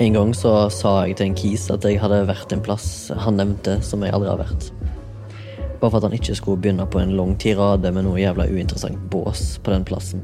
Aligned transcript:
En 0.00 0.12
gang 0.12 0.30
så 0.32 0.50
sa 0.72 0.94
jeg 1.04 1.18
til 1.18 1.26
en 1.28 1.34
kis 1.36 1.66
at 1.68 1.84
jeg 1.84 1.98
hadde 2.00 2.22
vært 2.24 2.54
en 2.54 2.62
plass 2.64 3.10
han 3.20 3.36
nevnte 3.36 3.74
som 3.84 4.00
jeg 4.00 4.14
aldri 4.16 4.30
har 4.30 4.38
vært. 4.40 4.70
Bare 5.76 5.90
for 5.90 5.98
at 5.98 6.06
han 6.06 6.14
ikke 6.16 6.36
skulle 6.38 6.62
begynne 6.64 6.86
på 6.88 7.02
en 7.02 7.12
lang 7.18 7.34
tirade 7.42 7.92
med 7.92 8.06
noe 8.06 8.16
jævla 8.16 8.46
uinteressant 8.48 8.96
bås 9.12 9.58
på 9.60 9.74
den 9.74 9.84
plassen. 9.84 10.22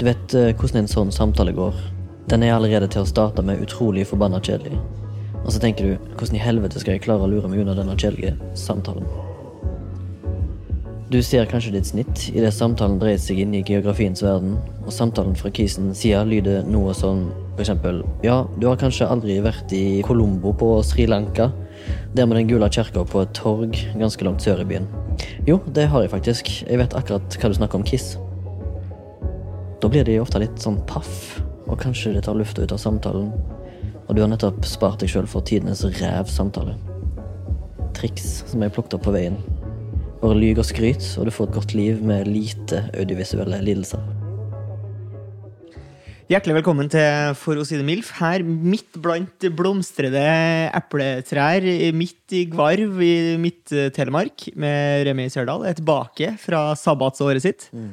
Du 0.00 0.02
vet 0.08 0.34
eh, 0.34 0.50
hvordan 0.58 0.80
en 0.80 0.90
sånn 0.90 1.14
samtale 1.14 1.54
går. 1.54 1.78
Den 2.32 2.42
er 2.42 2.56
allerede 2.56 2.88
til 2.90 3.04
å 3.04 3.12
starte 3.12 3.44
med 3.46 3.62
utrolig 3.62 4.08
forbanna 4.10 4.42
kjedelig. 4.42 4.74
Og 5.44 5.54
så 5.54 5.62
tenker 5.62 5.86
du 5.86 6.10
hvordan 6.16 6.40
i 6.40 6.42
helvete 6.42 6.82
skal 6.82 6.96
jeg 6.96 7.04
klare 7.06 7.28
å 7.28 7.30
lure 7.30 7.52
meg 7.52 7.62
unna 7.62 7.78
denne 7.78 7.94
kjedelige 7.94 8.34
samtalen? 8.58 9.06
Du 11.14 11.20
ser 11.22 11.46
kanskje 11.46 11.76
ditt 11.76 11.92
snitt 11.92 12.26
idet 12.34 12.50
samtalen 12.58 12.98
dreier 12.98 13.22
seg 13.22 13.38
inn 13.38 13.54
i 13.54 13.62
geografiens 13.62 14.26
verden, 14.26 14.58
og 14.82 14.90
samtalen 14.98 15.38
fra 15.38 15.54
kisen 15.54 15.94
side 15.94 16.26
lyder 16.26 16.66
noe 16.66 16.90
sånn 16.98 17.28
for 17.54 17.62
eksempel 17.62 18.02
Ja, 18.26 18.44
du 18.58 18.66
har 18.66 18.78
kanskje 18.80 19.08
aldri 19.10 19.38
vært 19.44 19.72
i 19.74 20.02
Colombo 20.06 20.52
på 20.58 20.70
Sri 20.86 21.06
Lanka? 21.06 21.50
Der 22.16 22.26
med 22.26 22.38
den 22.38 22.48
gule 22.50 22.68
kirka 22.70 23.04
på 23.06 23.22
et 23.22 23.34
torg 23.34 23.76
ganske 23.98 24.24
langt 24.26 24.42
sør 24.42 24.62
i 24.62 24.68
byen. 24.68 24.86
Jo, 25.46 25.60
det 25.74 25.88
har 25.90 26.02
jeg 26.02 26.10
faktisk. 26.10 26.50
Jeg 26.68 26.78
vet 26.80 26.94
akkurat 26.96 27.36
hva 27.38 27.50
du 27.50 27.56
snakker 27.58 27.80
om 27.80 27.86
Kiss. 27.86 28.14
Da 29.82 29.90
blir 29.90 30.06
de 30.06 30.20
ofte 30.22 30.40
litt 30.40 30.62
sånn 30.62 30.78
paff, 30.88 31.42
og 31.66 31.76
kanskje 31.82 32.14
det 32.14 32.24
tar 32.24 32.38
lufta 32.38 32.64
ut 32.64 32.72
av 32.72 32.80
samtalen. 32.80 33.28
Og 34.06 34.16
du 34.16 34.22
har 34.22 34.30
nettopp 34.32 34.64
spart 34.68 35.02
deg 35.02 35.12
sjøl 35.12 35.28
for 35.28 35.44
tidenes 35.44 35.84
ræv 36.00 36.30
samtale. 36.32 36.78
Triks 37.94 38.44
som 38.50 38.64
jeg 38.64 38.74
plukket 38.74 38.98
opp 38.98 39.06
på 39.06 39.14
veien. 39.14 39.38
Bare 40.22 40.38
lyg 40.38 40.58
og 40.62 40.68
skryt, 40.70 41.04
og 41.18 41.28
du 41.28 41.34
får 41.34 41.50
et 41.50 41.56
godt 41.58 41.74
liv 41.76 42.02
med 42.02 42.30
lite 42.30 42.86
audiovisuelle 42.96 43.60
lidelser. 43.66 44.23
Hjertelig 46.24 46.54
velkommen 46.56 46.86
til 46.88 47.34
For 47.36 47.60
å 47.60 47.66
si 47.68 47.76
det 47.76 47.84
MILF. 47.84 48.14
Her 48.16 48.40
midt 48.40 48.96
blant 49.04 49.44
blomstrede 49.52 50.22
epletrær, 50.72 51.66
midt 51.92 52.32
i 52.32 52.46
Gvarv 52.48 53.02
i 53.04 53.34
Midt-Telemark, 53.42 54.46
med 54.56 55.04
Remi 55.04 55.26
Sørdal, 55.28 55.66
er 55.68 55.76
tilbake 55.76 56.30
fra 56.40 56.70
sabbatsåret 56.80 57.44
sitt. 57.44 57.66
Mm. 57.76 57.90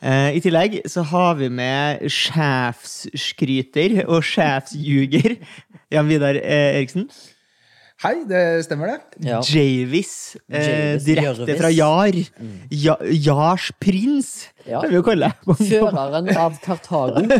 Eh, 0.00 0.38
I 0.38 0.40
tillegg 0.40 0.78
så 0.88 1.04
har 1.10 1.36
vi 1.36 1.50
med 1.52 2.08
sjefsskryter 2.08 3.98
og 4.06 4.24
sjefsjuger 4.24 5.36
Jan 5.92 6.08
Vidar 6.08 6.40
eh, 6.40 6.78
Eriksen. 6.78 7.10
Hei, 7.98 8.12
det 8.30 8.40
stemmer 8.62 8.92
det. 8.92 9.24
Ja. 9.26 9.40
Javis, 9.42 10.36
eh, 10.46 10.60
Javis, 10.62 11.02
direkte 11.08 11.56
fra 11.58 11.70
Jar. 11.74 12.14
Ja, 12.70 12.94
Jars 13.10 13.72
prins, 13.82 14.28
Ja. 14.68 14.82
kan 14.82 14.90
vi 14.92 14.96
jo 14.96 15.02
kalle 15.02 15.32
det. 15.32 15.56
Føreren 15.72 16.28
av 16.36 16.58
Kartago. 16.62 17.24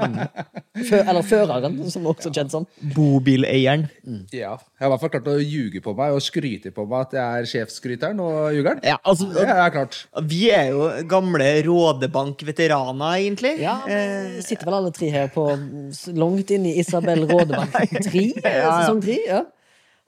Mm. 0.00 0.86
Fø 0.86 0.96
eller 1.02 1.24
føreren, 1.26 1.74
som 1.92 2.04
også 2.08 2.30
er 2.30 2.34
kjent 2.38 2.52
som. 2.54 2.64
Bobileieren. 2.94 3.82
Ja. 4.32 4.54
Jeg 4.56 4.80
har 4.80 4.86
i 4.86 4.90
hvert 4.92 5.02
fall 5.02 5.10
klart 5.12 5.28
å 5.28 5.34
ljuge 5.42 5.82
på 5.84 5.92
meg 5.98 6.14
og 6.16 6.22
skryte 6.24 6.70
på 6.74 6.86
meg 6.88 7.04
at 7.08 7.14
jeg 7.18 7.42
er 7.42 7.48
sjefsskryteren 7.50 8.22
og 8.22 8.54
ljugeren. 8.54 8.80
Ja, 8.86 8.96
altså, 9.04 9.28
Det 9.34 9.44
er 9.50 9.70
klart. 9.74 9.98
Vi 10.30 10.40
er 10.54 10.70
jo 10.72 10.88
gamle 11.10 11.50
Rådebank-veteraner, 11.68 13.18
egentlig. 13.20 13.54
Ja, 13.60 13.76
Eh, 13.90 14.36
vi 14.38 14.42
sitter 14.46 14.70
vel 14.70 14.78
alle 14.80 14.92
tre 14.96 15.10
her 15.12 15.28
på 15.34 15.46
langt 16.16 16.50
inn 16.54 16.66
i 16.70 16.78
Isabel 16.80 17.26
Rådebank 17.28 17.76
3, 18.08 18.24
ja. 18.40 18.80
sesong 18.80 19.02
3. 19.04 19.18
Ja. 19.26 19.42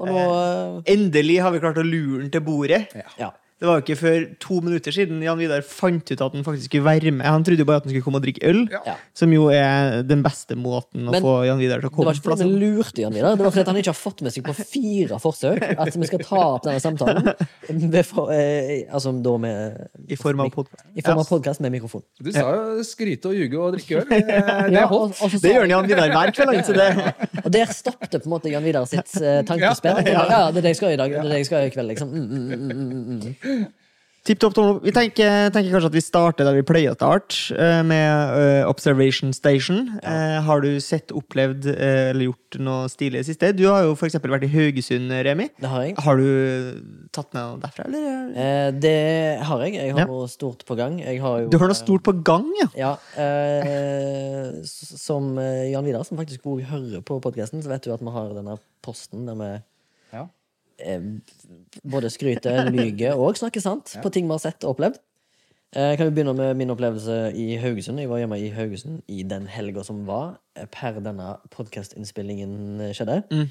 Og 0.03 0.11
nå 0.11 0.23
eh, 0.25 0.93
endelig 0.97 1.39
har 1.45 1.55
vi 1.55 1.63
klart 1.63 1.79
å 1.79 1.87
lure 1.87 2.25
den 2.25 2.33
til 2.35 2.43
bordet. 2.45 2.85
Ja. 3.19 3.31
Det 3.63 3.69
var 3.71 3.79
jo 3.79 3.83
ikke 3.85 3.95
før 4.01 4.23
to 4.43 4.57
minutter 4.59 4.91
siden 4.91 5.21
Jan 5.23 5.39
Vidar 5.39 5.63
fant 5.63 6.03
ut 6.11 6.19
at 6.19 6.33
han 6.35 6.43
faktisk 6.43 6.67
skulle 6.67 6.83
være 6.83 7.13
med. 7.15 7.23
Han 7.31 7.45
trodde 7.47 7.63
jo 7.63 7.67
bare 7.69 7.79
at 7.79 7.85
han 7.87 7.93
skulle 7.93 8.03
komme 8.03 8.19
og 8.19 8.25
drikke 8.25 8.43
øl, 8.51 8.65
Ja. 8.73 8.81
Ja. 8.89 8.95
som 9.15 9.31
jo 9.31 9.45
er 9.55 10.03
den 10.03 10.25
beste 10.25 10.57
måten 10.59 11.07
å 11.07 11.13
Men 11.15 11.23
få 11.23 11.35
Jan 11.47 11.61
Vidar 11.63 11.79
til 11.79 11.87
å 11.87 11.93
komme. 11.95 12.11
Det 12.11 12.11
var 12.11 12.19
ikke 12.19 12.27
fordi 12.27 12.43
han 12.43 12.57
lurte 12.59 13.05
Jan 13.05 13.15
Vidar, 13.15 13.37
det 13.39 13.45
var 13.47 13.55
fordi 13.55 13.71
han 13.71 13.79
ikke 13.79 13.93
har 13.93 14.01
fått 14.01 14.25
med 14.27 14.35
seg 14.35 14.49
på 14.49 14.55
fire 14.59 15.19
forsøk 15.23 15.63
at 15.79 15.95
vi 15.95 16.09
skal 16.11 16.25
ta 16.27 16.41
opp 16.49 16.67
denne 16.67 16.83
samtalen. 16.83 18.03
For, 18.03 18.33
eh, 18.35 18.83
altså 18.91 19.13
da 19.23 19.37
med 19.39 19.79
I 20.11 20.19
form 20.19 20.43
av 20.43 20.51
podcast. 20.51 20.83
I 20.99 21.07
form 21.07 21.23
av 21.23 21.31
podkast 21.31 21.63
med 21.63 21.71
mikrofon. 21.77 22.03
Du 22.19 22.33
sa 22.35 22.43
jo 22.51 22.83
skryte 22.83 23.31
og 23.31 23.39
ljuge 23.39 23.63
og 23.63 23.77
drikke 23.79 24.03
øl. 24.03 24.11
Det, 24.13 24.75
Ja, 24.75 24.89
er 24.89 24.93
og, 24.93 25.15
så 25.15 25.39
Det 25.39 25.55
gjør 25.55 25.71
Jan 25.77 25.87
Vidar 25.87 26.11
hver 26.17 26.35
kveld. 26.35 26.65
Så 26.67 26.75
det, 26.75 26.91
og 27.45 27.51
der 27.55 27.71
stoppet 27.71 28.19
på 28.19 28.27
en 28.27 28.35
måte 28.35 28.51
Jan 28.51 28.67
Vidar 28.67 28.91
sitt 28.91 29.15
eh, 29.23 29.45
tankespill. 29.47 30.03
Ja. 30.11 30.51
det 30.51 30.59
er 30.59 30.67
det 30.67 30.75
jeg 30.75 30.81
skal 30.83 30.97
i 30.97 31.01
dag. 31.01 31.15
Det 31.15 31.23
er 31.23 31.31
det 31.31 31.41
jeg 31.45 31.51
skal 31.53 31.71
i 31.71 31.73
kveld, 31.79 31.93
liksom. 31.95 32.11
Mm, 32.11 32.27
mm, 32.27 32.51
mm, 32.51 32.73
mm, 32.73 32.91
mm, 32.91 33.23
mm. 33.23 33.52
Tipp 34.23 34.39
topp 34.39 34.53
tommel 34.55 34.77
opp. 34.77 34.85
Vi 34.87 34.93
tenker, 34.95 35.49
tenker 35.51 35.73
kanskje 35.75 35.89
at 35.91 35.95
vi 35.97 36.01
starter 36.05 36.47
der 36.47 36.55
vi 36.55 36.63
pleier 36.63 36.93
å 36.93 36.95
starte, 36.95 37.57
eh, 37.59 37.81
med 37.83 38.37
eh, 38.39 38.69
Observation 38.71 39.33
Station. 39.35 39.99
Eh, 39.99 40.37
Har 40.47 40.63
du 40.63 40.69
sett, 40.79 41.11
opplevd 41.11 41.67
eller 41.67 42.29
gjort 42.29 42.59
noe 42.63 42.85
stilig 42.93 43.19
i 43.19 43.27
siste? 43.33 43.51
Du 43.59 43.65
har 43.67 43.83
jo 43.83 43.97
eksempel 43.99 44.31
vært 44.31 44.47
i 44.47 44.53
Haugesund, 44.53 45.11
Remi. 45.27 45.49
Det 45.59 45.67
har 45.73 45.83
jeg. 45.89 45.97
Har 46.07 46.23
du 46.23 47.09
tatt 47.11 47.35
med 47.35 47.43
noe 47.43 47.59
derfra, 47.65 47.89
eller? 47.91 48.79
Det 48.79 48.95
har 49.43 49.67
jeg. 49.67 49.75
Jeg 49.81 49.91
har 49.91 50.05
Ja. 50.05 50.07
noe 50.07 50.31
stort 50.31 50.63
på 50.71 50.79
gang. 50.79 51.01
Jeg 51.03 51.19
har 51.21 51.41
jo, 51.43 51.49
Du 51.51 51.59
har 51.59 51.67
noe 51.67 51.81
stort 51.83 52.05
på 52.07 52.15
gang, 52.23 52.47
ja? 52.63 52.69
Ja, 52.79 52.93
eh, 53.19 54.63
som 54.63 55.35
Jan 55.35 55.85
Vidar, 55.85 56.07
som 56.07 56.17
faktisk 56.23 56.47
også 56.47 56.71
hører 56.71 57.03
på 57.03 57.19
podkasten, 57.21 57.59
så 57.59 57.75
vet 57.75 57.83
du 57.83 57.91
at 57.93 57.99
vi 58.01 58.15
har 58.15 58.31
denne 58.39 58.55
posten 58.87 59.27
der 59.27 59.35
vi 59.35 59.51
Ja. 59.51 59.59
Både 61.83 62.11
skryter, 62.13 62.69
lyger 62.71 63.19
og 63.19 63.41
snakker 63.41 63.65
sant 63.65 63.97
på 64.03 64.13
ting 64.13 64.29
vi 64.29 64.37
har 64.37 64.45
sett 64.45 64.65
og 64.67 64.77
opplevd. 64.77 65.01
Eh, 65.73 65.97
kan 65.97 66.07
vi 66.07 66.13
begynne 66.19 66.35
med 66.37 66.55
min 66.61 66.71
opplevelse 66.71 67.33
i 67.33 67.57
Haugesund? 67.57 68.01
Jeg 68.01 68.11
var 68.11 68.21
hjemme 68.21 68.37
i 68.37 68.51
Haugesund 68.53 69.01
i 69.09 69.23
den 69.25 69.47
helga 69.49 69.85
som 69.87 70.03
var, 70.07 70.35
eh, 70.57 70.67
per 70.69 71.01
denne 71.01 71.37
podkastinnspillingen 71.51 72.93
skjedde. 72.93 73.23
Mm. 73.33 73.47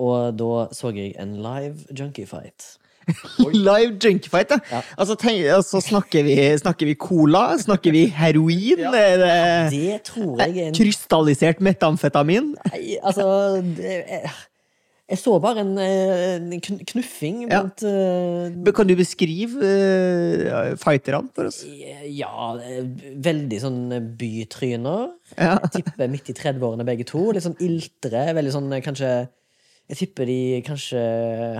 Og 0.00 0.38
da 0.38 0.68
så 0.72 0.94
jeg 0.96 1.12
en 1.20 1.36
live 1.44 1.76
junkie 1.98 2.26
fight. 2.26 2.78
Live 3.52 3.98
junkie 3.98 4.30
fight, 4.30 4.50
Ja. 4.70 4.80
Altså, 4.96 5.14
tenk, 5.18 5.44
altså 5.50 5.80
snakker, 5.80 6.22
vi, 6.22 6.36
snakker 6.58 6.86
vi 6.86 6.94
cola? 6.94 7.58
Snakker 7.58 7.90
vi 7.90 8.06
heroin? 8.06 8.78
Er 8.94 9.16
det 9.18 9.70
Det 9.72 10.02
tror 10.04 10.38
jeg 10.38 10.56
er 10.56 10.68
en 10.68 10.74
krystallisert 10.74 11.60
metamfetamin? 11.60 12.54
Nei, 12.70 12.96
altså 13.02 13.26
det, 13.76 14.04
jeg, 15.02 15.18
jeg 15.18 15.20
så 15.20 15.34
bare 15.42 15.62
en, 15.64 15.72
eh, 15.82 16.36
en 16.38 16.80
knuffing 16.86 17.42
blant 17.48 17.82
ja. 17.84 18.72
Kan 18.76 18.88
du 18.88 18.94
beskrive 18.98 19.58
uh, 19.58 20.72
fighterne 20.80 21.28
for 21.34 21.50
oss? 21.50 21.62
Ja, 21.66 22.54
eh, 22.62 22.86
veldig 23.22 23.58
sånn 23.62 23.82
bytryner. 24.18 25.12
Ja. 25.36 25.58
Jeg 25.66 25.72
tipper 25.78 26.10
midt 26.12 26.30
i 26.32 26.36
30-årene 26.38 26.86
begge 26.88 27.06
to. 27.08 27.28
Litt 27.34 27.46
sånn 27.46 27.58
iltre. 27.62 28.24
Veldig 28.38 28.54
sånn 28.54 28.72
eh, 28.72 28.82
kanskje 28.84 29.12
Jeg 29.90 29.98
tipper 29.98 30.28
de 30.30 30.62
kanskje 30.64 31.00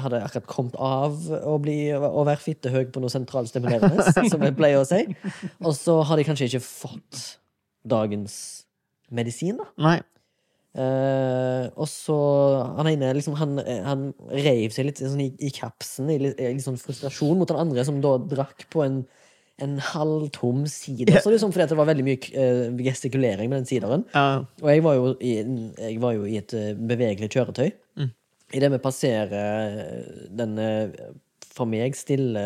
hadde 0.01 0.23
akkurat 0.25 0.47
kommet 0.49 0.77
av 0.79 1.19
å, 1.43 1.59
bli, 1.61 1.91
å 1.93 2.23
være 2.25 2.41
fittehøy 2.41 2.87
på 2.95 3.03
noe 3.03 3.13
sentralstimulerende, 3.13 4.07
som 4.33 4.47
jeg 4.47 4.57
pleier 4.57 4.81
å 4.81 4.89
si. 4.89 5.03
Og 5.61 5.75
så 5.77 5.99
har 6.07 6.17
de 6.17 6.25
kanskje 6.31 6.49
ikke 6.49 6.65
fått 6.65 7.25
dagens 7.83 8.37
medisin, 9.13 9.59
da. 9.61 9.69
Nei. 9.83 9.99
Eh, 10.73 11.65
og 11.77 11.85
så 11.85 12.15
Han 12.79 12.89
ene 12.89 13.11
liksom, 13.13 13.35
han, 13.37 13.59
han 13.85 14.07
reiv 14.33 14.73
seg 14.73 14.87
litt 14.89 15.03
sånn, 15.03 15.21
i, 15.21 15.29
i 15.45 15.51
kapsen 15.53 16.09
i 16.09 16.17
litt, 16.23 16.39
i 16.41 16.55
litt 16.55 16.65
sånn 16.65 16.81
frustrasjon 16.81 17.37
mot 17.37 17.51
den 17.51 17.61
andre, 17.61 17.85
som 17.85 18.01
da 18.05 18.15
drakk 18.17 18.65
på 18.73 18.81
en, 18.87 19.03
en 19.61 19.77
halvtom 19.93 20.65
sider. 20.71 21.13
Yeah. 21.13 21.29
liksom, 21.35 21.53
fordi 21.53 21.69
det 21.75 21.79
var 21.81 21.91
veldig 21.93 22.07
mye 22.07 22.33
uh, 22.33 22.83
gestikulering 22.89 23.53
med 23.53 23.63
den 23.63 23.69
sideren. 23.69 24.07
Uh. 24.17 24.49
Og 24.65 24.73
jeg 24.73 24.85
var 24.89 24.97
jo 24.97 25.13
i, 25.21 25.35
jeg 25.77 26.01
var 26.03 26.17
jo 26.17 26.25
i 26.29 26.39
et 26.41 26.57
eh, 26.57 26.73
bevegelig 26.77 27.29
kjøretøy. 27.37 27.69
Mm. 28.01 28.13
Idet 28.57 28.73
vi 28.73 28.85
passerer 28.85 29.33
den 30.33 30.59
for 31.53 31.69
meg 31.69 31.97
stille 31.97 32.43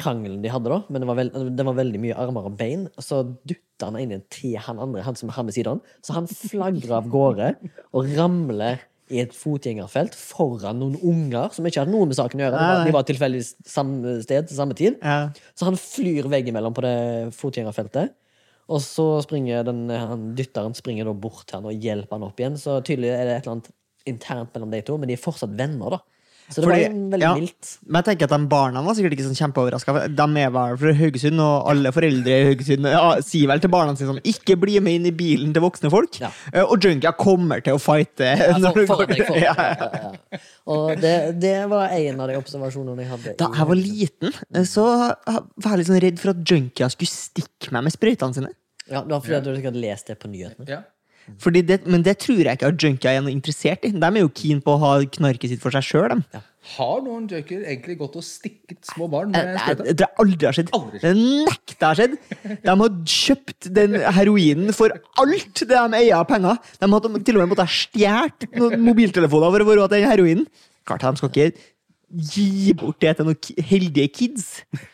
krangelen 0.00 0.42
de 0.42 0.52
hadde, 0.52 0.70
da, 0.72 0.80
men 0.88 1.02
det 1.02 1.08
var, 1.10 1.18
veld, 1.18 1.34
det 1.56 1.66
var 1.68 1.76
veldig 1.78 2.02
mye 2.02 2.18
armer 2.22 2.48
og 2.50 2.56
bein, 2.58 2.86
så 3.02 3.22
dytta 3.48 3.90
han 3.90 3.98
ene 4.00 4.20
til 4.32 4.56
han 4.60 4.80
andre, 4.82 5.04
han 5.06 5.18
som 5.18 5.32
har 5.34 5.46
med 5.46 5.56
siden. 5.56 5.82
Så 6.04 6.16
han 6.16 6.28
flagrer 6.30 6.96
av 6.98 7.10
gårde 7.12 7.52
og 7.96 8.14
ramler 8.16 8.86
i 9.10 9.18
et 9.24 9.34
fotgjengerfelt 9.34 10.14
foran 10.14 10.78
noen 10.78 10.94
unger 11.02 11.50
som 11.54 11.66
ikke 11.66 11.82
hadde 11.82 11.92
noe 11.92 12.06
med 12.06 12.18
saken 12.18 12.40
å 12.40 12.44
gjøre. 12.44 12.60
De 12.60 12.68
var, 12.70 12.84
de 12.86 12.94
var 12.94 13.06
tilfeldigvis 13.08 13.52
samme 13.66 14.14
sted 14.22 14.46
til 14.46 14.58
samme 14.58 14.76
tid. 14.78 15.00
Ja. 15.02 15.32
Så 15.58 15.66
han 15.66 15.78
flyr 15.80 16.30
veggimellom 16.30 16.76
på 16.76 16.84
det 16.86 16.96
fotgjengerfeltet. 17.34 18.14
Og 18.70 18.78
så 18.84 19.06
springer 19.24 19.66
den, 19.66 19.88
han, 19.90 20.28
dytteren 20.38 20.76
springer 20.78 21.08
da 21.10 21.14
bort 21.18 21.48
til 21.48 21.58
han 21.58 21.66
og 21.66 21.86
hjelper 21.86 22.16
han 22.16 22.28
opp 22.28 22.38
igjen. 22.38 22.58
Så 22.60 22.78
tydelig 22.86 23.10
er 23.10 23.26
det 23.26 23.34
et 23.40 23.42
eller 23.42 23.56
annet 23.56 23.72
internt 24.10 24.54
mellom 24.54 24.70
de 24.70 24.82
to, 24.86 24.96
men 25.00 25.10
de 25.10 25.16
er 25.18 25.22
fortsatt 25.22 25.56
venner, 25.58 25.98
da. 25.98 26.19
Så 26.50 26.60
det 26.60 26.66
Fordi- 26.66 26.82
var 26.82 26.94
veldig 27.14 27.22
ja. 27.22 27.32
mildt. 27.38 27.68
Men 27.86 28.00
jeg 28.02 28.06
tenker 28.10 28.26
at 28.26 28.32
de 28.34 28.46
barna 28.50 28.80
var 28.82 28.94
sikkert 28.98 29.12
ikke 29.14 29.26
sånn 29.28 29.38
kjempeoverraska. 29.38 29.94
De 30.18 30.24
er 30.42 30.50
vel 30.50 30.76
fra 30.80 30.94
Haugesund, 30.98 31.38
og 31.44 31.68
alle 31.70 31.92
foreldre 31.94 32.38
i 32.40 32.46
Haugesund 32.48 32.88
ja, 32.90 33.02
sier 33.22 33.46
vel 33.52 33.60
til 33.62 33.70
barna 33.70 33.94
sine 33.96 34.10
sånn 34.10 34.22
Ikke 34.26 34.56
bli 34.58 34.80
med 34.82 34.98
inn 34.98 35.06
i 35.06 35.14
bilen 35.14 35.52
til 35.54 35.62
voksne 35.62 35.90
folk. 35.94 36.18
Ja. 36.20 36.32
Eh, 36.52 36.62
Og 36.66 36.80
junkier 36.82 37.14
kommer 37.16 37.62
til 37.62 37.78
å 37.78 37.80
fighte. 37.80 38.32
Ja, 38.34 38.58
for, 38.74 38.84
for, 38.90 39.06
deg, 39.06 39.22
Ja. 39.22 39.30
deg. 39.30 39.42
Ja, 39.46 39.54
ja, 39.94 40.10
ja. 40.34 40.38
Og 40.66 41.00
det, 41.00 41.14
det 41.40 41.54
var 41.70 41.88
en 41.94 42.20
av 42.20 42.28
de 42.28 42.36
observasjonene 42.42 43.02
jeg 43.06 43.10
hadde. 43.14 43.36
Da 43.38 43.48
jeg 43.54 43.66
var 43.70 43.78
liten, 43.78 44.34
eh, 44.54 44.66
så 44.66 44.84
var 45.22 45.70
jeg 45.76 45.78
litt 45.84 45.90
sånn 45.94 46.02
redd 46.02 46.18
for 46.22 46.34
at 46.34 46.42
junkier 46.50 46.90
skulle 46.90 47.14
stikke 47.14 47.72
meg 47.72 47.84
med 47.86 47.94
sprøytene 47.94 48.34
sine. 48.34 48.50
Ja, 48.90 49.04
det 49.06 49.14
var 49.14 49.20
fordi 49.22 49.40
du 49.46 49.54
hadde 49.70 49.80
lest 49.86 50.06
det 50.10 50.18
på 50.18 50.26
nyhetene. 50.30 50.66
Ja. 50.68 50.82
Fordi 51.38 51.62
det, 51.66 51.86
men 51.86 52.02
det 52.02 52.18
tror 52.18 52.40
jeg 52.42 52.56
ikke 52.58 52.66
at 52.72 52.82
junkier 52.82 53.16
er 53.18 53.20
noe 53.24 53.32
interessert 53.32 53.84
i. 53.86 53.90
De 53.92 54.06
er 54.10 54.20
jo 54.24 54.30
keen 54.34 54.60
på 54.64 54.74
å 54.74 54.80
ha 54.82 54.92
knarket 55.04 55.50
sitt 55.52 55.60
for 55.62 55.70
seg 55.70 55.82
sjøl. 55.86 56.16
Har 56.76 57.00
noen 57.00 57.24
junkier 57.30 57.62
egentlig 57.64 57.96
gått 58.02 58.16
og 58.20 58.24
stikket 58.26 58.84
små 58.84 59.06
barn 59.10 59.32
Det 59.32 59.40
med 59.40 59.56
jeg, 59.56 59.76
sprøyte? 59.78 60.08
aldri 60.24 60.46
har 60.50 60.56
skjedd. 60.58 60.72
Aldri 60.76 61.00
Det 61.00 61.12
nekter 61.16 61.86
har 61.86 62.00
skjedd. 62.00 62.16
De 62.66 62.74
har 62.82 62.98
kjøpt 63.16 63.70
den 63.80 63.96
heroinen 64.18 64.74
for 64.76 64.92
alt 65.24 65.62
det 65.64 65.68
de 65.72 65.96
eier 66.02 66.18
av 66.20 66.26
penger. 66.28 66.58
De 66.80 66.90
har 66.92 67.00
til 67.24 67.36
og 67.40 67.42
med 67.46 67.52
måttet 67.54 67.72
stjålet 67.72 68.48
mobiltelefoner 68.78 69.50
for 69.54 69.64
å 69.64 69.68
få 69.70 69.78
råd 69.80 69.94
til 69.94 70.02
den 70.04 70.10
heroinen. 70.12 70.46
Klart 70.88 71.04
de 71.08 71.16
skal 71.22 71.32
ikke 71.32 71.50
gi 72.10 72.72
bort 72.74 72.98
det 73.00 73.16
til 73.16 73.28
noen 73.28 73.64
heldige 73.70 74.08
kids. 74.12 74.46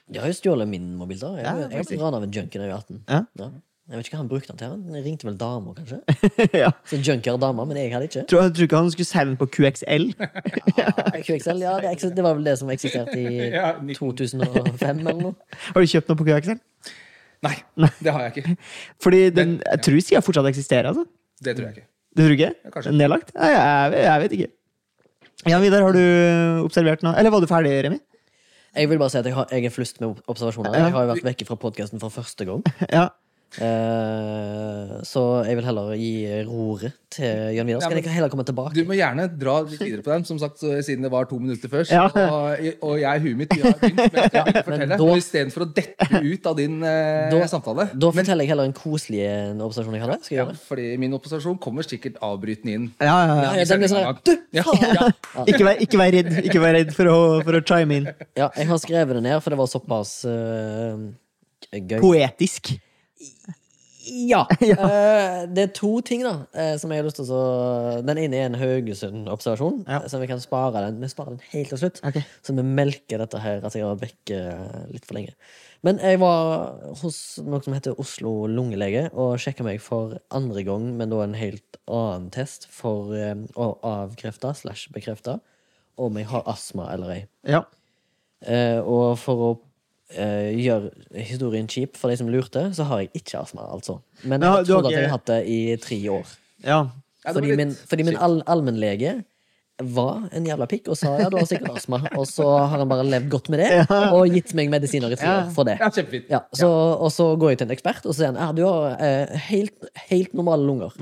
De 0.07 0.21
har 0.21 0.29
jo 0.31 0.37
stjålet 0.37 0.69
min 0.69 0.95
mobil. 1.01 1.19
da 1.19 1.33
Jeg, 1.35 1.45
Ja, 1.47 1.55
jeg, 1.67 1.71
faktisk. 1.81 1.97
ble 1.97 2.05
rana 2.05 2.17
av 2.21 2.27
en 2.29 2.35
junkie 2.39 2.61
da 2.61 2.67
jeg 2.67 2.75
var 2.77 2.83
18. 2.85 3.03
Ja. 3.09 3.51
Jeg 3.87 4.01
vet 4.01 4.09
ikke 4.09 4.17
hva 4.17 4.23
han 4.25 4.29
brukte 4.31 4.51
den 4.51 4.59
til. 4.59 4.71
Han 4.75 5.05
ringte 5.05 5.27
vel 5.29 5.37
damer, 5.39 5.75
kanskje? 5.77 6.01
ja. 6.63 6.73
Så 6.91 6.99
junkier 6.99 7.37
og 7.37 7.43
damer, 7.45 7.69
men 7.71 7.79
jeg 7.79 7.93
hadde 7.93 8.09
ikke. 8.09 8.25
Tror, 8.33 8.49
tror 8.51 8.67
ikke 8.67 8.81
han 8.83 8.89
skulle 8.91 9.07
selge 9.07 9.31
den 9.31 9.37
på 9.39 9.47
QXL. 9.55 10.07
QXL, 11.29 11.61
ja, 11.63 11.75
det, 11.85 12.11
det 12.17 12.25
var 12.27 12.35
vel 12.35 12.49
det 12.49 12.57
som 12.59 12.73
eksisterte 12.75 13.15
i 13.15 13.95
2005 14.01 15.05
eller 15.05 15.21
noe. 15.21 15.37
Har 15.69 15.85
du 15.85 15.93
kjøpt 15.93 16.11
noe 16.11 16.19
på 16.19 16.27
QXL? 16.27 16.59
Nei, 17.47 17.55
det 18.03 18.11
har 18.11 18.25
jeg 18.27 18.33
ikke. 18.35 18.57
Fordi 19.07 19.21
den, 19.37 19.53
jeg 19.63 19.83
tror 19.87 20.03
sida 20.03 20.23
fortsatt 20.25 20.49
eksisterer. 20.51 20.89
altså. 20.91 21.05
Det 21.45 21.55
tror 21.55 21.69
jeg 21.69 21.77
ikke. 21.77 21.87
Du 22.17 22.23
tror 22.25 22.35
ikke? 22.35 22.51
Ja, 22.65 22.73
kanskje. 22.75 22.95
Nedlagt? 22.97 23.31
Nei, 23.37 23.51
jeg, 23.53 24.01
jeg 24.03 24.23
vet 24.25 24.35
ikke. 24.41 24.51
Jan 25.47 25.63
Vidar, 25.63 25.85
har 25.87 25.95
du 25.95 26.65
observert 26.65 27.05
noe? 27.07 27.15
Eller 27.21 27.31
var 27.31 27.45
du 27.45 27.47
ferdig, 27.47 27.77
Remi? 27.87 28.01
Jeg 28.77 28.91
vil 28.91 28.99
bare 28.99 29.13
si 29.13 29.21
at 29.21 29.29
jeg, 29.29 29.37
har, 29.37 29.47
jeg 29.53 29.69
er 29.69 29.73
flust 29.73 30.03
med 30.03 30.19
observasjoner. 30.27 30.75
Jeg 30.75 30.91
har 30.91 31.07
jo 31.07 31.13
vært 31.13 31.25
vekke 31.29 31.47
fra 31.49 31.57
podkasten 31.61 32.03
for 32.03 32.13
første 32.13 32.49
gang. 32.49 32.67
Ja. 32.91 33.07
Eh, 33.57 35.01
så 35.07 35.23
jeg 35.47 35.57
vil 35.59 35.65
heller 35.67 35.93
gi 35.97 36.13
roret 36.47 36.93
til 37.17 37.55
Jørn 37.57 37.69
Vidar. 37.71 37.81
Så 37.81 37.87
Ja, 37.87 37.89
kan 37.89 37.97
men- 37.97 38.05
jeg 38.05 38.13
heller 38.17 38.29
komme 38.29 38.45
tilbake. 38.45 38.75
Du 38.75 38.85
må 38.85 38.93
gjerne 38.99 39.25
dra 39.39 39.55
litt 39.63 39.81
videre 39.81 40.03
på 40.05 40.13
den, 40.13 40.25
som 40.29 40.39
sagt, 40.39 40.59
så, 40.61 40.75
siden 40.85 41.03
det 41.03 41.11
var 41.11 41.25
to 41.25 41.39
minutter 41.39 41.69
først. 41.73 41.91
Ja. 41.91 42.05
Og, 42.07 42.59
og 42.83 42.99
jeg, 43.01 43.21
huet 43.25 43.37
mitt, 43.37 43.53
har 43.57 43.73
begynt, 43.81 43.97
men 43.97 44.11
jeg 44.13 44.31
skal 44.31 44.45
å 44.45 44.65
fortelle. 44.67 44.99
da- 44.99 45.17
Istedenfor 45.17 45.65
å 45.65 45.69
dette 45.75 46.21
ut 46.23 46.47
av 46.47 46.57
din 46.57 46.83
eh, 46.85 47.31
Da- 47.31 47.47
samtale. 47.49 47.89
Da 47.97 48.11
forteller 48.11 48.45
jeg 48.45 48.49
heller 48.53 48.65
en 48.69 48.73
koselig 48.77 49.23
en 49.27 49.61
observasjon 49.65 49.95
jeg 49.97 50.03
hadde. 50.05 50.19
Skal 50.25 50.37
jeg 50.37 50.43
Ja, 50.45 50.51
gjøre 50.51 50.61
fordi 50.69 50.99
min 50.99 51.13
observasjon 51.17 51.59
kommer 51.59 51.83
sikkert 51.89 52.19
avbrytende 52.21 52.75
inn. 52.75 52.93
Ja, 53.01 53.07
ja, 53.27 53.43
ja. 53.43 53.55
Ja, 53.57 53.65
den 53.65 53.81
blir 53.81 53.89
sånn 53.89 54.19
Du, 54.25 54.37
Ja, 54.53 54.63
faen! 54.63 54.95
ja. 55.01 55.45
Ikke, 55.47 55.65
vær, 55.65 55.77
ikke 55.81 55.99
vær 56.03 56.13
redd 56.13 56.33
ikke 56.45 56.61
vær 56.61 56.75
redd 56.77 56.93
for 56.93 57.05
å, 57.07 57.19
for 57.47 57.53
å 57.61 57.63
chime 57.65 57.97
inn. 58.03 58.11
Ja, 58.37 58.51
jeg 58.57 58.67
har 58.69 58.79
skrevet 58.79 59.15
det 59.17 59.23
ned, 59.23 59.41
for 59.43 59.51
det 59.51 59.59
var 59.59 59.67
såpass 59.71 60.25
uh, 60.29 60.99
gøy. 61.73 62.01
Poetisk. 62.01 62.77
Ja. 64.07 64.45
eh, 64.61 65.47
det 65.51 65.63
er 65.65 65.71
to 65.75 65.89
ting 66.07 66.23
da 66.23 66.35
uh, 66.55 66.75
som 66.79 66.93
jeg 66.95 67.01
har 67.01 67.07
lyst 67.09 67.19
til 67.19 67.31
å 67.35 68.03
Den 68.07 68.21
ene 68.23 68.39
er 68.39 68.45
en 68.47 68.59
Haugesund-observasjon. 68.61 69.81
Ja. 69.89 70.03
eh, 70.05 70.07
Så 70.13 70.21
vi 70.23 70.29
kan 70.31 70.43
spare 70.43 70.85
den 70.85 71.01
Vi 71.03 71.11
sparer 71.11 71.35
den 71.35 71.43
helt 71.51 71.73
til 71.73 71.81
slutt. 71.81 71.99
Okay. 72.07 72.23
Så 72.47 72.55
vi 72.55 72.63
melker 72.63 73.19
dette 73.19 73.41
her 73.43 73.67
at 73.67 73.75
jeg 73.75 73.83
har 73.83 73.97
vært 73.97 74.05
vekk 74.07 74.35
eh, 74.37 74.77
litt 74.95 75.09
for 75.09 75.19
lenge. 75.19 75.35
Men 75.87 75.99
jeg 76.03 76.21
var 76.23 76.79
hos 77.03 77.19
noe 77.43 77.63
som 77.63 77.75
heter 77.77 77.99
Oslo 78.03 78.47
lungelege 78.51 79.09
og 79.13 79.37
sjekka 79.43 79.67
meg 79.67 79.83
for 79.83 80.17
andre 80.35 80.63
gang, 80.67 80.89
men 80.99 81.11
da 81.11 81.21
en 81.25 81.37
helt 81.39 81.79
annen 81.87 82.31
test 82.35 82.67
for 82.71 83.11
eh, 83.15 83.35
å 83.59 83.73
avkrefte 83.87 84.55
slash 84.55 84.91
bekrefte 84.95 85.41
om 85.99 86.17
jeg 86.19 86.29
har 86.31 86.47
astma 86.51 86.93
eller 86.95 87.13
ei. 87.15 87.21
Ja. 87.49 87.65
Uh, 88.47 88.81
og 88.85 89.05
for 89.19 89.43
å 89.43 89.55
eh, 90.15 90.53
gjør 90.61 90.91
historien 91.15 91.67
kjip 91.71 91.97
for 91.97 92.11
de 92.13 92.17
som 92.21 92.29
lurte, 92.31 92.69
så 92.77 92.85
har 92.87 93.01
jeg 93.05 93.11
ikke 93.23 93.41
astma, 93.43 93.67
altså. 93.75 93.99
Men 94.25 94.41
jeg 94.43 94.51
har 94.51 94.65
trodd 94.69 94.87
at 94.87 94.93
jeg 94.97 95.07
har 95.09 95.17
hatt 95.19 95.27
det 95.33 95.41
i 95.51 95.59
tre 95.83 95.99
år. 96.19 96.37
ja. 96.65 96.85
Fordi 97.27 97.57
min, 97.59 97.73
fordi 97.75 98.05
min 98.07 98.17
all, 98.23 98.37
allmennlege 98.47 99.25
var 99.83 100.29
en 100.33 100.45
jævla 100.47 100.69
pikk 100.71 100.87
og 100.93 100.97
sa 100.97 101.17
ja, 101.19 101.27
du 101.29 101.35
har 101.37 101.45
sikkert 101.51 101.75
astma. 101.81 101.99
Og 102.17 102.23
så 102.31 102.45
har 102.47 102.79
han 102.79 102.89
bare 102.89 103.03
levd 103.05 103.27
godt 103.33 103.49
med 103.51 103.59
det 103.65 103.81
og 104.15 104.31
gitt 104.31 104.53
meg 104.55 104.71
medisiner 104.71 105.11
i 105.11 105.19
tre 105.19 105.27
år 105.41 105.51
for 105.57 105.67
det. 105.67 105.75
Ja, 106.31 106.39
så, 106.55 106.69
Og 107.03 107.11
så 107.13 107.27
går 107.37 107.51
jeg 107.51 107.59
til 107.59 107.67
en 107.67 107.75
ekspert, 107.75 108.07
og 108.07 108.15
sier 108.15 108.31
han 108.31 108.39
ja, 108.39 108.47
du 108.55 108.63
har 108.65 108.95
eh, 109.03 109.35
helt, 109.51 109.75
helt 110.07 110.33
normale 110.39 110.63
lunger. 110.65 110.95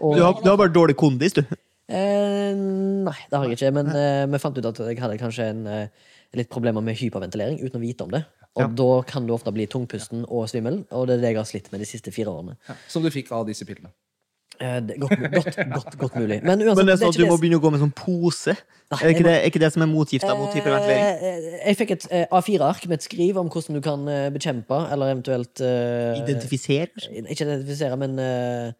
Og, 0.00 0.16
Du, 0.16 0.22
har, 0.24 0.40
du 0.40 0.48
har 0.48 0.56
bare 0.56 0.72
dårlig 0.72 0.96
kondis, 0.96 1.36
du. 1.36 1.44
Eh, 1.92 2.56
nei, 2.56 3.14
det 3.30 3.36
har 3.38 3.44
jeg 3.46 3.58
ikke. 3.60 3.70
Men 3.76 3.92
eh, 3.94 4.24
vi 4.32 4.40
fant 4.42 4.56
ut 4.58 4.70
at 4.72 4.80
jeg 4.88 4.98
hadde 5.04 5.20
kanskje 5.20 5.50
en, 5.52 5.60
eh, 5.70 6.08
litt 6.36 6.50
problemer 6.52 6.84
med 6.84 6.98
hyperventilering 7.00 7.60
uten 7.62 7.80
å 7.80 7.84
vite 7.84 8.06
om 8.06 8.12
det. 8.14 8.24
Og 8.56 8.62
Ja. 8.62 8.68
da 8.68 9.02
kan 9.02 9.26
du 9.26 9.34
ofte 9.34 9.52
bli 9.52 9.66
tungpusten 9.66 10.24
og 10.28 10.48
svimmel, 10.48 10.84
og 10.90 11.06
det 11.08 11.18
er 11.18 11.20
det 11.20 11.30
jeg 11.34 11.36
har 11.36 11.44
slitt 11.44 11.72
med 11.72 11.80
de 11.80 11.86
siste 11.86 12.12
fire 12.12 12.32
årene. 12.32 12.56
Som 12.88 13.02
du 13.02 13.10
fikk 13.10 13.32
av 13.32 13.46
disse 13.46 13.66
pillene. 13.68 13.92
Eh, 14.60 14.80
det, 14.80 14.96
godt, 15.00 15.18
godt, 15.20 15.56
godt, 15.74 15.98
godt 15.98 16.14
mulig. 16.16 16.38
Men 16.42 16.62
uansett, 16.62 16.76
Men 16.78 16.86
det 16.88 16.94
er 16.94 17.00
sånn 17.02 17.12
at 17.12 17.18
du 17.20 17.26
må 17.28 17.36
begynne 17.36 17.58
å 17.58 17.64
gå 17.64 17.72
med 17.74 17.82
sånn 17.82 17.92
pose. 17.92 18.54
Nei, 18.86 18.98
Er 19.02 19.12
ikke 19.12 19.26
det, 19.26 19.34
er 19.34 19.50
ikke 19.50 19.60
det 19.60 19.70
som 19.74 19.82
er 19.84 19.90
motgifta 19.90 20.32
mot 20.38 20.54
hyperventilering? 20.54 21.04
Eh, 21.26 21.58
jeg 21.66 21.76
fikk 21.80 21.92
et 21.96 22.06
eh, 22.10 22.24
A4-ark 22.32 22.86
med 22.88 22.96
et 23.00 23.04
skriv 23.04 23.36
om 23.42 23.50
hvordan 23.52 23.76
du 23.76 23.82
kan 23.84 24.08
eh, 24.08 24.30
bekjempe, 24.32 24.78
eller 24.94 25.12
eventuelt 25.12 25.60
eh, 25.60 26.22
Identifisere? 26.22 26.88
Ikke 27.26 27.44
identifisere, 27.44 27.98
men 28.00 28.16
eh, 28.22 28.68
eh, 28.70 28.72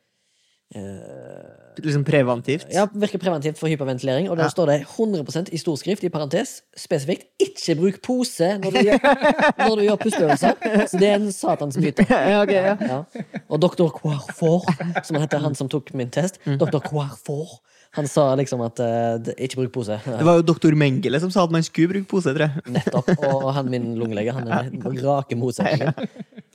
Liksom 1.77 2.05
preventivt? 2.05 2.67
Ja, 2.73 2.87
virker 2.93 3.21
preventivt 3.21 3.59
for 3.61 3.69
hyperventilering. 3.69 4.31
Og 4.31 4.37
der 4.37 4.45
Ja. 4.45 4.49
står 4.51 4.67
det 4.67 4.87
100 4.97 5.53
i 5.53 5.59
storskrift 5.61 6.05
i 6.05 6.09
parentes 6.09 6.63
spesifikt 6.77 7.25
'ikke 7.41 7.77
bruk 7.77 8.01
pose' 8.03 8.59
når 8.59 8.71
du 8.71 8.79
gjør, 8.79 8.99
når 9.69 9.77
du 9.77 9.83
gjør 9.83 9.97
pusteøvelser. 9.97 10.53
Så 10.89 10.99
det 10.99 11.09
er 11.09 11.15
en 11.15 11.33
satans 11.33 11.77
myte. 11.77 12.07
Ja, 12.11 12.43
okay, 12.43 12.55
ja. 12.55 12.77
Ja. 12.81 13.03
Og 13.49 13.61
doktor 13.63 13.91
Quarfor, 13.91 14.65
som 15.05 15.15
han 15.17 15.23
heter, 15.23 15.39
han 15.39 15.55
som 15.55 15.69
tok 15.69 15.95
min 15.95 16.11
test, 16.11 16.41
doktor 16.59 16.81
Quarfor, 16.81 17.61
han 17.93 18.07
sa 18.07 18.35
liksom 18.35 18.61
at 18.61 18.81
uh, 18.81 19.33
'ikke 19.39 19.57
bruk 19.57 19.73
pose'. 19.77 20.01
Det 20.19 20.25
var 20.25 20.35
jo 20.37 20.43
doktor 20.43 20.75
Mengele 20.75 21.21
som 21.21 21.31
sa 21.31 21.45
at 21.45 21.51
man 21.51 21.63
skulle 21.63 21.89
bruke 21.89 22.09
pose, 22.09 22.29
tror 22.35 22.39
jeg. 22.39 22.51
Nettopp. 22.67 23.09
Og 23.25 23.55
han 23.55 23.71
min 23.71 23.95
lungelege, 23.99 24.33
han 24.33 24.49
er 24.49 24.71
rake 25.09 25.37
motsetningen. 25.37 25.93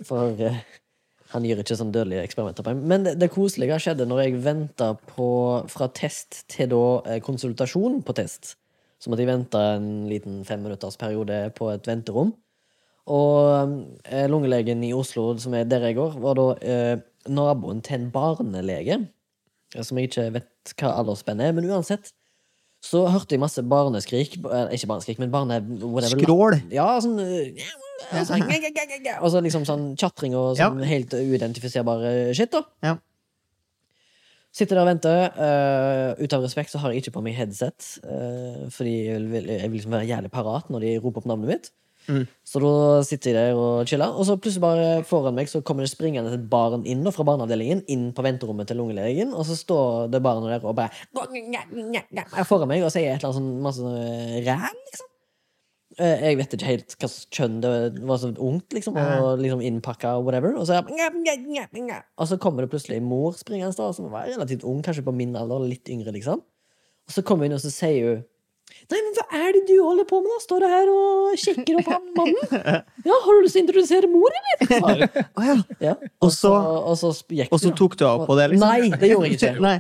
For 0.06 0.36
eh, 0.40 0.56
han 1.32 1.46
gir 1.48 1.60
ikke 1.62 1.78
sånn 1.80 1.94
dødelige 1.96 2.26
eksperimenter 2.28 2.66
på 2.66 2.74
meg. 2.74 2.88
Men 2.92 3.06
det, 3.08 3.16
det 3.22 3.32
koselige 3.32 3.80
skjedde 3.84 4.08
når 4.10 4.24
jeg 4.26 4.42
venta 4.44 4.92
fra 5.08 5.88
test 5.96 6.44
til 6.52 6.72
da 6.74 6.84
eh, 7.08 7.22
konsultasjon 7.24 8.02
på 8.06 8.16
test. 8.18 8.56
Så 9.02 9.10
måtte 9.10 9.24
jeg 9.24 9.32
vente 9.32 9.62
en 9.78 9.90
liten 10.12 10.42
femminutters 10.46 11.00
periode 11.02 11.44
på 11.58 11.72
et 11.74 11.88
venterom. 11.90 12.36
Og 13.12 13.78
eh, 14.06 14.28
lungelegen 14.30 14.84
i 14.86 14.94
Oslo, 14.94 15.32
som 15.42 15.56
er 15.58 15.70
der 15.70 15.88
jeg 15.88 15.98
går, 15.98 16.20
var 16.22 16.38
da 16.38 16.48
eh, 16.62 16.96
naboen 17.32 17.82
til 17.86 17.98
en 17.98 18.12
barnelege. 18.14 19.00
Som 19.80 19.98
jeg 19.98 20.12
ikke 20.12 20.28
vet 20.36 20.76
hva 20.78 20.98
aldersspennet 21.00 21.48
er, 21.48 21.56
men 21.56 21.70
uansett. 21.72 22.12
Så 22.82 23.04
hørte 23.14 23.36
jeg 23.36 23.42
masse 23.44 23.62
barneskrik. 23.62 24.40
eh, 24.42 24.74
Ikke 24.74 24.90
barneskrik, 24.90 25.20
men 25.22 25.32
barne... 25.34 25.60
whatever. 25.84 26.18
Skrål. 26.18 26.58
Ja, 26.74 26.88
sånn 27.04 27.20
eh, 27.22 27.62
sånn, 28.26 28.42
Og 29.22 29.30
så 29.30 29.42
liksom 29.46 29.68
sånn 29.70 29.92
tjatring 30.02 30.34
og 30.38 30.58
sånn 30.58 30.82
helt 30.90 31.14
uidentifiserbare 31.14 32.34
shit, 32.38 32.52
da. 32.56 32.64
Ja. 32.82 32.96
Sitter 34.52 34.76
der 34.76 34.84
og 34.84 34.90
venter. 34.90 35.22
Uh, 35.38 36.24
ut 36.26 36.34
av 36.36 36.42
respekt 36.44 36.74
så 36.74 36.82
har 36.82 36.92
jeg 36.92 37.06
ikke 37.06 37.14
på 37.16 37.24
meg 37.24 37.38
headset. 37.38 37.86
uh, 38.04 38.66
fordi 38.74 38.96
jeg 39.08 39.30
vil, 39.32 39.48
jeg 39.54 39.70
vil 39.70 39.78
liksom 39.78 39.96
være 39.96 40.10
jævlig 40.10 40.32
parat 40.34 40.74
når 40.74 40.84
de 40.84 40.98
roper 41.00 41.24
opp 41.24 41.30
navnet 41.32 41.54
mitt. 41.54 41.70
Mm. 42.08 42.24
Så 42.48 42.60
da 42.64 42.72
sitter 43.06 43.30
jeg 43.32 43.38
der 43.52 43.60
og 43.60 43.86
chiller, 43.88 44.16
og 44.16 44.26
så 44.28 44.38
plutselig 44.42 44.64
bare 44.64 45.04
foran 45.08 45.36
meg 45.38 45.52
så 45.52 45.62
kommer 45.66 45.86
det 45.86 45.92
springende 45.94 46.34
et 46.34 46.50
barn 46.50 46.82
inn 46.90 47.06
fra 47.14 47.26
barneavdelingen, 47.28 47.84
inn 47.94 48.10
på 48.18 48.26
venterommet 48.26 48.68
til 48.72 48.82
lungelegen, 48.82 49.36
og 49.38 49.46
så 49.48 49.58
står 49.60 50.10
det 50.12 50.24
barnet 50.26 50.50
der 50.56 50.66
og 50.68 50.76
bare 50.80 50.90
er 52.42 52.50
foran 52.50 52.72
meg 52.72 52.84
og 52.84 52.92
sier 52.94 53.14
et 53.14 53.22
eller 53.22 53.30
annet 53.32 53.40
sånn 53.40 53.64
masse 53.68 53.84
sånn 53.86 54.46
ræl, 54.48 54.84
liksom. 54.90 55.08
Eh, 56.00 56.22
Jeg 56.30 56.38
vet 56.40 56.54
ikke 56.56 56.70
helt 56.70 56.94
hva 57.02 57.08
kjønn 57.36 57.58
det 57.62 57.72
var 58.08 58.18
så 58.22 58.30
ungt, 58.40 58.72
liksom, 58.74 58.96
og 58.96 59.42
liksom 59.44 59.62
innpakka 59.68 60.14
og 60.18 60.24
whatever. 60.26 60.56
Og 60.56 60.66
så, 60.70 60.80
og 62.18 62.28
så 62.30 62.38
kommer 62.40 62.64
det 62.64 62.72
plutselig 62.72 62.98
en 63.02 63.10
mor 63.10 63.36
springende, 63.36 63.76
som 63.76 64.08
var 64.10 64.30
relativt 64.32 64.64
ung, 64.64 64.80
kanskje 64.86 65.04
på 65.04 65.14
min 65.14 65.36
alder, 65.36 65.68
litt 65.68 65.92
yngre, 65.92 66.14
liksom. 66.16 66.42
Og 67.08 67.12
så 67.18 67.22
kommer 67.28 67.50
hun 67.50 67.58
og 67.58 67.60
så 67.64 67.72
sier 67.74 68.08
hun 68.08 68.24
Nei, 68.92 69.00
men 69.06 69.14
hva 69.20 69.26
er 69.44 69.54
det 69.56 69.62
du 69.70 69.76
holder 69.84 70.08
på 70.10 70.20
med, 70.24 70.32
da? 70.34 70.40
Står 70.44 70.64
du 70.64 70.68
her 70.72 70.90
og 70.92 71.38
sjekker 71.40 71.78
opp 71.82 71.92
han 71.94 72.10
mannen? 72.18 72.76
Ja, 73.08 73.16
har 73.26 73.38
du 73.38 73.46
lyst 73.46 73.56
til 73.58 73.62
å 73.62 73.66
introdusere 73.68 74.10
mor, 74.12 74.36
eller? 74.42 75.08
Oh, 75.38 75.46
ja. 75.46 75.56
Ja. 75.92 75.94
Og 76.22 76.32
så- 76.36 76.52
og 76.92 76.98
så 77.00 77.14
gikk 77.30 77.52
Og 77.54 77.60
så 77.62 77.70
hun, 77.70 77.76
da. 77.76 77.80
tok 77.84 77.98
du 78.02 78.06
av 78.10 78.26
på 78.28 78.36
det, 78.40 78.50
liksom? 78.54 78.68
Nei, 78.68 78.90
det 79.02 79.10
gjorde 79.14 79.30
jeg 79.32 79.38
ikke. 79.40 79.54
Nei. 79.68 79.76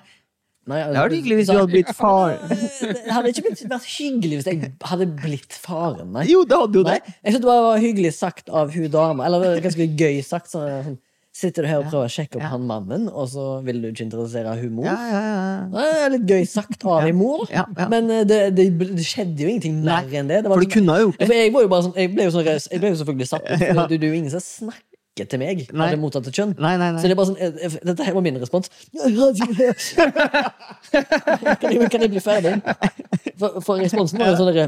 Nei, 0.69 0.77
Det 0.77 0.85
hadde 0.93 1.01
vært 1.01 1.15
hyggelig 1.17 1.35
hvis 1.39 1.47
du 1.49 1.53
hadde 1.57 1.71
blitt 1.73 1.93
far. 1.97 2.33
Det 2.47 3.11
hadde 3.15 3.29
ikke 3.33 3.43
vært 3.71 3.87
hyggelig 3.89 4.35
hvis 4.37 4.49
jeg 4.51 4.59
hadde 4.91 5.07
blitt 5.23 5.55
faren, 5.57 6.11
nei. 6.13 6.25
Jo, 6.29 6.43
det 6.45 6.59
hadde 6.59 6.77
jo 6.77 6.83
nei. 6.85 6.99
det. 7.01 7.15
Jeg 7.25 7.33
synes 7.33 7.41
det 7.41 7.49
var 7.49 7.79
hyggelig 7.81 8.11
sagt 8.13 8.51
av 8.61 8.69
hun 8.75 8.85
dama, 8.93 9.25
eller 9.25 9.57
ganske 9.65 9.87
gøy 9.97 10.19
sagt. 10.23 10.51
Sånn, 10.53 10.99
sitter 11.31 11.63
du 11.63 11.67
her 11.69 11.79
og 11.79 11.85
prøver 11.87 12.09
å 12.09 12.11
sjekke 12.11 12.37
opp 12.39 12.43
han 12.51 12.65
mannen, 12.67 13.05
og 13.07 13.29
så 13.31 13.45
vil 13.65 13.79
du 13.81 13.87
ikke 13.91 14.03
interessere 14.03 14.51
hun 14.59 14.73
mor? 14.77 14.85
Ja, 14.89 14.97
ja, 15.07 15.21
ja. 15.23 15.65
Det 15.71 16.03
er 16.05 16.13
litt 16.17 16.25
gøy 16.33 16.45
sagt 16.51 16.83
av 16.85 17.05
ei 17.07 17.13
mor, 17.15 17.45
men 17.91 18.11
eh, 18.11 18.23
det, 18.27 18.39
det, 18.57 18.67
det 18.81 19.05
skjedde 19.07 19.45
jo 19.45 19.47
ingenting 19.53 19.79
mer 19.85 20.07
enn 20.11 20.27
det. 20.31 20.41
det 20.43 20.51
var 20.51 20.57
For 20.59 20.65
du 20.65 20.67
sånn- 20.67 20.75
kunne 20.75 20.97
ha 20.97 21.05
gjort 21.05 21.19
det. 21.23 21.29
Jeg, 21.39 21.53
var 21.55 21.65
jo 21.65 21.71
bare 21.71 21.87
sånn, 21.87 21.95
jeg 22.03 22.13
ble 22.15 22.27
jo 22.27 22.33
sånn 22.35 22.49
Jeg 22.51 22.79
ble 22.83 22.91
jo 22.91 22.99
selvfølgelig 23.01 23.29
satt 23.31 23.47
ut. 23.47 23.67
Det 23.91 23.99
er 24.01 24.07
jo 24.11 24.17
ingen 24.19 24.33
som 24.33 24.43
snakker 24.43 24.90
til 25.19 25.39
meg 25.41 25.57
Nei. 25.67 25.75
Nei. 25.75 25.89
det 25.91 25.99
motsatte 25.99 26.31
kjønn. 26.31 26.53
Nei, 26.61 26.77
nei, 26.79 26.93
Så 26.95 27.09
det 27.09 27.11
er 27.11 27.19
bare 27.19 27.27
sånn, 27.27 27.39
eh, 27.43 27.51
eh, 27.67 27.73
Dette 27.83 28.05
her 28.07 28.13
var 28.15 28.23
min 28.23 28.37
respons. 28.39 28.69
Kan 31.61 31.71
jeg, 31.71 31.89
kan 31.91 32.01
jeg 32.01 32.11
bli 32.11 32.21
ferdig? 32.23 32.53
For, 33.39 33.59
for 33.63 33.81
responsen 33.81 34.19
var 34.21 34.31
jo 34.31 34.37
sånn 34.39 34.49
derre 34.51 34.67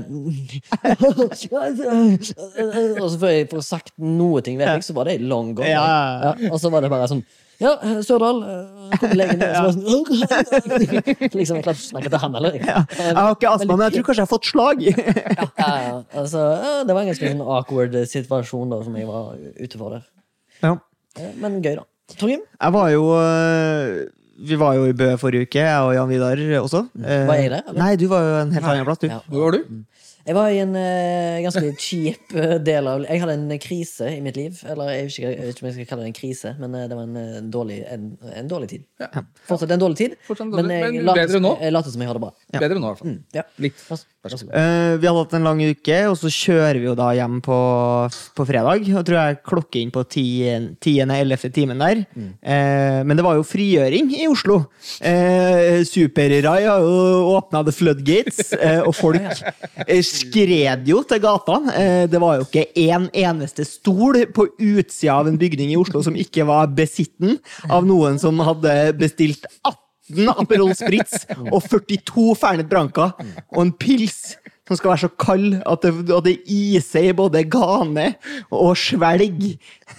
Og 3.03 3.09
så 3.11 3.17
før 3.21 3.31
jeg 3.33 3.47
får 3.51 3.63
sagt 3.65 3.93
noe 4.01 4.43
ting, 4.45 4.59
vet 4.59 4.67
jeg, 4.69 4.83
så 4.89 4.95
var 4.97 5.09
det 5.09 5.21
long 5.23 5.53
gone. 5.55 5.71
Ja, 5.71 5.83
ja, 5.83 6.35
Ja, 6.35 6.51
og 6.51 6.59
så 6.61 6.71
var 6.73 6.83
det 6.85 6.91
bare 6.93 7.07
sånn 7.11 7.23
ja, 7.61 7.77
Sørdal, 8.03 8.41
eh, 8.43 9.03
legen 9.13 9.39
var 9.43 9.69
det 9.69 9.75
sånn 9.75 9.83
Liksom, 11.37 11.59
jeg 11.59 11.63
klarte 11.63 11.77
ikke 11.77 11.77
å 11.77 11.83
snakke 11.85 12.09
til 12.11 12.19
han 12.23 12.33
heller. 12.35 12.57
jeg. 12.57 12.65
Jeg 12.65 13.15
har 13.15 13.35
ikke 13.37 13.51
astma, 13.53 13.77
men 13.77 13.85
jeg 13.85 13.93
tror 13.95 14.07
kanskje 14.09 14.19
jeg 14.19 14.27
har 14.27 14.31
fått 14.33 14.49
slag. 14.49 14.81
Ja, 14.83 15.47
ja, 15.61 15.93
altså, 16.19 16.41
ja, 16.59 16.73
det 16.83 16.97
var 16.97 17.05
en 17.05 17.11
ganske 17.13 17.31
sånn 17.31 17.45
awkward 17.45 17.95
situasjon 18.09 18.73
da, 18.73 18.81
som 18.83 18.97
jeg 18.99 19.07
var 19.07 19.37
ute 19.37 19.79
for 19.79 19.95
der. 19.95 20.03
Ja. 20.63 20.73
Eh, 21.19 21.31
Men 21.41 21.61
gøy, 21.61 21.75
da. 21.81 21.85
Torgrim, 22.17 22.41
Jeg 22.61 22.73
var 22.75 22.89
jo 22.91 23.03
øh, 23.15 24.05
Vi 24.43 24.55
var 24.59 24.73
jo 24.75 24.85
i 24.89 24.93
Bø 24.97 25.11
forrige 25.21 25.45
uke, 25.47 25.61
jeg 25.61 25.79
og 25.85 25.93
Jan 25.95 26.09
Vidar 26.09 26.39
også. 26.59 26.81
Eh, 26.99 27.27
Var 27.29 27.35
jeg 27.39 27.49
der, 27.53 27.61
eller? 27.69 27.79
Nei, 27.83 27.95
du 28.01 28.07
var 28.11 28.23
jo 28.25 28.33
en 28.41 28.51
helt 28.55 28.65
annen 28.65 28.85
plass, 28.87 28.99
du. 29.03 29.07
Ja. 29.11 29.19
Hvor 29.29 29.45
var 29.47 29.57
du? 29.59 29.83
Jeg 30.23 30.35
var 30.37 30.47
i 30.55 30.59
en 30.63 30.71
uh, 30.71 31.41
ganske 31.43 31.61
kjip 31.83 32.31
eh, 32.39 32.53
del 32.63 32.87
av 32.87 33.01
Jeg 33.03 33.19
hadde 33.19 33.33
en 33.35 33.59
krise 33.59 34.07
i 34.07 34.21
mitt 34.23 34.37
liv. 34.39 34.55
Eller 34.71 34.93
jeg 34.93 35.03
vet 35.09 35.17
ikke, 35.17 35.31
jeg 35.33 35.39
vet 35.43 35.49
ikke 35.57 35.63
om 35.65 35.67
jeg 35.67 35.75
skal 35.75 35.87
kalle 35.89 36.05
det 36.05 36.11
en 36.13 36.15
krise, 36.19 36.53
men 36.63 36.77
eh, 36.79 36.85
det 36.87 36.95
var 36.95 37.09
en, 37.09 37.17
en, 37.41 37.49
dårlig, 37.51 37.79
en, 37.91 38.05
en 38.31 38.47
dårlig 38.51 38.69
tid. 38.71 38.85
Ja. 39.03 39.09
Fortsatt 39.49 39.73
en 39.75 39.83
dårlig 39.83 39.99
tid, 39.99 40.15
Fortsatt 40.23 40.47
en 40.47 40.53
men 40.55 40.63
dårlig- 40.63 40.79
jeg 40.79 40.93
men 40.95 41.05
later 41.09 41.19
bedre 41.25 41.35
som- 41.35 41.43
nå? 41.43 41.51
jeg 41.59 41.75
later 41.75 41.91
som 41.97 42.05
jeg 42.05 42.07
har 42.13 42.19
det 42.19 42.23
bra. 42.23 42.31
Bedre 42.63 42.79
nå, 42.79 42.85
i 42.85 42.87
hvert 42.93 43.03
fall. 43.03 43.17
Ja. 43.35 43.43
Litt. 43.67 43.83
Eh, 44.23 44.95
vi 45.01 45.07
hadde 45.07 45.19
hatt 45.19 45.33
en 45.35 45.43
lang 45.43 45.59
uke, 45.59 45.97
og 46.07 46.15
så 46.15 46.29
kjører 46.31 46.77
vi 46.79 46.87
jo 46.87 46.95
da 46.95 47.09
hjem 47.17 47.41
på, 47.43 47.57
på 48.37 48.45
fredag. 48.47 48.85
Og 48.95 49.03
tror 49.03 49.17
jeg 49.19 49.39
klokker 49.43 49.81
inn 49.81 49.91
på 49.91 50.05
10.-11. 50.07 51.51
timen 51.51 51.83
der. 51.83 52.05
Eh, 52.15 53.01
men 53.03 53.19
det 53.19 53.25
var 53.25 53.35
jo 53.35 53.43
frigjøring 53.47 54.13
i 54.15 54.29
Oslo. 54.31 54.61
Uh, 55.03 55.83
Super-Rai 55.87 56.63
har 56.69 56.79
jo 56.85 57.35
åpna 57.35 57.65
the 57.67 57.75
floodgates, 57.75 58.53
eh, 58.55 58.79
og 58.79 58.95
folk 58.95 59.43
eh, 59.87 60.01
skred 60.05 60.87
jo 60.87 61.03
til 61.07 61.23
gatene. 61.23 61.75
Eh, 61.75 62.03
det 62.11 62.23
var 62.23 62.39
jo 62.39 62.47
ikke 62.47 62.67
én 62.79 63.09
eneste 63.11 63.67
stol 63.67 64.23
på 64.31 64.47
utsida 64.55 65.19
av 65.19 65.27
en 65.27 65.39
bygning 65.39 65.73
i 65.73 65.79
Oslo 65.79 66.03
som 66.05 66.15
ikke 66.15 66.47
var 66.47 66.71
besitten 66.71 67.39
av 67.67 67.87
noen 67.87 68.19
som 68.21 68.39
hadde 68.43 68.93
bestilt 68.99 69.47
18 69.65 69.82
Aperol 70.33 70.73
Spritz 70.77 71.23
og 71.49 71.61
42 71.69 72.33
Fernet 72.39 72.69
Branca 72.71 73.11
og 73.53 73.61
en 73.63 73.71
pils 73.79 74.35
som 74.67 74.79
skal 74.79 74.93
være 74.93 75.03
så 75.05 75.11
kald 75.19 75.55
at 75.59 75.83
det, 75.83 75.93
at 76.15 76.27
det 76.27 76.35
iser 76.51 77.09
i 77.09 77.15
både 77.15 77.43
gane 77.51 78.13
og 78.51 78.75
svelg 78.79 79.49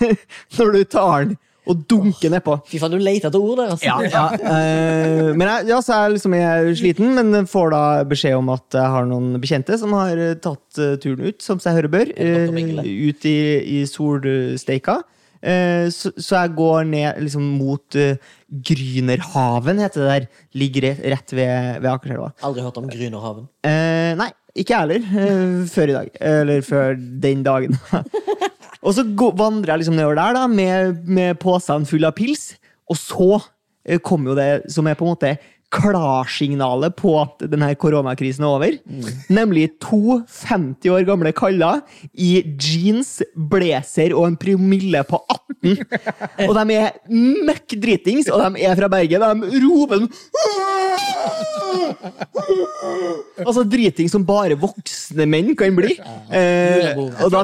når 0.57 0.77
du 0.77 0.85
tar 0.89 1.29
den 1.29 1.41
og 1.65 1.79
dunker 1.89 2.29
nedpå. 2.29 2.59
Fy 2.69 2.77
faen, 2.77 2.93
du 2.93 3.01
leter 3.01 3.31
etter 3.31 3.41
ord 3.41 3.63
der, 3.63 3.71
altså. 3.73 3.87
Ja, 3.89 3.97
ja, 4.05 4.25
Uh, 4.45 5.31
men 5.33 5.49
jeg, 5.49 5.69
ja, 5.71 5.79
så 5.81 5.95
er 5.95 6.03
jeg 6.03 6.17
liksom 6.19 6.35
jeg 6.37 6.45
er 6.45 6.77
sliten, 6.77 7.15
men 7.17 7.49
får 7.49 7.73
da 7.73 7.81
beskjed 8.11 8.37
om 8.37 8.51
at 8.53 8.77
jeg 8.77 8.93
har 8.95 9.09
noen 9.09 9.39
bekjente 9.41 9.79
som 9.81 9.95
har 9.97 10.21
eh, 10.21 10.35
tatt 10.45 10.81
eh, 10.83 10.99
turen 11.01 11.25
ut, 11.25 11.39
som 11.41 11.63
seg 11.63 11.79
høre 11.79 11.91
bør. 11.93 12.13
Mingle? 12.53 12.85
ut 12.85 13.25
i, 13.31 13.39
i 13.79 13.83
solsteika. 13.89 14.99
Eh, 15.45 15.91
så, 15.93 16.11
så 16.17 16.39
jeg 16.41 16.55
går 16.57 16.87
ned 16.89 17.21
liksom 17.27 17.45
mot 17.59 17.99
uh, 18.01 18.17
Grynerhaven, 18.65 19.83
heter 19.83 20.01
det 20.01 20.09
der. 20.09 20.27
Ligger 20.57 20.87
rett, 21.13 21.35
ved, 21.37 21.81
ved 21.83 21.91
Akerselva. 21.91 22.31
Aldri 22.47 22.65
hørt 22.65 22.81
om 22.81 22.89
Grynerhaven. 22.89 23.49
Uh, 23.67 24.13
nei, 24.21 24.31
ikke 24.57 24.73
jeg 24.73 24.87
heller. 24.87 25.09
Uh, 25.13 25.65
før 25.71 25.93
i 25.93 25.97
dag. 25.99 26.13
Eller 26.33 26.65
før 26.65 26.97
den 26.97 27.45
dagen. 27.45 27.77
og 28.85 28.97
så 28.97 29.05
går, 29.05 29.35
vandrer 29.41 29.75
jeg 29.75 29.85
liksom 29.85 29.99
nedover 29.99 30.21
der 30.23 30.39
da, 30.39 30.47
med, 30.49 31.05
med 31.05 31.41
posene 31.43 31.89
full 31.89 32.09
av 32.09 32.17
pils, 32.17 32.55
og 32.89 33.01
så 33.01 33.29
kommer 34.01 34.33
jo 34.33 34.35
det 34.39 34.73
som 34.73 34.87
er 34.89 34.97
på 34.97 35.05
en 35.05 35.11
måte 35.13 35.35
klarsignalet 35.75 36.95
på 36.99 37.15
at 37.21 37.45
denne 37.51 37.71
koronakrisen 37.81 38.45
er 38.47 38.51
over. 38.51 38.77
Nemlig 39.33 39.69
to 39.83 40.21
50 40.31 40.93
år 40.95 41.07
gamle 41.09 41.33
kaller 41.37 41.83
i 42.15 42.37
jeans, 42.55 43.17
blazer 43.35 44.15
og 44.15 44.29
en 44.31 44.39
promille 44.41 45.03
på 45.09 45.21
18. 45.21 45.43
Og 46.49 46.53
de 46.59 46.77
er 46.77 46.93
møkk 47.49 47.77
dritings, 47.81 48.31
og 48.31 48.43
de 48.45 48.65
er 48.69 48.79
fra 48.79 48.91
Bergen. 48.93 49.45
De 49.45 49.63
roper 49.65 50.07
Altså 53.45 53.65
driting 53.67 54.09
som 54.11 54.25
bare 54.27 54.57
voksne 54.59 55.27
menn 55.31 55.53
kan 55.59 55.75
bli. 55.77 55.97
Eh, 56.35 56.95
og 57.25 57.31
da, 57.33 57.43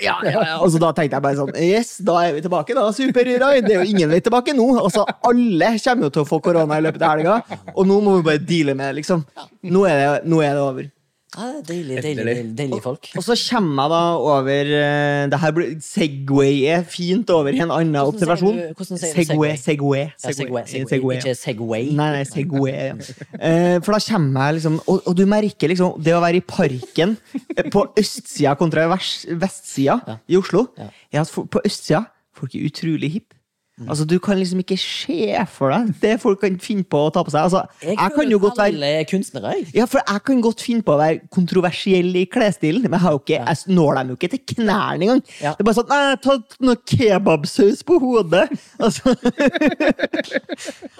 ja, 0.00 0.16
ja, 0.24 0.42
altså, 0.58 0.80
da 0.82 0.90
tenkte 0.96 1.16
jeg 1.16 1.24
bare 1.24 1.38
sånn 1.38 1.52
Yes, 1.60 1.94
da 2.04 2.16
er 2.26 2.36
vi 2.36 2.44
tilbake, 2.44 2.76
da. 2.76 2.86
Super-Rai. 2.94 3.60
Det 3.64 3.74
er 3.74 3.82
jo 3.82 3.94
ingen 3.94 4.10
vei 4.12 4.20
tilbake 4.24 4.54
nå. 4.56 4.66
Altså, 4.80 5.04
alle 5.26 5.72
kommer 5.80 6.08
jo 6.08 6.12
til 6.16 6.24
å 6.24 6.28
få 6.28 6.40
korona 6.44 6.78
i 6.80 6.84
løpet 6.84 7.04
av 7.06 7.14
helga, 7.16 7.36
og 7.74 7.86
nå 7.86 8.00
må 8.04 8.16
vi 8.20 8.22
bare 8.30 8.38
deale 8.38 8.74
med 8.74 8.88
det, 8.90 9.02
liksom. 9.02 9.26
Nå 9.70 9.84
er 9.88 10.00
det, 10.00 10.08
nå 10.30 10.40
er 10.42 10.54
det 10.56 10.64
over. 10.64 10.88
Ja, 11.30 11.44
det 11.46 11.58
er 11.60 11.62
deilig, 11.68 11.96
deilig, 12.02 12.24
deilig, 12.26 12.54
deilig 12.58 12.78
folk. 12.82 13.04
Og 13.14 13.22
så 13.22 13.36
kommer 13.38 13.84
jeg 13.84 13.90
da 13.92 13.98
over 14.18 14.70
eh, 14.74 15.26
det 15.30 15.38
her 15.38 15.52
blir, 15.54 15.68
Segway 15.86 16.64
er 16.74 16.82
fint 16.90 17.30
over 17.30 17.54
i 17.54 17.60
en 17.62 17.70
annen 17.70 17.92
Hvordan 17.94 18.16
observasjon. 18.16 18.56
du- 18.58 18.74
hvordan 18.80 18.98
sier 18.98 19.14
du 19.14 19.20
Segway, 19.28 19.52
Segway, 19.62 20.00
Ja, 20.08 20.32
Segway, 20.34 20.64
Segway, 20.66 20.88
Segway, 20.90 21.20
ikke 21.20 21.34
Segway. 21.38 21.84
Nei, 21.94 22.08
nei, 22.16 22.24
Segway. 22.26 22.74
Ja. 22.74 22.94
Eh, 23.38 23.78
for 23.78 23.94
da 23.94 24.00
kommer 24.08 24.48
jeg 24.48 24.58
liksom 24.58 24.80
og, 24.90 25.02
og 25.06 25.14
du 25.20 25.24
merker 25.30 25.70
liksom 25.70 26.02
det 26.02 26.16
å 26.18 26.20
være 26.26 26.40
i 26.42 26.46
parken 26.50 27.14
eh, 27.56 27.70
på 27.70 27.86
østsida 28.02 28.56
kontra 28.58 28.88
vestsida 28.90 30.00
Ja. 30.10 30.18
i 30.26 30.36
Oslo, 30.42 30.66
Ja. 31.14 31.22
for, 31.30 31.46
på 31.46 31.62
østsida 31.64 32.08
folk 32.34 32.54
er 32.58 32.66
utrolig 32.66 33.12
hipp. 33.20 33.34
Altså, 33.88 34.04
Du 34.04 34.18
kan 34.18 34.38
liksom 34.38 34.60
ikke 34.62 34.76
se 34.80 35.36
for 35.48 35.72
deg 35.72 35.94
det 36.00 36.14
folk 36.20 36.40
kan 36.42 36.56
finne 36.62 36.84
på 36.84 36.98
å 37.06 37.10
ta 37.14 37.22
på 37.24 37.32
seg. 37.32 37.46
Altså, 37.46 37.62
jeg, 37.84 37.96
kan 38.14 38.30
jo 38.30 38.38
godt 38.42 38.58
være 38.58 38.90
er 39.00 39.06
kunstnere, 39.08 39.54
jeg. 39.56 39.66
ja, 39.74 39.86
for 39.88 40.00
jeg 40.00 40.24
kan 40.26 40.42
godt 40.44 40.64
finne 40.64 40.84
på 40.84 40.94
å 40.94 41.00
være 41.00 41.20
kontroversiell 41.32 42.10
i 42.20 42.26
klesstilen, 42.30 42.84
men 42.90 43.00
jeg, 43.00 43.20
ikke, 43.20 43.40
jeg 43.40 43.76
når 43.76 44.00
dem 44.00 44.12
jo 44.12 44.18
ikke 44.18 44.30
til 44.34 44.42
knærne 44.54 45.06
engang. 45.06 45.22
Ja. 45.40 45.54
Det 45.56 45.64
er 45.64 45.68
bare 45.68 45.78
sånn 45.78 45.88
Nei, 45.90 46.16
ta 46.22 46.36
noe 46.62 46.78
kebabsaus 46.86 47.84
på 47.86 48.00
hodet! 48.02 48.46
Altså, 48.80 49.12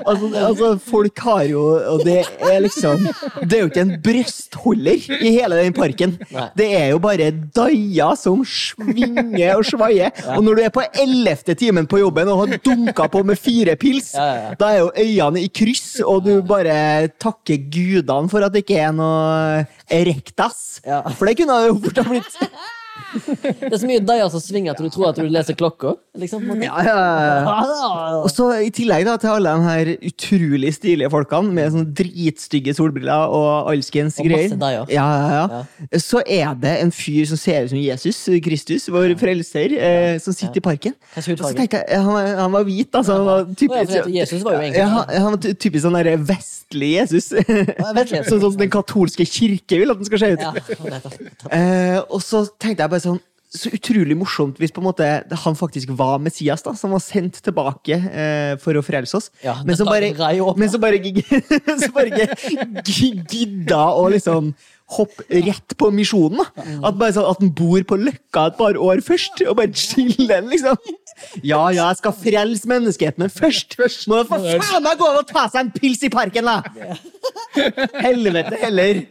altså, 0.07 0.27
altså, 0.37 0.69
folk 0.85 1.19
har 1.25 1.43
jo 1.49 1.63
Og 1.95 2.03
det 2.05 2.19
er 2.45 2.59
liksom 2.63 3.07
Det 3.41 3.57
er 3.57 3.63
jo 3.63 3.71
ikke 3.71 3.85
en 3.87 3.95
brystholder 4.05 5.07
i 5.17 5.33
hele 5.33 5.59
den 5.59 5.75
parken. 5.77 6.17
Nei. 6.33 6.47
Det 6.59 6.69
er 6.77 6.91
jo 6.93 7.01
bare 7.03 7.31
daier 7.57 8.19
som 8.21 8.43
svinger 8.47 9.57
og 9.57 9.65
svaier. 9.67 10.13
Og 10.37 10.45
når 10.45 10.59
du 10.59 10.63
er 10.67 10.75
på 10.75 10.85
ellevte 11.03 11.57
timen 11.59 11.89
på 11.91 12.03
jobben 12.03 12.31
og 12.33 12.43
har 12.43 12.61
dunka 12.71 13.07
på 13.13 13.23
med 13.27 13.39
fire 13.39 13.77
pils, 13.81 14.13
Ja, 14.15 14.27
ja, 14.39 14.51
da 14.61 14.71
er 14.73 14.79
jo 14.85 14.91
øynene 14.97 15.43
i 15.45 15.51
kryss, 15.53 16.01
og 16.07 16.25
du 16.27 16.33
bare 16.47 17.09
takker 17.21 17.61
gudene 17.71 18.31
for 18.33 18.47
at 18.47 18.55
det 18.55 18.65
ikke 18.65 18.81
er 18.87 18.93
noe 18.97 19.65
erektas. 19.91 20.81
For 21.19 21.27
det 21.29 21.37
kunne 21.41 21.57
det 21.61 21.71
jo 21.73 21.81
fort 21.87 22.03
ha 22.03 22.07
blitt. 22.11 22.39
Det 23.11 23.73
er 23.73 23.79
så 23.81 23.89
mye 23.89 24.03
deier 24.07 24.29
som 24.33 24.41
svinger 24.43 24.75
at 24.75 24.81
du 24.83 24.89
tror 24.93 25.09
at 25.11 25.19
du 25.19 25.27
leser 25.31 25.57
klokka. 25.59 25.95
Liksom. 26.21 26.45
Ja, 26.63 26.79
ja, 26.85 26.95
ja. 26.95 27.55
Og 28.21 28.29
så 28.33 28.49
I 28.65 28.71
tillegg 28.75 29.05
da, 29.07 29.17
til 29.21 29.31
alle 29.33 29.53
de 29.57 29.65
her 29.67 29.91
utrolig 30.11 30.73
stilige 30.77 31.11
folkene 31.13 31.53
med 31.57 31.73
sånne 31.75 31.95
dritstygge 31.97 32.75
solbriller 32.77 33.33
og 33.35 33.71
alskens 33.73 34.19
greier, 34.21 34.55
deier. 34.61 34.87
ja, 34.95 35.07
ja, 35.21 35.43
ja. 35.91 36.01
så 36.03 36.23
er 36.27 36.55
det 36.61 36.75
en 36.85 36.93
fyr 36.95 37.27
som 37.31 37.41
ser 37.41 37.67
ut 37.67 37.73
som 37.75 37.81
Jesus 37.81 38.21
Kristus, 38.45 38.89
vår 38.93 39.15
frelser, 39.21 39.75
eh, 39.79 40.19
som 40.23 40.35
sitter 40.37 40.61
i 40.63 40.65
parken. 40.65 40.95
Og 41.17 41.23
så 41.25 41.53
tenkte 41.57 41.81
jeg, 41.83 42.01
Han, 42.01 42.13
var- 42.15 42.37
han 42.45 42.53
var 42.55 42.67
hvit, 42.69 42.91
altså. 42.95 43.17
Han 43.19 43.27
var 43.31 43.45
typisk, 43.55 44.11
Jesus 44.15 44.45
var 44.47 44.59
jo 44.59 44.63
egentlig 44.65 44.83
ja, 44.85 44.89
han, 44.95 45.15
han 45.25 45.35
var 45.37 45.55
typisk 45.55 45.85
sånn 45.87 45.99
der 45.99 46.13
vestlig 46.31 46.93
Jesus. 46.99 47.31
vestlig 47.95 48.25
sånn 48.31 48.43
som 48.45 48.57
den 48.61 48.71
katolske 48.73 49.27
kirke 49.27 49.81
vil 49.83 49.91
at 49.95 50.01
den 50.01 50.09
skal 50.11 50.23
se 50.23 50.33
ut. 50.35 50.47
Ja. 50.47 51.01
Eh, 51.51 51.99
og 52.11 52.21
så 52.25 52.45
tenkte 52.61 52.85
jeg 52.85 52.93
bare 52.93 53.00
sånn 53.05 53.21
så 53.51 53.71
utrolig 53.75 54.15
morsomt 54.15 54.61
hvis 54.63 54.71
på 54.71 54.79
en 54.79 54.87
måte 54.87 55.07
han 55.43 55.57
faktisk 55.59 55.91
var 55.99 56.21
Messias, 56.23 56.63
da, 56.63 56.71
som 56.79 56.93
var 56.95 57.03
sendt 57.03 57.41
tilbake 57.43 57.97
eh, 57.99 58.53
for 58.63 58.79
å 58.79 58.83
frelse 58.87 59.19
oss. 59.19 59.31
Ja, 59.43 59.57
men, 59.67 59.75
som 59.79 59.91
bare, 59.91 60.13
men 60.55 60.71
som 60.71 60.83
bare, 60.83 61.01
som 61.83 61.95
bare 61.99 62.29
gidda 62.87 63.81
å 63.99 64.05
liksom 64.15 64.53
hoppe 64.91 65.43
rett 65.47 65.75
på 65.79 65.91
misjonen. 65.95 66.43
da. 66.43 66.67
At 66.89 66.99
bare 66.99 67.15
sånn, 67.15 67.27
at 67.31 67.43
han 67.43 67.51
bor 67.59 67.83
på 67.87 67.99
Løkka 67.99 68.47
et 68.51 68.59
par 68.59 68.79
år 68.79 69.03
først, 69.07 69.43
og 69.47 69.59
bare 69.59 69.75
chiller'n, 69.75 70.51
liksom. 70.51 70.79
Ja, 71.43 71.61
ja, 71.75 71.91
jeg 71.91 71.99
skal 72.01 72.15
frelse 72.23 72.71
menneskeheten, 72.71 73.27
men 73.27 73.35
først 73.35 73.77
må 74.11 74.23
det 74.23 74.29
for 74.31 74.47
faen 74.63 74.87
meg 74.87 74.99
gå 74.99 75.11
og 75.11 75.27
ta 75.31 75.47
seg 75.51 75.65
en 75.65 75.75
pils 75.75 76.03
i 76.07 76.11
parken, 76.13 76.47
da! 76.51 76.63
Helvete 78.01 78.63
heller. 78.63 79.05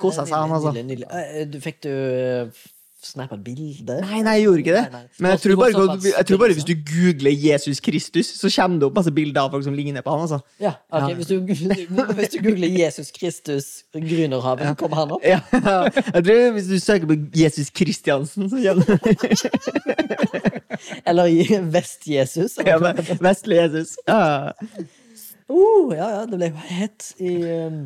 Kosa 0.00 0.24
seg, 0.28 0.36
han, 0.36 0.52
altså. 0.52 0.72
Eh, 0.76 1.44
Du, 1.48 1.60
fikk 1.64 1.82
du 1.84 1.92
uh, 1.92 2.64
snappa 3.06 3.36
bilde? 3.36 4.00
Nei, 4.04 4.22
nei, 4.26 4.34
jeg 4.38 4.46
gjorde 4.46 4.62
ikke 4.64 4.74
det. 4.76 4.82
Nei, 4.92 5.00
nei. 5.00 5.22
Men 5.22 5.30
jeg 5.34 5.40
tror 5.44 5.56
bare, 5.60 5.72
såpass 5.76 6.08
jeg 6.10 6.26
tror 6.30 6.40
bare 6.42 6.56
hvis 6.58 6.68
du 6.68 6.74
googler 6.90 7.34
Jesus 7.44 7.80
Kristus, 7.84 8.26
så 8.40 8.50
kommer 8.56 8.78
det 8.80 8.88
opp 8.88 8.98
masse 8.98 9.12
bilder 9.14 9.40
av 9.44 9.50
folk 9.54 9.64
som 9.66 9.76
ligner 9.76 10.04
på 10.06 10.10
han. 10.14 10.24
altså. 10.26 10.40
Ja, 10.62 10.72
ok, 10.90 11.14
Hvis, 11.18 11.26
du, 11.26 11.40
hvis 12.18 12.34
du 12.34 12.38
googler 12.42 12.68
'Jesus 12.68 13.10
Kristus 13.14 13.66
Grünerhaven', 13.94 14.74
kommer 14.80 14.96
han 14.96 15.10
opp? 15.18 15.24
Ja, 15.24 15.40
jeg 16.14 16.24
tror 16.24 16.52
Hvis 16.52 16.66
du 16.66 16.78
søker 16.78 17.06
på 17.06 17.16
Jesus 17.36 17.70
Kristiansen, 17.70 18.50
så 18.50 18.56
kommer 18.56 18.84
det 18.84 19.50
Eller 21.06 21.60
Vest-Jesus? 21.72 22.58
ja, 22.66 22.78
Vestlig 23.20 23.56
Jesus. 23.56 23.96
Ja. 24.08 24.50
Uh, 25.50 25.92
ja, 25.92 26.08
ja, 26.08 26.20
det 26.26 26.38
ble 26.40 26.48
jo 26.48 26.62
hett 26.72 27.10
i, 27.20 27.34
um, 27.66 27.82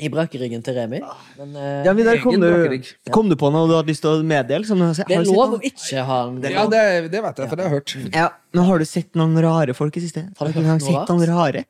i 0.00 0.10
brakeryggen 0.12 0.62
til 0.66 0.76
Remi. 0.76 1.00
Men 1.38 1.56
uh, 1.56 1.66
Ja, 1.86 1.94
men 1.96 2.06
der 2.08 2.20
kom 2.22 2.38
du, 2.40 2.78
kom 3.14 3.32
du 3.32 3.36
på 3.40 3.50
noe 3.54 3.68
du 3.70 3.74
hadde 3.78 3.92
lyst 3.92 4.04
til 4.04 4.12
å 4.14 4.22
meddele? 4.26 4.66
Sånn, 4.68 4.82
har 4.84 4.96
det 4.96 5.18
er 5.18 5.26
lov 5.28 5.58
å 5.58 5.60
ikke 5.70 6.06
ha 6.08 6.22
en 6.28 6.38
Ja, 6.44 6.64
det, 6.70 6.84
det 7.12 7.24
vet 7.26 7.42
jeg, 7.42 7.50
for 7.50 7.56
det 7.60 7.66
har 7.66 7.70
jeg 7.70 7.76
hørt. 7.78 7.96
Ja, 8.16 8.30
men 8.56 8.66
Har 8.70 8.80
du 8.80 8.88
sett 8.88 9.18
noen 9.18 9.36
rare 9.44 9.76
folk 9.76 10.00
i 10.00 10.04
siste? 10.06 10.28
Har 10.38 10.48
du 10.48 10.56
Har 10.56 10.64
du 10.64 10.72
hørt 10.72 10.88
sett 10.88 11.12
noen 11.12 11.28
rare? 11.30 11.66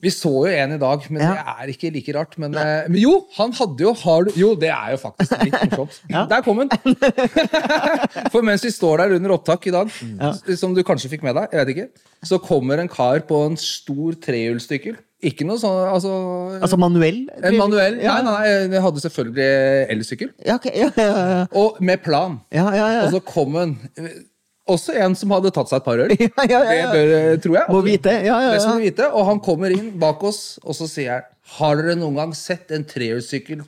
Vi 0.00 0.08
så 0.08 0.30
jo 0.32 0.48
en 0.48 0.72
i 0.72 0.78
dag, 0.80 1.02
men 1.12 1.20
Ja. 1.20 1.32
det 1.36 1.42
er 1.52 1.72
ikke 1.74 1.90
like 1.92 2.12
rart. 2.16 2.38
Men, 2.40 2.54
uh, 2.56 2.88
men 2.88 2.96
jo, 3.02 3.26
han 3.36 3.52
hadde 3.52 3.84
jo 3.84 3.92
har 3.92 4.24
du, 4.24 4.30
Jo, 4.36 4.54
det 4.56 4.70
er 4.72 4.94
jo 4.94 5.00
faktisk 5.02 5.42
litt 5.44 5.76
morsomt. 5.76 5.98
Der 6.32 6.40
kom 6.46 6.62
han! 6.62 6.72
For 8.32 8.40
mens 8.46 8.64
vi 8.64 8.72
står 8.72 9.02
der 9.02 9.16
under 9.18 9.36
opptak 9.36 9.66
i 9.68 9.74
dag, 9.74 9.92
som 10.56 10.72
du 10.74 10.82
kanskje 10.86 11.12
fikk 11.12 11.26
med 11.26 11.36
deg, 11.36 11.52
jeg 11.52 11.60
vet 11.60 11.74
ikke, 11.74 11.88
så 12.24 12.40
kommer 12.40 12.80
en 12.80 12.88
kar 12.88 13.20
på 13.28 13.44
en 13.50 13.58
stor 13.60 14.16
trehjulssykkel. 14.24 14.96
Ikke 15.20 15.44
noe 15.44 15.60
sånn 15.60 15.82
altså, 15.90 16.10
Altså 16.56 16.78
manuell? 16.80 17.20
En 17.44 17.56
manuell? 17.58 17.98
Ja. 18.00 18.16
Nei, 18.24 18.32
nei, 18.40 18.74
jeg 18.76 18.84
hadde 18.86 19.02
selvfølgelig 19.04 19.48
elsykkel. 19.94 20.30
Ja, 20.46 20.56
ok, 20.56 20.68
ja, 20.72 20.88
ja, 20.96 21.24
ja. 21.34 21.42
Og 21.60 21.80
med 21.84 22.00
plan. 22.04 22.38
ja, 22.54 22.64
ja, 22.72 22.86
ja. 22.96 23.02
Og 23.04 23.16
så 23.16 23.20
kom 23.26 23.58
en 23.60 23.74
Også 24.70 24.94
en 25.02 25.16
som 25.18 25.34
hadde 25.34 25.50
tatt 25.52 25.68
seg 25.68 25.80
et 25.80 25.88
par 25.88 26.00
øl. 26.00 26.14
Ja, 26.20 26.46
ja, 26.46 26.60
ja. 26.62 26.88
Det 26.94 26.94
bør, 26.94 27.42
tror 27.44 27.58
jeg. 27.58 27.74
Må 27.74 27.82
vite. 27.84 28.16
Ja, 28.24 28.38
ja, 28.46 28.54
Det 28.54 28.62
skal 28.64 28.80
ja. 28.80 28.86
vite. 28.86 29.10
Og 29.12 29.28
han 29.28 29.42
kommer 29.44 29.74
inn 29.74 29.92
bak 30.00 30.24
oss, 30.24 30.58
og 30.64 30.76
så 30.78 30.88
sier 30.88 31.10
jeg 31.10 31.28
Har 31.58 31.76
dere 31.80 31.98
noen 31.98 32.16
gang 32.22 32.34
sett 32.38 32.72
en 32.72 32.86
trehjulssykkel 32.88 33.64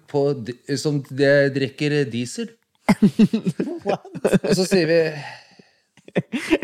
som 0.80 1.02
det 1.10 1.36
drikker 1.58 2.02
diesel? 2.12 2.52
og 3.92 4.52
så 4.56 4.64
sier 4.64 4.88
vi 4.88 5.00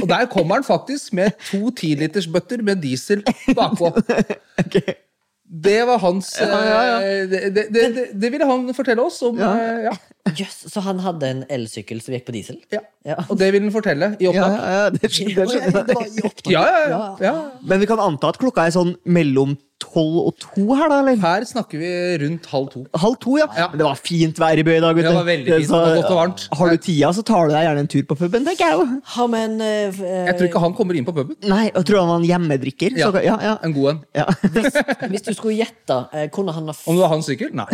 Og 0.02 0.06
der 0.08 0.26
kommer 0.30 0.60
han 0.60 0.64
faktisk 0.64 1.12
med 1.16 1.30
to 1.50 1.70
tilitersbøtter 1.70 2.62
med 2.62 2.82
diesel 2.82 3.24
bakpå. 3.56 3.92
Det 5.48 5.78
var 5.88 5.96
hans 6.02 6.34
ja, 6.36 6.58
ja. 6.60 6.80
ja. 6.84 7.22
Det, 7.24 7.38
det, 7.56 7.62
det, 7.72 7.84
det, 7.94 8.02
det 8.20 8.28
ville 8.32 8.44
han 8.44 8.66
fortelle 8.76 9.00
oss 9.00 9.22
om. 9.24 9.38
Ja. 9.40 9.94
Eh. 10.28 10.40
Jøss, 10.42 10.58
så 10.72 10.82
han 10.86 11.02
hadde 11.04 11.32
en 11.32 11.44
elsykkel 11.58 12.02
som 12.04 12.16
gikk 12.16 12.26
på 12.28 12.34
diesel? 12.36 12.60
Ja. 12.74 12.82
Ja. 13.08 13.16
Og 13.28 13.38
det 13.40 13.52
vil 13.54 13.64
han 13.64 13.72
fortelle 13.72 14.12
i 14.20 14.28
opptak. 14.28 14.58
ja, 14.58 14.74
ja, 14.74 14.90
det 14.92 15.08
skjønner, 15.12 15.38
det 15.38 15.48
skjønner 15.54 15.86
Det 15.88 15.94
jeg. 15.94 15.96
var 15.96 16.10
i 16.10 16.26
opptak. 16.28 16.52
Ja, 16.52 16.66
ja, 16.66 16.82
ja. 16.92 17.00
ja. 17.28 17.34
Men 17.70 17.80
vi 17.80 17.88
kan 17.90 18.02
anta 18.04 18.34
at 18.34 18.40
klokka 18.40 18.68
er 18.68 18.76
sånn 18.76 18.94
mellom 19.08 19.56
tolv 19.78 20.16
og 20.26 20.34
to 20.42 20.64
her, 20.74 20.88
da? 20.90 20.98
eller? 21.02 21.18
Her 21.22 21.44
snakker 21.46 21.80
vi 21.80 21.90
rundt 22.22 22.46
halv 22.50 22.68
to. 22.72 22.82
Halv 22.98 23.16
to, 23.22 23.36
ja. 23.38 23.46
Ja. 23.56 23.68
Men 23.70 23.80
det 23.80 23.86
var 23.86 24.00
fint 24.00 24.40
vær 24.40 24.58
i 24.58 24.64
Bø 24.66 24.74
i 24.74 24.80
dag. 24.82 24.98
Det 24.98 25.12
var 25.14 25.28
veldig 25.28 25.52
fint, 25.52 25.68
Så, 25.68 25.78
det 25.78 25.90
var 25.92 26.00
godt 26.00 26.10
og 26.10 26.18
varmt. 26.18 26.44
Har 26.60 26.72
du 26.72 26.82
tida, 26.88 27.10
så 27.14 27.24
tar 27.26 27.48
du 27.48 27.54
deg 27.54 27.66
gjerne 27.66 27.84
en 27.84 27.90
tur 27.94 28.04
på 28.10 28.18
puben, 28.18 28.48
tenker 28.48 28.64
jeg 28.66 28.78
jo. 28.80 28.86
Ha, 29.14 29.26
men, 29.30 29.56
uh, 29.62 29.68
eh, 29.68 30.00
eh, 30.02 30.24
Jeg 30.30 30.38
tror 30.40 30.50
ikke 30.50 30.62
han 30.64 30.74
kommer 30.80 30.98
inn 30.98 31.06
på 31.06 31.14
puben. 31.16 31.38
Nei, 31.46 31.62
jeg 31.68 31.88
tror 31.90 32.00
han 32.02 32.10
var 32.10 32.22
en 32.22 32.28
hjemmedrikker. 32.28 32.98
Ja. 32.98 33.12
Så, 33.12 33.22
ja, 33.24 33.36
ja. 33.46 33.54
En 33.64 33.76
god 33.76 33.92
en. 33.92 34.02
Ja. 34.18 34.26
Hvis 35.12 35.26
du 35.28 35.32
skulle 35.32 35.56
gjette, 35.60 36.00
eh, 36.12 36.26
kunne 36.34 36.54
han 36.56 36.68
ha 36.72 36.74
f 36.74 36.82
Om 36.90 36.98
det 36.98 37.04
var 37.06 37.14
hans 37.14 37.30
sykkel? 37.30 37.54
Nei. 37.54 37.70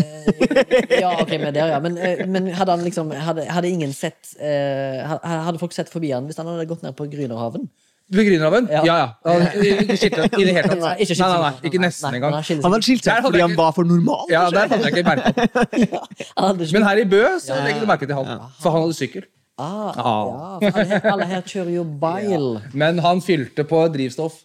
Ja, 1.00 1.14
ok, 1.22 1.32
men 1.40 1.50
der, 1.56 1.72
ja. 1.72 1.80
Men, 1.82 1.96
eh, 1.96 2.24
men 2.44 2.54
hadde 2.58 2.74
han 2.76 2.84
liksom 2.86 3.10
Hadde, 3.16 3.46
hadde 3.50 3.70
ingen 3.72 3.92
sett 3.96 4.34
eh, 4.38 5.02
Hadde 5.24 5.58
folk 5.62 5.72
sett 5.76 5.90
forbi 5.92 6.12
han 6.14 6.26
hvis 6.28 6.38
han 6.40 6.46
hadde 6.52 6.66
gått 6.70 6.84
ned 6.86 6.94
på 6.98 7.06
Grünerhaven? 7.10 7.66
På 8.12 8.20
Grünerhaven? 8.26 8.66
Ja. 8.68 8.82
Ja, 8.84 8.96
ja. 9.00 9.36
Ikke 9.84 9.96
skiltet 9.96 10.34
i 10.36 10.44
det 10.44 10.52
hele 10.58 10.68
tatt. 10.68 10.80
Nei, 10.82 10.90
ikke 11.00 11.16
nei, 11.16 11.28
nei, 11.30 11.38
nei, 11.40 11.68
ikke 11.70 11.80
nesten 11.80 12.10
Nei, 12.10 12.18
engang. 12.20 12.34
han 12.36 12.74
hadde 12.74 12.84
skilt 12.84 13.06
seg 13.08 13.22
fordi 13.24 13.40
han 13.40 13.54
var 13.56 13.70
for 13.72 13.88
normal. 13.88 14.26
Ja, 14.28 14.42
der 14.52 14.68
hadde 14.68 14.90
jeg 14.90 14.92
ikke 14.92 15.06
merka 15.08 15.32
hadde 16.44 16.66
ikke 16.66 16.76
Men 16.76 16.84
her 16.90 17.00
i 17.00 17.06
Bø 17.14 17.22
så 17.40 17.56
legger 17.64 17.80
du 17.80 17.88
merke 17.88 18.08
til 18.10 18.18
han. 18.18 18.44
For 18.60 18.74
han 18.76 18.84
hadde 18.84 18.98
sykkel. 18.98 19.24
ah, 19.56 19.94
Ah. 19.96 20.58
ja, 20.60 20.70
for 20.70 20.80
alle, 20.82 20.88
her- 20.92 21.10
alle 21.14 21.26
her 21.32 21.42
kjører 21.48 21.72
jo 21.78 21.84
bil. 22.04 22.46
Men 22.74 22.98
han 23.04 23.22
fylte 23.24 23.64
på 23.72 23.80
drivstoff 23.94 24.36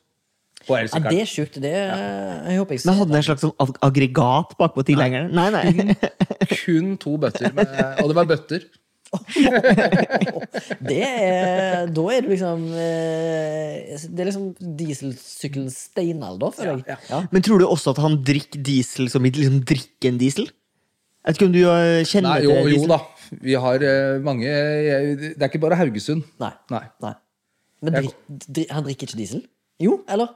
på 0.70 0.78
Ja, 0.78 0.86
det 0.86 0.90
elsykkelen. 0.94 1.22
er 1.22 1.30
sjukt. 1.34 1.58
Det 1.64 1.72
jeg 1.74 2.60
håper 2.62 2.78
jeg 2.78 2.86
Men 2.86 3.00
hadde 3.02 3.10
den 3.12 3.20
en 3.20 3.28
slags 3.28 3.44
sånn 3.48 3.78
aggregat 3.90 4.54
bakpå 4.62 4.86
tilhengeren? 4.88 5.34
Nei, 5.34 5.50
nei. 5.50 5.98
Kun 6.62 6.94
to 7.02 7.18
bøtter. 7.22 7.50
Med, 7.58 7.74
og 8.04 8.12
det 8.14 8.20
var 8.22 8.30
bøtter. 8.30 8.70
Det 10.86 11.00
er, 11.02 11.88
da 11.90 12.04
er 12.14 12.22
du 12.22 12.28
liksom 12.30 12.66
eh, 12.78 13.96
Det 14.06 14.22
er 14.22 14.28
liksom 14.30 14.44
dieselsykkelens 14.80 15.78
steinalder, 15.90 16.54
føler 16.54 16.84
jeg. 16.84 16.98
Ja. 17.10 17.24
Men 17.34 17.46
tror 17.46 17.62
du 17.62 17.66
også 17.66 17.96
at 17.96 18.02
han 18.04 18.20
drikker 18.26 18.62
diesel 18.66 19.10
som 19.10 19.26
i 19.26 19.32
liksom 19.34 19.64
drikker 19.70 20.12
en 20.12 20.20
diesel? 20.22 20.46
Jeg 20.50 21.34
vet 21.34 21.40
ikke 21.40 21.48
om 21.50 21.56
du 21.56 21.62
øh, 21.66 22.04
kjenner 22.08 22.30
Nei, 22.30 22.44
jo, 22.46 22.54
til 22.54 22.76
jo 22.78 22.86
da. 22.94 23.00
Vi 23.50 23.58
har 23.66 23.84
eh, 23.86 24.20
mange 24.26 24.46
Det 24.46 25.34
er 25.42 25.50
ikke 25.50 25.62
bare 25.66 25.78
Haugesund. 25.82 26.24
Nei. 26.42 26.54
Nei. 26.74 26.86
Nei. 27.06 27.16
Men 27.86 27.98
drik, 27.98 28.16
drik, 28.46 28.70
han 28.76 28.86
drikker 28.86 29.10
ikke 29.10 29.20
diesel? 29.20 29.44
Jo, 29.84 30.00
eller? 30.12 30.32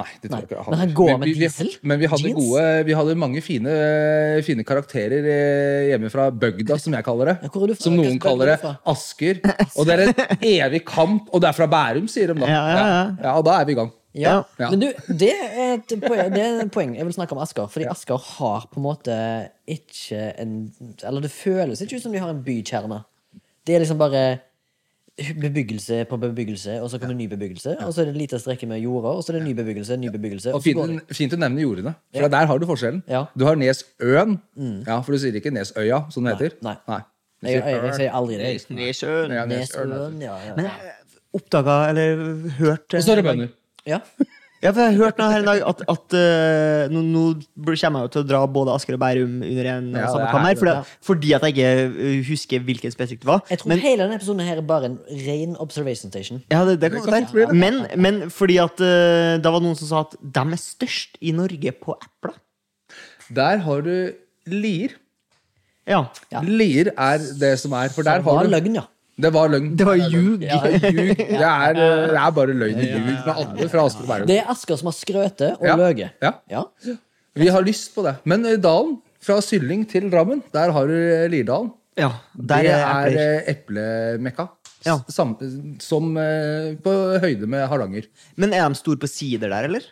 Nei, 0.00 0.06
det 0.22 0.30
tror 0.30 0.38
Nei, 0.38 0.40
jeg 0.40 0.48
ikke. 0.56 0.70
men 0.72 0.78
han 0.80 0.92
går 0.96 1.08
Men 1.10 1.18
med 1.20 1.28
vi- 1.28 1.34
diesel? 1.42 1.68
Men 1.84 1.98
vi 2.00 2.06
hadde, 2.08 2.30
gode, 2.32 2.62
vi 2.88 2.94
hadde 2.96 3.14
mange 3.20 3.42
fine, 3.44 3.72
fine 4.46 4.64
karakterer 4.64 5.26
eh, 5.28 5.88
hjemme 5.90 6.08
fra 6.10 6.30
bygda, 6.32 6.78
som 6.80 6.94
jeg 6.96 7.04
kaller 7.04 7.28
det. 7.28 7.34
Ja, 7.42 7.48
hvor 7.52 7.64
er 7.66 7.66
du 7.66 7.74
fra? 7.74 7.84
Som 7.84 7.98
noen 7.98 8.16
kaller 8.22 8.54
er 8.54 8.62
det. 8.62 8.70
Asker. 8.88 9.42
Og 9.76 9.84
det 9.88 9.92
er 9.98 10.04
en 10.06 10.46
evig 10.48 10.80
kamp. 10.88 11.28
Og 11.28 11.42
det 11.44 11.50
er 11.50 11.58
fra 11.58 11.66
Bærum, 11.68 12.06
sier 12.08 12.32
de 12.32 12.38
da. 12.40 12.48
Ja, 12.48 12.62
ja, 12.72 12.86
ja. 12.86 13.02
ja 13.26 13.34
og 13.36 13.44
da 13.44 13.58
er 13.60 13.68
vi 13.68 13.74
i 13.76 13.78
gang. 13.82 13.90
Ja. 14.16 14.32
Ja. 14.60 14.70
Men 14.72 14.80
du, 14.80 14.88
det 15.08 15.28
er, 15.32 15.74
et 15.80 15.92
poeng, 16.06 16.32
det 16.34 16.40
er 16.44 16.58
et 16.64 16.72
poeng 16.72 16.96
jeg 16.96 17.04
vil 17.08 17.14
snakke 17.16 17.32
om 17.36 17.40
Asker. 17.44 17.68
Fordi 17.72 17.86
Asker 17.92 18.16
har 18.38 18.66
på 18.72 18.80
en 18.80 18.84
måte 18.84 19.14
ikke 19.72 20.24
en 20.40 20.56
Eller 21.04 21.20
det 21.24 21.30
føles 21.32 21.80
ikke 21.84 21.96
ut 22.00 22.02
som 22.04 22.12
de 22.16 22.20
har 22.20 22.32
en 22.32 22.42
bykjerne. 22.44 23.02
Det 23.66 23.76
er 23.76 23.84
liksom 23.84 24.00
bare 24.00 24.24
bebyggelse 25.42 26.04
på 26.10 26.16
bebyggelse, 26.22 26.78
og 26.82 26.90
så 26.90 26.98
kommer 26.98 27.14
ny 27.18 27.26
bebyggelse. 27.30 27.76
Og 27.86 27.94
så 27.94 28.02
er 28.02 28.08
det 28.10 28.14
en 28.14 28.20
lite 28.20 28.38
strekke 28.42 28.66
med 28.70 28.82
jorda, 28.82 29.14
og 29.18 29.24
så 29.24 29.32
er 29.32 29.38
det 29.38 29.44
ny 29.46 29.54
bebyggelse, 29.58 29.96
ny 30.00 30.10
bebyggelse. 30.14 30.54
Og 30.56 30.62
fint, 30.64 31.12
fint 31.14 31.36
å 31.36 31.40
nevne 31.40 31.64
jordene, 31.64 31.94
for 32.16 32.34
der 32.34 32.50
har 32.50 32.62
du 32.62 32.66
forskjellen. 32.70 33.02
Ja. 33.10 33.24
Du 33.38 33.46
har 33.48 33.58
Nesøen, 33.60 34.38
ja, 34.86 34.98
for 35.00 35.14
du 35.14 35.22
sier 35.22 35.38
ikke 35.40 35.54
Nesøya, 35.54 36.04
som 36.14 36.28
det 36.28 36.36
heter. 36.36 36.58
Nei. 36.66 36.76
Nei. 36.90 37.00
Jeg, 37.42 37.58
jeg, 37.58 37.80
jeg 37.88 37.94
sier 37.98 38.18
aldri 38.18 38.36
det. 38.38 38.50
Nesøen. 38.70 39.32
Nesøen, 39.50 40.20
ja. 40.22 40.36
ja. 40.46 40.54
Men 40.58 40.68
jeg 40.70 40.94
oppdaga, 41.34 41.78
eller 41.90 42.22
hørt 42.60 42.94
Og 42.94 43.02
så 43.02 43.16
er 43.16 43.22
det 43.22 43.26
bønder. 43.30 43.52
ja. 43.88 44.02
Ja, 44.62 44.70
for 44.70 44.78
jeg 44.84 44.92
har 44.94 44.98
hørt 45.08 45.18
nå 45.18 45.26
her 45.26 45.40
en 45.42 45.48
dag 45.48 45.62
at, 45.66 45.80
at 45.90 46.14
uh, 46.14 46.92
nå, 46.94 47.00
nå 47.10 47.22
kommer 47.66 48.04
jeg 48.04 48.06
jo 48.06 48.10
til 48.14 48.20
å 48.22 48.26
dra 48.28 48.42
både 48.46 48.76
Asker 48.76 48.94
og 48.94 49.00
Bærum 49.02 49.40
under 49.42 49.68
en 49.72 49.88
Ja, 49.98 50.04
samme 50.06 50.20
det 50.20 50.28
er 50.28 50.30
kam 50.30 50.44
her, 50.46 50.52
herlig. 50.52 50.60
fordi, 50.62 51.06
fordi 51.08 51.32
at 51.34 51.46
jeg 51.48 51.56
ikke 51.56 51.72
øh, 52.06 52.20
husker 52.28 52.62
hvilken 52.68 52.94
spesifikt 52.94 53.24
det 53.24 53.30
var. 53.32 53.42
Jeg 53.50 53.58
tror 53.58 53.72
Men, 53.72 53.82
hele 53.82 54.04
denne 54.06 54.20
episoden 54.20 54.44
her 54.46 54.60
er 54.62 54.68
bare 54.68 54.90
en 54.92 54.96
ren 55.26 55.56
observation 55.58 56.14
station. 56.14 56.42
ja, 56.52 56.62
det, 56.68 56.76
det 56.80 56.92
kan 56.92 57.02
Det 57.02 57.10
godt 57.10 57.34
være. 57.34 57.58
Men, 57.58 57.80
men 57.98 58.22
fordi 58.30 58.60
at 58.62 58.78
uh, 58.78 59.42
da 59.42 59.50
var 59.50 59.58
det 59.58 59.66
noen 59.66 59.80
som 59.82 59.90
sa 59.90 60.04
at 60.06 60.14
de 60.22 60.46
er 60.54 60.62
størst 60.68 61.18
i 61.20 61.34
Norge 61.34 61.74
på 61.82 61.98
epler. 61.98 62.38
Der 63.34 63.62
har 63.66 63.82
du 63.82 63.94
Lier. 64.46 64.94
Ja. 65.90 66.04
Ja. 66.30 66.40
Lier 66.46 66.92
er 66.94 67.18
det 67.42 67.56
som 67.58 67.74
er, 67.74 67.90
for 67.90 68.06
der 68.06 68.22
har 68.22 68.46
du 68.46 68.50
løgn, 68.54 68.78
ja. 68.78 68.86
Det 69.22 69.30
var 69.34 69.52
løgn. 69.52 69.70
Det 69.78 69.86
var 69.86 70.00
ljug. 70.00 70.40
Det 70.42 70.50
er 70.50 70.90
ljug. 70.90 71.12
Det 71.18 71.46
er, 71.46 71.76
det 71.78 72.18
er 72.22 72.34
bare 72.38 72.56
løgn 72.58 72.80
og 72.82 72.86
ljug 72.88 73.06
med 73.06 73.30
alle 73.36 73.68
fra 73.72 73.84
Asker 73.86 74.02
og 74.04 74.10
Bærum. 74.10 74.26
Det 74.30 74.38
er 74.40 74.50
Asker 74.52 74.80
som 74.80 74.90
har 74.90 74.96
skrøtet 74.98 75.52
og 75.60 75.66
Ja. 75.68 75.76
løyet. 75.78 76.10
Ja. 76.22 76.32
Ja. 76.50 76.64
Vi 77.38 77.48
har 77.48 77.62
lyst 77.64 77.94
på 77.94 78.04
det. 78.04 78.16
Men 78.28 78.44
eh, 78.48 78.58
dalen, 78.60 78.98
fra 79.22 79.38
Sylling 79.44 79.86
til 79.88 80.10
Drammen, 80.12 80.42
der 80.52 80.72
har 80.74 80.90
du 80.90 80.96
eh, 80.98 81.28
Lirdalen. 81.32 81.70
Ja, 81.96 82.08
der 82.34 82.62
det 82.66 82.72
er 82.72 83.06
er 83.06 83.16
eh, 83.22 83.50
eplemekka. 83.52 84.48
Ja. 84.84 84.96
Som, 85.14 85.36
som 85.78 86.14
på 86.82 86.92
høyde 87.22 87.46
med 87.46 87.68
Hardanger. 87.70 88.08
Men 88.34 88.52
er 88.56 88.66
de 88.68 88.74
store 88.80 88.98
på 88.98 89.06
sider 89.06 89.52
der, 89.52 89.68
eller? 89.68 89.84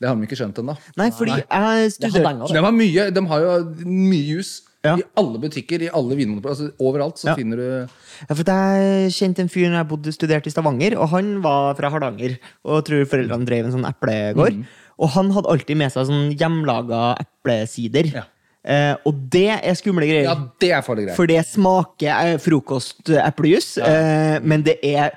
Det 0.00 0.08
har 0.08 0.16
de 0.16 0.24
ikke 0.24 0.38
skjønt 0.40 0.56
ennå. 0.62 0.78
Nei, 0.96 1.10
fordi 1.12 1.34
jeg 1.36 1.44
er 1.84 1.90
studerte 1.92 2.48
De 2.54 2.62
har 2.64 2.72
mye, 2.72 3.10
de 3.12 3.22
har 3.28 3.42
jo 3.44 3.56
mye 3.84 4.22
jus. 4.38 4.62
Ja. 4.84 4.94
I 4.96 5.04
alle 5.20 5.38
butikker, 5.42 5.82
i 5.84 5.90
alle 5.92 6.16
vinmonopol. 6.16 6.54
Altså, 6.54 6.70
overalt 6.80 7.18
så 7.20 7.28
Ja. 7.28 7.34
finner 7.36 7.56
du 7.56 7.88
Ja, 8.28 8.34
for 8.34 8.44
Jeg 8.44 9.10
kjente 9.12 9.40
en 9.40 9.48
fyr 9.48 9.68
når 9.68 9.78
jeg 9.84 9.88
bodde 9.88 10.12
studerte 10.12 10.46
i 10.48 10.50
Stavanger, 10.50 10.96
og 10.98 11.08
han 11.10 11.42
var 11.42 11.74
fra 11.74 11.90
Hardanger. 11.90 12.38
Og 12.64 12.84
tror 12.84 13.04
foreldrene 13.04 13.44
drev 13.46 13.66
en 13.66 13.72
sånn 13.72 13.88
eplegård. 13.88 14.64
Og 14.98 15.08
han 15.10 15.30
hadde 15.32 15.48
alltid 15.48 15.76
med 15.76 15.92
seg 15.92 16.06
sånn 16.06 16.36
hjemmelaga 16.36 17.16
eplesider. 17.20 18.12
Ja. 18.12 18.24
Eh, 18.64 18.94
og 19.06 19.30
det 19.32 19.48
er 19.64 19.74
skumle 19.74 20.04
greier. 20.04 20.24
Ja, 20.28 20.34
det 20.60 20.70
er 20.70 20.82
farlige 20.84 21.06
greier. 21.08 21.16
For 21.16 21.26
det 21.26 21.44
smaker 21.48 22.34
eh, 22.34 22.36
frokosteplejus, 22.38 23.78
eh, 23.78 24.40
men 24.44 24.62
det 24.62 24.78
er 24.84 25.12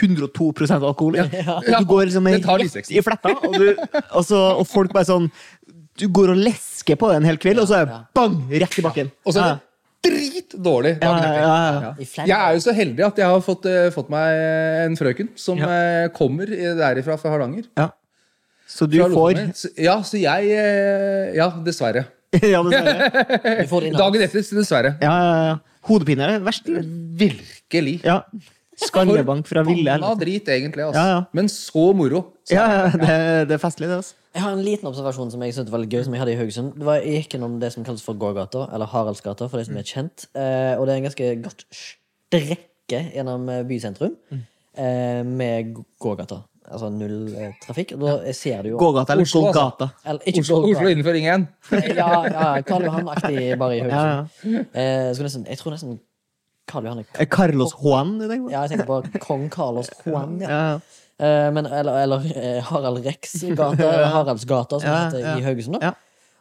102% 0.00 0.82
alkohol. 0.84 1.16
Ja. 1.16 1.24
Ja. 1.32 1.78
Du 1.80 1.84
går 1.88 2.06
liksom 2.08 2.24
livsveksten. 2.28 2.96
i 2.96 3.02
fletta, 3.04 3.34
og, 3.44 3.52
du, 3.56 3.74
og, 4.12 4.22
så, 4.24 4.38
og 4.58 4.66
folk 4.68 4.92
bare 4.92 5.08
sånn 5.08 5.30
Du 6.00 6.08
går 6.10 6.32
og 6.34 6.40
lesker 6.42 6.98
på 6.98 7.10
det 7.10 7.20
en 7.20 7.28
hel 7.28 7.38
kveld, 7.42 7.60
og 7.62 7.68
så 7.70 7.80
er 7.82 7.86
det 7.90 7.98
bang! 8.18 8.34
Rett 8.64 8.78
i 8.80 8.84
bakken. 8.84 9.10
Og 9.24 9.34
så 9.36 9.44
er 9.44 9.52
det 9.54 9.62
dritdårlig 10.04 10.90
Ja, 11.00 11.12
ja, 11.16 11.28
ja, 11.40 11.92
ja. 11.96 12.24
Jeg 12.28 12.34
er 12.36 12.56
jo 12.58 12.62
så 12.64 12.74
heldig 12.76 13.04
at 13.06 13.20
jeg 13.22 13.30
har 13.30 13.44
fått, 13.46 13.68
uh, 13.70 13.86
fått 13.94 14.10
meg 14.12 14.40
en 14.84 14.96
frøken 15.00 15.30
som 15.40 15.60
uh, 15.62 16.08
kommer 16.16 16.50
derifra 16.50 17.16
fra 17.20 17.32
Hardanger. 17.32 17.68
Ja. 17.78 17.88
Så 18.68 18.88
du 18.90 18.98
Fra 18.98 19.08
får 19.12 19.40
Så- 19.56 19.70
Ja, 19.80 19.94
så 20.02 20.18
jeg 20.20 20.50
uh, 20.52 21.32
Ja, 21.36 21.48
dessverre. 21.64 22.04
Ja, 22.42 22.60
dessverre. 22.66 23.94
Dagen 23.94 24.26
etter, 24.26 24.42
dessverre. 24.42 24.96
Ja, 25.00 25.14
ja, 25.14 25.34
ja. 25.52 25.56
Hodepine 25.88 26.24
er 26.26 26.36
det 26.38 26.44
verst. 26.46 26.66
eller? 26.68 26.84
Virkelig. 27.20 28.00
Ja. 28.80 28.86
Skallebank 28.88 29.46
fra 29.46 29.62
ville. 29.66 29.84
Forbanna 29.84 30.08
helvete. 30.10 30.24
drit, 30.24 30.48
egentlig. 30.48 30.84
Altså. 30.84 31.00
Ja, 31.00 31.14
ja. 31.16 31.24
Men 31.32 31.48
så 31.48 31.84
moro. 31.96 32.24
Så, 32.44 32.54
Ja, 32.56 32.64
ja, 32.72 32.84
det, 32.90 33.48
det 33.48 33.54
er 33.58 33.62
festlig, 33.62 33.88
det. 33.88 33.96
altså. 34.02 34.14
Jeg 34.34 34.42
har 34.42 34.52
en 34.56 34.64
liten 34.66 34.88
observasjon 34.90 35.30
som 35.30 35.42
jeg 35.46 35.54
syntes 35.54 35.70
var 35.70 35.78
litt 35.84 35.92
gøy, 35.94 36.02
som 36.04 36.14
jeg 36.16 36.20
hadde 36.24 36.32
i 36.34 36.38
Haugesund. 36.40 36.72
Det 36.74 36.86
var, 36.88 36.96
jeg 37.06 37.20
gikk 37.22 37.36
gjennom 37.36 37.60
det 37.62 37.70
som 37.72 37.84
kalles 37.86 38.02
for 38.02 38.18
gågata, 38.18 38.64
eller 38.74 38.86
Haraldsgata, 38.90 39.46
for 39.48 39.62
de 39.62 39.64
som 39.68 39.76
er 39.78 39.86
kjent. 39.86 40.26
Eh, 40.34 40.74
og 40.74 40.86
det 40.88 40.96
er 40.96 40.98
en 40.98 41.06
ganske 41.06 41.28
godt 41.44 41.62
strekke 41.70 43.04
gjennom 43.14 43.46
eh, 43.48 43.62
bysentrum 43.68 44.16
eh, 44.32 45.22
med 45.24 45.76
gågata. 46.02 46.40
Altså 46.64 46.88
null 46.90 47.28
eh, 47.36 47.52
trafikk. 47.62 47.92
Og 47.94 48.02
da 48.08 48.32
ser 48.34 48.62
du 48.64 48.70
jo 48.72 48.78
Gågata 48.80 49.12
eller 49.12 49.26
Oslo, 49.28 49.42
altså. 49.50 49.60
Golgata. 49.60 49.88
Eller, 50.08 50.20
ikke 50.30 50.40
Oslo, 50.40 50.56
Golgata. 50.62 50.78
Oslo 50.80 50.92
innenfor 50.94 51.12
ringen. 51.18 51.46
1. 51.70 51.90
Ja, 51.98 52.08
ja 52.24 52.46
Karl 52.64 52.86
Johan-aktig 52.88 53.58
bare 53.60 53.76
i 53.76 53.78
Ja, 53.84 53.90
Haugesund. 54.00 54.54
ja. 54.56 54.62
Eh, 54.72 55.10
jeg, 55.12 55.26
nesten, 55.28 55.44
jeg 55.50 55.60
tror 55.60 55.76
nesten 55.76 55.98
Carlos 56.66 57.74
Juan, 57.82 58.18
du 58.18 58.26
tenker 58.28 58.46
på? 58.48 58.50
Ja, 58.52 58.62
jeg 58.64 58.70
tenker 58.70 58.86
på 58.88 59.20
kong 59.20 59.48
Carlos 59.52 59.90
Juan. 60.06 60.38
Ja. 60.40 60.78
Eh, 61.18 61.50
men, 61.54 61.66
eller 61.66 61.98
eller 62.02 62.24
eh, 62.34 62.62
Harald 62.66 63.04
Rex 63.06 63.36
gate, 63.42 63.54
gata 63.56 63.90
Haraldsgata, 64.10 64.80
som 64.80 64.88
det 64.90 65.22
heter 65.22 65.38
i 65.38 65.42
Haugesund. 65.46 65.78
da 65.80 65.86
Ja. 65.86 65.92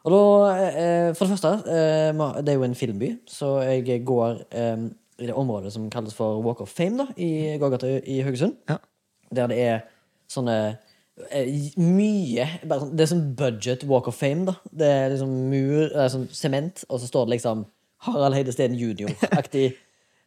Og 0.05 0.11
da, 0.11 0.55
eh, 0.67 1.13
For 1.15 1.25
det 1.25 1.37
første, 1.37 1.51
eh, 1.69 2.41
det 2.41 2.49
er 2.49 2.57
jo 2.57 2.63
en 2.63 2.75
filmby, 2.75 3.11
så 3.27 3.61
jeg 3.63 4.03
går 4.05 4.41
eh, 4.51 4.77
i 5.19 5.27
det 5.27 5.33
området 5.35 5.71
som 5.71 5.89
kalles 5.89 6.13
for 6.13 6.41
Walk 6.41 6.61
of 6.61 6.69
Fame 6.69 6.97
da 6.97 7.05
i 7.17 7.57
gågata 7.61 8.01
i 8.07 8.21
Haugesund. 8.25 8.55
Ja. 8.69 8.77
Der 9.33 9.47
det 9.47 9.59
er 9.59 9.79
sånne 10.29 10.77
eh, 11.31 11.45
mye 11.77 12.47
bare, 12.67 12.79
sånn- 12.81 12.95
Det 12.97 13.01
er 13.05 13.15
sånn 13.15 13.35
budget 13.35 13.83
Walk 13.87 14.07
of 14.07 14.15
Fame. 14.17 14.45
da 14.45 14.55
Det 14.71 14.87
er 14.89 15.09
liksom 15.13 15.29
mur, 15.49 15.89
det 15.89 15.95
er 15.95 16.09
sånn 16.09 16.27
sement, 16.33 16.83
og 16.89 16.99
så 16.99 17.07
står 17.07 17.25
det 17.29 17.35
liksom 17.37 17.65
Harald 17.99 18.33
Heide 18.35 18.51
Steen 18.51 18.73
jr.-aktig. 18.75 19.75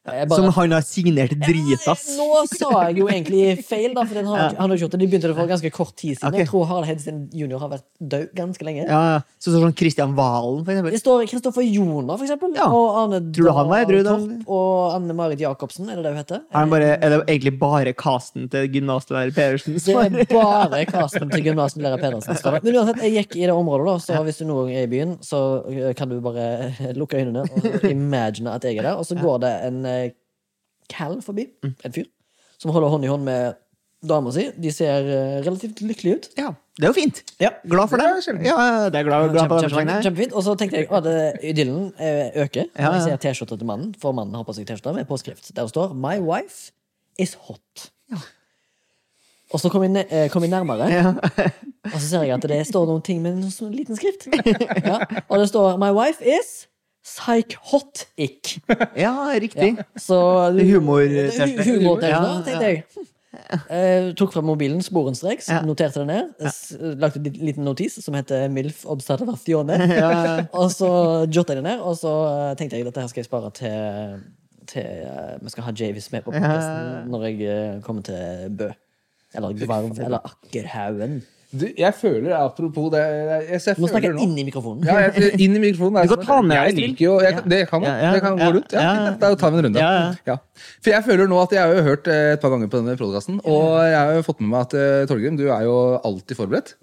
Bare- 0.07 0.37
Som 0.39 0.53
han 0.55 0.71
har 0.77 0.85
signert 0.87 1.33
dritass. 1.43 2.05
nå 2.17 2.47
sa 2.47 2.69
jeg 2.89 2.99
jo 3.01 3.07
egentlig 3.11 3.65
feil, 3.67 3.93
da. 3.95 4.05
For 4.05 4.15
den 4.15 4.27
har, 4.31 4.39
han 4.55 4.57
har 4.57 4.69
ikke 4.77 4.85
gjort 4.87 4.93
det. 4.95 5.01
De 5.03 5.07
begynte 5.11 5.29
det 5.31 5.37
for 5.37 5.47
ganske 5.51 5.71
kort 5.75 5.95
tid 5.97 6.15
siden. 6.19 6.29
Okay. 6.31 6.45
Jeg 6.45 6.49
tror 6.53 6.67
Harald 6.71 6.87
Hedsten 6.87 7.25
jr. 7.35 7.59
har 7.59 7.69
vært 7.73 7.85
død 8.01 8.29
ganske 8.39 8.63
lenge. 8.69 8.85
Ja, 8.87 9.01
ja. 9.17 9.21
Så 9.43 9.51
sånn 9.55 9.75
Kristian 9.77 10.15
Valen, 10.17 10.65
for 10.65 10.73
eksempel. 10.73 10.95
Det 10.95 11.01
står 11.03 11.27
Kristoffer 11.31 11.67
Joner, 11.67 12.17
for 12.17 12.25
eksempel. 12.27 12.55
Ja. 12.57 12.69
Og 12.71 13.01
Arne 13.03 13.21
Tror 13.33 13.51
du 13.51 13.53
han 13.59 13.69
var 13.69 13.85
edru, 13.85 14.03
da? 14.07 14.15
Og 14.47 14.95
Anne 14.95 15.15
Marit 15.19 15.41
Jacobsen, 15.43 15.89
er 15.91 15.97
det 15.99 16.05
det 16.07 16.13
hun 16.15 16.21
heter? 16.23 16.41
Er, 16.47 16.59
han 16.61 16.71
bare, 16.71 16.93
er 17.03 17.09
det 17.17 17.21
egentlig 17.27 17.55
bare 17.59 17.93
casten 17.99 18.49
til 18.53 18.69
gymnaslærer 18.77 19.35
Pedersen? 19.35 19.75
Det 19.75 19.97
er 19.97 20.31
bare 20.31 20.85
casten 20.87 21.31
til 21.33 21.45
gymnaslærer 21.51 21.99
Pedersen. 22.01 22.37
står 22.39 22.59
det. 22.59 22.63
Men 22.65 22.79
uansett, 22.81 23.03
jeg 23.03 23.13
gikk 23.27 23.37
i 23.43 23.47
det 23.49 23.55
området, 23.57 23.87
da, 23.91 23.97
så 24.07 24.23
hvis 24.27 24.39
du 24.39 24.47
noen 24.47 24.69
gang 24.71 24.77
er 24.79 24.87
i 24.87 24.93
byen, 24.95 25.17
så 25.25 25.41
kan 25.97 26.09
du 26.09 26.21
bare 26.25 26.73
lukke 26.95 27.19
øynene 27.21 27.43
og 27.49 27.85
imagine 27.91 28.55
at 28.55 28.65
jeg 28.65 28.79
er 28.79 28.83
der. 28.91 28.97
Og 29.01 29.07
så 29.09 29.17
går 29.19 29.41
det 29.45 29.53
en 29.67 29.83
cal 30.93 31.17
forbi, 31.25 31.49
Mm. 31.65 31.75
en 31.85 31.93
fyr, 31.97 32.07
som 32.59 32.71
holder 32.75 32.89
hånd 32.95 33.05
i 33.05 33.09
hånd 33.11 33.25
med 33.27 33.57
dama 34.07 34.31
si. 34.33 34.45
De 34.63 34.71
ser 34.71 35.03
eh, 35.11 35.41
relativt 35.43 35.81
lykkelige 35.83 36.17
ut. 36.21 36.29
Ja, 36.39 36.53
det 36.79 36.85
er 36.87 36.93
jo 36.93 36.97
fint. 37.01 37.23
Ja. 37.43 37.51
Glad 37.67 37.89
for 37.91 37.97
det. 38.03 38.07
Det. 38.27 38.47
Ja, 38.47 38.57
det 38.93 39.01
er 39.01 39.07
glad, 39.09 39.31
glad 39.33 39.49
på 39.51 39.59
Kjempe, 39.65 39.81
kjempe, 39.81 39.97
kjempefint. 40.07 40.33
Og 40.37 40.45
så 40.47 40.55
tenkte 40.61 40.79
jeg 40.83 40.91
at 40.93 41.43
idyllen 41.43 41.89
eh, 41.99 42.31
øker. 42.45 42.69
Ja, 42.79 42.93
jeg 42.95 43.03
ser 43.09 43.17
T-skjorta 43.25 43.57
til 43.59 43.67
mannen, 43.67 43.95
for 43.99 44.13
mannen 44.15 44.37
har 44.39 44.45
på 44.47 44.55
seg 44.55 44.69
T-skjorta 44.69 44.95
med 44.95 45.09
påskrift 45.11 45.51
der 45.57 45.63
det 45.67 45.73
står 45.75 45.95
'My 45.97 46.19
wife 46.23 46.71
is 47.19 47.35
hot'. 47.49 47.89
Ja. 48.13 48.21
Og 49.55 49.61
så 49.63 49.71
kom 49.71 49.83
jeg, 49.87 50.07
eh, 50.11 50.29
kom 50.29 50.43
jeg 50.43 50.51
nærmere, 50.51 50.89
Ja. 50.91 51.15
og 51.95 51.99
så 52.01 52.07
ser 52.09 52.23
jeg 52.27 52.35
at 52.35 52.43
det 52.51 52.67
står 52.67 52.87
noen 52.87 53.03
ting 53.03 53.23
med 53.23 53.33
en 53.39 53.51
sånn 53.51 53.75
liten 53.75 53.97
skrift. 53.97 54.27
Ja. 54.85 54.99
Og 55.31 55.39
det 55.39 55.49
står 55.49 55.77
'My 55.79 55.91
wife 55.95 56.23
is 56.23 56.67
psych 57.07 57.57
hot 57.71 58.07
ick'. 58.19 58.57
ja, 59.05 59.15
riktig. 59.41 59.77
Så 59.97 60.17
Det 60.57 60.65
er 60.67 60.73
humor-T-skjorte. 60.75 61.69
Humor-T-skjorte, 61.69 62.09
Ja, 62.11 62.43
tenkte 62.43 62.65
jeg. 62.67 62.83
Uh, 63.37 64.15
tok 64.17 64.33
fra 64.33 64.41
mobilen 64.41 64.81
sporenstreks, 64.83 65.49
Ja. 65.53 65.61
noterte 65.63 66.01
det 66.03 66.07
ned. 66.07 66.31
Ja. 66.41 66.51
Lagde 66.97 67.21
en 67.21 67.37
liten 67.47 67.65
notis 67.65 67.99
som 68.03 68.15
heter 68.15 68.49
MILF 68.49 68.85
Observatione. 68.87 69.77
Ja. 70.01 70.47
og 70.61 70.71
så 70.73 70.89
jotta 71.29 71.55
jeg 71.55 71.63
det 71.63 71.69
ned, 71.71 71.85
og 71.85 71.97
så 72.01 72.15
eh, 72.33 72.57
tenkte 72.57 72.77
jeg 72.77 72.87
at 72.87 72.91
dette 72.91 73.05
her 73.05 73.13
skal 73.13 73.21
jeg 73.21 73.29
spare 73.29 73.51
til, 73.55 74.25
til 74.67 74.89
uh, 75.05 75.37
vi 75.43 75.53
skal 75.53 75.69
ha 75.69 75.77
Javis 75.79 76.11
med 76.13 76.25
på 76.25 76.33
podcasten 76.33 77.13
når 77.13 77.29
jeg 77.29 77.83
kommer 77.87 78.03
til 78.03 78.51
Bø. 78.57 78.71
Eller 79.37 79.53
Gvarv, 79.53 79.93
eller 80.01 80.25
Akkerhaugen. 80.25 81.21
Du, 81.55 81.63
jeg 81.79 81.95
føler, 81.95 82.33
apropos 82.35 82.89
det 82.91 82.99
jeg, 83.01 83.27
jeg, 83.47 83.61
jeg 83.67 83.77
Nå 83.79 83.87
snakker 83.89 84.09
føler 84.09 84.19
jeg 84.19 84.27
inn 84.27 84.39
i 84.41 84.45
mikrofonen. 84.49 84.87
Ja, 84.89 84.97
jeg, 85.07 85.29
inn 85.45 85.55
i 85.55 85.61
mikrofonen. 85.63 85.99
er 86.01 86.09
Du 86.09 86.15
kan 86.17 86.19
sånn- 86.19 86.27
ta 86.27 86.37
den 86.41 86.49
med 86.51 86.57
jeg 86.57 86.67
deg 86.67 86.75
til. 86.81 86.89
liker 86.91 87.05
jo, 87.07 87.13
jeg, 87.23 87.43
Det 87.53 87.61
kan 87.71 87.87
jeg. 87.87 87.93
Ja, 87.93 88.03
ja, 88.03 88.13
det 88.17 88.23
kan 88.25 88.37
ja, 88.39 88.45
gå 88.49 88.55
rundt. 88.57 88.73
Ja, 88.75 88.81
ja, 88.83 88.95
ja. 88.97 89.05
det. 89.11 89.21
Da 89.23 89.31
tar 89.41 89.51
vi 89.55 89.59
en 89.61 89.65
runde. 89.69 89.79
Ja, 89.85 90.15
ja. 90.27 90.37
For 90.83 90.91
jeg 90.91 91.05
føler 91.07 91.31
nå 91.31 91.39
at 91.45 91.55
jeg 91.55 91.63
har 91.63 91.75
jo 91.79 91.85
hørt 91.87 92.11
eh, 92.11 92.33
et 92.35 92.43
par 92.43 92.51
ganger 92.57 92.73
på 92.73 92.81
denne 92.83 92.97
podkasten, 92.99 93.39
og 93.45 93.69
jeg 93.87 93.97
har 94.01 94.13
jo 94.19 94.25
fått 94.27 94.41
med 94.43 94.51
meg 94.57 94.61
at 94.67 94.75
eh, 94.81 95.05
Torgrim, 95.07 95.39
du 95.39 95.47
er 95.47 95.63
jo 95.69 95.77
alltid 96.03 96.37
forberedt. 96.41 96.75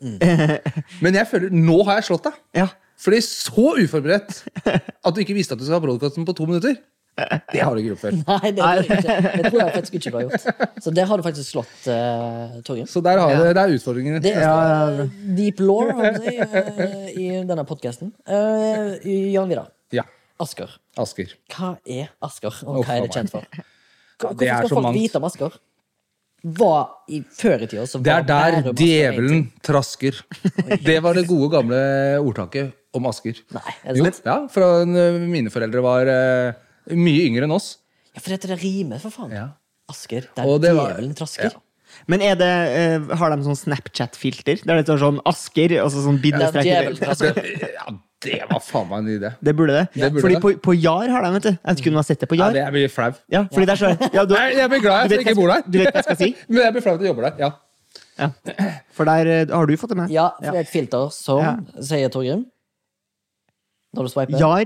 Men 1.03 1.19
jeg 1.19 1.27
føler 1.27 1.51
nå 1.51 1.77
har 1.89 1.99
jeg 1.99 2.07
slått 2.13 2.29
deg. 2.31 2.39
Ja. 2.63 2.69
Fordi 3.03 3.19
så 3.25 3.73
uforberedt 3.83 4.43
at 4.63 5.11
du 5.13 5.19
ikke 5.25 5.35
visste 5.35 5.57
at 5.57 5.59
du 5.59 5.65
skal 5.67 5.81
ha 5.81 5.83
podkasten 5.83 6.23
på 6.27 6.35
to 6.37 6.47
minutter. 6.47 6.79
Det 7.13 7.59
har 7.61 7.75
du 7.75 7.81
ikke 7.81 7.91
gjort 7.91 8.01
før. 8.01 8.15
Nei, 8.31 8.51
det, 8.51 8.63
Nei. 8.63 8.71
ikke. 8.81 9.17
det 9.37 9.51
tror 9.51 9.59
jeg 9.61 9.73
faktisk 9.75 9.97
ikke 9.99 10.13
du 10.13 10.17
har 10.17 10.25
gjort. 10.27 10.69
Så 10.85 10.93
det 10.97 11.05
har 11.09 11.21
du 11.21 11.25
faktisk 11.27 11.49
slått 11.53 11.87
uh, 11.89 12.55
Torgeir. 12.65 12.87
Så 12.89 13.03
der 13.05 13.21
har 13.21 13.35
du, 13.37 13.43
det 13.49 13.63
er 13.63 13.75
utfordringen. 13.77 14.17
Det 14.23 14.33
er 14.33 14.47
Ja, 14.47 14.55
ja, 14.97 15.05
deep 15.37 15.61
law 15.61 15.91
si, 16.17 16.33
eh, 16.41 17.11
i 17.13 17.27
denne 17.45 17.65
podkasten. 17.69 18.13
Jan 18.25 19.51
Vidar. 19.51 19.69
Ja. 19.93 20.07
Asker. 20.41 20.73
Asker. 20.99 21.35
Hva 21.53 21.75
er 21.85 22.09
Asker, 22.25 22.57
og 22.65 22.81
hva 22.87 22.97
er 22.97 23.05
det 23.05 23.13
kjent 23.13 23.33
for? 23.33 23.45
Hvorfor 24.23 24.41
skal 24.41 24.71
folk 24.71 24.87
mangt. 24.87 24.97
vite 24.97 25.19
om 25.21 25.27
Asker? 25.29 25.55
Hva 26.43 26.75
i 27.07 27.21
før 27.31 27.61
i 27.63 27.67
tida 27.71 27.85
Det 28.03 28.11
er 28.11 28.25
der 28.27 28.57
Bærum 28.57 28.75
djevelen 28.75 29.43
trasker. 29.63 30.17
Det 30.83 30.97
var 31.05 31.15
det 31.15 31.23
gode, 31.29 31.47
gamle 31.53 31.79
ordtaket 32.19 32.73
om 32.93 33.07
Asker. 33.07 33.39
Nei, 33.55 33.75
er 33.83 33.95
det 33.95 34.01
Jo, 34.01 34.09
sant? 34.09 34.19
ja, 34.27 34.35
fra 34.51 34.67
eh, 34.83 35.21
mine 35.23 35.53
foreldre 35.53 35.83
var 35.85 36.09
eh, 36.11 36.57
mye 36.91 37.25
yngre 37.29 37.43
enn 37.47 37.51
oss. 37.55 37.77
Ja, 38.13 38.19
for 38.21 38.29
dette 38.35 38.47
det 38.51 38.59
rimer, 38.61 38.99
for 39.01 39.09
faen. 39.13 39.31
Ja. 39.33 39.47
Asker, 39.89 40.27
der 40.35 40.45
Og 40.47 40.61
det 40.61 40.73
var- 40.75 40.93
djevelen 40.93 41.13
trasker. 41.15 41.51
Men 42.07 42.21
er 42.25 42.35
det, 42.35 42.47
eh, 42.49 43.15
har 43.17 43.29
de 43.35 43.43
sånn 43.43 43.55
Snapchat-filter? 43.59 44.63
Der 44.65 44.81
det 44.81 44.85
står 44.87 44.97
sånn 44.97 45.19
Asker 45.29 45.83
og 45.83 45.91
så 45.91 46.01
sånn 46.01 46.21
Der 46.21 46.31
djevelen 46.31 46.95
bindestrek? 46.97 47.35
trasker. 47.35 47.69
Ja, 47.75 47.93
det 48.21 48.39
var 48.49 48.59
faen 48.59 48.87
meg 48.89 48.97
en 48.99 49.09
idé. 49.19 49.35
Det 49.43 49.53
burde 49.55 49.73
det. 49.77 50.01
Det 50.01 50.11
burde 50.13 50.21
Fordi 50.23 50.33
det. 50.33 50.41
på, 50.41 50.53
på 50.61 50.73
Jar 50.81 51.07
har 51.09 51.21
de, 51.21 51.31
vet 51.33 51.43
du. 51.43 51.49
Jeg 51.49 51.59
vet 51.67 51.77
ikke 51.83 51.87
om 51.87 51.93
du 51.93 51.97
har 52.01 52.03
sett 52.07 52.19
det 52.19 52.29
på 52.29 52.37
Ja, 52.37 52.45
Jar? 52.45 52.53
det 52.53 52.63
jeg 52.63 52.73
blir 52.73 52.89
flau. 52.89 53.13
Ja, 53.29 53.43
fordi 53.43 53.65
der 53.65 53.75
så, 53.75 54.13
ja, 54.13 54.25
du, 54.25 54.33
Nei, 54.33 54.49
jeg 54.55 54.69
blir 54.71 54.81
glad 54.81 55.09
du 55.09 55.15
jeg 55.15 55.19
vet 55.19 55.27
ikke 55.27 55.35
hva 55.35 55.41
bor 55.43 55.47
der. 55.53 55.61
Du 55.69 55.77
vet 55.83 55.93
hva 55.93 56.01
jeg 56.01 56.03
skal 56.03 56.17
si? 56.17 56.35
Men 56.49 56.61
jeg 56.63 56.73
blir 56.73 56.81
flau 56.81 56.93
at 56.95 57.01
jeg 57.01 57.07
jobber 57.13 57.29
der. 57.29 57.35
Ja. 57.37 57.51
Ja. 58.17 58.29
For 58.93 59.05
der 59.05 59.27
eh, 59.27 59.45
har 59.53 59.65
du 59.67 59.75
fått 59.77 59.89
det 59.89 59.97
med. 59.97 60.09
Ja, 60.09 60.29
for 60.39 60.49
det 60.51 60.55
er 60.55 60.65
et 60.65 60.69
filter 60.73 61.11
som, 61.13 61.39
Ja. 61.43 61.53
sier 61.81 62.09
Torgrim 62.09 62.45
Når 63.93 64.03
du 64.07 64.09
swiper. 64.09 64.39
Jar, 64.39 64.65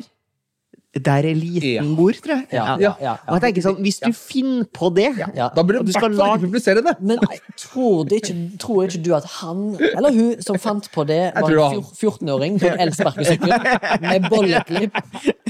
der 0.95 1.25
eliten 1.29 1.95
bor, 1.97 2.11
tror 2.23 2.31
jeg. 2.39 2.45
Ja, 2.55 2.77
ja, 2.81 2.93
ja, 3.01 3.11
Og 3.27 3.35
jeg 3.37 3.41
tenker 3.43 3.61
sånn, 3.67 3.75
Hvis 3.83 3.99
du 4.01 4.07
finner 4.15 4.63
på 4.73 4.87
det 4.95 5.09
Ja. 5.35 5.49
Da 5.53 5.61
burde 5.61 5.83
du 5.85 5.91
skal 5.91 6.09
lage- 6.15 6.37
ikke 6.39 6.47
publisere 6.47 6.81
det. 6.81 6.93
Men 7.01 7.19
jeg 7.21 7.39
tror, 7.63 8.05
ikke, 8.09 8.35
tror 8.57 8.83
ikke 8.87 9.03
du 9.05 9.11
at 9.13 9.25
han, 9.41 9.75
eller 9.95 10.11
hun, 10.15 10.41
som 10.41 10.57
fant 10.57 10.89
på 10.91 11.05
det, 11.05 11.19
var 11.35 11.51
en 11.51 11.83
14-åring 11.83 12.57
på 12.59 12.71
en 12.71 12.79
elsparkesykkel 12.87 13.53
med 14.01 14.29
bolleklipp 14.31 14.97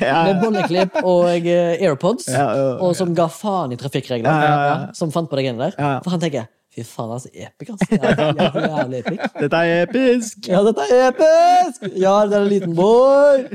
med 0.01 0.41
bolleklipp 0.43 0.99
og 1.03 1.47
eh, 1.47 1.77
AirPods, 1.85 2.27
og 2.81 2.91
som 2.97 3.13
ga 3.15 3.27
faen 3.31 3.71
i 3.71 3.79
trafikkreglene? 3.79 4.91
Som 4.97 5.11
fant 5.15 5.29
på 5.29 5.37
det 5.39 5.47
greiene 5.47 5.69
der. 5.71 6.01
For 6.03 6.11
han 6.11 6.19
tenker 6.19 6.47
Fy 6.77 6.83
faen, 6.85 7.11
altså. 7.15 7.29
Epic, 7.33 7.69
altså. 7.73 7.87
Jævlig, 7.97 8.35
ja, 8.37 8.65
jævlig 8.77 8.97
epic. 8.99 9.19
Dette 9.41 9.61
er 9.65 9.83
episk! 9.87 10.47
Ja, 10.51 10.59
dette 10.67 10.83
er 10.93 11.07
episk! 11.09 11.87
Ja, 11.97 12.11
det 12.29 12.37
er 12.37 12.43
en 12.43 12.49
liten 12.51 12.75
boy! 12.77 13.47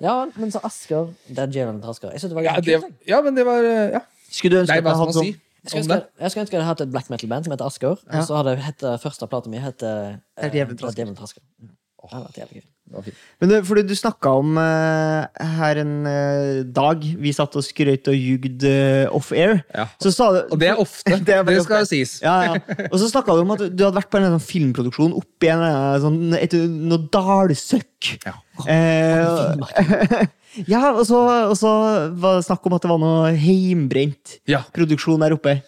Ja, 0.00 0.14
men 0.40 0.54
så 0.54 0.62
Asker 0.64 1.10
Det 1.28 1.38
er 1.44 1.50
djevelen 1.52 1.82
Asker. 1.84 2.14
Jeg 2.16 2.22
synes 2.24 2.32
det 2.32 2.38
var 2.38 2.46
Ja, 2.48 2.54
det, 2.64 2.78
kult. 2.82 2.94
ja 3.12 3.20
men 3.26 3.36
det 3.36 3.44
var 3.46 3.60
eh, 3.68 3.90
Ja. 3.98 4.00
Skulle 4.30 4.56
du 4.56 4.60
ønske 4.64 4.72
Nei, 4.74 4.80
hva 4.86 4.94
jeg 4.94 4.96
skal 4.96 5.12
man 5.12 5.18
si 5.20 5.28
Jeg 5.30 5.70
skulle 5.70 5.82
ønske 5.84 6.24
jeg 6.24 6.30
skulle 6.32 6.46
ønske 6.46 6.56
jeg 6.56 6.62
hadde 6.62 6.70
hatt 6.72 6.84
et 6.86 6.94
black 6.96 7.10
metal-band 7.12 7.44
som 7.44 7.52
heter 7.56 7.68
Asker. 7.68 8.00
Og 8.08 8.24
så 8.30 8.40
hadde 8.40 8.56
hette, 8.64 8.94
første 9.04 9.28
plata 9.30 9.52
mi 9.52 9.60
hett 9.62 9.84
eh, 9.84 10.16
Det 10.16 10.48
er 10.48 10.56
Djevelen 10.56 10.80
Det 10.80 10.88
er 10.88 10.96
Djevelen 11.00 11.20
Trasker. 11.20 11.44
Det 11.60 12.10
hadde 12.14 12.24
vært 12.30 12.40
jævlig 12.42 12.62
gøy. 12.62 12.66
Det. 12.86 13.12
Men 13.42 13.50
du, 13.50 13.54
fordi 13.66 13.82
du 13.88 13.94
snakka 13.98 14.30
om 14.38 14.54
uh, 14.60 15.26
her 15.58 15.80
en 15.82 15.94
uh, 16.06 16.60
dag 16.70 17.02
vi 17.02 17.32
satt 17.34 17.56
og 17.58 17.64
skrøt 17.66 18.06
og 18.12 18.14
jugde 18.14 18.70
uh, 18.70 19.16
off-air. 19.16 19.58
Ja. 19.74 19.88
Så 20.02 20.12
sa 20.14 20.28
du 20.32 20.38
Og 20.54 20.60
det 20.60 20.68
er 20.70 20.78
ofte. 20.80 21.18
Det 21.26 21.34
er 21.34 21.42
det, 21.48 21.56
skal 21.64 21.82
ofte. 21.82 21.90
sies. 21.90 22.16
Ja, 22.22 22.36
ja. 22.46 22.86
Og 22.92 22.96
så 23.02 23.10
snakka 23.10 23.34
du 23.34 23.42
om 23.42 23.54
at 23.56 23.64
du 23.66 23.82
hadde 23.84 23.96
vært 23.98 24.10
på 24.12 24.20
en 24.20 24.28
sånn 24.36 24.44
filmproduksjon 24.46 25.16
oppi 25.18 25.50
en, 25.50 25.64
eh, 25.66 25.96
sånn, 26.04 26.20
et, 26.38 26.54
noe 26.54 27.02
dalsøkk. 27.12 28.12
Ja. 28.28 28.36
Eh, 28.70 30.24
ja, 30.72 30.82
og 30.92 31.02
så, 31.08 31.20
og 31.50 31.56
så 31.58 31.72
var 32.14 32.38
det 32.38 32.46
snakk 32.46 32.70
om 32.70 32.78
at 32.78 32.86
det 32.86 32.92
var 32.92 33.02
noe 33.02 33.34
heimbrent 33.40 34.38
Ja. 34.48 34.62
produksjon 34.76 35.26
der 35.26 35.34
oppe. 35.36 35.58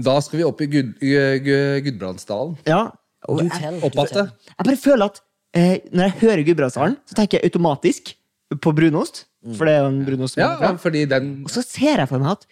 Da 0.00 0.18
skal 0.22 0.42
vi 0.42 0.46
opp 0.46 0.60
i 0.60 0.68
Gud, 0.70 0.92
Gud, 1.00 1.40
Gu- 1.48 1.80
Gudbrandsdalen. 1.88 2.58
Ja. 2.68 2.90
Opp 3.28 3.42
igjen. 3.44 3.80
det. 3.80 4.28
jeg 4.30 4.64
bare 4.64 4.80
føler 4.80 5.10
at 5.10 5.20
eh, 5.54 5.78
når 5.92 6.04
jeg 6.08 6.16
hører 6.22 6.44
Gudbrandsdalen, 6.46 6.96
så 7.08 7.14
tenker 7.18 7.38
jeg 7.40 7.50
automatisk 7.50 8.14
på 8.60 8.72
brunost. 8.74 9.24
For 9.56 9.64
det 9.64 9.74
er 9.78 9.84
jo 9.84 9.90
en 9.92 10.00
brunost. 10.04 10.34
som 10.34 10.42
Ja, 10.42 10.48
er 10.52 10.60
derfra. 10.60 10.78
fordi 10.82 11.04
den 11.08 11.28
Og 11.46 11.50
så 11.54 11.62
ser 11.64 11.96
jeg 12.02 12.08
for 12.10 12.18
meg 12.20 12.32
at 12.36 12.46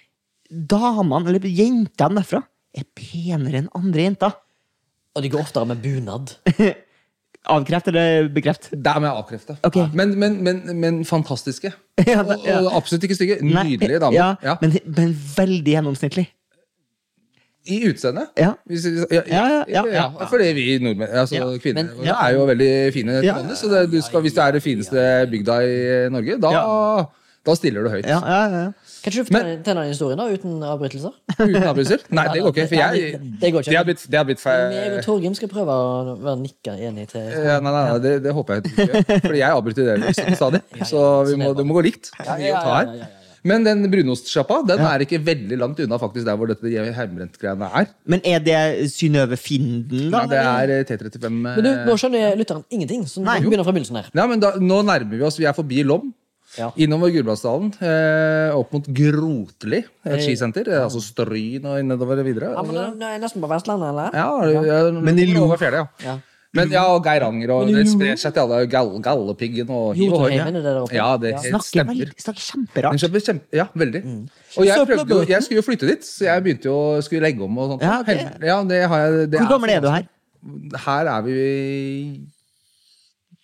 damene, 0.48 1.28
eller 1.28 1.40
jentene 1.48 2.20
derfra, 2.22 2.42
er 2.76 2.84
penere 2.96 3.58
enn 3.62 3.68
andre 3.76 4.06
jenter. 4.06 4.32
Og 5.16 5.22
de 5.24 5.28
går 5.32 5.40
oftere 5.42 5.66
med 5.66 5.82
bunad. 5.82 6.32
Avkreft 7.48 7.88
eller 7.88 8.28
bekreft? 8.34 8.70
Det 8.72 8.86
er 8.90 9.00
med 9.00 9.08
avkrefte. 9.10 9.54
Okay. 9.64 9.86
Men, 9.96 10.10
men, 10.20 10.38
men, 10.44 10.62
men 10.80 11.04
fantastiske. 11.08 11.72
Ja, 12.06 12.20
Og, 12.22 12.34
ja. 12.46 12.58
og 12.60 12.72
absolutt 12.78 13.04
ikke 13.08 13.16
stygge. 13.18 13.38
Nydelige 13.42 13.98
damer. 14.02 14.14
Ja, 14.14 14.28
Ja. 14.44 14.56
Men, 14.62 14.76
men 14.86 15.14
veldig 15.36 15.72
gjennomsnittlig. 15.74 16.26
I 17.68 17.78
utseendet. 17.90 18.28
Ja. 18.38 18.54
Ja, 18.68 19.04
Ja, 19.10 19.22
ja, 19.28 19.64
ja, 19.68 19.82
ja. 19.92 20.08
Fordi 20.30 20.52
vi 20.56 20.78
nordmenn, 20.80 21.10
altså 21.12 21.34
Ja, 21.36 21.44
kvinner, 21.60 21.84
men- 21.96 22.06
er 22.08 22.32
jo 22.34 22.46
veldig 22.48 22.92
fine. 22.94 23.12
Ja. 23.22 23.34
til 23.34 23.42
vanlig, 23.42 23.56
Så 23.56 23.68
det, 23.70 23.90
du 23.92 24.00
skal, 24.02 24.20
hvis 24.24 24.34
du 24.34 24.40
er 24.40 24.50
det 24.52 24.62
fineste 24.62 24.96
bygda 25.30 25.60
i 25.62 26.08
Norge, 26.10 26.40
da, 26.40 26.50
Ja. 26.50 27.04
da 27.46 27.54
stiller 27.54 27.82
du 27.84 27.88
høyt. 27.90 28.06
Ja, 28.06 28.20
ja, 28.24 28.40
ja. 28.48 28.72
Kan 29.02 29.12
ikke 29.12 29.18
du 29.22 29.24
fortelle 29.30 29.62
den 29.64 29.76
historien 29.88 30.18
da, 30.18 30.24
uten 30.32 30.62
avbrytelser? 30.62 31.12
Uten 31.38 31.62
avbrytelser? 31.62 31.98
Nei, 32.10 32.24
det 32.34 32.42
går 32.42 32.52
ikke. 32.52 32.66
For 32.68 32.74
jeg, 32.74 33.12
Det- 33.12 33.40
det 33.40 33.52
går 33.52 33.60
ikke. 33.60 33.70
Det 33.70 33.76
har 33.78 33.84
blitt, 33.84 34.02
det 34.10 34.16
har 34.18 34.24
blitt 34.24 34.42
Men 34.44 34.72
jeg 34.72 34.88
og 34.88 34.92
feil. 34.94 35.02
Torgrim 35.06 35.34
skal 35.36 35.48
prøve 35.48 35.68
å 35.70 36.16
være 36.18 36.40
nikka 36.42 36.72
enig 36.88 37.08
til 37.12 37.20
Ja, 37.20 37.60
nei, 37.60 37.70
nei, 37.70 37.84
nei 37.92 37.98
det, 37.98 38.22
det 38.24 38.32
håper 38.34 38.54
jeg 38.54 38.64
ikke. 38.64 39.20
Fordi 39.28 39.38
jeg 39.38 39.50
avbryter 39.54 39.84
dere 39.84 40.34
stadig. 40.36 40.62
Så 40.84 41.04
vi 41.30 41.36
må, 41.36 41.54
det 41.56 41.64
må 41.66 41.74
gå 41.78 41.82
likt. 41.84 42.10
Ja, 42.26 42.36
ja, 42.36 42.46
ja, 42.46 42.62
ja, 42.64 42.82
ja, 42.82 42.92
ja. 42.98 43.06
Men 43.46 43.64
den 43.66 43.84
brunostsjappa 43.92 44.60
den 44.66 44.80
er 44.82 45.04
ikke 45.04 45.20
veldig 45.24 45.58
langt 45.60 45.80
unna 45.84 45.98
faktisk 46.00 46.26
der 46.26 46.38
hvor 46.38 46.50
dette 46.50 46.70
hjemmebrentgreiene 46.72 47.68
er. 47.82 47.90
Men 48.08 48.22
er 48.26 48.40
det 48.44 48.60
Synnøve 48.92 49.38
Finden, 49.40 50.08
da? 50.10 50.24
Nei, 50.24 50.30
det 50.32 50.40
er 50.44 50.72
eh, 50.78 50.84
T35 50.88 51.28
Men 51.30 51.64
du, 51.64 51.70
nå 51.86 51.98
skjønner 52.00 52.38
lytteren 52.38 52.64
ingenting, 52.70 53.04
så 53.10 53.22
Nei. 53.22 53.38
vi 53.40 53.50
begynner 53.50 53.66
fra 53.68 53.74
begynnelsen 53.76 54.00
her. 54.00 54.10
Ja, 54.14 54.26
men 54.30 54.42
da, 54.42 54.54
Nå 54.58 54.80
nærmer 54.86 55.18
vi 55.18 55.22
oss. 55.28 55.38
Vi 55.38 55.46
er 55.48 55.56
forbi 55.56 55.84
Lom. 55.86 56.10
Ja. 56.56 56.70
Innover 56.80 57.10
Gudbrandsdalen. 57.12 57.74
Eh, 57.84 58.54
opp 58.56 58.72
mot 58.72 58.86
Grotli, 58.96 59.82
et 60.08 60.22
skisenter. 60.24 60.70
eh, 60.72 60.80
Altså 60.82 61.02
Stryn 61.04 61.66
og 61.68 61.76
nedover 61.84 62.22
videre. 62.24 62.54
Ja, 62.56 62.62
men 62.64 62.98
det 62.98 63.10
er 63.10 63.20
nesten 63.20 63.44
på 63.44 63.50
Vestlandet, 63.52 63.90
eller? 63.92 64.16
Ja, 64.16 64.62
ja, 64.64 64.90
Men 64.96 65.18
i 65.20 65.26
Lo- 65.28 65.52
ja. 65.60 66.16
Ja. 66.48 66.62
Men 66.62 66.70
ja, 66.72 66.82
og 66.88 67.02
Geiranger, 67.04 67.50
og 67.52 67.66
Men 67.66 67.74
i 67.74 67.82
det 67.82 67.90
sprer 67.90 68.16
seg 68.16 68.32
til 68.32 68.40
alle. 68.40 68.66
Gall, 68.72 68.88
Galdhøpiggen 69.04 69.68
og 69.68 69.90
hiv 69.98 70.14
og 70.16 70.22
hoi. 70.24 70.30
Det. 70.38 70.94
Ja, 70.96 71.08
det 71.20 71.34
Snakker, 71.42 71.66
stemmer. 71.66 71.92
veldig, 71.92 72.06
snakker 72.24 72.40
kjemperart. 72.46 73.02
kjempe, 73.02 73.20
kjempe, 73.26 73.44
ja, 73.60 73.66
veldig. 73.76 74.00
Og 74.56 74.64
jeg, 74.64 74.86
prøvde 74.88 75.12
jo, 75.18 75.26
jeg 75.28 75.42
skulle 75.44 75.60
jo 75.60 75.66
flytte 75.66 75.90
dit, 75.90 76.08
så 76.08 76.24
jeg 76.30 76.42
begynte 76.46 76.70
jo 76.70 76.76
å 76.96 77.02
skulle 77.04 77.20
legge 77.28 77.44
om. 77.44 77.58
og 77.60 77.74
sånt. 77.74 77.82
Ja, 77.84 77.98
okay. 78.00 78.24
Ja, 78.48 78.56
det 78.64 78.80
har 78.88 78.98
jeg, 79.04 79.28
det 79.34 79.42
Hvor 79.42 79.52
gammel 79.58 79.70
er 79.76 79.80
du 79.84 79.90
her? 79.92 80.08
Her 80.86 81.12
er 81.18 81.22
vi 81.28 81.36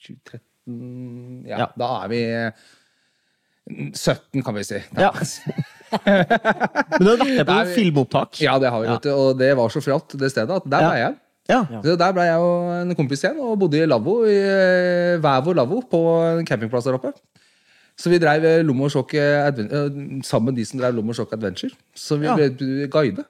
2013 0.07 1.45
ja, 1.49 1.59
Ja. 1.59 1.67
da 1.77 1.91
er 2.05 2.09
vi 2.09 2.23
17, 3.95 4.43
kan 4.45 4.55
vi 4.57 4.65
si. 4.65 4.81
Ja. 4.97 5.11
Men 6.05 7.05
du 7.05 7.11
har 7.11 7.21
vært 7.21 7.37
med 7.37 7.47
på 7.49 7.53
noen 7.55 7.71
filmopptak? 7.77 8.41
Ja, 8.45 8.57
det 8.61 8.71
har 8.73 8.81
vi, 8.83 8.89
Ja. 8.89 8.97
Og 9.15 9.39
det 9.39 9.53
var 9.57 9.69
så 9.73 9.81
fjalt, 9.85 10.17
det 10.21 10.31
stedet, 10.33 10.51
at 10.57 10.65
der 10.69 10.81
Ja. 10.81 10.91
ble 10.91 10.99
jeg. 11.05 11.15
Ja. 11.51 11.61
Så 11.85 11.95
der 12.01 12.13
ble 12.17 12.25
jeg 12.25 12.41
og 12.41 12.71
en 12.81 12.95
kompis 12.97 13.21
igjen 13.25 13.41
og 13.45 13.59
bodde 13.61 13.83
i 13.83 13.87
lavvo, 13.89 14.15
i 14.25 14.33
eh, 14.39 15.17
hver 15.21 15.43
vår 15.45 15.59
lavvo 15.61 15.83
på 15.91 16.01
en 16.39 16.47
campingplass 16.49 16.87
der 16.89 16.97
oppe. 16.97 17.13
Så 18.01 18.11
vi 18.11 18.19
drev 18.19 18.43
eh, 18.49 18.63
Lom 18.67 18.81
og 18.87 18.91
Sjokk 18.91 19.13
eh, 19.21 19.51
sammen 20.27 20.49
med 20.51 20.57
de 20.59 20.65
som 20.67 20.81
drev 20.81 20.97
Lom 20.97 21.13
og 21.13 21.19
Sjokk 21.19 21.35
Adventure. 21.37 21.75
Så 21.95 22.17
vi 22.19 22.27
Ja. 22.27 22.35
ble 22.39 22.49
guide. 22.89 23.25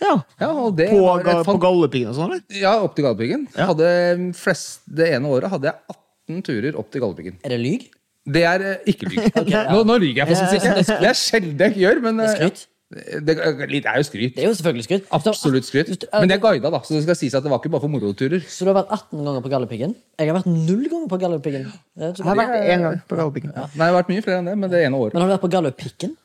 ja. 0.00 0.14
Ja, 0.40 0.48
og 0.54 0.76
det 0.78 0.88
På, 0.90 1.18
ga- 1.22 1.44
på 1.44 1.58
Galdhøpiggen 1.60 2.08
og 2.08 2.16
sånn, 2.16 2.32
eller? 2.32 2.42
Ja, 2.56 2.72
opp 2.82 2.96
til 2.96 3.04
Galdhøpiggen. 3.04 3.46
Ja. 3.54 3.68
Det 3.74 5.10
ene 5.12 5.28
året 5.28 5.50
hadde 5.52 5.68
jeg 5.70 5.98
18 6.32 6.42
turer 6.48 6.78
opp 6.80 6.90
til 6.90 7.00
Galdhøpiggen. 7.04 7.36
Er 7.44 7.48
det 7.54 7.60
lyg? 7.60 7.86
Det 8.28 8.42
er 8.44 8.64
ikke 8.88 9.08
lyg. 9.12 9.28
nå, 9.72 9.84
nå 9.88 9.94
lyver 10.00 10.24
jeg 10.24 10.28
for 10.32 10.40
som 10.40 10.50
sist. 10.52 10.88
Det 10.88 11.08
er 11.12 11.16
sjelden 11.16 11.62
jeg 11.68 11.78
gjør, 11.84 12.00
men 12.04 12.18
Det 12.24 12.32
skryt? 12.36 12.66
Det, 12.88 13.20
det 13.20 13.84
er 13.84 13.98
jo 14.00 14.04
skryt. 14.06 14.32
Det 14.32 14.40
er 14.42 14.48
jo 14.48 14.54
selvfølgelig 14.56 14.84
skryt. 14.86 15.08
Absolutt 15.12 15.66
skryt. 15.68 16.06
Men 16.12 16.30
det 16.30 16.38
er 16.38 16.40
guida, 16.40 16.70
da, 16.72 16.80
så 16.80 16.94
det 16.96 17.02
skal 17.04 17.18
sies 17.20 17.34
at 17.36 17.44
det 17.44 17.50
var 17.52 17.60
ikke 17.60 17.72
bare 17.74 17.84
for 17.84 17.92
moroturer. 17.92 18.40
Så 18.48 18.64
du 18.64 18.70
har 18.72 18.78
vært 18.78 18.94
18 18.96 19.26
ganger 19.26 19.44
på 19.44 19.50
Galdhøpiggen? 19.52 19.92
Jeg 20.16 20.30
har 20.30 20.38
vært 20.38 20.48
null 20.48 20.86
ganger 20.88 21.10
på 21.10 21.18
Galdhøpiggen. 21.20 21.66
Jeg 22.00 22.24
har 22.24 22.40
vært 22.40 22.56
én 22.64 22.86
gang 22.86 22.96
på 23.04 23.18
Galdhøpiggen. 23.18 23.52
Nei, 23.52 23.68
jeg 23.74 23.84
har 23.84 23.98
vært 23.98 24.14
mye 24.14 24.24
flere 24.24 24.40
enn 24.40 24.48
det, 24.48 24.56
men 24.62 24.72
det 24.72 24.80
ene 24.86 25.02
året. 25.02 25.12
Men 25.18 25.24
har 25.24 25.28
du 25.28 25.34
vært 25.36 25.44
på 25.44 25.52
Galdhøpiggen? 25.52 26.16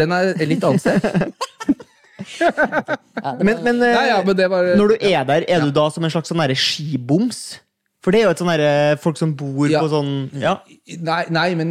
Den 0.00 0.16
er 0.16 0.32
litt 0.48 0.64
annet 0.64 0.84
sted. 0.86 1.04
Men, 3.38 3.60
men, 3.62 3.78
Nei, 3.78 4.08
ja, 4.08 4.18
men 4.26 4.34
det 4.36 4.48
var 4.50 4.66
når 4.78 4.92
du 4.92 5.04
er 5.06 5.22
der, 5.26 5.44
er 5.48 5.62
du 5.62 5.70
da 5.74 5.84
som 5.90 6.04
en 6.06 6.10
slags 6.12 6.30
sånn 6.30 6.42
skiboms? 6.58 7.38
For 8.04 8.14
det 8.14 8.20
er 8.20 8.28
jo 8.28 8.30
et 8.30 8.38
sånn 8.40 8.50
derre 8.52 8.96
folk 9.02 9.16
som 9.18 9.32
bor 9.34 9.66
Ja. 9.68 9.80
på 9.82 9.88
sånn 9.90 10.30
Ja. 10.38 10.60
Nei, 11.02 11.24
nei 11.34 11.48
men 11.58 11.68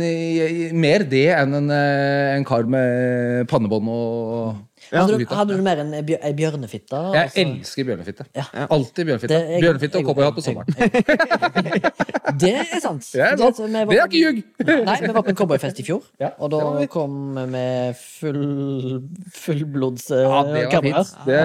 mer 0.75 0.99
det 1.07 1.27
enn 1.33 1.53
en, 1.55 1.69
eh, 1.71 2.35
en 2.35 2.43
kar 2.45 2.63
med 2.67 3.47
pannebånd 3.47 3.87
og 3.87 4.57
Hadde 4.87 5.17
du, 5.19 5.25
hadde 5.25 5.55
du 5.57 5.61
mer 5.65 5.79
enn 5.81 5.89
ei 5.97 6.01
bjør- 6.05 6.21
ei 6.23 6.33
bjørnefitte? 6.37 6.99
Jeg 7.13 7.23
altså? 7.27 7.41
elsker 7.43 7.83
bjørnefitte. 7.89 8.25
Ja. 8.37 8.43
Alltid 8.71 9.05
bjørnefitte. 9.09 9.39
Jeg, 9.49 9.61
Bjørnefitte 9.63 9.95
og 9.95 10.03
jeg- 10.03 10.07
cowboyhatt 10.07 10.35
på 10.37 10.43
sommeren. 10.45 10.67
Det 12.37 12.53
er 12.53 12.79
sant. 12.83 13.03
Det 13.11 13.21
er 13.23 13.37
sant. 13.39 13.57
Det, 13.57 13.71
var 13.73 13.91
Det 13.91 13.97
er 13.97 14.07
ikke 14.07 14.21
ljug. 14.21 14.39
Nei, 14.85 14.95
vi 15.01 15.11
var 15.15 15.23
på 15.25 15.31
en 15.33 15.35
cowboyfest 15.39 15.79
i 15.81 15.83
fjor, 15.87 16.03
Ja, 16.23 16.29
og 16.39 16.51
da 16.51 16.85
kom 16.91 17.35
vi 17.35 17.45
med 17.51 17.97
full 17.97 19.01
fullblods 19.33 20.09
uh, 20.11 20.21
Ja, 20.23 20.43
det 20.43 20.67
var. 20.71 21.03
Det, 21.25 21.41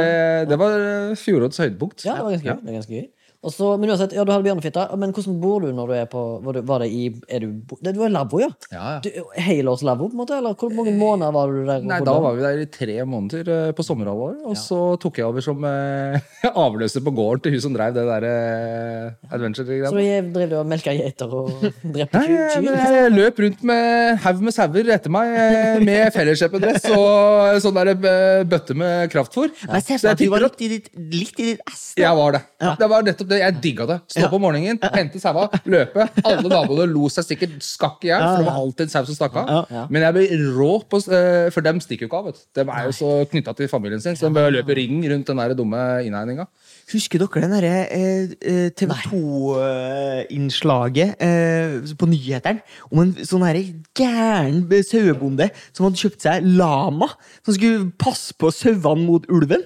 det 0.52 0.58
var 0.62 0.78
eh, 0.86 1.14
fjorårets 1.18 1.58
høydepunkt. 1.62 2.04
Ja, 2.06 2.18
det 2.18 2.24
var 2.26 2.30
ganske 2.36 2.46
gøy. 2.50 2.62
Det 2.62 2.70
er 2.70 2.78
ganske 2.78 2.96
gøy. 2.98 3.08
Og 3.42 3.50
så, 3.50 3.72
men 3.74 3.90
uansett, 3.90 4.12
ja, 4.14 4.22
du 4.22 4.30
hadde 4.30 4.46
bjørnefitte. 4.46 4.84
Men 5.02 5.10
hvordan 5.14 5.38
bor 5.42 5.64
du 5.64 5.72
når 5.74 5.88
du 5.90 5.94
er 5.98 6.04
på 6.10 6.20
Var, 6.44 6.54
du, 6.54 6.60
var 6.68 6.82
det 6.84 6.90
i 6.94 7.08
er 7.26 7.42
du, 7.42 7.56
det, 7.82 7.94
du 7.96 8.02
er 8.06 8.12
lavvo, 8.14 8.38
ja? 8.38 8.48
Ja, 8.70 8.82
ja. 8.94 8.98
Du, 9.02 9.08
Helårslavvo, 9.42 10.06
på 10.12 10.14
en 10.14 10.20
måte? 10.20 10.36
Eller 10.38 10.54
hvor 10.58 10.70
mange 10.76 10.92
måneder 10.94 11.34
var 11.34 11.50
du 11.50 11.64
der? 11.66 11.82
Nei. 11.90 11.98
Da 12.06 12.14
var 12.22 12.36
vi 12.36 12.44
der 12.44 12.60
i 12.62 12.68
tre 12.70 12.96
måneder 13.02 13.50
eh, 13.50 13.72
på 13.74 13.82
sommerhalvåret. 13.86 14.44
Og 14.46 14.54
så 14.60 14.78
tok 15.02 15.18
jeg 15.18 15.26
over 15.26 15.42
som 15.44 15.66
eh, 15.66 16.22
avløser 16.64 17.02
på 17.02 17.14
gården 17.18 17.42
til 17.46 17.56
hun 17.56 17.64
som 17.66 17.74
drev 17.74 17.96
det 17.96 18.04
der 18.12 18.28
eh, 18.28 19.08
Så 19.24 19.34
adventure-greiene. 19.40 20.04
jeg 20.06 20.28
drev 20.36 20.52
du 20.52 20.56
og 20.60 20.70
melka 20.70 20.94
geiter 20.94 21.34
og 21.42 21.50
drepte 21.82 22.22
Nei, 22.22 22.28
kyr? 22.30 22.62
men 22.62 22.78
jeg 22.78 23.12
løp 23.16 23.42
rundt 23.42 23.66
med 23.72 24.22
haug 24.22 24.46
med 24.46 24.54
sauer 24.54 24.92
etter 24.98 25.16
meg 25.18 25.34
eh, 25.34 25.82
med 25.82 26.12
felleskjøpedress 26.16 26.88
og 26.94 27.58
sånn 27.66 27.78
der 27.80 27.92
eh, 27.96 28.46
bøtte 28.46 28.78
med 28.78 29.10
kraftfôr. 29.10 29.50
Men 29.66 29.80
jeg 29.80 29.88
ser 29.88 30.02
Så 30.06 30.14
for 30.14 30.14
meg 30.14 30.14
at 30.14 30.22
du 30.22 30.32
var 30.36 30.46
litt 30.46 30.62
i 30.62 30.72
ditt, 30.76 30.90
litt 30.94 31.42
i 31.42 31.50
ditt 31.50 31.66
da. 31.66 31.76
Jeg 32.06 32.16
var 32.22 32.38
det. 32.38 32.44
Det 32.78 32.88
var 32.94 33.04
nettopp 33.10 33.31
det. 33.32 33.38
Jeg 33.42 33.56
digga 33.64 33.84
det. 33.88 33.96
Stå 34.14 34.26
på 34.32 34.38
morgenen, 34.42 34.78
hente 34.94 35.20
saua, 35.22 35.44
løpe. 35.68 36.06
Alle 36.22 36.48
naboene 36.52 36.86
lo 36.90 37.08
seg 37.12 37.24
sikkert 37.26 37.54
skakk 37.64 38.04
i 38.06 38.10
hjel, 38.12 38.22
for 38.22 38.42
det 38.42 38.48
var 38.48 38.58
alltid 38.60 38.82
en 38.86 38.92
sau 38.92 39.04
som 39.08 39.16
stakk 39.18 39.34
av. 39.42 39.46
Men 39.92 40.00
jeg 40.06 40.16
ble 40.16 40.24
rå 40.56 40.72
på 40.90 40.96
eh, 41.08 41.48
For 41.54 41.60
dem 41.64 41.78
stikker 41.82 42.06
jo 42.06 42.10
ikke 42.10 42.20
av. 42.20 42.26
vet 42.30 42.38
du. 42.40 42.44
De 42.60 42.64
er 42.68 42.82
jo 42.88 42.92
så 42.96 43.08
knytta 43.32 43.52
til 43.58 43.70
familien 43.72 44.02
sin, 44.04 44.16
så 44.18 44.22
de 44.28 44.36
bør 44.36 44.54
løper 44.54 44.74
ring 44.78 44.96
rundt 45.10 45.26
den 45.32 45.42
der 45.42 45.56
dumme 45.58 45.80
innhegninga. 46.06 46.44
Husker 46.92 47.16
dere 47.22 47.42
den 47.44 47.54
derre 47.56 47.76
eh, 47.94 48.68
TV 48.76 48.90
2-innslaget 49.06 51.10
eh, 51.22 51.94
på 51.98 52.04
nyhetene 52.10 52.60
om 52.90 52.98
en 53.04 53.12
sånn 53.26 53.44
herre 53.46 53.62
gæren 53.96 54.58
sauebonde 54.82 55.46
som 55.70 55.86
hadde 55.86 56.02
kjøpt 56.02 56.20
seg 56.26 56.36
lama, 56.58 57.08
som 57.44 57.52
skulle 57.56 57.90
passe 58.00 58.30
på 58.36 58.46
sauene 58.54 59.06
mot 59.06 59.24
ulven? 59.32 59.62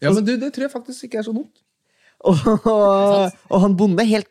Ja, 0.00 0.12
men 0.12 0.24
du, 0.24 0.32
det 0.40 0.52
tror 0.54 0.64
jeg 0.66 0.72
faktisk 0.72 1.04
ikke 1.06 1.18
er 1.20 1.26
så 1.26 1.34
dumt. 1.36 1.60
Og, 2.20 2.36
og, 2.68 3.30
og 3.48 3.62
han 3.62 3.76
bonde 3.78 4.04
er 4.04 4.10
helt 4.10 4.28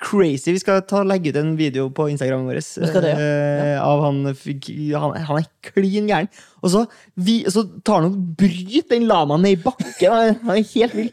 crazy. 0.00 0.50
Vi 0.54 0.60
skal 0.62 0.80
ta 0.88 1.02
legge 1.04 1.30
ut 1.30 1.38
en 1.40 1.52
video 1.58 1.88
på 1.92 2.08
Instagramen 2.10 2.48
vår 2.48 2.60
det, 3.04 3.12
ja. 3.12 3.18
Ja. 3.20 3.82
av 3.84 4.04
han, 4.06 4.22
han 4.24 5.16
Han 5.28 5.42
er 5.42 5.48
klin 5.66 6.08
gæren. 6.08 6.30
Og 6.64 6.72
så, 6.72 6.84
vi, 7.14 7.42
så 7.48 7.66
tar 7.84 8.00
han 8.00 8.10
og 8.10 8.36
bryter 8.40 8.96
den 8.96 9.08
lamaen 9.10 9.44
ned 9.44 9.58
i 9.58 9.62
bakken. 9.62 10.08
Han 10.08 10.40
han 10.42 10.56
er 10.56 10.70
helt 10.74 10.96
vill. 10.96 11.12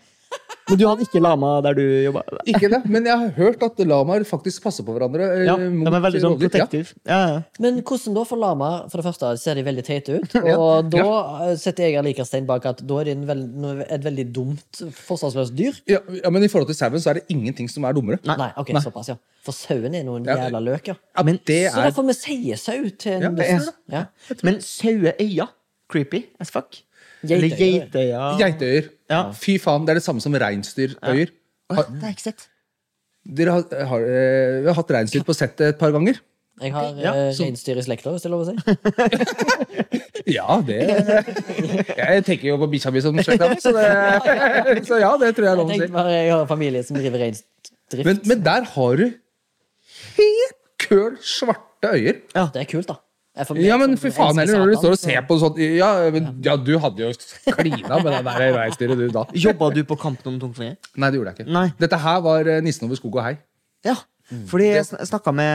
Men 0.69 0.77
du 0.81 0.83
hadde 0.83 1.05
ikke 1.05 1.21
lama 1.23 1.61
der 1.63 1.77
du 1.77 1.81
jobba? 2.03 2.21
Ikke 2.45 2.67
det, 2.67 2.81
men 2.91 3.05
jeg 3.07 3.15
har 3.17 3.29
hørt 3.37 3.61
at 3.63 3.77
lamaer 3.87 4.25
faktisk 4.27 4.65
passer 4.65 4.83
på 4.83 4.91
hverandre. 4.97 5.23
eh, 5.37 5.45
Ja, 5.47 5.53
de 5.55 5.63
er 5.87 6.01
veldig 6.03 6.19
sånn 6.19 6.33
rovdyr. 6.35 6.57
Ja. 6.59 6.65
Ja, 7.07 7.19
ja. 7.31 7.37
Men 7.63 7.77
hvordan 7.87 8.13
da 8.17 8.23
for 8.27 8.35
lama? 8.41 8.71
For 8.91 8.99
det 8.99 9.05
første 9.07 9.29
ser 9.39 9.55
de 9.55 9.63
veldig 9.63 9.85
teite 9.87 10.17
ut. 10.19 10.35
Og 10.57 10.89
da 10.91 11.55
setter 11.55 11.87
jeg 11.87 12.03
likerstein 12.03 12.45
bak 12.49 12.65
at 12.67 12.83
da 12.85 12.97
er 12.99 13.07
det 13.07 13.15
en 13.15 13.23
veld, 13.29 13.85
et 13.87 14.03
veldig 14.09 14.25
dumt, 14.35 14.81
forsvarsløst 15.07 15.55
dyr. 15.55 15.79
Ja, 15.87 16.01
ja, 16.19 16.29
Men 16.35 16.43
i 16.43 16.49
forhold 16.51 16.67
til 16.67 16.75
sauen 16.75 16.99
så 16.99 17.13
er 17.13 17.21
det 17.21 17.27
ingenting 17.31 17.69
som 17.71 17.85
er 17.87 17.93
dummere. 17.95 18.19
Nei, 18.27 18.49
ok, 18.59 18.73
såpass, 18.83 19.07
ja. 19.13 19.15
For 19.47 19.55
sauen 19.55 19.95
er 19.95 20.03
noen 20.03 20.25
Ja. 20.27 20.35
jævla 20.49 20.59
løker. 20.67 20.97
Men 21.23 21.39
det 21.47 21.71
Så 21.71 21.75
da 21.79 21.87
derfor 21.87 22.03
vi 22.11 22.13
sier 22.19 22.57
sau 22.59 22.89
til 22.89 23.13
en 23.23 23.37
ja, 23.39 23.55
er- 23.55 23.71
ja. 23.89 24.05
Men 24.43 24.59
saueøya 24.59 25.47
Creepy 25.87 26.25
as 26.41 26.49
fuck. 26.51 26.75
Eller 27.35 27.49
Geitøyer. 27.49 27.87
geitøya. 27.91 28.37
geitøyer. 28.39 28.89
Ja. 29.09 29.21
Fy 29.33 29.57
faen, 29.59 29.85
det 29.87 29.89
er 29.95 29.99
det 29.99 30.03
samme 30.03 30.21
som 30.23 30.33
reinsdyrøyer. 30.33 31.27
Ja. 31.27 31.75
Det 31.75 31.75
har 31.75 31.85
jeg 32.01 32.15
ikke 32.15 32.21
sett. 32.29 32.47
Dere 33.27 33.51
har, 33.57 33.63
har, 33.91 33.99
eh, 34.07 34.61
vi 34.63 34.67
har 34.71 34.73
hatt 34.77 34.91
reinsdyr 34.95 35.23
på 35.27 35.33
settet 35.35 35.73
et 35.73 35.77
par 35.79 35.91
ganger. 35.91 36.19
Jeg 36.61 36.71
har 36.73 36.85
Ja, 36.97 37.11
eh, 37.13 37.33
så- 37.35 37.43
reinsdyr 37.45 37.77
i 37.77 37.81
slekta, 37.85 38.09
hvis 38.09 38.23
det 38.23 38.29
er 38.29 38.33
lov 38.33 38.45
å 38.45 38.49
si. 38.49 38.55
Ja, 40.27 40.57
det 40.65 40.77
Jeg 41.97 42.23
tenker 42.27 42.47
jo 42.49 42.57
på 42.59 42.67
bikkja 42.71 42.91
mi 42.91 42.99
som 43.03 43.15
slekta 43.21 43.47
mi, 43.51 43.59
så, 43.63 43.71
det- 43.75 44.83
så 44.89 44.97
ja, 44.99 45.11
det 45.21 45.29
tror 45.37 45.45
jeg 45.45 45.51
er 45.53 45.59
lov 45.59 45.69
å 45.69 45.77
si. 45.77 45.87
bare 45.93 46.11
jeg 46.17 46.31
har 46.33 46.45
familie 46.49 46.83
som 46.83 46.97
driver 46.99 47.19
reinsdrift. 47.23 48.05
Men, 48.09 48.19
men 48.25 48.41
der 48.43 48.65
har 48.73 48.95
du 48.99 49.05
helt 50.17 50.57
køl 50.83 51.17
svarte 51.23 51.91
øyer. 51.93 52.21
Ja, 52.35 52.47
Det 52.53 52.61
er 52.63 52.69
kult, 52.73 52.87
da. 52.89 52.97
Ja, 53.61 53.77
men 53.81 53.95
fy 53.99 54.09
faen 54.15 54.37
heller, 54.41 54.59
når 54.63 54.71
du 54.73 54.77
står 54.81 54.95
og 54.95 54.99
ser 55.01 55.21
på 55.29 55.37
sånt 55.41 55.57
Ja, 55.61 55.91
men, 56.13 56.29
ja 56.45 56.55
du 56.57 56.73
hadde 56.83 57.05
jo 57.05 57.11
klina 57.53 57.99
med 58.03 58.11
det 58.13 58.21
der 58.27 58.53
reinsdyret, 58.57 58.97
du, 58.97 59.07
da. 59.13 59.25
Jobba 59.33 59.69
du 59.75 59.81
på 59.87 59.97
Kampen 60.01 60.33
om 60.33 60.39
tungtvannet? 60.41 60.91
Nei, 60.97 61.09
det 61.13 61.19
gjorde 61.19 61.33
jeg 61.33 61.39
ikke. 61.45 61.53
Nei. 61.53 61.65
Dette 61.79 61.99
her 62.03 62.21
var 62.25 62.49
eh, 62.49 62.61
Nissen 62.65 62.87
over 62.89 62.99
skog 62.99 63.15
og 63.19 63.23
hei. 63.27 63.35
Ja. 63.85 63.95
Fordi 64.49 64.65
jeg 64.73 64.83
sn- 64.83 64.99
snakka 65.07 65.31
med 65.31 65.47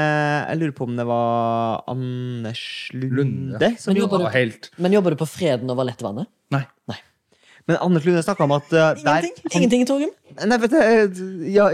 Jeg 0.49 0.59
lurer 0.63 0.73
på 0.79 0.87
om 0.89 0.95
det 0.97 1.05
var 1.05 1.83
Anders 1.93 2.63
Lunde. 2.97 3.19
Lunde, 3.19 3.69
som 3.79 3.93
Men 3.93 4.01
jobber 4.01 4.23
du, 4.23 4.29
helt 4.33 4.71
Men 4.81 4.95
jobber 4.97 5.13
du 5.13 5.19
på 5.21 5.29
Freden 5.29 5.69
over 5.75 5.85
lettvannet? 5.91 6.31
Nei. 6.57 6.63
Nei. 6.89 6.97
Men 7.69 7.77
Anders 7.79 8.05
Lunde 8.05 8.23
snakka 8.27 8.45
om 8.45 8.53
at 8.57 8.73
uh, 8.75 8.91
der 9.05 9.29
Ingenting, 9.53 9.83
i 9.85 9.87
Torgrim? 9.87 10.11
Nei, 10.49 10.57
vet 10.63 10.73
du 10.73 10.79
eh, 10.81 11.19
Ja, 11.53 11.67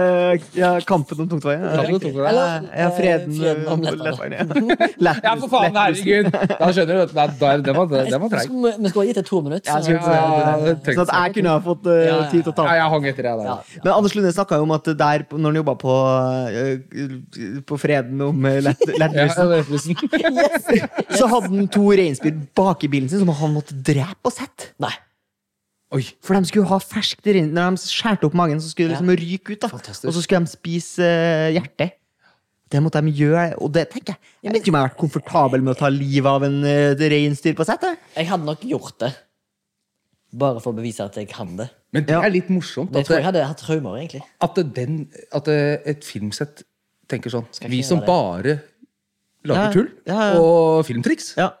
ja 0.62 0.68
Kampen 0.86 1.18
om 1.24 1.28
tungtvannet. 1.28 1.64
Ja, 1.66 1.76
Kampen 1.80 1.96
om 1.96 2.02
tungtvannet. 2.04 2.36
Ja, 2.70 2.82
ja, 2.84 2.90
freden, 2.94 3.32
Eh, 3.34 3.40
freden 3.40 3.66
om 3.72 3.82
lettveien. 3.82 4.52
Ja, 5.26 5.34
for 5.40 5.50
faen, 5.50 5.74
herregud! 5.76 6.28
Da 6.30 6.68
skjønner 6.72 7.00
du 7.00 7.02
at 7.02 7.12
det 7.16 7.40
der- 7.40 7.64
den 7.66 7.76
var, 7.76 7.90
den 7.90 8.20
var 8.22 8.30
treig. 8.32 8.48
Vi 8.48 8.72
vi 8.84 8.92
skulle 8.92 9.02
ha 9.02 9.08
gitt 9.10 9.18
det 9.20 9.24
to 9.26 9.40
minutter. 9.42 9.82
Så- 9.82 9.90
jeg 9.90 10.94
Sånn 10.96 11.04
at 11.04 11.12
jeg 11.16 11.34
kunne 11.38 11.54
ha 11.56 11.60
fått 11.66 11.88
uh, 11.90 12.30
tid 12.30 12.46
til 12.46 12.52
å 12.52 12.56
ta 12.56 12.66
Ja, 12.70 12.76
jeg 12.80 12.92
hang 12.94 13.08
etter 13.10 13.26
det 13.28 13.34
der. 13.40 13.48
Ja. 13.50 13.56
Men 13.84 13.92
Anders 13.96 14.14
Lunde 14.16 14.32
snakka 14.38 14.60
jo 14.60 14.68
om 14.68 14.74
at 14.78 14.90
der, 15.02 15.26
når 15.32 15.48
han 15.50 15.60
jobba 15.60 15.74
på, 15.82 15.96
uh, 16.56 17.60
på 17.66 17.80
Freden 17.82 18.22
om 18.28 18.46
eh, 18.48 18.60
lett, 18.70 18.86
Ja, 18.94 19.02
lettbussen, 19.02 19.50
lettbussen. 19.50 20.86
så 21.18 21.28
hadde 21.34 21.50
han 21.52 21.68
to 21.74 21.90
reinsdyr 21.90 22.38
bak 22.56 22.86
i 22.86 22.92
bilen 22.92 23.10
sin 23.12 23.20
som 23.24 23.34
han 23.42 23.54
måtte 23.58 23.74
drepe 23.76 24.30
og 24.30 24.32
sette. 24.34 24.70
Nei. 24.82 24.94
Oi. 25.94 26.02
For 26.26 26.34
de 26.34 26.48
skulle 26.48 26.66
ha 26.66 26.78
ferskt 26.82 27.28
rinn. 27.30 27.52
Når 27.54 27.76
de 27.76 27.90
skjærte 27.92 28.26
opp 28.26 28.34
magen, 28.34 28.58
så 28.58 28.72
skulle 28.72 28.90
det 28.90 28.96
liksom 28.98 29.12
ryke 29.20 29.54
ut. 29.54 29.60
da 29.62 29.68
Fantastisk. 29.70 30.08
Og 30.10 30.16
så 30.16 30.22
skulle 30.24 30.42
de 30.46 30.50
spise 30.50 31.06
eh, 31.06 31.52
hjertet. 31.54 31.94
Det 32.66 32.80
måtte 32.82 32.98
de 33.06 33.12
gjøre, 33.14 33.52
og 33.62 33.70
det 33.70 33.84
tenker 33.92 34.16
jeg 34.16 34.18
Jeg 34.42 34.50
vet 34.52 34.64
ikke 34.64 34.72
om 34.72 34.76
jeg 34.76 34.82
har 34.82 34.88
vært 34.88 34.98
komfortabel 34.98 35.62
med 35.62 35.76
å 35.76 35.78
ta 35.78 35.86
livet 35.94 36.26
av 36.26 36.42
en 36.42 36.56
uh, 36.66 36.98
reinsdyr 36.98 37.54
på 37.54 37.62
settet. 37.68 37.94
jeg. 38.16 38.26
Hadde 38.26 38.48
nok 38.48 38.64
gjort 38.66 38.96
det. 39.04 39.12
Bare 40.34 40.58
for 40.60 40.74
å 40.74 40.76
bevise 40.80 41.04
at 41.06 41.14
jeg 41.14 41.28
kan 41.30 41.52
det. 41.60 41.68
Men 41.94 42.04
det 42.08 42.16
Ja. 42.16 42.24
er 42.26 42.34
litt 42.34 42.48
morsomt 42.50 42.90
Men 42.90 42.98
jeg 42.98 43.04
at, 43.04 43.06
tror 43.06 43.16
jeg 43.20 43.24
hadde 43.28 43.44
hatt 43.46 43.62
traumer, 43.62 43.94
egentlig. 44.00 44.22
at, 44.42 44.58
den, 44.74 44.98
at 45.32 45.46
et 45.48 46.02
filmsett 46.04 46.64
tenker 47.08 47.30
sånn 47.30 47.46
Skal 47.54 47.70
Vi 47.70 47.82
som 47.86 48.02
gjøre 48.02 48.06
bare 48.10 48.56
Ja, 49.46 49.54
lager 49.54 49.72
tull 49.78 49.88
ja, 50.10 50.18
ja. 50.34 50.40
og 50.42 50.82
filmtriks, 50.90 51.36
Ja. 51.38 51.52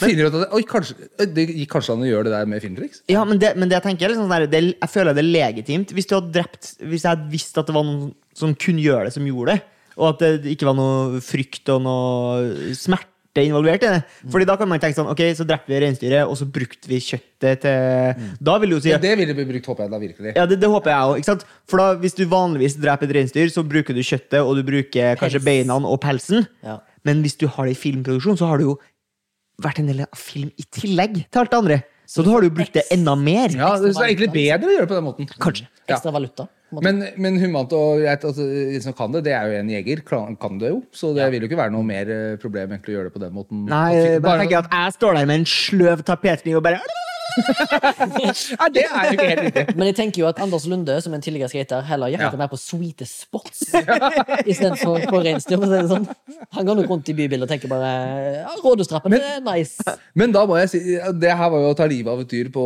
Ut 0.00 0.38
at 0.40 0.54
Oi, 0.56 0.62
kanskje, 0.68 0.96
det 1.34 1.46
gikk 1.50 1.72
kanskje 1.76 1.94
an 1.94 2.04
å 2.04 2.08
gjøre 2.08 2.28
det 2.28 2.34
der 2.36 2.50
med 2.50 2.64
filmtriks? 2.64 3.04
Ja, 3.10 3.24
men 3.28 3.40
det, 3.42 3.54
men 3.58 3.70
det 3.70 3.78
jeg 3.78 3.88
tenker 3.90 4.08
er 4.08 4.14
liksom 4.14 4.28
sånn 4.30 4.50
det, 4.50 4.62
Jeg 4.72 4.92
føler 4.92 5.16
det 5.16 5.24
er 5.24 5.32
legitimt. 5.36 5.94
Hvis 5.94 6.08
du 6.10 6.16
hadde 6.16 6.34
drept 6.34 6.74
Hvis 6.80 7.04
jeg 7.04 7.10
hadde 7.12 7.30
visst 7.32 7.58
at 7.60 7.70
det 7.70 7.76
var 7.76 7.86
noen 7.86 8.12
som 8.34 8.54
kunne 8.58 8.82
gjøre 8.82 9.06
det, 9.06 9.14
som 9.14 9.26
gjorde 9.28 9.54
det, 9.54 9.60
og 9.94 10.08
at 10.08 10.22
det 10.42 10.54
ikke 10.54 10.66
var 10.66 10.78
noe 10.78 11.20
frykt 11.22 11.70
og 11.70 11.84
noe 11.84 12.72
smerte 12.74 13.44
involvert 13.44 13.84
i 13.86 13.90
det 13.92 14.00
Fordi 14.30 14.46
da 14.46 14.56
kan 14.58 14.70
man 14.70 14.80
tenke 14.82 14.98
sånn 14.98 15.10
Ok, 15.10 15.22
så 15.38 15.46
drepte 15.46 15.70
vi 15.70 15.80
reinsdyret, 15.82 16.26
og 16.26 16.34
så 16.38 16.48
brukte 16.50 16.90
vi 16.90 16.98
kjøttet 17.02 17.62
til 17.62 18.32
Da 18.42 18.56
vil 18.62 18.74
du 18.74 18.76
jo 18.76 18.82
si 18.82 18.90
Ja, 18.90 18.98
det 19.02 19.14
ville 19.20 19.36
bli 19.36 19.46
brukt, 19.52 19.68
håper 19.70 19.86
jeg 19.86 19.94
da 19.94 20.00
virkelig. 20.02 20.34
Ja, 20.34 20.46
det, 20.50 20.58
det 20.62 20.70
håper 20.70 20.94
jeg 20.94 21.12
òg. 21.12 21.46
For 21.70 21.82
da, 21.82 21.86
hvis 22.02 22.18
du 22.18 22.24
vanligvis 22.30 22.78
dreper 22.80 23.10
et 23.10 23.16
reinsdyr, 23.18 23.50
så 23.54 23.62
bruker 23.66 23.94
du 23.94 24.02
kjøttet, 24.02 24.40
og 24.42 24.58
du 24.58 24.64
bruker 24.66 25.18
kanskje 25.20 25.42
beina 25.46 25.78
og 25.78 25.98
pelsen. 26.02 26.46
Ja. 26.66 26.80
Men 27.04 27.20
hvis 27.24 27.36
du 27.38 27.46
har 27.50 27.68
det 27.68 27.76
i 27.76 27.80
filmproduksjon, 27.80 28.38
så 28.40 28.48
har 28.48 28.58
du 28.60 28.70
jo 28.70 28.76
vært 29.62 29.82
en 29.82 29.90
del 29.90 30.04
av 30.06 30.18
film 30.18 30.50
i 30.58 30.66
tillegg 30.74 31.20
til 31.28 31.42
alt 31.42 31.52
det 31.52 31.60
andre. 31.60 31.82
Så 32.10 32.24
da 32.24 32.34
har 32.34 32.44
du 32.44 32.50
brukt 32.52 32.74
det 32.76 32.84
enda 32.92 33.14
mer. 33.16 33.54
Ja, 33.56 33.70
det 33.80 33.94
er 33.94 34.10
egentlig 34.10 34.32
bedre 34.34 34.68
å 34.68 34.74
gjøre 34.74 34.84
det 34.84 34.90
på 34.90 34.98
den 34.98 35.06
måten. 35.06 35.28
Kanskje. 35.40 35.68
Ja. 35.84 35.96
Ekstra 35.96 36.12
valuta. 36.12 36.44
en 36.44 36.76
måte. 36.76 36.84
Men, 36.84 37.00
men 37.20 37.38
humant 37.40 37.72
og 37.76 38.02
greit, 38.02 38.26
altså, 38.28 38.44
de 38.44 38.80
som 38.84 38.96
kan 38.96 39.14
det, 39.14 39.24
det 39.28 39.32
er 39.36 39.48
jo 39.48 39.62
en 39.62 39.70
jeger. 39.72 40.02
Kan, 40.04 40.36
kan 40.40 40.60
det 40.60 40.74
jo. 40.74 40.82
Så 40.92 41.14
det 41.16 41.30
vil 41.32 41.44
jo 41.44 41.48
ikke 41.48 41.60
være 41.62 41.72
noe 41.72 41.86
mer 41.86 42.12
eh, 42.12 42.36
problem 42.42 42.76
egentlig 42.76 42.92
å 42.92 42.98
gjøre 42.98 43.10
det 43.10 43.16
på 43.16 43.24
den 43.24 43.34
måten. 43.36 43.64
Nei, 43.70 44.20
bare 44.24 44.44
tenker 44.44 44.58
jeg 44.58 44.66
at 44.66 44.76
jeg 44.76 44.98
står 44.98 45.18
der 45.20 45.30
med 45.32 45.42
en 45.42 45.48
sløv 45.54 46.04
tapetkniv 46.04 46.60
og 46.60 46.66
bare 46.68 46.82
Nei, 48.60 48.68
det 48.74 48.84
er 48.84 49.06
jo 49.08 49.14
ikke 49.16 49.28
helt 49.28 49.42
riktig. 49.46 49.64
Men 49.78 49.88
jeg 49.90 49.96
tenker 49.98 50.22
jo 50.22 50.26
at 50.28 50.40
Anders 50.44 50.66
Lunde, 50.70 50.94
som 51.02 51.14
en 51.16 51.22
tidligere 51.24 51.50
skater, 51.50 51.82
heller 51.88 52.12
jakter 52.12 52.36
Ja. 52.36 52.40
mer 52.44 52.50
på 52.52 52.58
sweete 52.60 53.06
spots 53.08 53.64
istedenfor 54.50 55.06
på 55.10 55.22
reinsdyr. 55.24 55.64
Sånn. 55.90 56.06
Han 56.54 56.68
går 56.68 56.80
nok 56.80 56.90
rundt 56.92 57.10
i 57.10 57.16
bybildet 57.16 57.46
og 57.46 57.52
tenker 57.52 57.70
bare 57.72 57.90
ja, 58.40 58.54
Rådhustrappen, 58.62 59.14
det 59.16 59.22
er 59.34 59.42
nice. 59.44 59.82
Men 60.14 60.34
da 60.34 60.44
må 60.48 60.58
jeg 60.60 60.70
si 60.74 60.82
Det 61.20 61.32
her 61.34 61.50
var 61.52 61.64
jo 61.64 61.72
å 61.72 61.78
ta 61.78 61.88
livet 61.90 62.12
av 62.12 62.22
et 62.24 62.30
dyr 62.30 62.50
på 62.54 62.64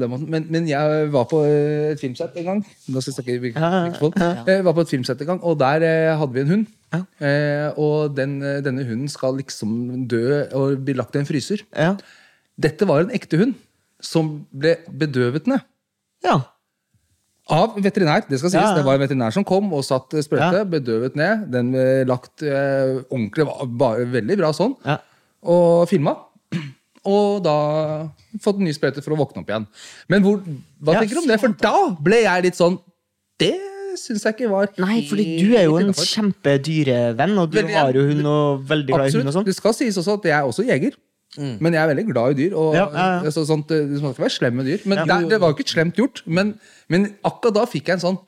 den 0.00 0.10
måten. 0.12 0.28
Men, 0.32 0.46
men 0.50 0.68
jeg 0.70 1.10
var 1.14 1.28
på 1.30 1.42
eh, 1.46 1.92
et 1.94 2.02
filmsett 2.02 2.36
en 2.40 2.48
gang. 2.50 2.64
Nå 2.88 3.04
skal 3.04 3.12
jeg 3.28 3.54
snakke. 3.54 4.48
Jeg 4.50 4.64
var 4.66 4.74
på 4.76 4.84
et 4.86 4.94
filmsett 4.96 5.22
en 5.24 5.34
gang, 5.34 5.42
og 5.44 5.58
der 5.62 5.84
eh, 5.86 6.14
hadde 6.18 6.34
vi 6.36 6.44
en 6.44 6.52
hund. 6.56 6.66
Eh, 6.94 7.68
og 7.80 8.14
den, 8.16 8.36
eh, 8.42 8.60
denne 8.64 8.84
hunden 8.86 9.08
skal 9.10 9.34
liksom 9.38 10.06
dø 10.10 10.44
og 10.54 10.78
bli 10.86 10.94
lagt 10.98 11.16
i 11.16 11.22
en 11.22 11.28
fryser. 11.28 11.64
Ja. 11.74 11.94
Dette 12.54 12.86
var 12.86 13.02
en 13.02 13.10
ekte 13.14 13.40
hund 13.40 13.54
som 14.04 14.34
ble 14.52 14.76
bedøvet 14.88 15.48
ned. 15.50 15.64
ja. 16.24 16.40
Av 17.52 17.74
veterinær. 17.76 18.22
Det 18.24 18.38
skal 18.40 18.48
sies. 18.48 18.56
Ja, 18.56 18.70
ja. 18.70 18.76
Det 18.78 18.84
var 18.86 18.96
en 18.96 19.02
veterinær 19.02 19.32
som 19.34 19.44
kom 19.44 19.66
og 19.76 19.82
satt 19.84 20.14
sprøyte, 20.24 20.62
Ja. 20.62 20.64
bedøvet 20.64 21.12
ned. 21.20 21.42
Den 21.52 21.72
ble 21.74 21.82
lagt 22.08 22.40
eh, 22.40 23.02
ordentlig, 23.12 23.44
bare, 23.76 24.06
veldig 24.08 24.38
bra 24.40 24.48
sånn. 24.56 24.72
Ja. 24.86 24.94
Og 25.44 25.84
filma. 25.90 26.14
Og 27.04 27.42
da 27.44 28.08
fått 28.40 28.62
ny 28.64 28.72
sprøyte 28.72 29.04
for 29.04 29.12
å 29.12 29.18
våkne 29.20 29.42
opp 29.42 29.52
igjen. 29.52 29.66
Men 30.08 30.24
hvor, 30.24 30.40
hva 30.80 30.96
tenker 30.96 31.18
du 31.18 31.20
om 31.20 31.28
det? 31.28 31.36
For 31.42 31.52
da 31.60 31.74
ble 32.00 32.22
jeg 32.24 32.46
litt 32.46 32.56
sånn 32.56 32.78
Det 33.36 33.52
syns 34.00 34.24
jeg 34.24 34.38
ikke 34.38 34.48
var 34.48 34.72
Nei, 34.80 35.02
fordi 35.10 35.26
du 35.44 35.52
er 35.58 35.66
jo 35.68 35.76
en 35.82 35.92
kjempedyrevenn, 35.92 37.36
og 37.44 37.50
du 37.52 37.58
Veldig, 37.60 37.76
har 37.76 37.92
jo 37.92 38.06
hund 38.08 38.24
og 38.30 38.64
veldig 38.72 38.88
glad 38.94 39.10
i 39.12 39.18
hund 39.18 39.28
og 39.28 39.36
sånn. 39.36 39.44
Det 39.52 39.54
skal 39.58 39.76
sies 39.76 40.00
også 40.00 40.16
at 40.16 40.30
jeg 40.30 40.38
er 40.38 40.48
også 40.48 40.64
jeger. 40.64 40.96
Men 41.38 41.72
jeg 41.74 41.82
er 41.82 41.88
veldig 41.94 42.04
glad 42.12 42.34
i 42.34 42.38
dyr. 42.44 42.52
Og, 42.54 42.74
Ja, 42.74 42.84
ja, 42.92 43.06
ja. 43.16 43.22
Altså, 43.26 43.44
sånt, 43.48 43.70
eh, 43.74 43.86
Du 43.90 43.96
skal 43.98 44.12
ikke 44.14 44.22
være 44.26 44.30
slem 44.38 44.54
med 44.60 44.66
dyr. 44.66 44.84
Men 44.86 44.98
Ja. 44.98 45.04
det, 45.20 45.30
det 45.30 45.40
var 45.40 45.50
jo 45.52 45.56
ikke 45.58 45.72
slemt 45.74 45.96
gjort. 45.96 46.22
Men, 46.26 46.54
men 46.88 47.16
akkurat 47.24 47.54
da 47.54 47.64
fikk 47.66 47.86
jeg 47.90 47.94
en 47.98 48.04
sånn 48.04 48.18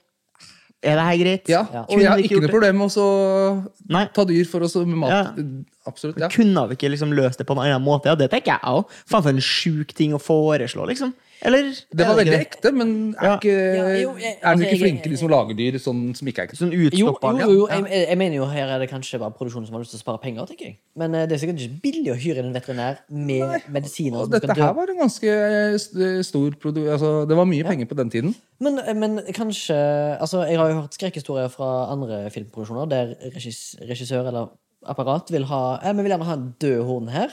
Er 0.82 0.94
det 0.98 1.04
her 1.06 1.16
greit? 1.24 1.48
Ja, 1.48 1.62
Ja. 1.72 1.84
og 1.88 1.98
jeg 1.98 2.08
har 2.08 2.18
ikke 2.18 2.40
noe 2.40 2.48
problem 2.52 2.76
med 2.78 2.90
å 2.90 4.12
ta 4.14 4.24
dyr 4.24 4.44
for 4.46 4.60
å 4.60 4.86
med 4.86 4.96
mat. 4.98 5.10
Ja. 5.10 5.44
Absolutt. 5.86 6.18
ja 6.18 6.28
Kunne 6.28 6.68
vi 6.68 6.76
ikke 6.76 6.90
liksom 6.92 7.12
løst 7.14 7.38
det 7.38 7.46
på 7.46 7.54
en 7.56 7.62
annen 7.64 7.82
måte? 7.82 8.06
Ja, 8.06 8.14
det 8.14 8.30
tenker 8.30 8.52
jeg 8.58 8.60
òg. 8.62 8.84
Faen 9.08 9.22
for 9.22 9.30
en 9.30 9.40
sjuk 9.40 9.94
ting 9.94 10.12
å 10.12 10.20
foreslå, 10.20 10.86
liksom. 10.86 11.14
Eller? 11.42 11.68
Det 11.92 12.06
var 12.06 12.16
veldig 12.16 12.38
ekte, 12.38 12.72
men 12.72 13.14
er, 13.14 13.24
Ja. 13.26 13.36
ikke, 13.36 13.52
Ja, 13.52 13.86
jo, 14.00 14.12
jeg- 14.16 14.38
er 14.40 14.40
de 14.40 14.46
altså, 14.52 14.64
ikke 14.66 14.80
flinke, 14.80 15.10
de 15.10 15.16
som 15.16 15.28
lager 15.28 15.54
dyr 15.56 15.78
sånn, 15.78 16.16
som 16.16 16.28
ikke 16.28 16.38
er 16.42 16.46
ekte? 16.48 16.56
Sånn 16.56 16.72
Jo, 16.72 16.88
jo, 16.90 17.16
jo, 17.22 17.50
jo 17.52 17.66
jeg, 17.68 18.08
jeg 18.08 18.18
mener 18.18 18.36
jo 18.36 18.46
her 18.46 18.68
er 18.68 18.78
det 18.78 18.88
kanskje 18.90 19.18
bare 19.20 19.34
produksjonen 19.36 19.66
som 19.66 19.74
har 19.74 19.82
lyst 19.84 19.92
til 19.92 20.00
å 20.00 20.04
spare 20.04 20.20
penger. 20.22 20.46
tenker 20.46 20.64
jeg 20.66 20.76
Men 20.96 21.14
eh, 21.14 21.26
det 21.26 21.36
er 21.36 21.46
sikkert 21.46 21.60
ikke 21.60 21.80
billig 21.82 22.12
å 22.12 22.16
hyre 22.16 22.38
inn 22.38 22.46
en 22.46 22.54
veterinær 22.56 22.98
med 23.10 23.62
medisiner. 23.68 24.18
Og 24.22 24.30
dette 24.30 24.54
her 24.54 24.72
var 24.72 24.88
en 24.88 24.98
ganske 25.04 26.24
stor 26.24 26.50
produ... 26.60 26.88
Altså, 26.90 27.28
det 27.28 27.36
var 27.36 27.44
mye 27.44 27.64
penger 27.64 27.86
på 27.86 27.96
den 27.96 28.10
tiden. 28.10 28.34
Men, 28.60 28.80
men 28.96 29.20
kanskje 29.34 29.76
altså 30.20 30.46
Jeg 30.48 30.56
har 30.58 30.70
jo 30.70 30.80
hørt 30.80 30.94
skrekkhistorier 30.96 31.50
fra 31.52 31.92
andre 31.92 32.30
filmproduksjoner 32.32 32.88
der 32.88 33.14
regissør 33.34 34.26
eller 34.28 34.48
apparat 34.86 35.30
vil 35.30 35.44
ha 35.50 35.78
eh, 35.82 35.92
Vi 35.92 36.02
vil 36.02 36.12
gjerne 36.14 36.28
ha 36.28 36.36
en 36.38 36.54
død 36.60 36.84
horn 36.88 37.08
her. 37.12 37.28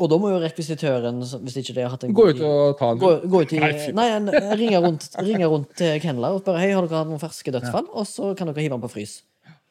Og 0.00 0.08
da 0.08 0.16
må 0.20 0.30
jo 0.32 0.38
rekvisitøren, 0.40 1.18
hvis 1.44 1.56
ikke 1.60 1.74
de 1.76 1.82
har 1.84 1.92
hatt 1.92 2.04
en 2.06 2.14
Gå 2.16 2.24
ut 2.30 2.38
og 2.46 2.78
ta 2.80 2.90
en 2.94 3.00
gå, 3.02 3.10
gå 3.28 3.40
ut 3.44 3.50
i 3.52 3.58
Nei, 3.60 4.06
en, 4.16 4.30
ringe 4.56 4.78
rundt, 4.80 5.08
ringe 5.20 5.48
rundt 5.52 5.74
til 5.76 5.98
kennler 6.00 6.36
og 6.38 6.40
spørre 6.44 6.62
Hei, 6.62 6.70
har 6.72 6.86
dere 6.88 7.02
hatt 7.02 7.10
noen 7.10 7.20
ferske 7.20 7.52
dødsfall. 7.52 7.90
Og 7.92 8.06
så 8.08 8.30
kan 8.38 8.48
dere 8.48 8.64
hive 8.64 8.76
den 8.78 8.84
på 8.86 8.90
frys. 8.94 9.18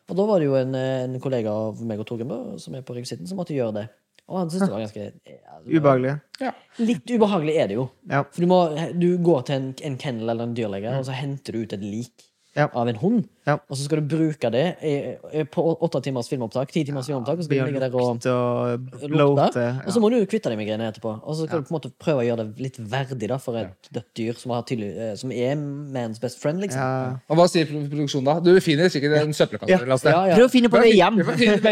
Og 0.09 0.17
da 0.17 0.25
var 0.29 0.41
det 0.41 0.47
jo 0.49 0.55
en, 0.57 0.73
en 0.77 1.17
kollega 1.21 1.51
av 1.53 1.81
meg 1.85 1.99
og 2.01 2.07
Torgrim 2.09 2.31
som 2.61 2.77
er 2.77 2.85
på 2.85 2.95
rekvisitten, 2.97 3.27
som 3.29 3.37
måtte 3.41 3.53
gjøre 3.57 3.75
det. 3.81 3.87
Og 4.29 4.37
han 4.43 4.49
syntes 4.53 4.67
det 4.69 4.73
var 4.75 4.83
ganske 4.85 5.03
ja, 5.05 5.11
det 5.25 5.37
var- 5.65 5.75
Ubehagelig. 5.81 6.13
Ja. 6.45 6.51
Litt 6.85 7.09
ubehagelig 7.17 7.55
er 7.63 7.67
det 7.71 7.77
jo. 7.79 7.85
Ja. 8.09 8.23
For 8.29 8.45
du, 8.45 8.47
må, 8.51 8.59
du 9.01 9.07
går 9.25 9.45
til 9.49 9.55
en, 9.57 9.69
en 9.89 9.97
kennel 10.01 10.29
eller 10.33 10.45
en 10.49 10.53
dyrlege, 10.57 10.93
og 10.99 11.05
så 11.09 11.15
henter 11.17 11.57
du 11.57 11.63
ut 11.65 11.73
et 11.77 11.81
lik 11.85 12.25
Ja. 12.57 12.67
av 12.73 12.89
en 12.89 12.97
hund. 13.01 13.25
Ja. 13.49 13.57
Og 13.67 13.77
så 13.79 13.87
skal 13.87 14.01
du 14.01 14.09
bruke 14.15 14.51
det 14.53 14.65
i, 14.85 14.93
på 15.49 15.65
åtte 15.75 16.01
timers 16.05 16.29
filmopptak, 16.31 16.71
ti 16.73 16.83
timers 16.87 17.09
filmopptak, 17.09 17.39
og 17.39 17.43
så 17.43 17.49
skal 17.49 17.63
du 17.65 17.71
ligge 17.73 17.83
der 17.83 17.97
og 17.97 18.27
og 18.29 19.09
lukte. 19.09 19.09
blote. 19.09 19.65
Og 19.85 19.95
så 19.95 20.03
må 20.03 20.11
du 20.13 20.19
kvitte 20.29 20.51
deg 20.51 20.59
med 20.59 20.69
greiene 20.69 20.89
etterpå. 20.91 21.15
Og 21.19 21.37
så 21.37 21.47
skal 21.47 21.61
du 21.61 21.67
på 21.67 21.73
en 21.73 21.77
måte 21.79 21.91
prøve 22.01 22.23
å 22.23 22.27
gjøre 22.29 22.45
det 22.45 22.67
litt 22.67 22.79
verdig 22.91 23.31
da, 23.31 23.39
for 23.41 23.59
et 23.59 23.91
dødt 23.95 24.09
dyr 24.19 24.39
som, 24.39 24.53
har 24.55 24.65
tydelig, 24.69 24.91
eh, 24.95 25.13
som 25.19 25.33
er 25.33 25.55
man's 25.59 26.21
best 26.21 26.41
friend, 26.41 26.61
liksom. 26.63 26.81
Ja. 26.81 27.17
Og 27.29 27.39
hva 27.39 27.47
sier 27.51 27.69
produksjonen 27.69 28.29
da? 28.29 28.37
Du 28.43 28.51
finner 28.63 28.91
sikkert 28.93 29.17
en 29.19 29.35
søppelkasse. 29.35 29.71
Ja. 29.71 29.81
eller 29.83 30.01
sted. 30.01 30.13
Ja, 30.13 30.23
ja. 30.31 30.39
Prøv 30.39 30.49
å 30.49 30.53
finne 30.53 30.71
på 30.71 30.83
det 30.83 30.93
hjem! 30.95 31.19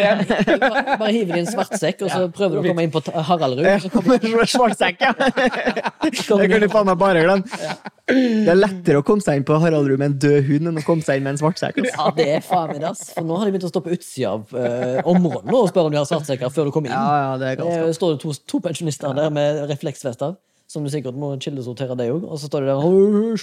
Bare 0.67 0.97
bare 0.97 1.11
hiv 1.13 1.29
det 1.29 1.37
i 1.37 1.43
en 1.43 1.49
svartsekk, 1.49 2.03
og 2.05 2.11
så 2.13 2.27
prøver 2.33 2.57
du 2.57 2.61
å 2.61 2.65
komme 2.71 2.85
inn 2.85 2.93
på 2.93 3.01
Haraldrud. 3.07 3.65
Svartsekk 3.65 3.87
så 3.87 3.93
kommer 3.93 4.47
Svart 4.57 4.79
ja! 5.01 5.13
Det 6.37 6.47
kunne 6.49 6.59
du 6.63 6.71
faen 6.71 6.87
meg 6.87 6.97
bare 6.99 7.23
glemme. 7.25 7.63
Det 8.07 8.51
er 8.51 8.59
lettere 8.59 9.01
å 9.01 9.05
komme 9.05 9.23
seg 9.23 9.41
inn 9.41 9.45
på 9.47 9.57
Haraldrud 9.61 9.99
med 9.99 10.13
en 10.13 10.17
død 10.23 10.37
hund 10.47 10.71
enn 10.71 10.81
å 10.81 10.85
komme 10.85 11.05
seg 11.05 11.19
inn 11.19 11.27
med 11.27 11.35
en 11.35 11.41
svart 11.41 11.59
sekk. 11.67 11.79
Ja, 11.91 12.07
det 12.17 12.27
er 12.37 12.41
faen 12.47 12.71
meg 12.73 12.81
dass. 12.83 13.03
For 13.13 13.27
nå 13.27 13.37
har 13.37 13.45
de 13.49 13.53
begynt 13.55 13.67
å 13.67 13.71
stå 13.71 13.81
på 13.85 13.93
utsida 13.95 14.33
av 14.33 14.57
eh, 14.57 14.99
området 15.07 15.45
nå 15.51 15.61
og 15.63 15.69
spørre 15.71 15.91
om 15.91 15.95
de 15.95 16.01
har 16.01 16.09
svartsekker 16.09 16.51
før 16.53 16.69
du 16.69 16.73
kommer 16.75 16.91
inn. 16.91 16.97
Ja, 16.97 17.17
ja, 17.23 17.31
det 17.41 17.47
er 17.53 17.55
Det 17.61 17.63
galskap. 17.65 17.95
står 17.99 18.13
det 18.15 18.19
to, 18.25 18.35
to 18.53 18.61
pensjonister 18.67 19.15
der 19.17 19.29
med 19.33 19.63
refleksvester, 19.71 20.35
som 20.67 20.83
du 20.83 20.89
sikkert 20.91 21.15
må 21.15 21.33
kildesortere 21.39 21.95
det 21.99 22.09
òg. 22.11 22.23
Og 22.27 22.39
så 22.41 22.49
står 22.51 22.65
de 22.65 22.71
der 22.73 22.79
«Åh, 22.83 23.35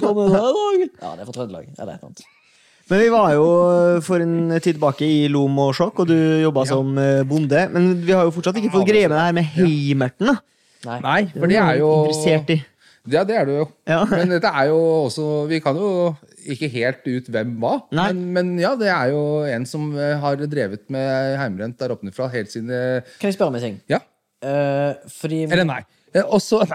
kommer 0.00 0.28
her 0.32 0.50
òg!» 0.50 0.84
Ja, 1.00 1.14
det 1.16 1.24
er 1.24 1.28
fra 1.28 1.36
Trøndelag. 1.40 1.66
Eller 1.78 1.96
et 1.96 2.00
eller 2.00 2.12
annet. 2.12 2.22
Men 2.90 2.98
vi 3.04 3.10
var 3.12 3.28
jo 3.36 3.44
for 4.02 4.18
en 4.24 4.32
tid 4.56 4.72
tilbake 4.74 5.06
i 5.06 5.28
Lom 5.30 5.58
og 5.62 5.76
Sjokk, 5.78 6.00
og 6.02 6.08
du 6.10 6.16
jobba 6.42 6.64
som 6.66 6.96
eh, 6.98 7.20
bonde. 7.28 7.60
Men 7.70 7.92
vi 8.02 8.10
har 8.16 8.24
jo 8.26 8.32
fortsatt 8.34 8.56
ikke 8.58 8.72
fått 8.74 8.88
greie 8.88 9.06
med 9.06 9.14
det 9.14 9.26
her 9.28 9.36
med 9.36 9.52
heimerten. 9.54 10.32
da. 10.32 10.40
Nei. 10.88 10.96
Nei, 11.04 11.20
for 11.36 11.46
det 11.52 11.58
er 11.60 11.78
jo 11.78 11.90
Interessert 12.08 12.50
i. 12.56 12.58
Ja, 13.12 13.22
det 13.28 13.36
er 13.36 13.46
du 13.48 13.52
jo. 13.60 13.66
Ja. 13.88 14.00
Men 14.10 14.28
dette 14.34 14.50
er 14.50 14.66
jo 14.68 14.80
også 15.06 15.26
Vi 15.48 15.58
kan 15.64 15.76
jo 15.78 15.90
ikke 16.54 16.70
helt 16.72 17.06
ut 17.06 17.28
hvem 17.32 17.54
hva. 17.62 17.74
Men, 17.94 18.22
men 18.34 18.52
ja, 18.60 18.74
det 18.78 18.90
er 18.92 19.12
jo 19.12 19.22
en 19.48 19.66
som 19.68 19.90
eh, 19.96 20.16
har 20.20 20.40
drevet 20.50 20.86
med 20.92 21.36
heimrent 21.40 21.78
der 21.80 21.94
oppe 21.94 22.28
helt 22.34 22.52
siden 22.52 22.70
eh, 22.74 23.06
Kan 23.20 23.28
jeg 23.30 23.36
spørre 23.38 23.52
om 23.52 23.58
en 23.58 23.66
ting? 23.66 23.76
Ja. 23.90 24.00
Uh, 24.40 24.96
fordi 25.20 25.42
Eller 25.44 25.66
nei. 25.68 25.82
Også 26.24 26.64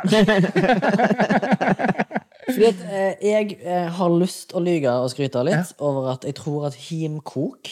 fordi 2.46 2.68
at, 2.70 2.82
uh, 2.86 3.14
jeg 3.26 3.58
uh, 3.66 3.88
har 3.98 4.10
lyst 4.22 4.54
å 4.54 4.62
lyge 4.62 4.92
og 4.94 5.10
skryte 5.12 5.42
litt 5.48 5.74
over 5.82 6.12
at 6.14 6.28
jeg 6.30 6.38
tror 6.38 6.68
at 6.70 6.78
himkok 6.78 7.72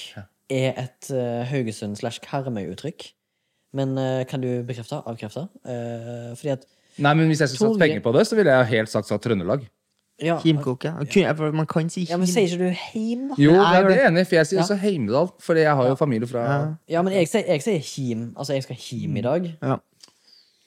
er 0.54 0.74
et 0.82 1.10
Haugesund 1.50 1.96
slash 1.98 2.20
Karmøy-uttrykk. 2.26 3.06
Men 3.74 3.96
kan 4.30 4.42
du 4.44 4.62
bekrefte? 4.68 5.00
Avkrefte? 5.10 5.48
Fordi 6.38 6.52
at 6.54 6.68
Nei, 7.02 7.14
men 7.18 7.26
hvis 7.32 7.42
jeg 7.42 7.50
skulle 7.50 7.74
satt 7.74 7.82
penger 7.82 8.04
på 8.06 8.12
det, 8.14 8.28
så 8.30 8.38
ville 8.38 8.54
jeg 8.54 8.70
helt 8.76 8.92
sagt 8.92 9.10
sagt 9.10 9.24
Trøndelag. 9.26 9.64
Ja, 10.22 10.38
Kimkok, 10.40 10.84
ja. 10.86 11.34
Man 11.52 11.66
kan 11.66 11.90
si 11.90 12.06
ja, 12.10 12.18
men 12.18 12.28
sier 12.28 12.46
ikke 12.48 12.58
du 12.68 12.70
heim, 12.70 13.30
da? 13.30 13.36
Jo, 13.42 13.52
det 13.52 13.80
er 13.80 13.88
det 13.90 13.98
enig, 14.08 14.28
for 14.28 14.36
jeg 14.36 14.46
sier 14.48 14.60
Ja. 14.60 14.64
også 14.64 14.76
Heimdal. 14.80 15.32
For 15.40 15.54
jeg 15.56 15.76
har 15.76 15.88
jo 15.88 15.96
familie 15.96 16.28
fra 16.28 16.78
Ja, 16.90 17.02
men 17.02 17.14
jeg 17.14 17.28
sier, 17.28 17.44
jeg 17.48 17.62
sier 17.62 17.80
him. 17.80 18.34
Altså, 18.38 18.54
jeg 18.54 18.64
skal 18.64 18.76
him 18.76 19.18
i 19.18 19.22
dag. 19.22 19.50
Ja. 19.62 19.76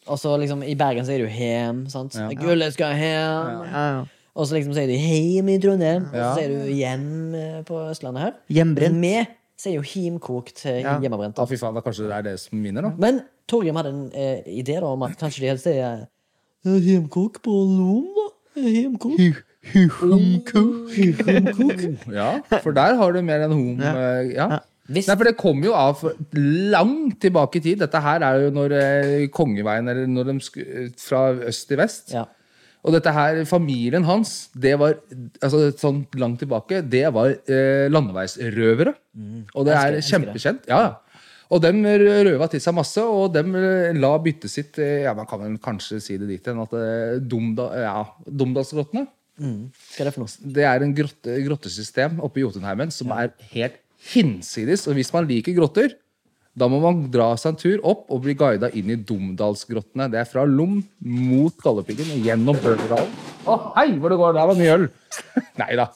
Og 0.09 0.19
så 0.19 0.37
liksom, 0.39 0.63
i 0.63 0.75
Bergen 0.75 1.05
sier 1.07 1.19
du 1.19 1.27
heim 1.27 1.87
sant? 1.89 2.15
Ja. 2.15 2.29
Gullet 2.39 2.73
skal 2.75 2.93
heim 2.95 3.71
Ja, 3.73 3.87
ja. 3.97 4.05
Og 4.37 4.47
så 4.47 4.55
liksom 4.59 4.75
sier 4.77 4.87
du 4.87 4.93
heim 5.01 5.49
i 5.49 5.59
Trondheim. 5.59 6.03
Og 6.11 6.13
så 6.21 6.35
sier 6.37 6.49
du 6.53 6.67
hjem 6.69 7.35
eh, 7.35 7.63
på 7.65 7.79
Østlandet 7.91 8.21
her. 8.23 8.33
Hjembrent. 8.53 8.95
Med 9.01 9.27
sier 9.57 9.79
jo 9.79 9.81
himkok 9.81 10.51
til 10.55 10.83
Ja. 10.83 10.99
hjemmebrent. 11.01 11.39
Ja, 11.39 11.47
fy 11.49 11.57
faen, 11.57 11.75
da 11.75 11.81
kanskje 11.81 12.05
det 12.11 12.13
er 12.19 12.23
det 12.23 12.35
som 12.41 12.61
vinner, 12.63 12.83
da. 12.83 12.91
Men 12.99 13.23
Torgrim 13.49 13.75
hadde 13.81 13.89
en 13.95 14.11
eh, 14.13 14.43
idé 14.61 14.77
da 14.81 14.87
om 14.93 15.03
at 15.07 15.17
kanskje 15.17 15.41
de 15.41 15.49
helst 15.49 15.65
sier 15.65 16.05
Heimkok 16.67 17.41
på 17.43 17.51
Lom, 17.51 18.05
da? 18.17 18.27
Himkok. 18.57 19.17
Ja, 22.15 22.31
for 22.63 22.73
der 22.77 22.97
har 23.01 23.13
du 23.17 23.21
mer 23.27 23.47
enn 23.49 23.57
eh, 23.81 24.33
Ja. 24.37 24.61
Hvis, 24.87 25.09
Nei, 25.11 25.17
for 25.19 25.27
det 25.27 25.35
kom 25.41 25.65
jo 25.67 25.73
av 25.75 25.99
langt 26.71 27.17
tilbake 27.25 27.59
i 27.59 27.63
tid. 27.65 27.81
Dette 27.83 27.99
her 28.05 28.23
er 28.23 28.45
jo 28.45 28.53
når 28.55 28.75
eh, 28.79 29.25
Kongeveien, 29.35 29.89
eller 29.91 30.07
når 30.07 30.29
de 30.31 30.37
sku, 30.47 30.61
fra 31.03 31.25
øst 31.51 31.67
til 31.73 31.81
vest. 31.83 32.15
ja. 32.15 32.27
Og 32.87 32.93
dette 32.95 33.11
her, 33.11 33.41
familien 33.51 34.05
hans, 34.07 34.47
det 34.55 34.77
var 34.79 34.93
altså 35.43 35.73
sånn 35.75 36.05
langt 36.23 36.39
tilbake, 36.39 36.85
det 36.87 37.09
var 37.11 37.33
eh, 37.35 37.89
landeveisrøvere. 37.91 38.93
Og 39.59 39.67
det 39.67 39.75
er 39.75 39.97
kjempekjent. 40.07 40.69
Ja, 40.71 40.79
ja. 40.85 40.93
Og 41.55 41.63
dem 41.63 41.83
røva 41.87 42.49
til 42.51 42.63
seg 42.63 42.75
masse, 42.75 43.03
og 43.03 43.31
dem 43.37 43.55
eh, 43.59 43.95
la 43.95 44.13
byttet 44.23 44.51
sitt 44.51 44.81
eh, 44.83 45.05
Ja, 45.05 45.15
man 45.15 45.29
kan 45.31 45.43
vel 45.43 45.59
kanskje 45.63 46.01
si 46.03 46.17
det 46.19 46.31
dit 46.31 46.49
hen 46.51 46.63
at 46.65 46.73
eh, 46.75 47.19
Dumda, 47.23 47.69
ja, 47.79 48.01
Dumdalsgrottene 48.27 49.05
mm. 49.07 49.61
Hva 49.71 50.03
er 50.03 50.09
det 50.09 50.15
for 50.17 50.25
noe? 50.25 50.53
det 50.57 50.67
er 50.67 50.83
en 50.83 50.97
grotte, 50.97 51.37
grottesystem 51.47 52.19
oppe 52.25 52.43
i 52.43 52.47
Jotunheimen 52.47 52.91
som 52.95 53.15
er 53.15 53.31
helt 53.53 53.79
hinsides. 54.13 54.87
Og 54.91 54.99
hvis 54.99 55.13
man 55.15 55.27
liker 55.29 55.55
grotter, 55.57 55.95
da 56.57 56.69
må 56.73 56.79
man 56.81 57.05
dra 57.13 57.35
seg 57.37 57.53
en 57.53 57.59
tur 57.61 57.83
opp 57.85 58.07
og 58.13 58.23
bli 58.25 58.35
guida 58.39 58.71
inn 58.73 58.91
i 58.93 58.97
Dumdalsgrottene. 58.97 60.09
Det 60.13 60.23
er 60.23 60.29
fra 60.31 60.47
Lom 60.49 60.79
mot 61.05 61.55
Galdhøpiggen 61.63 62.15
og 62.17 62.27
gjennom 62.27 62.57
Bøverdalen. 62.63 63.13
Å, 63.47 63.59
hei, 63.77 63.91
hvor 64.01 64.11
det 64.11 64.19
går! 64.19 64.33
Der 64.35 64.49
var 64.51 64.57
mye 64.59 64.77
øl! 64.79 64.87
Nei 65.61 65.73
da. 65.79 65.87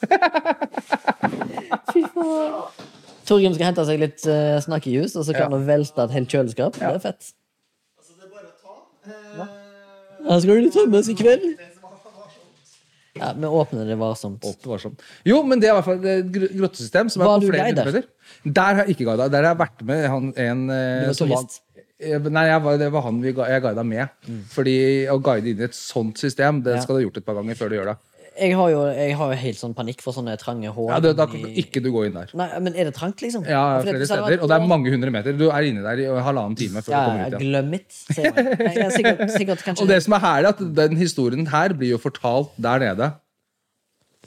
Torgrim 3.30 3.54
skal 3.56 3.70
hente 3.70 3.84
seg 3.88 4.00
litt 4.02 4.26
uh, 4.26 4.58
snakkejus, 4.66 5.14
og 5.20 5.24
så 5.28 5.36
kan 5.36 5.54
han 5.54 5.66
velte 5.68 6.02
et 6.08 6.14
helt 6.18 6.32
kjøleskap. 6.34 6.76
Det 6.80 6.88
er 6.90 7.02
fett. 7.06 7.30
Altså, 8.00 8.12
det 8.18 8.26
er 8.26 8.32
bare 8.34 8.48
å 8.50 8.54
ta. 8.58 8.78
Uh, 9.06 9.56
Ja, 10.30 10.36
skal 10.42 10.58
det 10.66 10.72
tømmes 10.74 11.08
i 11.08 11.14
kveld? 11.16 11.44
Ja, 13.20 13.32
Vi 13.36 13.46
åpner 13.46 13.86
det 13.88 13.96
varsomt. 13.98 14.44
Åpne 14.46 14.70
varsomt. 14.70 15.00
Jo, 15.26 15.40
men 15.44 15.60
det 15.60 15.68
er 15.68 15.72
i 15.74 15.78
hvert 15.80 15.88
fall 15.88 16.04
et 16.08 16.28
grottesystem 16.56 17.08
som 17.10 17.22
er 17.24 17.28
Var 17.28 17.40
på 17.42 17.48
flere 17.50 17.66
hundre 17.70 17.84
meter. 17.90 18.06
Der 18.44 18.76
har 18.78 18.84
jeg 18.86 18.94
ikke 18.94 19.06
guida. 19.10 19.26
Der 19.32 19.42
har 19.44 19.50
jeg 19.54 19.58
vært 19.60 19.82
med 19.88 20.04
han, 20.12 20.28
en 20.44 20.62
eh, 20.70 21.00
Du 21.02 21.08
var 21.10 21.16
som 21.18 21.32
turist? 21.32 21.58
Eh, 22.00 22.28
Nei, 22.32 22.44
jeg 22.48 22.62
var, 22.64 22.78
det 22.80 22.88
var 22.94 23.02
han 23.08 23.18
vi, 23.24 23.32
ga- 23.36 23.48
jeg 23.50 23.64
guida 23.66 23.84
med. 23.84 24.30
Fordi 24.54 24.76
å 25.12 25.18
guide 25.26 25.50
inn 25.52 25.60
i 25.60 25.66
et 25.68 25.76
sånt 25.76 26.22
system, 26.22 26.62
det 26.64 26.76
Mm. 26.76 26.78
Ja. 26.78 26.84
skal 26.86 26.94
du 26.96 27.00
ha 27.00 27.04
gjort 27.08 27.18
et 27.20 27.26
par 27.26 27.34
ganger 27.40 27.58
før 27.58 27.68
du 27.68 27.76
gjør 27.80 27.90
det. 27.90 27.96
Jeg 28.38 28.54
har 28.56 28.68
jo, 28.70 28.82
jeg 28.94 29.16
har 29.18 29.32
jo 29.32 29.36
helt 29.40 29.58
sånn 29.58 29.72
panikk 29.74 30.00
for 30.04 30.14
sånne 30.16 30.36
trange 30.38 30.70
hår. 30.72 30.90
Ja, 30.92 30.98
det, 31.02 31.10
Da 31.18 31.26
kan 31.26 31.42
ikke 31.50 31.82
du 31.82 31.90
gå 31.92 32.04
inn 32.06 32.14
der. 32.14 32.30
Nei, 32.38 32.46
men 32.62 32.76
er 32.78 32.84
det 32.88 32.94
trangt, 32.94 33.20
liksom? 33.20 33.42
Ja, 33.48 33.80
For 33.80 33.84
det- 33.90 33.94
flere 33.96 34.06
steder. 34.06 34.42
Og 34.42 34.48
det 34.48 34.56
er 34.56 34.66
mange 34.70 34.90
hundre 34.94 35.10
meter. 35.10 35.32
Du 35.36 35.48
er 35.50 35.66
inne 35.66 35.82
der 35.82 35.98
i 35.98 36.06
halvannen 36.22 36.56
time 36.56 36.80
før 36.80 36.92
du 36.92 36.98
kommer 36.98 37.26
ut 37.26 37.32
igjen. 37.34 37.40
glem 37.50 37.74
it, 37.74 37.90
sier 37.90 38.32
man. 38.36 38.46
Jeg 38.70 38.84
er 38.86 38.90
sikkert, 38.94 39.24
sikkert 39.34 39.64
kanskje 39.66 39.82
Og 39.82 39.88
det 39.88 40.02
som 40.06 40.12
er 40.16 40.22
herlig, 40.24 40.48
at 40.54 40.62
den 40.78 40.96
historien 40.96 41.46
her 41.50 41.68
blir 41.74 41.90
jo 41.96 41.98
fortalt 41.98 42.54
der 42.56 42.78
nede. 42.78 43.10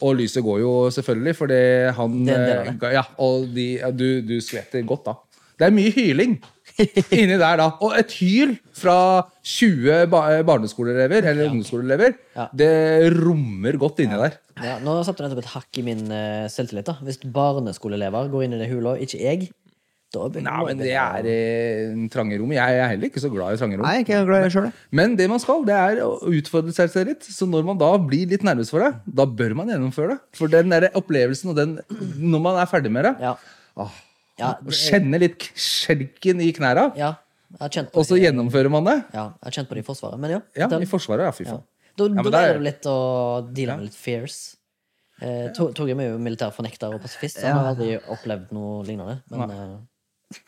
Og 0.02 0.16
lyset 0.18 0.44
går 0.44 0.60
jo 0.60 0.74
selvfølgelig, 0.92 1.36
fordi 1.38 1.62
han 1.96 2.26
Det 2.26 2.38
eh, 2.38 2.74
ga- 2.82 2.92
Ja, 3.00 3.04
og 3.18 3.48
de, 3.56 3.68
du, 3.96 4.22
du 4.22 4.40
skvetter 4.42 4.84
godt 4.86 5.06
da. 5.06 5.14
Det 5.60 5.68
er 5.68 5.72
mye 5.72 5.92
hyling 5.94 6.42
inni 7.20 7.38
der 7.38 7.58
da. 7.62 7.68
Og 7.86 7.94
et 8.00 8.12
hyl 8.20 8.56
fra 8.78 8.98
20 9.46 10.08
barneskoleelever, 10.48 11.26
eller 11.32 11.50
ungdomsskoleelever, 11.52 12.16
Ja. 12.38 12.48
det 12.54 12.72
rommer 13.20 13.78
godt 13.82 14.00
inni 14.04 14.18
der. 14.20 14.38
ja, 14.64 14.78
Nå 14.84 14.96
satte 15.06 15.22
du 15.24 15.28
nettopp 15.28 15.44
et 15.46 15.52
hakk 15.56 15.82
i 15.82 15.86
min 15.86 16.06
uh, 16.12 16.46
selvtillit. 16.52 16.86
da 16.90 16.98
Hvis 17.06 17.20
barneskoleelever 17.24 18.32
går 18.34 18.48
inn 18.48 18.58
i 18.58 18.64
det 18.64 18.72
hula, 18.74 18.96
ikke 19.02 19.22
jeg, 19.22 19.50
da 20.14 20.28
Nei, 20.30 20.60
men 20.68 20.78
det 20.78 20.92
er 20.94 21.26
eh, 21.26 21.94
trange 22.14 22.38
rom. 22.38 22.52
Jeg 22.54 22.78
er 22.78 22.92
heller 22.92 23.10
ikke 23.10 23.22
så 23.24 23.32
glad 23.34 23.56
i 23.56 23.58
trange 23.58 23.80
rom. 23.80 23.86
Nei, 23.88 23.96
er 23.98 24.04
ikke 24.06 24.20
glad 24.28 24.44
i 24.44 24.46
det 24.46 24.54
sjøl. 24.54 24.68
Men 24.94 25.16
det 25.18 25.26
man 25.32 25.42
skal, 25.42 25.64
det 25.66 25.74
er 25.74 26.02
å 26.06 26.12
utfordre 26.30 26.74
seg 26.76 26.92
selv 26.94 27.10
litt. 27.10 27.26
Så 27.34 27.48
når 27.50 27.66
man 27.66 27.80
da 27.82 27.90
blir 27.98 28.30
litt 28.30 28.46
nervøs 28.46 28.70
for 28.70 28.86
det, 28.86 28.92
da 29.10 29.26
bør 29.26 29.56
man 29.58 29.72
gjennomføre 29.74 30.14
det. 30.14 30.20
For 30.38 30.54
den 30.54 30.70
der 30.70 30.86
opplevelsen 30.94 31.50
og 31.50 31.58
den 31.58 31.74
Når 32.22 32.44
man 32.46 32.60
er 32.62 32.70
ferdig 32.70 32.94
med 32.94 33.10
det, 33.10 33.16
Ja. 33.26 33.34
Åh. 33.82 33.90
Ja, 34.40 34.56
det- 34.64 34.74
kjenne 34.74 35.20
litt 35.22 35.40
skjelken 35.56 36.42
i 36.42 36.52
knæra, 36.54 36.88
ja, 36.98 37.12
og 37.94 38.06
så 38.08 38.18
gjennomfører 38.18 38.70
man 38.72 38.84
det. 38.86 38.96
ja, 39.14 39.26
jeg 39.30 39.44
har 39.44 39.52
kjent 39.52 39.70
på 39.70 39.76
det 39.78 39.84
i 39.84 39.88
Forsvaret. 39.88 40.20
Men 40.20 40.32
ja. 40.32 40.42
Ja, 40.58 40.68
i 40.80 40.86
Forsvaret, 40.90 41.26
ja. 41.28 41.32
Fy 41.32 41.44
ja. 41.46 41.52
faen. 41.52 41.64
Da, 41.96 42.08
men 42.10 42.32
da 42.32 42.40
er- 42.42 42.54
det 42.58 42.62
litt 42.64 42.82
å 42.90 43.54
deale 43.54 43.76
med 43.78 43.86
litt 43.86 43.96
fears. 43.96 44.56
Eh, 45.22 45.52
Torgrim 45.54 46.00
er 46.02 46.10
jo 46.10 46.18
militær 46.18 46.52
fornekter 46.52 46.94
og 46.96 47.02
pasifist, 47.02 47.38
så 47.38 47.46
han 47.46 47.58
har 47.60 47.76
aldri 47.76 48.00
opplevd 48.10 48.52
noe 48.52 48.84
lignende. 48.84 49.22
Men, 49.30 49.86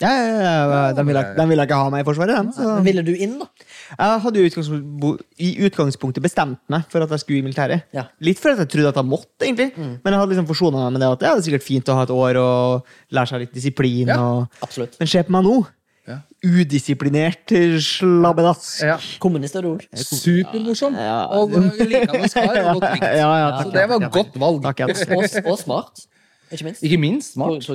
Ja, 0.01 0.11
ja, 0.11 0.31
ja, 0.39 0.81
de 0.97 1.05
ville 1.07 1.23
de 1.37 1.45
ville 1.49 1.65
ikke 1.67 1.77
ha 1.79 1.91
meg 1.93 2.03
i 2.03 2.07
Forsvaret, 2.07 2.35
Den, 2.35 2.51
Så. 2.55 2.81
ville 2.85 3.03
du 3.05 3.11
inn, 3.13 3.37
da? 3.41 3.47
Jeg 3.95 4.23
hadde 4.25 4.41
jo 4.41 4.49
i 4.49 5.13
i 5.45 5.49
utgangspunktet 5.67 6.23
bestemt 6.23 6.59
meg 6.71 6.87
for 6.91 7.05
at 7.05 7.11
jeg 7.13 7.23
skulle 7.23 7.39
i 7.39 7.45
militæret. 7.45 7.85
Ja. 7.95 8.07
Litt 8.23 8.41
fordi 8.41 8.63
jeg 8.63 8.71
trodde 8.73 8.91
at 8.93 8.99
jeg 9.01 9.09
måtte, 9.09 9.45
egentlig. 9.45 9.71
Men 9.77 10.11
jeg 10.13 10.19
hadde 10.19 10.31
liksom 10.33 10.49
forsona 10.49 10.85
meg 10.85 10.95
med 10.95 11.05
det 11.05 11.09
at 11.13 11.25
ja, 11.27 11.33
det 11.35 11.43
er 11.43 11.47
sikkert 11.49 11.67
fint 11.67 11.89
å 11.91 11.97
ha 11.99 12.05
et 12.07 12.13
år 12.15 12.41
og 12.41 12.93
lære 13.15 13.31
seg 13.31 13.45
litt 13.45 13.55
disiplin. 13.55 14.11
Ja. 14.13 14.19
Og... 14.21 14.61
Absolutt. 14.65 14.97
Men 15.01 15.11
se 15.11 15.23
på 15.25 15.35
meg 15.35 15.47
nå. 15.47 15.57
Ja. 16.05 16.19
Udisiplinert 16.45 17.49
slabbedask. 17.81 18.83
Ja. 18.85 18.97
Kommunist 19.21 19.57
er 19.57 19.65
det 19.65 19.71
ord. 19.71 19.85
Supermorsom. 19.97 20.97
Ja. 21.01 21.21
Og 21.33 21.55
likende 21.81 22.29
skar 22.29 22.59
Og 22.61 22.81
godt 22.81 22.91
likt. 22.99 23.07
Ja, 23.09 23.31
ja, 23.41 23.47
Så 23.63 23.71
det 23.73 23.87
var 23.89 24.09
godt 24.13 24.37
valg. 24.41 24.61
Takk, 24.67 24.83
ja. 24.85 24.91
Og, 25.17 25.39
og 25.49 25.57
smart. 25.61 26.05
Ikke 26.51 26.67
minst. 26.67 26.83
Ikke 26.85 27.01
minst 27.01 27.33
smart. 27.33 27.65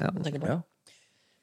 Jeg 0.00 0.40
på. 0.40 0.62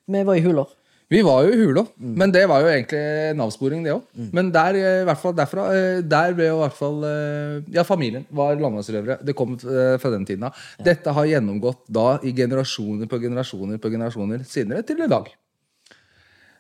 Ja. 0.08 0.14
Vi 0.18 0.24
var 0.28 0.36
i 0.36 0.46
hula. 0.46 0.66
Vi 1.12 1.20
var 1.28 1.44
jo 1.44 1.52
i 1.52 1.58
hula, 1.60 1.82
men 2.00 2.32
det 2.32 2.46
var 2.48 2.64
jo 2.64 2.70
egentlig 2.72 3.00
en 3.34 3.42
avsporing, 3.44 3.82
det 3.84 3.92
òg. 3.92 4.06
Men 4.32 4.48
der, 4.54 4.78
eh, 4.80 5.02
i 5.02 5.08
hvert 5.10 5.20
fall 5.20 5.34
derfra, 5.36 5.66
eh, 5.76 6.02
der 6.08 6.32
ble 6.38 6.48
jo 6.48 6.56
i 6.56 6.62
hvert 6.62 6.78
fall 6.78 7.04
eh, 7.04 7.74
Ja, 7.76 7.84
familien 7.84 8.24
var 8.32 8.56
landmannsrøvere. 8.56 9.18
Det 9.20 9.36
kom 9.36 9.58
fra 9.60 10.12
den 10.14 10.26
tiden 10.26 10.48
av. 10.48 10.56
Dette 10.80 11.12
har 11.12 11.28
gjennomgått 11.28 11.84
da 11.92 12.18
i 12.24 12.32
generasjoner 12.32 13.12
på 13.12 13.20
generasjoner 13.20 13.78
på 13.78 13.92
generasjoner 13.92 14.46
senere 14.48 14.88
til 14.88 15.04
i 15.04 15.12
dag. 15.12 15.28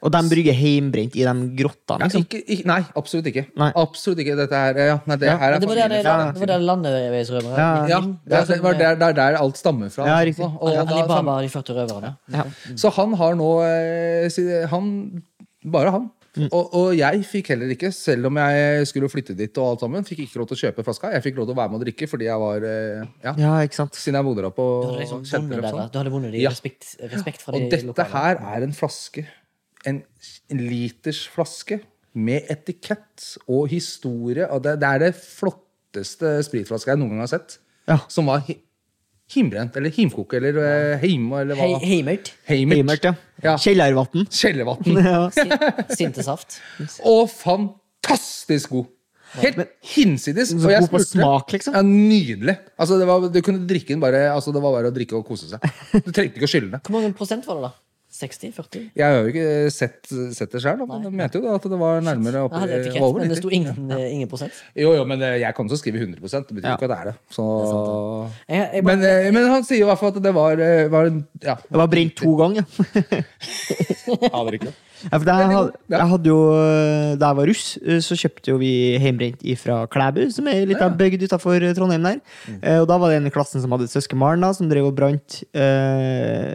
Og 0.01 0.09
de 0.11 0.21
brygger 0.31 0.55
heimbrent 0.57 1.13
i 1.15 1.21
de 1.27 1.33
grottene, 1.59 1.99
Ja, 2.01 2.07
liksom. 2.07 2.23
ikke, 2.25 2.39
ikke, 2.55 2.65
nei, 2.65 2.79
absolutt 2.97 3.27
ikke. 3.29 3.43
Nei. 3.61 3.71
Absolutt 3.77 4.17
ikke. 4.23 4.35
Dette 4.39 4.61
her, 4.63 4.79
ja, 4.89 4.95
nei, 5.05 5.15
det 5.21 5.27
Ja, 5.29 5.35
her 5.37 5.53
er 5.53 5.59
det 5.59 5.67
var 5.69 5.75
der, 5.75 5.89
det, 5.89 6.39
var 6.41 6.47
der 6.47 6.63
landeveisrøvere 6.65 7.57
Ja. 7.57 7.67
Ja, 7.87 7.99
det, 8.01 8.33
er- 8.39 8.45
det 8.55 8.61
var 8.63 8.73
der, 8.73 8.95
der, 8.95 9.13
der 9.13 9.37
alt 9.37 9.57
stammer 9.57 9.89
fra. 9.93 10.07
Ja, 10.07 10.17
riktig. 10.25 10.43
Og, 10.43 10.57
Og 10.63 10.73
da- 10.73 10.95
Alibaba 10.95 11.35
og 11.37 11.43
de 11.43 11.49
40 11.49 11.75
røverne. 11.77 12.15
Ja. 12.33 12.43
Så 12.75 12.89
han 12.97 13.13
har 13.13 13.35
nå 13.35 13.51
eh, 13.61 14.67
Han 14.73 15.23
Bare 15.71 15.91
han. 15.91 16.09
Mm. 16.31 16.47
Og, 16.55 16.73
og 16.79 16.93
jeg 16.95 17.25
fikk 17.27 17.49
heller 17.51 17.67
ikke, 17.73 17.89
selv 17.91 18.25
om 18.29 18.37
jeg 18.39 18.85
skulle 18.87 19.09
flytte 19.11 19.33
dit, 19.35 19.51
og 19.59 19.73
alt 19.73 19.81
sammen, 19.83 20.05
fikk 20.07 20.21
ikke 20.23 20.39
lov 20.39 20.47
til 20.47 20.55
å 20.55 20.61
kjøpe 20.61 20.85
flaska. 20.87 21.09
Jeg 21.11 21.25
fikk 21.25 21.35
lov 21.41 21.49
til 21.49 21.53
å 21.53 21.57
være 21.59 21.69
med 21.73 21.81
og 21.81 21.83
drikke 21.83 22.07
fordi 22.07 22.29
jeg 22.29 22.39
var 22.39 22.63
eh, 22.63 23.01
Ja, 23.25 23.33
Ja, 23.37 23.51
ikke 23.67 23.75
sant. 23.75 23.93
siden 23.99 24.15
jeg 24.15 24.23
bodde 24.29 24.41
der 24.47 24.53
på 24.55 24.67
Du 24.81 24.87
hadde 24.93 25.01
liksom 25.03 25.21
vunnet 25.27 25.67
sånn. 25.67 25.75
der. 25.81 25.89
Du 25.91 25.99
hadde 25.99 26.13
vunnet 26.15 26.33
i 26.33 26.41
Ja. 26.45 26.49
respekt, 26.49 26.95
respekt 27.03 27.41
fra 27.43 27.53
Og 27.53 27.67
dette 27.69 27.85
lokale. 27.85 28.09
her 28.15 28.35
er 28.55 28.63
en 28.63 28.71
flaske. 28.71 29.25
En, 29.89 30.01
en 30.51 30.59
liters 30.61 31.23
flaske 31.33 31.79
med 32.13 32.49
etikett 32.51 33.29
og 33.47 33.69
historie. 33.71 34.45
Og 34.51 34.61
det, 34.65 34.75
det 34.81 34.89
er 34.89 35.05
det 35.07 35.13
flotteste 35.17 36.37
spritflaska 36.45 36.93
jeg 36.93 37.01
noen 37.01 37.15
gang 37.15 37.23
har 37.25 37.31
sett. 37.33 37.57
Ja. 37.89 38.01
Som 38.11 38.29
var 38.31 38.43
hi 38.47 38.59
himbrent, 39.31 39.77
eller 39.79 39.93
himkoke, 39.95 40.35
eller 40.41 40.57
ja. 40.59 40.95
heim, 40.99 41.29
eller 41.39 41.55
hva. 41.55 41.67
He 41.79 41.93
Heimert. 41.93 42.33
Heimert. 42.49 42.81
Heimert, 42.81 43.05
ja. 43.07 43.13
Ja. 43.45 43.53
Kjellervatn. 43.63 44.25
Kjellervatn. 44.27 44.97
Ja. 45.07 45.21
Sintesaft. 45.95 46.57
Og 47.07 47.29
fantastisk 47.31 48.73
god. 48.75 48.89
Helt 49.39 49.61
hinsides. 49.93 50.51
Så 50.51 50.59
Og 50.59 50.73
jeg 50.73 50.83
god 50.83 50.91
på 50.91 50.99
spurte- 50.99 51.21
smak, 51.21 51.53
liksom? 51.55 51.77
Ja, 51.77 51.81
Nydelig. 51.87 52.57
Altså, 52.75 52.97
det 52.99 53.07
var, 53.07 53.29
du 53.31 53.39
kunne 53.45 53.63
drikke 53.69 53.93
den 53.93 54.01
bare 54.03 54.25
altså, 54.33 54.51
Det 54.51 54.59
var 54.63 54.75
bare 54.75 54.91
å 54.91 54.95
drikke 54.95 55.15
og 55.15 55.23
kose 55.29 55.47
seg. 55.47 55.63
Du 56.05 56.11
trengte 56.11 56.35
ikke 56.35 56.49
å 56.49 56.51
skylle 56.51 56.73
det. 56.73 56.81
Hvor 56.83 56.97
mange 56.97 57.13
prosent 57.15 57.47
var 57.47 57.61
det, 57.61 57.69
da? 57.69 57.71
60? 58.21 58.51
40? 58.55 58.83
Jeg 59.01 59.05
har 59.07 59.17
jo 59.25 59.31
ikke 59.33 59.45
sett, 59.73 60.11
sett 60.37 60.53
det 60.55 60.61
sjøl, 60.63 60.83
men 60.87 61.03
de 61.07 61.11
mente 61.19 61.39
jo 61.39 61.43
da 61.45 61.55
at 61.57 61.65
det 61.73 61.79
var 61.81 62.01
nærmere 62.05 62.43
opp, 62.47 62.53
ja, 62.55 62.67
etikett, 62.79 63.01
over 63.01 63.19
men 63.23 63.31
det 63.33 63.39
90. 63.39 63.41
sto 63.41 63.53
ingen, 63.57 63.91
eh, 63.97 64.05
ingen 64.15 64.29
prosent. 64.31 64.61
Jo, 64.77 64.93
jo, 64.97 65.05
men 65.09 65.21
eh, 65.25 65.39
jeg 65.43 65.55
kan 65.57 65.67
også 65.69 65.81
skrive 65.81 66.01
100 66.05 66.21
Det 66.21 66.55
betyr 66.59 66.69
Ja. 66.69 66.75
ikke 66.77 66.87
at 66.89 66.93
det 66.93 66.99
er 66.99 67.09
det. 67.11 67.15
Så... 67.33 67.47
Jeg, 68.47 68.69
jeg, 68.77 68.85
men, 68.87 69.03
eh, 69.09 69.31
men 69.35 69.49
han 69.51 69.65
sier 69.67 69.81
jo 69.81 69.87
i 69.87 69.91
hvert 69.91 69.99
fall 70.03 70.13
at 70.15 70.21
det 70.23 70.33
var, 70.37 70.61
eh, 70.61 70.85
var 70.93 71.09
en- 71.11 71.25
Ja, 71.41 71.55
Det 71.67 71.77
var 71.83 71.87
brent 71.91 72.15
to 72.21 72.35
ganger. 72.37 72.65
aner 74.31 74.57
ikke. 74.57 74.71
Ja, 75.01 75.17
for 75.17 75.25
jeg, 75.25 75.47
hadde, 75.49 75.71
ja. 75.89 75.97
jeg 75.97 76.07
hadde 76.11 76.29
jo, 76.29 76.39
Da 77.17 77.31
jeg 77.31 77.37
var 77.39 77.47
russ, 77.49 77.63
eh, 77.81 77.97
så 78.05 78.17
kjøpte 78.21 78.51
jo 78.53 78.57
vi 78.61 78.71
heimbrent 79.01 79.41
fra 79.57 79.79
Klæbu, 79.89 80.21
som 80.33 80.47
er 80.51 80.67
litt 80.69 80.81
av 80.83 80.93
bygd 80.99 81.25
utafor 81.25 81.57
Trondheim 81.77 82.05
der. 82.05 82.19
Eh, 82.61 82.77
Og 82.83 82.87
da 82.91 82.99
var 83.01 83.09
det 83.09 83.17
en 83.21 83.27
i 83.31 83.33
klassen 83.33 83.61
som 83.63 83.73
hadde 83.73 83.89
søskenbarn 83.89 84.45
som 84.53 84.69
drev 84.69 84.91
og 84.91 84.95
brant 84.99 85.41
eh. 85.57 86.53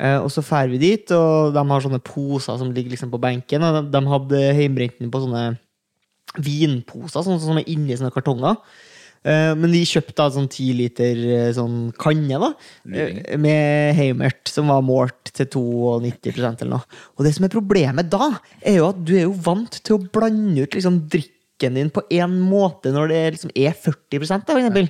Eh, 0.00 0.18
og 0.18 0.30
så 0.32 0.42
drar 0.44 0.70
vi 0.72 0.80
dit, 0.80 1.12
og 1.12 1.52
de 1.52 1.64
har 1.72 1.84
sånne 1.84 2.00
poser 2.04 2.56
som 2.60 2.70
ligger 2.72 2.94
liksom 2.94 3.12
på 3.12 3.20
benken. 3.20 3.64
Og 3.66 3.76
de, 3.76 3.82
de 3.92 4.14
hadde 4.14 4.44
hjemmebrenten 4.46 5.12
på 5.12 5.24
sånne 5.26 5.50
vinposer 6.38 7.24
sånn 7.26 7.40
som 7.42 7.58
er 7.58 7.68
inni 7.68 7.96
sånne 7.98 8.14
kartonger. 8.14 8.56
Eh, 9.20 9.52
men 9.52 9.68
de 9.74 9.82
kjøpte 9.84 10.16
da 10.16 10.30
sånn 10.32 10.48
ti 10.48 10.70
liter 10.76 11.18
eh, 11.26 11.48
sånn 11.52 11.90
kanne 12.00 12.38
da, 12.40 12.50
med 12.88 13.92
Heimert, 13.98 14.46
som 14.48 14.70
var 14.72 14.84
målt 14.86 15.34
til 15.36 15.50
92% 15.50 16.64
eller 16.64 16.78
noe. 16.78 17.00
Og 17.18 17.26
det 17.26 17.34
som 17.36 17.44
er 17.44 17.52
problemet 17.52 18.08
da, 18.12 18.32
er 18.64 18.80
jo 18.80 18.88
at 18.88 19.02
du 19.04 19.12
er 19.18 19.26
jo 19.26 19.36
vant 19.44 19.82
til 19.84 19.98
å 19.98 20.04
blande 20.14 20.64
ut 20.64 20.78
liksom 20.78 21.02
drikken 21.12 21.76
din 21.76 21.92
på 21.92 22.06
én 22.16 22.38
måte 22.40 22.94
når 22.94 23.12
det 23.12 23.24
liksom 23.34 23.52
er 23.52 23.76
40 23.76 24.24
da, 24.48 24.70
for. 24.72 24.88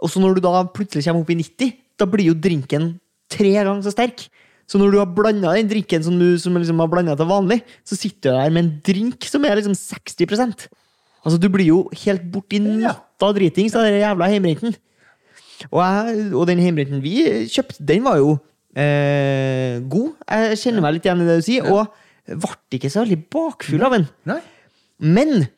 Og 0.00 0.12
så 0.12 0.22
når 0.22 0.38
du 0.38 0.46
da 0.46 0.64
plutselig 0.72 1.04
kommer 1.04 1.26
opp 1.26 1.34
i 1.34 1.40
90, 1.42 1.76
da 2.00 2.08
blir 2.08 2.30
jo 2.30 2.40
drinken 2.40 2.94
tre 3.32 3.52
ganger 3.58 3.84
så 3.84 3.92
sterk. 3.92 4.24
Så 4.66 4.80
når 4.80 4.92
du 4.92 4.98
har 4.98 5.12
blanda 5.14 5.54
den 5.54 5.68
drinken 5.70 6.02
som 6.02 6.16
du 6.18 6.34
som 6.42 6.56
liksom 6.58 6.80
har 6.82 6.90
blanda 6.90 7.14
til 7.18 7.28
vanlig, 7.30 7.60
så 7.86 7.98
sitter 7.98 8.32
du 8.32 8.34
der 8.34 8.54
med 8.54 8.64
en 8.64 8.72
drink 8.86 9.28
som 9.30 9.44
er 9.46 9.60
liksom 9.60 9.76
60% 9.78 10.66
Altså, 11.26 11.40
du 11.42 11.48
blir 11.50 11.66
jo 11.66 11.78
helt 12.04 12.22
borti 12.30 12.60
natta 12.62 13.32
dritings 13.34 13.74
av 13.74 13.82
den 13.82 13.96
jævla 13.98 14.28
heimrenten. 14.30 14.76
Og, 15.72 15.80
og 16.38 16.44
den 16.46 16.60
heimrenten 16.62 17.00
vi 17.02 17.16
kjøpte, 17.50 17.82
den 17.82 18.04
var 18.04 18.20
jo 18.20 18.36
eh, 18.78 19.82
god. 19.90 20.12
Jeg 20.30 20.60
kjenner 20.60 20.84
meg 20.84 20.94
litt 20.94 21.08
igjen 21.08 21.24
i 21.24 21.26
det 21.26 21.38
du 21.40 21.46
sier, 21.48 21.66
og 21.66 21.90
ble 22.30 22.78
ikke 22.78 22.92
så 22.94 23.02
veldig 23.02 23.18
bakfull 23.34 23.82
av 23.88 23.96
den. 23.96 24.06
Men 25.02 25.48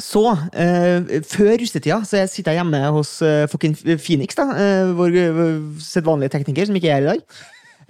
så, 0.00 0.22
eh, 0.54 1.20
før 1.28 1.56
russetida, 1.60 1.98
så 2.06 2.22
jeg 2.22 2.30
sitter 2.32 2.54
jeg 2.54 2.62
hjemme 2.62 2.84
hos 2.94 3.16
eh, 3.26 3.48
fucking 3.50 3.74
Phoenix, 3.98 4.38
da, 4.38 4.46
eh, 4.56 4.92
vår 4.96 5.18
eh, 5.20 5.42
sedvanlige 5.84 6.32
tekniker, 6.36 6.70
som 6.70 6.78
ikke 6.78 6.88
er 6.88 7.00
her 7.00 7.08
i 7.08 7.10
dag. 7.10 7.42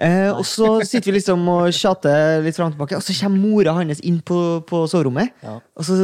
Eh, 0.02 0.30
og 0.34 0.42
så 0.48 0.80
sitter 0.82 1.12
vi 1.12 1.18
liksom 1.20 1.44
og 1.52 1.68
tjater 1.76 2.42
litt 2.42 2.56
fram 2.58 2.72
og 2.72 2.74
tilbake, 2.74 2.98
og 2.98 3.04
så 3.06 3.14
kommer 3.20 3.42
mora 3.44 3.76
hans 3.76 4.02
inn 4.02 4.18
på, 4.26 4.38
på 4.66 4.82
soverommet. 4.90 5.30
Ja. 5.44 5.58
Og 5.78 5.86
så 5.86 5.96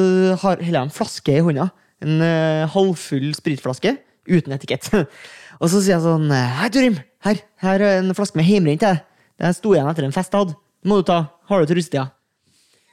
har 0.44 0.62
heller 0.62 0.86
en 0.86 0.94
flaske 0.94 1.34
i 1.34 1.42
hånda. 1.42 1.68
En 2.06 2.22
eh, 2.22 2.68
halvfull 2.70 3.32
spritflaske 3.34 3.96
uten 4.28 4.54
etikett. 4.54 4.86
og 5.60 5.66
så 5.66 5.80
sier 5.80 5.96
jeg 5.96 6.04
sånn 6.06 6.30
Hei, 6.30 6.70
Torim! 6.74 7.00
Her, 7.26 7.40
her 7.64 7.82
er 7.82 7.98
en 7.98 8.14
flaske 8.14 8.38
med 8.38 8.46
heimrent. 8.46 8.86
jeg. 8.86 9.02
Den 9.38 9.54
sto 9.56 9.74
igjen 9.74 9.90
etter 9.90 10.06
en 10.06 10.14
fest 10.14 10.34
jeg 10.34 10.46
hadde. 10.46 10.54
Den 10.82 10.92
må 10.92 11.00
du 11.00 11.08
ta. 11.10 11.24
Har 11.50 11.62
du 11.62 11.70
til 11.70 11.80
russetida? 11.80 12.08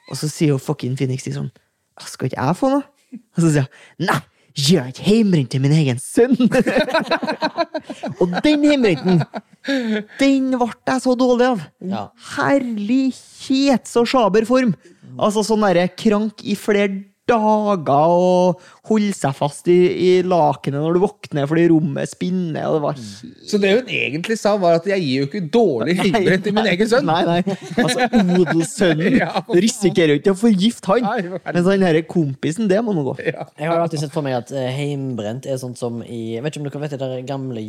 Og 0.10 0.18
så 0.18 0.30
sier 0.30 0.54
jo 0.54 0.62
fucking 0.62 0.94
Phoenix 0.98 1.26
liksom 1.26 1.50
Skal 2.06 2.30
ikke 2.30 2.38
jeg 2.38 2.58
få 2.60 2.70
noe? 2.70 2.86
Og 3.16 3.42
så 3.42 3.52
sier 3.52 3.66
hun 3.66 4.10
Nei, 4.10 4.20
gir 4.56 4.80
jeg 4.80 5.06
heimrent 5.06 5.52
til 5.52 5.64
min 5.64 5.76
egen 5.76 6.00
sønn? 6.02 6.36
og 8.20 8.38
den 8.46 8.64
heimrenten, 8.66 9.24
den 10.20 10.52
ble 10.56 10.70
jeg 10.88 11.04
så 11.04 11.16
dårlig 11.20 11.50
av. 11.54 11.66
Ja. 11.84 12.06
Herlighet, 12.36 13.90
så 13.90 14.06
sjaber 14.08 14.48
form! 14.48 14.76
Altså 15.16 15.46
sånn 15.48 15.64
derre 15.64 15.88
krank 15.96 16.42
i 16.44 16.58
flere 16.60 16.90
dager 17.30 18.16
og 18.16 18.66
holde 18.90 19.14
seg 19.18 19.36
fast 19.38 19.70
i, 19.72 19.78
i 19.92 20.10
lakenet 20.26 20.82
når 20.82 20.98
du 20.98 21.02
våkner 21.04 21.48
fordi 21.50 21.68
rommet 21.72 22.12
spinner. 22.12 22.68
Og 22.70 22.78
det 22.78 22.84
var 22.84 23.00
helt 23.00 23.50
Så 23.50 23.60
det 23.62 23.74
hun 23.76 23.92
egentlig 24.00 24.38
sa, 24.42 24.56
var 24.62 24.80
at 24.80 24.90
jeg 24.90 25.04
gir 25.04 25.24
jo 25.24 25.30
ikke 25.30 25.44
dårlig 25.54 25.98
heimbrent 26.02 26.46
til 26.46 26.58
min 26.58 26.70
egen 26.74 26.92
sønn. 26.92 27.10
Nei, 27.10 27.22
nei. 27.28 27.58
Altså, 27.82 28.10
odelssønnen 28.40 29.18
Ja, 29.24 29.32
risikerer 29.66 30.16
jo 30.16 30.22
ikke 30.22 30.36
å 30.36 30.40
forgifte 30.40 30.94
han. 30.94 31.40
Mens 31.46 31.72
han 31.72 31.88
her 31.88 32.02
kompisen, 32.10 32.70
det 32.72 32.82
må 32.86 32.96
nå 32.96 33.06
gå. 33.10 33.18
Ja. 33.26 33.48
Jeg 33.58 33.72
har 33.72 33.82
alltid 33.82 34.06
sett 34.06 34.16
for 34.16 34.26
meg 34.26 34.38
at 34.42 34.54
eh, 34.56 34.70
heimbrent 34.76 35.48
er 35.50 35.62
sånt 35.62 35.80
som 35.82 36.02
i 36.04 36.36
Jeg 36.36 36.46
vet 36.46 36.56
ikke 36.56 36.66
om 36.66 36.70
dere 36.70 36.84
vet 36.86 36.96
det 36.96 37.02
der 37.02 37.26
gamle 37.28 37.64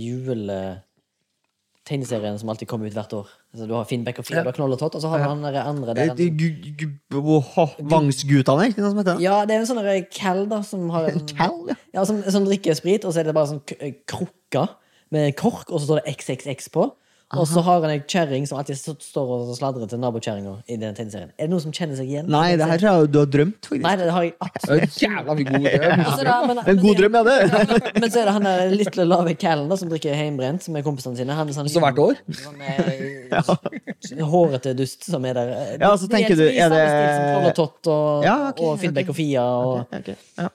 juletegneserien 1.87 2.39
som 2.39 2.49
alltid 2.51 2.69
kommer 2.69 2.87
ut 2.89 2.95
hvert 2.95 3.13
år. 3.15 3.29
Altså, 3.55 3.67
du 3.69 3.75
har 3.75 3.85
Finnbekk 3.87 4.19
og 4.19 4.27
Fia, 4.27 4.43
du 4.43 4.49
har 4.51 4.57
Knoll 4.57 4.73
og 4.75 4.79
Tott, 4.81 4.95
og 4.97 5.03
så 5.03 5.09
har 5.09 5.19
du 5.19 5.25
han 5.29 5.43
der 5.43 5.63
andre 5.63 5.95
der. 5.95 6.11
Eh, 6.11 6.31
gu- 6.31 6.75
gu- 7.11 7.43
åh, 7.57 7.75
Vangsguttene, 7.81 8.63
er 8.65 8.69
ikke 8.73 8.77
det 8.81 8.85
noe 8.85 8.91
som 8.91 8.99
heter? 9.03 9.21
Ja, 9.23 9.45
det 9.47 9.55
er 9.55 9.61
en 9.61 9.67
sånn 9.67 9.83
der 9.83 10.03
Cal, 10.11 10.47
da, 10.51 10.63
som 10.63 10.89
har 10.91 11.09
en, 11.11 11.21
Cal, 11.37 11.71
ja. 11.95 12.05
som, 12.05 12.23
som 12.23 12.45
drikker 12.45 12.75
sprit, 12.75 13.05
og 13.07 13.13
så 13.15 13.21
er 13.23 13.25
det 13.31 13.35
bare 13.37 13.53
sånn 13.53 13.63
k- 13.67 13.93
krukke 14.07 14.67
med 15.15 15.37
kork, 15.39 15.71
og 15.71 15.79
så 15.81 15.87
står 15.87 16.03
det 16.03 16.17
XXX 16.17 16.71
på. 16.75 16.89
Og 17.35 17.43
så 17.51 17.59
har 17.67 17.81
han 17.83 17.91
ei 17.91 17.99
kjerring 18.07 18.45
som 18.47 18.61
alltid 18.61 18.79
står 19.03 19.31
og 19.35 19.49
sladrer 19.59 19.89
til 19.91 19.99
nabokjerringa 19.99 20.53
i 20.71 20.77
den 20.79 20.95
tegneserien. 20.95 21.33
Er 21.35 21.49
det 21.49 21.51
noen 21.51 21.63
som 21.65 21.73
kjenner 21.75 21.99
seg 21.99 22.07
igjen? 22.13 22.29
Nei, 22.31 22.53
det 22.55 22.69
her 22.71 22.79
tror 22.79 23.01
jeg 23.03 23.11
du 23.11 23.19
har 23.19 23.31
drømt, 23.33 23.67
faktisk. 23.67 23.83
Nei, 23.83 23.95
det 23.99 24.13
har 24.15 24.27
jeg 24.29 24.35
absolutt. 24.47 24.99
Jævla 25.03 25.35
god 25.35 25.49
drøm. 25.51 26.05
Og 26.07 26.13
så 26.21 26.37
men- 26.47 26.61
En 26.71 26.79
god 26.85 27.01
drøm, 27.01 27.19
ja, 27.19 27.23
det. 27.27 27.39
Men 28.01 28.11
så 28.15 28.21
er 28.21 28.29
det 28.31 28.35
han 28.37 28.47
der 28.47 28.71
lille 28.71 29.07
lave 29.11 29.35
Callen 29.43 29.77
som 29.83 29.91
drikker 29.91 30.15
heimbrent 30.15 30.69
med 30.71 30.85
kompisene 30.87 31.19
sine. 31.19 31.35
Han 31.35 31.51
sånn, 31.57 31.67
Så 31.69 31.83
hvert 31.83 31.99
år? 31.99 32.15
Eh, 32.63 34.23
hårete 34.23 34.77
dust 34.79 35.03
som 35.11 35.25
er 35.27 35.35
der. 35.35 35.51
Ja, 35.81 35.91
så 35.99 36.07
tenker 36.07 36.31
er 36.31 36.37
du, 36.39 36.47
er 36.47 36.71
det- 36.71 36.87
Knoll 37.27 37.51
og 37.51 37.55
Tott 37.59 37.91
og, 37.91 38.23
Ja, 38.25 38.37
okay, 38.53 38.65
og 38.71 38.79
Finnbekk 38.79 39.11
okay. 39.11 39.11
og 39.11 39.17
Fia 39.17 39.43
og 39.43 39.87
Ok, 39.91 40.15
ja. 40.39 40.49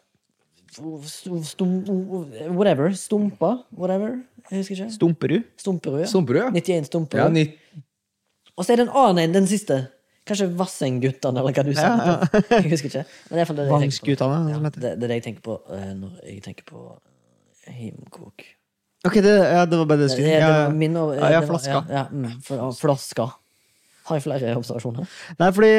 stum, 0.72 1.84
Whatever. 2.55 2.91
Stumpa. 2.95 3.57
Whatever. 3.76 4.22
Jeg 4.51 4.59
husker 4.61 4.75
ikke. 4.75 4.91
Stumperud? 4.97 5.43
Stumperud. 5.61 5.99
Ja. 6.03 6.09
Stumperud, 6.11 6.41
ja. 6.41 6.49
91 6.59 6.85
Stumperud. 6.91 7.21
Ja, 7.23 7.29
ni- 7.29 7.81
Og 8.57 8.65
så 8.67 8.73
er 8.73 8.81
det 8.81 8.87
en 8.89 8.95
annen 9.01 9.23
en, 9.23 9.33
den 9.39 9.47
siste. 9.47 9.77
Kanskje 10.27 10.49
Vassengguttene, 10.59 11.39
eller 11.41 11.55
hva 11.55 11.63
du 11.65 11.71
sa. 11.73 11.87
Ja, 11.97 12.41
Jeg 12.59 12.71
husker 12.75 12.91
ikke. 12.91 13.05
Men 13.31 13.39
det 13.39 13.45
er 13.47 13.53
det 13.55 13.63
jeg 13.71 13.91
tenker 13.95 14.17
på. 14.19 14.27
Ja, 14.51 14.59
det, 14.59 14.81
det 14.81 14.91
er 14.91 15.07
det 15.07 15.15
jeg 15.17 15.23
tenker 15.29 15.41
på 15.47 15.55
eh, 15.73 15.93
når 15.97 16.19
jeg 16.27 16.43
tenker 16.45 16.67
på 16.67 16.83
heimkok. 17.71 18.43
Ok, 19.07 19.15
det, 19.25 19.31
ja, 19.33 19.63
det 19.65 19.79
var 19.79 19.87
bare 19.89 19.97
det 20.03 20.09
jeg 20.11 20.13
skulle 20.13 20.29
ja, 20.29 20.39
ja, 21.17 21.29
ja, 21.33 21.39
flaska. 21.47 21.79
Ja, 21.89 21.95
ja, 21.95 22.03
mm, 22.11 22.35
fl- 22.45 22.75
flaska. 22.77 23.25
Har 24.05 24.17
jeg 24.19 24.25
flere 24.27 24.51
observasjoner? 24.59 25.07
Nei, 25.39 25.49
fordi 25.55 25.71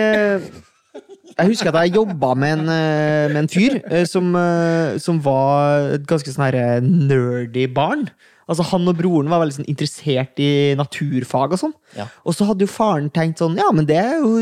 Jeg 1.39 1.49
husker 1.49 1.71
at 1.73 1.87
jeg 1.87 1.95
jobba 1.95 2.35
med 2.37 2.67
eh, 2.67 3.29
med 3.33 3.39
en 3.45 3.49
fyr 3.49 3.79
eh, 3.89 4.03
som, 4.11 4.27
eh, 4.37 4.99
som 5.01 5.21
var 5.25 5.95
et 5.95 6.03
ganske 6.11 6.29
sånn 6.35 6.45
her 6.51 6.83
nerdy 6.85 7.69
barn. 7.73 8.09
Altså 8.51 8.67
Han 8.73 8.91
og 8.91 8.99
broren 8.99 9.31
var 9.31 9.43
veldig 9.43 9.61
sånn 9.61 9.71
interessert 9.71 10.41
i 10.43 10.75
naturfag 10.79 11.55
og 11.55 11.61
sånn. 11.61 11.75
Ja. 11.97 12.07
Og 12.25 12.37
så 12.37 12.47
hadde 12.49 12.65
jo 12.65 12.71
faren 12.73 13.11
tenkt 13.13 13.43
sånn 13.43 13.59
Ja, 13.61 13.69
men 13.75 13.85
det 13.89 13.99
er 14.01 14.23
jo 14.23 14.39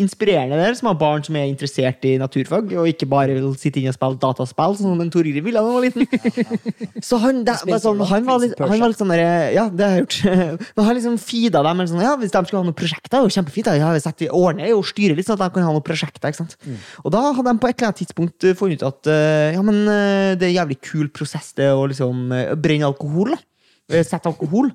inspirerende 0.00 0.56
der, 0.56 0.76
som 0.78 0.88
har 0.88 0.98
barn 1.00 1.24
som 1.26 1.36
er 1.36 1.48
interessert 1.50 2.04
i 2.08 2.14
naturfag, 2.20 2.70
og 2.78 2.88
ikke 2.88 3.08
bare 3.10 3.34
vil 3.36 3.50
sitte 3.60 3.80
inne 3.80 3.92
og 3.92 3.96
spille 3.96 4.20
dataspill, 4.22 4.76
sånn 4.78 4.94
som 4.94 5.02
en 5.02 5.10
Tor 5.12 5.26
Grim 5.26 5.44
ville 5.44 5.60
da 5.60 5.66
han 5.66 5.76
var 5.76 5.84
liten. 5.84 7.02
Så 7.04 7.18
han, 7.20 7.42
da, 7.44 7.58
var 7.68 7.82
sånn, 7.82 8.00
han, 8.08 8.24
var 8.28 8.40
litt, 8.40 8.54
han 8.56 8.72
var 8.72 8.92
litt 8.92 9.00
sånn 9.00 9.12
der, 9.12 9.24
Ja, 9.56 9.66
det 9.68 9.86
har 9.86 9.98
jeg 9.98 10.06
gjort. 10.06 10.18
Men 10.76 10.88
han 10.88 10.98
liksom 10.98 11.18
feeda 11.20 11.64
dem. 11.66 11.84
Sånn, 11.90 12.04
ja, 12.04 12.14
hvis 12.20 12.32
de 12.32 12.42
skulle 12.46 12.62
ha 12.62 12.68
noen 12.68 12.78
prosjekter, 12.78 13.10
det 13.12 13.20
er 13.20 13.26
jo 13.26 13.36
kjempefint. 13.36 13.70
Ja, 13.80 13.92
hvis 13.96 14.08
vi 14.22 14.30
ordner 14.40 14.72
og 14.76 14.86
styrer 14.88 15.18
litt, 15.18 15.28
sånn 15.28 15.38
at 15.38 15.44
de 15.44 15.58
kan 15.58 15.68
ha 15.68 15.74
noen 15.76 15.86
prosjekter. 15.86 16.32
ikke 16.32 16.40
sant? 16.40 16.56
Og 17.04 17.12
da 17.14 17.24
hadde 17.28 17.46
de 17.50 17.60
på 17.60 17.70
et 17.70 17.76
eller 17.76 17.90
annet 17.90 18.02
tidspunkt 18.04 18.46
eh, 18.48 18.56
funnet 18.58 18.80
ut 18.80 18.88
at 18.88 19.10
eh, 19.12 19.56
ja, 19.56 19.64
men 19.66 19.82
eh, 19.84 20.32
det 20.38 20.46
er 20.46 20.52
en 20.52 20.58
jævlig 20.62 20.80
kul 20.86 21.10
prosess 21.14 21.52
det 21.58 21.68
å 21.74 21.84
liksom 21.90 22.30
brenne 22.62 22.88
alkohol. 22.88 23.34
da. 23.36 24.04
Sette 24.06 24.30
alkohol. 24.30 24.70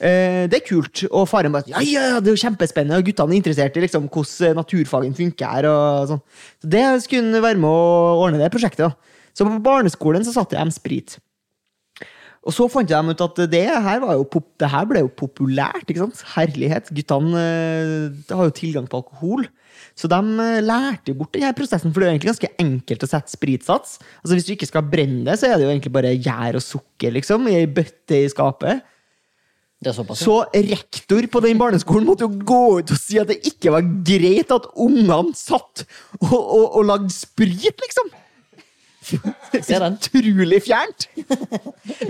Eh, 0.00 0.46
det 0.50 0.60
er 0.60 0.66
kult. 0.66 1.04
Og 1.10 1.28
faren 1.30 1.54
bare 1.54 1.68
ja, 1.70 1.82
ja, 1.84 2.04
det 2.20 2.32
er 2.32 2.36
jo 2.36 2.44
kjempespennende, 2.44 3.00
og 3.00 3.08
guttene 3.08 3.36
er 3.36 3.42
interessert 3.42 3.76
i 3.76 3.84
liksom, 3.84 4.08
hvordan 4.12 4.60
naturfagen 4.60 5.16
funker. 5.16 5.70
og 5.70 6.12
sånn. 6.12 6.22
Så 6.62 6.74
det 6.76 6.84
skulle 7.06 7.42
være 7.44 7.60
med 7.60 7.70
å 7.70 8.20
ordne 8.26 8.40
det 8.42 8.52
prosjektet. 8.54 8.86
da. 8.88 9.18
Så 9.36 9.46
på 9.46 9.60
barneskolen 9.64 10.26
så 10.26 10.34
satte 10.34 10.58
de 10.58 10.74
sprit. 10.74 11.18
Og 12.40 12.54
så 12.56 12.64
fant 12.72 12.88
de 12.88 13.12
ut 13.12 13.22
at 13.26 13.40
det 13.52 13.66
her, 13.68 14.04
jo 14.16 14.24
pop, 14.24 14.46
det 14.60 14.68
her 14.72 14.86
ble 14.88 15.02
jo 15.02 15.10
populært. 15.12 15.84
ikke 15.84 16.06
sant? 16.06 16.22
Herlighet. 16.32 16.88
Guttene 16.96 17.40
eh, 17.40 18.32
har 18.32 18.48
jo 18.48 18.54
tilgang 18.56 18.86
på 18.88 19.02
alkohol. 19.02 19.44
Så 19.98 20.08
de 20.08 20.20
eh, 20.40 20.62
lærte 20.64 21.12
bort 21.16 21.34
denne 21.36 21.52
prosessen, 21.56 21.92
for 21.92 22.00
det 22.00 22.08
er 22.08 22.14
egentlig 22.14 22.32
ganske 22.32 22.52
enkelt 22.64 23.04
å 23.04 23.10
sette 23.10 23.34
spritsats. 23.34 23.98
Altså 24.22 24.38
Hvis 24.38 24.48
du 24.48 24.54
ikke 24.54 24.70
skal 24.70 24.88
brenne 24.88 25.26
det, 25.28 25.36
så 25.36 25.50
er 25.50 25.58
det 25.58 25.68
jo 25.68 25.74
egentlig 25.74 25.92
bare 25.92 26.14
gjær 26.16 26.56
og 26.56 26.64
sukker 26.64 27.12
liksom, 27.18 27.44
i 27.50 27.58
ei 27.60 27.68
bøtte 27.68 28.22
i 28.24 28.32
skapet. 28.32 28.88
Såpass. 29.80 30.20
Så 30.20 30.42
rektor 30.52 31.24
på 31.32 31.40
den 31.40 31.60
barneskolen 31.60 32.04
måtte 32.04 32.26
jo 32.26 32.42
gå 32.44 32.64
ut 32.82 32.90
og 32.92 32.98
si 33.00 33.16
at 33.16 33.30
det 33.30 33.38
ikke 33.48 33.72
var 33.72 33.86
greit 34.04 34.52
at 34.52 34.66
ungene 34.76 35.32
satt 35.32 35.86
og, 36.20 36.36
og, 36.36 36.66
og 36.76 36.84
lagde 36.90 37.08
sprit, 37.14 37.80
liksom! 37.80 38.10
Utrolig 39.56 40.60
fjernt! 40.66 41.08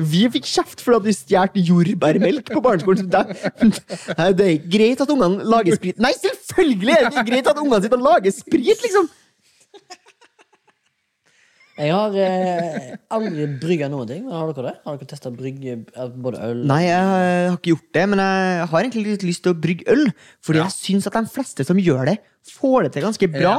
Vi 0.03 0.25
fikk 0.35 0.51
kjeft 0.51 0.83
for 0.83 0.99
at 0.99 1.07
vi 1.07 1.14
stjal 1.14 1.55
jordbærmelk 1.55 2.51
på 2.51 2.64
barneskolen. 2.64 3.07
Det, 3.07 4.49
er 4.49 4.59
greit 4.75 5.07
at 5.07 5.14
ungene 5.14 5.47
lager 5.47 5.79
sprit. 5.79 6.03
Nei, 6.03 6.11
selvfølgelig 6.18 6.97
er 6.97 7.07
det 7.07 7.27
greit 7.31 7.55
at 7.55 7.62
ungene 7.62 7.83
sitter 7.85 8.03
og 8.03 8.09
lager 8.11 8.35
sprit, 8.35 8.83
liksom! 8.83 9.07
Jeg 11.81 11.95
har 11.97 12.16
eh, 12.20 12.89
aldri 13.16 13.47
brygga 13.62 13.87
noen 13.89 14.09
ting. 14.11 14.24
Men 14.26 14.35
har 14.37 14.51
dere 14.53 14.66
det? 14.68 14.74
Har 14.85 14.99
dere 15.01 15.09
testa 15.09 15.31
brygge 15.33 15.78
eh, 15.81 16.11
både 16.26 16.43
øl 16.51 16.61
Nei, 16.68 16.83
jeg 16.85 17.07
har 17.11 17.57
ikke 17.57 17.72
gjort 17.72 17.87
det, 17.97 18.03
men 18.12 18.20
jeg 18.24 18.66
har 18.72 18.81
egentlig 18.85 19.05
litt 19.07 19.24
lyst 19.24 19.43
til 19.47 19.55
å 19.55 19.59
brygge 19.64 19.87
øl. 19.95 20.05
Fordi 20.45 20.61
jeg 20.61 20.74
syns 20.76 21.09
at 21.09 21.16
de 21.16 21.24
fleste 21.33 21.64
som 21.68 21.81
gjør 21.81 22.11
det, 22.12 22.16
får 22.59 22.87
det 22.89 22.93
til 22.99 23.07
ganske 23.09 23.31
bra. 23.33 23.55
Ja. 23.57 23.59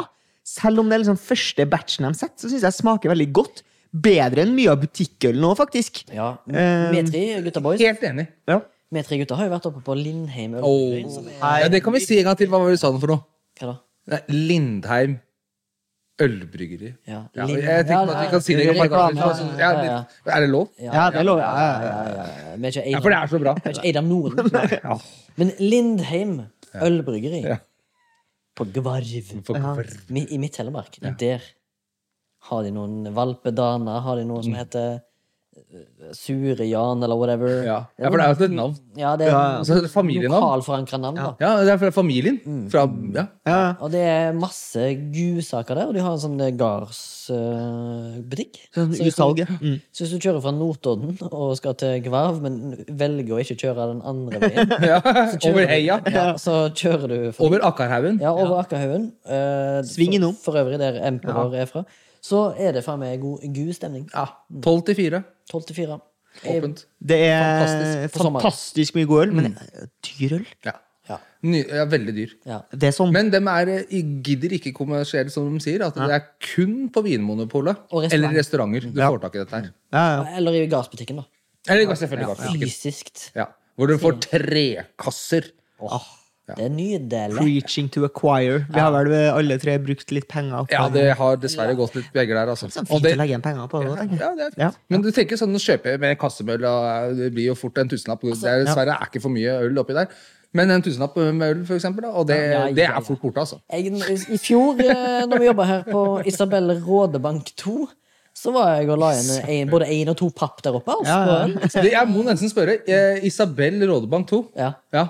Selv 0.51 0.81
om 0.83 0.89
det 0.89 0.97
er 0.99 1.03
liksom 1.03 1.19
første 1.21 1.65
batchen 1.69 2.05
de 2.07 2.13
setter, 2.17 2.37
så 2.45 2.51
syns 2.53 2.65
jeg 2.67 2.77
smaker 2.77 3.13
veldig 3.13 3.29
godt. 3.33 3.63
Bedre 3.91 4.45
enn 4.45 4.53
mye 4.55 4.69
av 4.71 4.79
butikkøl 4.85 5.35
nå, 5.41 5.49
faktisk. 5.59 6.03
Ja, 6.15 6.35
med 6.47 6.93
Vi 6.93 7.01
tre 7.09 7.23
gutta 7.43 7.59
boys 7.65 7.81
Helt 7.83 8.05
enig. 8.07 8.27
Ja. 8.47 8.61
Vi 8.91 9.03
tre 9.07 9.17
gutta 9.19 9.35
har 9.39 9.47
jo 9.49 9.51
vært 9.55 9.67
oppe 9.69 9.81
på 9.83 9.95
Lindheim 9.97 10.55
Oh. 10.61 10.93
ølbryggeri. 10.93 11.11
som 11.11 11.27
er- 11.27 11.61
Ja, 11.65 11.67
det 11.73 11.83
kan 11.83 11.93
vi 11.93 11.99
si 11.99 12.17
en 12.19 12.25
gang 12.29 12.37
til. 12.37 12.47
Hva 12.47 12.59
var 12.61 12.69
det 12.69 12.77
du 12.77 12.81
sa 12.85 12.91
den 12.91 13.01
for 13.01 13.07
noe? 13.07 13.23
Hva 13.59 13.67
da? 13.73 13.75
Nei, 14.11 14.19
Lindheim 14.29 15.19
ølbryggeri. 16.25 16.91
Ja, 17.07 17.19
Ja, 17.35 17.45
jeg 17.47 17.85
tenker 17.87 18.05
på 18.05 18.13
at 18.15 18.21
vi 18.21 18.29
kan 18.31 18.41
si 18.45 18.55
det. 18.55 18.65
ja, 18.65 18.73
ja, 18.73 19.83
ja, 19.83 19.97
Sånn- 20.03 20.33
Er 20.35 20.39
det 20.45 20.49
lov? 20.49 20.67
Ja, 20.79 21.09
det 21.11 21.25
lover 21.25 21.41
jeg. 21.41 21.51
Ja, 21.51 21.81
Ja, 21.81 21.89
ja. 21.89 22.03
ja, 22.11 22.25
ja. 22.51 22.53
Er 22.53 22.57
lov. 22.85 22.91
Ja, 22.91 22.99
for 22.99 23.09
det 23.09 23.17
er 23.17 23.27
så 23.27 23.39
bra. 23.43 23.53
vi 23.65 23.73
ikke 23.81 23.93
Norden. 24.07 24.99
Men 25.37 25.51
Lindheim 25.59 26.33
ølbryggeri 26.75 27.41
Ja. 27.43 27.57
på 28.55 28.65
Gvarv 28.73 29.31
i 30.27 30.37
Midt-Telemark. 30.37 30.99
Der 31.19 31.41
har 32.49 32.63
de 32.63 32.71
noen 32.71 33.13
valpedaner. 33.13 34.01
Har 34.01 34.15
de 34.17 34.25
noe 34.25 34.43
som 34.43 34.53
heter 34.53 34.93
eh, 34.95 34.99
Sure 36.17 36.65
Jan, 36.67 37.03
eller 37.03 37.15
whatever. 37.15 37.61
Ja. 37.63 37.77
ja, 37.99 38.09
for 38.09 38.17
det 38.17 38.25
er 38.25 38.33
jo 38.35 38.45
et 38.45 38.51
navn. 38.57 38.73
Ja, 38.99 39.11
det 39.15 39.27
er 39.27 39.31
Ja, 39.31 39.41
Altså, 39.59 39.75
det 39.79 39.83
er 39.87 39.93
familienavn. 39.93 40.41
lokalforankra 40.41 40.97
navn. 40.99 41.15
da 41.15 41.29
Ja, 41.39 41.51
det 41.63 41.71
er 41.73 41.77
fra 41.77 41.89
familien. 41.95 42.39
Fra, 42.69 42.83
ja. 43.15 43.25
Ja. 43.47 43.59
Og 43.79 43.91
det 43.93 44.01
er 44.01 44.33
masse 44.35 44.83
gudsaker 45.13 45.75
der, 45.79 45.87
og 45.87 45.93
de 45.95 46.01
har 46.03 46.11
en 46.17 46.19
sånn 46.19 46.37
gardsbutikk. 47.41 48.59
Uh, 48.75 48.91
så, 49.11 49.33
du- 49.33 49.41
ja. 49.41 49.45
Mm. 49.61 49.79
så 49.93 50.03
hvis 50.03 50.11
du 50.15 50.19
kjører 50.19 50.41
fra 50.43 50.51
Notodden 50.51 51.17
og 51.31 51.55
skal 51.57 51.75
til 51.79 52.01
Gvarv, 52.05 52.41
men 52.43 52.75
velger 52.89 53.35
å 53.37 53.41
ikke 53.43 53.57
kjøre 53.63 53.87
den 53.93 54.01
andre 54.03 54.39
veien, 54.43 54.67
ja. 54.91 54.99
kjører 55.01 55.51
Over 55.53 55.67
heia. 55.71 55.99
ja, 56.11 56.27
så 56.41 56.57
kjører 56.73 57.07
du 57.07 57.17
fra, 57.31 57.45
Over 57.47 57.59
Akkarhaugen. 57.71 58.19
Ja, 58.21 58.31
over 58.35 58.59
Akkerhaugen. 58.63 59.11
Uh, 59.25 59.81
Sving 59.87 60.15
innom. 60.17 60.35
For, 60.35 60.51
for 60.51 60.59
øvrig 60.65 60.79
der 60.81 60.99
Emperor 61.07 61.53
er 61.55 61.65
fra. 61.69 61.85
Så 62.21 62.53
er 62.57 62.71
det 62.77 62.83
for 62.85 62.97
meg 63.01 63.19
god, 63.21 63.41
god 63.53 63.73
stemning. 63.73 64.05
Ja. 64.13 64.27
12 64.61 64.81
til 64.91 64.95
4. 64.95 65.23
12 65.51 65.63
til 65.71 65.75
4. 65.81 65.99
Åpent. 66.47 66.85
Det 67.03 67.17
er 67.27 68.07
Fantastisk 68.07 68.21
fantastisk 68.23 68.95
mye 68.95 69.05
god 69.09 69.25
øl, 69.25 69.33
men 69.35 69.49
det 69.51 69.65
er 69.81 69.89
dyr 70.07 70.35
øl. 70.39 70.45
Ja. 70.65 70.71
Ja. 71.09 71.17
Ny, 71.43 71.63
ja, 71.67 71.83
veldig 71.89 72.13
dyr. 72.15 72.33
ja. 72.47 72.59
Det 72.71 72.87
er 72.87 72.93
sånn. 72.95 73.11
Men 73.11 73.31
de 73.33 73.41
er, 73.41 73.67
eh, 73.73 74.03
gidder 74.23 74.53
ikke 74.55 74.71
kommersielle, 74.77 75.31
som 75.33 75.49
de 75.51 75.59
sier. 75.59 75.81
At 75.83 75.97
det 75.97 76.07
er 76.13 76.23
kun 76.53 76.89
på 76.93 77.01
Vinmonopolet 77.03 77.75
restaurant. 77.91 78.13
eller 78.13 78.37
restauranter 78.37 78.81
du 78.93 78.99
Ja. 79.01 79.09
får 79.09 79.21
tak 79.25 79.35
i 79.35 79.39
dette 79.39 79.51
her. 79.57 79.73
Ja, 79.91 80.05
ja. 80.23 80.37
Eller 80.37 80.51
i 80.61 80.67
gassbutikken, 80.67 81.17
da. 81.17 81.25
Eller 81.67 81.95
selvfølgelig 81.95 82.27
Gartbutikken. 82.27 82.69
Fysisk. 82.69 83.31
Ja. 83.35 83.45
Hvor 83.77 83.87
du 83.87 83.97
får 83.97 84.19
trekasser. 84.21 85.51
Det 86.49 86.65
er 86.65 86.71
nydelig. 86.73 87.37
Preaching 87.37 87.87
to 87.93 88.03
acquire. 88.03 88.65
Vi 88.73 88.79
har 88.81 88.91
vel 88.91 89.11
alle 89.13 89.57
tre 89.61 89.77
brukt 89.79 90.09
litt 90.11 90.27
penger 90.27 90.65
på 90.67 90.73
Ja, 90.73 90.87
det 90.91 91.05
har 91.15 91.37
dessverre 91.39 91.75
gått 91.79 91.95
litt 91.95 92.09
begge 92.11 92.33
der, 92.35 92.49
altså. 92.51 92.67
Sånn 92.73 92.83
Og 92.89 92.97
fint 92.97 93.03
det, 93.05 93.13
å 93.15 93.19
legge 93.21 93.31
igjen 93.35 93.43
penger 93.45 93.69
på 93.71 93.83
det. 93.85 93.93
jeg. 94.01 94.19
ja, 94.19 94.31
det 94.35 94.43
er 94.47 94.51
fint. 94.51 94.59
Ja. 94.65 94.71
Men 94.91 95.05
du 95.05 95.11
tenker 95.15 95.39
sånn 95.39 95.55
å 95.55 95.61
kjøpe 95.61 95.93
med 96.01 96.09
en 96.15 96.19
kassemøll, 96.19 96.65
og 96.67 97.15
det 97.21 97.29
blir 97.37 97.45
jo 97.51 97.55
fort 97.55 97.77
en 97.77 97.87
tusenlapp. 97.93 98.25
Det 98.25 98.43
er, 98.51 98.65
dessverre 98.65 98.97
er 98.97 99.07
ikke 99.07 99.21
for 99.23 99.31
mye 99.37 99.53
øl 99.69 99.79
oppi 99.79 99.95
der. 99.95 100.11
Men 100.51 100.73
en 100.75 100.83
tusenlapp 100.83 101.15
med 101.21 101.45
øl, 101.47 101.63
for 101.69 101.77
eksempel, 101.79 102.09
og 102.09 102.27
det, 102.27 102.35
Ja, 102.41 102.65
ja, 102.67 102.73
det 102.75 102.83
ja. 102.83 102.97
er 102.97 103.01
fort 103.07 103.21
borte, 103.23 103.45
altså. 103.45 103.61
Jeg, 103.71 103.93
I 104.35 104.37
fjor, 104.41 104.81
eh, 104.83 105.23
når 105.31 105.39
vi 105.39 105.45
jobba 105.53 105.63
her 105.69 105.83
på 105.87 106.03
Isabel 106.27 106.73
Rådebank 106.83 107.53
2, 107.55 107.87
så 108.35 108.51
var 108.51 108.75
jeg 108.81 108.89
og 108.89 108.99
la 108.99 109.13
igjen 109.15 109.47
en, 109.47 109.69
både 109.71 109.87
én 109.91 110.09
og 110.11 110.17
to 110.19 110.27
papp 110.35 110.59
der 110.65 110.75
oppe. 110.75 110.91
Altså, 110.99 111.15
Ja, 111.15 111.47
ja. 111.85 111.89
jeg 112.01 112.11
må 112.11 112.23
nesten 112.27 112.49
spørre. 112.51 112.79
Eh, 112.87 113.23
Isabel 113.27 113.79
Rådebank 113.87 114.27
2. 114.27 114.43
ja. 114.57 114.73
Ja. 114.91 115.07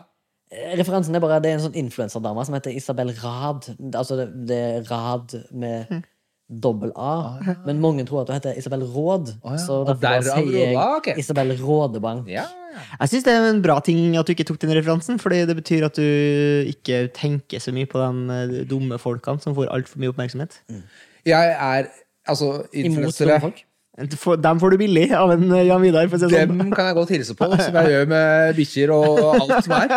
Referansen 0.52 1.16
er 1.16 1.22
bare 1.24 1.40
det 1.44 1.52
er 1.52 1.60
en 1.60 1.66
sånn 1.70 1.78
influenserdame 1.80 2.44
som 2.48 2.56
heter 2.58 2.74
Isabel 2.76 3.14
Rad. 3.22 3.70
Altså 3.96 4.18
det, 4.20 4.26
det 4.50 4.58
er 4.58 4.90
Rad 4.92 5.36
med 5.56 6.02
dobbel 6.52 6.92
A. 7.00 7.38
Men 7.66 7.80
mange 7.80 8.04
tror 8.06 8.26
at 8.26 8.28
hun 8.34 8.36
heter 8.36 8.58
Isabel 8.60 8.84
Råd. 8.84 9.32
ja. 9.46 9.56
Så 9.64 9.78
derfor 9.88 10.26
sier 10.28 10.52
jeg 10.52 10.76
Råd. 10.76 10.82
Ah, 10.82 10.98
ok. 10.98 11.08
Isabel 11.18 11.56
Rådebank. 11.62 12.28
ja. 12.28 12.44
Jeg 13.00 13.10
syns 13.12 13.24
det 13.28 13.34
er 13.36 13.50
en 13.50 13.62
bra 13.64 13.80
ting 13.84 14.16
at 14.20 14.28
du 14.28 14.32
ikke 14.32 14.46
tok 14.48 14.62
den 14.62 14.72
referansen, 14.76 15.20
Fordi 15.20 15.42
det 15.48 15.56
betyr 15.56 15.86
at 15.86 15.96
du 15.96 16.04
ikke 16.72 17.08
tenker 17.16 17.60
så 17.60 17.72
mye 17.76 17.88
på 17.88 18.00
de 18.00 18.36
eh, 18.36 18.62
dumme 18.68 19.00
folkene 19.00 19.44
som 19.44 19.56
får 19.56 19.68
altfor 19.72 20.00
mye 20.00 20.12
oppmerksomhet. 20.14 20.62
Jeg 21.28 21.56
er 21.60 21.88
altså 22.28 22.64
Imot 22.74 23.20
dumme 23.20 23.40
folk. 23.44 23.64
For- 24.18 24.38
Dem 24.40 24.60
får 24.62 24.72
du 24.72 24.78
billig 24.80 25.08
av 25.14 25.34
en 25.34 25.42
eh, 25.52 25.66
Jan 25.68 25.82
Vidar. 25.84 26.08
For 26.08 26.16
å 26.16 26.20
si 26.22 26.30
sånn. 26.32 26.54
Dem 26.58 26.72
kan 26.74 26.88
jeg 26.90 26.96
godt 26.96 27.10
hilse 27.12 27.36
på, 27.38 27.50
som 27.66 27.76
jeg 27.82 27.92
gjør 27.92 28.06
med 28.12 28.56
bikkjer 28.60 28.94
og 28.96 29.20
alt 29.36 29.66
som 29.66 29.74
er. 29.78 29.96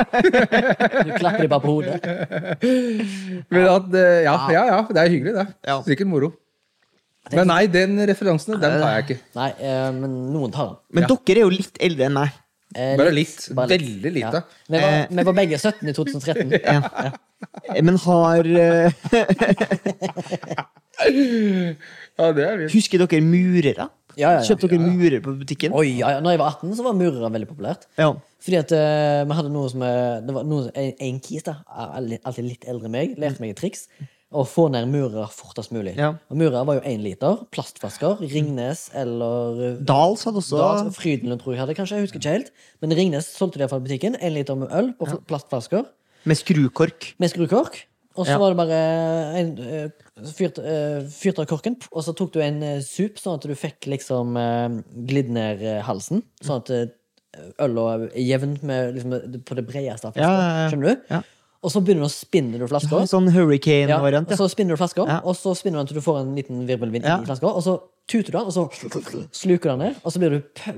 Du 1.06 1.12
klapper 1.20 1.50
bare 1.52 1.62
på 1.62 1.74
hodet. 1.76 2.00
Men 3.54 3.68
at, 3.70 3.92
eh, 4.00 4.22
ja, 4.26 4.34
ja, 4.52 4.64
ja, 4.72 4.80
det 4.90 5.04
er 5.04 5.12
hyggelig, 5.14 5.34
det. 5.38 5.46
Ja. 5.70 5.78
Sikkert 5.86 6.10
moro. 6.10 6.32
Men 7.32 7.48
nei, 7.48 7.62
den 7.72 7.94
referansen, 8.10 8.58
den 8.60 8.74
tar 8.82 8.98
jeg 8.98 9.04
ikke. 9.06 9.18
Nei, 9.38 9.46
eh, 9.64 9.86
men 9.96 10.10
noen 10.34 10.50
tar 10.52 10.66
den. 10.74 10.80
Men 10.98 11.06
dere 11.08 11.38
er 11.40 11.46
jo 11.46 11.52
litt 11.54 11.78
eldre 11.80 12.10
enn 12.10 12.18
meg. 12.18 12.34
Eh, 12.74 12.96
Bare 12.98 13.14
litt. 13.14 13.46
bare 13.56 13.70
Veldig 13.78 14.10
lite. 14.12 14.42
Ja. 14.42 14.66
Vi, 14.68 14.80
var, 14.82 15.06
vi 15.08 15.24
var 15.30 15.36
begge 15.38 15.56
17 15.62 15.88
i 15.88 15.94
2013. 15.96 16.52
Ja. 16.64 17.80
Men 17.84 17.96
har 18.04 18.46
Ja, 22.18 22.30
det 22.32 22.44
er 22.46 22.58
fint. 22.64 22.74
Husker 22.76 23.02
dere 23.04 23.20
murere? 23.26 23.88
Ja, 24.14 24.28
ja, 24.30 24.38
ja. 24.38 24.42
Kjøpte 24.46 24.68
dere 24.70 24.78
murer 24.86 25.20
på 25.24 25.32
butikken? 25.40 25.72
Oi, 25.74 25.88
ja, 25.98 26.12
ja. 26.14 26.20
Når 26.22 26.36
jeg 26.36 26.38
var 26.44 26.52
18, 26.54 26.74
så 26.78 26.84
var 26.86 26.94
murere 26.94 27.30
veldig 27.34 27.48
populært. 27.50 27.88
Ja. 27.98 28.12
Fordi 28.44 28.58
at 28.60 28.72
eh, 28.76 29.22
vi 29.26 29.34
hadde 29.38 29.50
noe 29.50 29.70
som 29.72 29.82
eh, 29.82 30.20
Det 30.22 30.34
var 30.36 30.44
noe, 30.46 30.68
en, 30.78 30.92
en 31.08 31.18
kis, 31.24 31.42
da, 31.46 31.56
al- 31.66 32.18
alltid 32.22 32.44
litt 32.46 32.66
eldre 32.70 32.86
enn 32.86 32.94
meg, 32.94 33.16
lærte 33.18 33.42
meg 33.42 33.54
et 33.56 33.58
triks. 33.64 33.88
Å 34.34 34.42
få 34.50 34.64
ned 34.70 34.88
murere 34.90 35.28
fortest 35.30 35.70
mulig. 35.74 35.92
Ja. 35.98 36.08
Og 36.30 36.38
Murere 36.40 36.64
var 36.66 36.78
jo 36.80 36.82
én 36.90 37.02
liter. 37.04 37.36
Plastflasker. 37.54 38.18
Ringnes 38.32 38.88
eller 38.98 39.60
eh, 39.68 39.76
Dals 39.86 40.24
hadde 40.26 40.40
også 40.42 40.58
Dals- 40.58 40.96
Frydenlund 40.96 41.42
tror 41.42 41.54
jeg 41.54 41.62
hadde, 41.62 41.76
kanskje. 41.78 41.98
Jeg 42.00 42.08
husker 42.08 42.18
ikke 42.22 42.32
helt. 42.38 42.50
Men 42.82 42.94
Ringnes 42.98 43.28
solgte 43.30 43.58
de 43.60 43.66
iallfall 43.66 43.82
i 43.82 43.86
butikken. 43.86 44.16
Én 44.18 44.34
liter 44.34 44.58
med 44.58 44.70
øl 44.74 44.92
på 44.98 45.06
fl- 45.10 45.20
plastflasker 45.30 45.86
med 46.26 46.38
skrukork. 46.40 47.12
med 47.22 47.30
skrukork. 47.34 47.84
Og 48.16 48.26
så 48.26 48.30
Ja. 48.30 48.38
var 48.38 48.50
det 48.50 48.56
bare 48.56 48.80
en, 49.40 49.58
eh, 49.58 49.88
fyrt, 50.30 50.58
eh, 50.58 51.02
fyrt 51.10 51.38
av 51.40 51.46
korken, 51.46 51.76
og 51.92 52.02
så 52.04 52.14
tok 52.14 52.32
du 52.32 52.40
en 52.40 52.62
eh, 52.62 52.80
sup, 52.80 53.16
sånn 53.18 53.34
at 53.34 53.42
du 53.42 53.54
fikk 53.54 53.88
liksom 53.90 54.34
glidd 55.06 55.28
ned 55.30 55.82
halsen. 55.82 56.22
Sånn 56.40 56.60
at 56.62 56.70
øla 57.58 57.58
øl 57.58 57.78
og 57.78 58.10
jevnt 58.14 58.62
med 58.62 58.94
liksom, 58.94 59.42
på 59.44 59.54
det 59.56 59.66
bredeste 59.66 60.06
av 60.06 60.14
flaska. 60.14 60.20
Ja, 60.22 60.38
ja, 60.38 60.62
ja. 60.64 60.70
Skjønner 60.70 60.94
du? 60.94 61.02
Ja. 61.10 61.22
Og 61.64 61.70
så 61.72 61.80
begynner 61.82 62.04
du 62.04 62.10
å 62.10 62.12
spinne 62.12 62.58
du 62.60 62.66
flaska. 62.68 63.00
Ja, 63.00 63.06
Sånn 63.08 63.26
Ja, 63.26 63.32
hurricane-variant. 63.40 64.30
og 64.30 64.38
så 64.38 64.48
spinner 64.52 64.76
du 64.76 64.82
flaska, 64.82 65.06
Ja. 65.08 65.20
og 65.24 65.34
så 65.34 65.56
spinner 65.56 65.80
du 65.80 65.84
den 65.84 65.86
til 65.88 65.96
du 65.96 66.02
får 66.02 66.20
en 66.20 66.34
liten 66.36 66.66
virvelvind 66.68 67.04
Ja. 67.04 67.18
i 67.20 67.24
flaska, 67.24 67.48
og 67.48 67.62
så 67.64 67.80
tuter 68.10 68.32
du 68.32 68.38
den, 68.38 68.48
og 68.48 68.52
så 68.52 68.64
sluker 69.32 69.62
du 69.64 69.70
den 69.74 69.78
ned, 69.86 69.94
og 70.04 70.12
så 70.12 70.20
blir 70.20 70.34
du 70.34 70.40
p- 70.54 70.74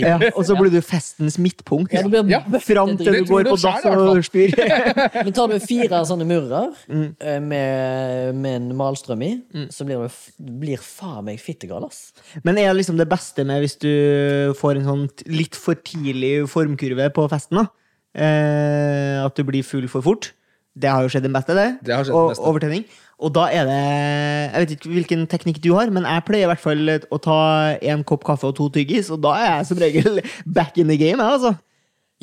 Ja, 0.00 0.18
og 0.36 0.44
så 0.44 0.52
blir 0.58 0.68
du 0.72 0.80
festens 0.84 1.38
midtpunkt. 1.40 1.92
Ja, 1.96 2.02
Ja, 2.28 2.40
Fram 2.60 2.90
til 2.98 3.08
du 3.14 3.24
går 3.28 3.46
på 3.48 3.56
dass 3.56 3.84
og 3.88 4.18
spyr. 4.24 4.52
Men 5.24 5.32
tar 5.32 5.48
du 5.48 5.58
fire 5.64 6.02
sånne 6.08 6.26
murrer 6.28 6.72
Mm. 6.88 7.06
eh, 7.20 7.38
med, 7.40 8.34
med 8.36 8.56
en 8.60 8.66
malstrøm 8.76 9.22
i, 9.24 9.30
så 9.72 9.84
blir 9.88 10.02
du 10.04 10.52
blir 10.60 10.76
faen 10.80 11.24
meg 11.24 11.40
fittegal, 11.40 11.84
ass. 11.88 12.12
Men 12.44 12.58
er 12.60 12.68
det 12.72 12.82
liksom 12.82 12.98
det 13.00 13.08
beste 13.08 13.44
med 13.48 13.60
hvis 13.64 13.78
du 13.80 14.52
får 14.60 14.76
en 14.82 14.88
sånn 14.90 15.06
litt 15.32 15.56
for 15.56 15.74
tidlig 15.80 16.34
formkurve 16.52 17.08
på 17.16 17.28
festen? 17.32 17.62
da? 17.62 17.66
Eh, 18.12 19.24
at 19.24 19.36
du 19.36 19.44
blir 19.48 19.64
full 19.64 19.88
for 19.88 20.04
fort? 20.04 20.32
Det 20.76 20.88
har 20.88 21.04
jo 21.04 21.10
skjedd 21.12 21.24
den 21.26 21.34
beste, 21.36 21.52
det. 21.56 21.66
Det 21.84 21.92
har 21.96 22.04
skjedd 22.04 22.16
den 22.16 22.36
og 22.40 22.46
overtenning. 22.48 22.84
Og 23.22 23.32
da 23.36 23.46
er 23.54 23.68
det 23.68 23.80
Jeg 23.80 24.62
vet 24.64 24.76
ikke 24.76 24.92
hvilken 24.96 25.26
teknikk 25.30 25.60
du 25.64 25.72
har, 25.76 25.90
men 25.94 26.06
jeg 26.08 26.24
pleier 26.28 26.48
i 26.48 26.52
hvert 26.52 26.62
fall 26.62 26.94
å 26.98 27.18
ta 27.22 27.40
en 27.80 28.02
kopp 28.08 28.24
kaffe 28.26 28.50
og 28.50 28.56
to 28.58 28.68
tyggis, 28.74 29.12
og 29.14 29.22
da 29.24 29.36
er 29.38 29.52
jeg 29.60 29.68
som 29.70 29.82
regel 29.82 30.22
back 30.46 30.78
in 30.82 30.90
the 30.90 30.98
game. 31.00 31.22
Jeg, 31.22 31.38
altså. 31.38 31.54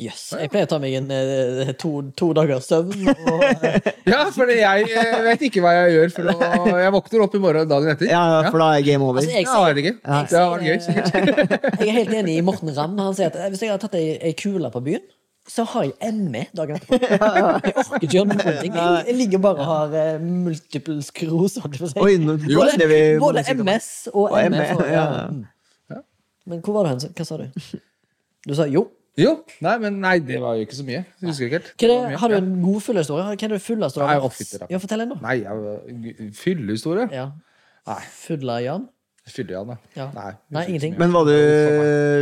Jøss. 0.00 0.22
Jeg 0.40 0.48
pleier 0.48 0.64
å 0.64 0.70
ta 0.70 0.78
meg 0.80 0.94
en 0.96 1.10
eh, 1.12 1.70
to, 1.76 1.90
to 2.16 2.30
dagers 2.36 2.68
søvn. 2.70 3.10
Og, 3.10 3.42
eh, 3.44 3.90
Ja, 4.12 4.22
for 4.32 4.48
jeg 4.48 4.86
eh, 4.88 5.16
vet 5.26 5.44
ikke 5.50 5.60
hva 5.64 5.74
jeg 5.76 5.92
gjør 5.98 6.14
for 6.14 6.30
å 6.32 6.78
Jeg 6.80 6.94
våkner 6.94 7.24
opp 7.26 7.36
i 7.36 7.42
morgen 7.42 7.68
dagen 7.68 7.92
etter. 7.92 8.08
Ja, 8.08 8.22
For 8.48 8.62
da 8.62 8.70
er 8.78 8.86
game 8.86 9.04
over. 9.04 9.20
Altså, 9.20 9.34
jeg 9.36 9.44
Ja, 9.44 9.60
ikke. 9.74 9.94
jeg 10.00 10.30
Det 10.30 10.40
har 10.40 10.54
vært 10.54 10.68
gøy, 10.70 10.78
sikkert. 10.86 11.54
Jeg 11.80 11.88
er 11.90 11.98
helt 11.98 12.14
enig 12.22 12.38
i 12.40 12.44
Morten 12.44 12.72
Ramm. 12.76 12.96
Han 13.00 13.16
sier 13.18 13.28
at 13.28 13.52
hvis 13.52 13.64
jeg 13.64 13.72
hadde 13.74 13.88
tatt 13.88 13.98
ei 14.00 14.32
kule 14.40 14.72
på 14.72 14.82
byen, 14.88 15.04
så 15.50 15.64
har 15.72 15.86
jeg 15.88 16.12
ME 16.14 16.44
dagen 16.56 16.76
etterpå. 16.78 16.98
Jeg 17.10 17.74
orker 17.74 17.96
ikke 17.98 18.12
gjøre 18.14 18.28
noen 18.30 18.58
ting. 18.60 18.76
Jeg, 18.76 19.04
jeg 19.08 19.16
ligger 19.18 19.42
bare 19.42 19.64
og 19.64 19.70
har 19.70 19.96
uh, 20.14 20.22
multiple 20.22 21.02
si. 21.02 21.24
Oi, 21.26 22.12
nå 22.22 22.36
både, 22.44 22.86
vi 22.86 23.00
både. 23.18 23.42
MS 23.58 23.88
og, 24.12 24.30
Og 24.30 24.38
ME. 24.52 24.68
For, 24.70 24.84
ja. 24.86 25.02
ja. 25.02 25.26
Mm. 25.30 26.00
Men 26.50 26.62
hvor 26.64 26.78
var 26.78 26.86
du 26.86 26.92
hen? 26.94 27.14
Hva 27.18 27.26
sa 27.26 27.40
du? 27.40 27.48
Du 28.46 28.54
sa 28.56 28.68
jo. 28.70 28.86
Jo. 29.18 29.34
Nei, 29.64 29.74
men 29.82 29.98
nei, 30.00 30.14
det 30.24 30.38
var 30.40 30.56
jo 30.56 30.64
ikke 30.64 30.78
så 30.78 30.86
mye. 30.86 31.02
Jeg 31.02 31.28
husker 31.28 31.50
ikke 31.50 31.58
helt. 31.58 31.74
Hva 31.74 31.88
er 31.88 31.92
Det 31.92 31.98
det, 32.14 32.20
har 32.22 32.32
du 32.32 32.36
en 32.38 32.54
god 32.62 32.80
fyllehistorie? 32.86 33.26
Hva 33.26 33.34
er 33.48 33.54
det 33.56 33.60
fulleste 33.64 34.00
du 34.00 34.06
har 34.06 34.22
hatt? 34.22 34.38
det. 34.38 34.70
Ja, 34.70 34.80
fortell 34.86 35.04
en, 35.04 35.12
da. 35.16 35.20
Nei, 35.26 36.30
fyllehistorie? 36.38 37.10
Ja. 37.14 37.28
Nei. 37.90 38.00
Fulla 38.22 38.60
Jan? 38.64 38.88
Fylle-Jan. 39.30 39.76
Ja. 39.94 40.08
Nei, 40.14 40.32
Nei, 40.54 40.64
ingenting. 40.72 40.96
Men 40.98 41.12
var 41.14 41.28
du, 41.28 41.34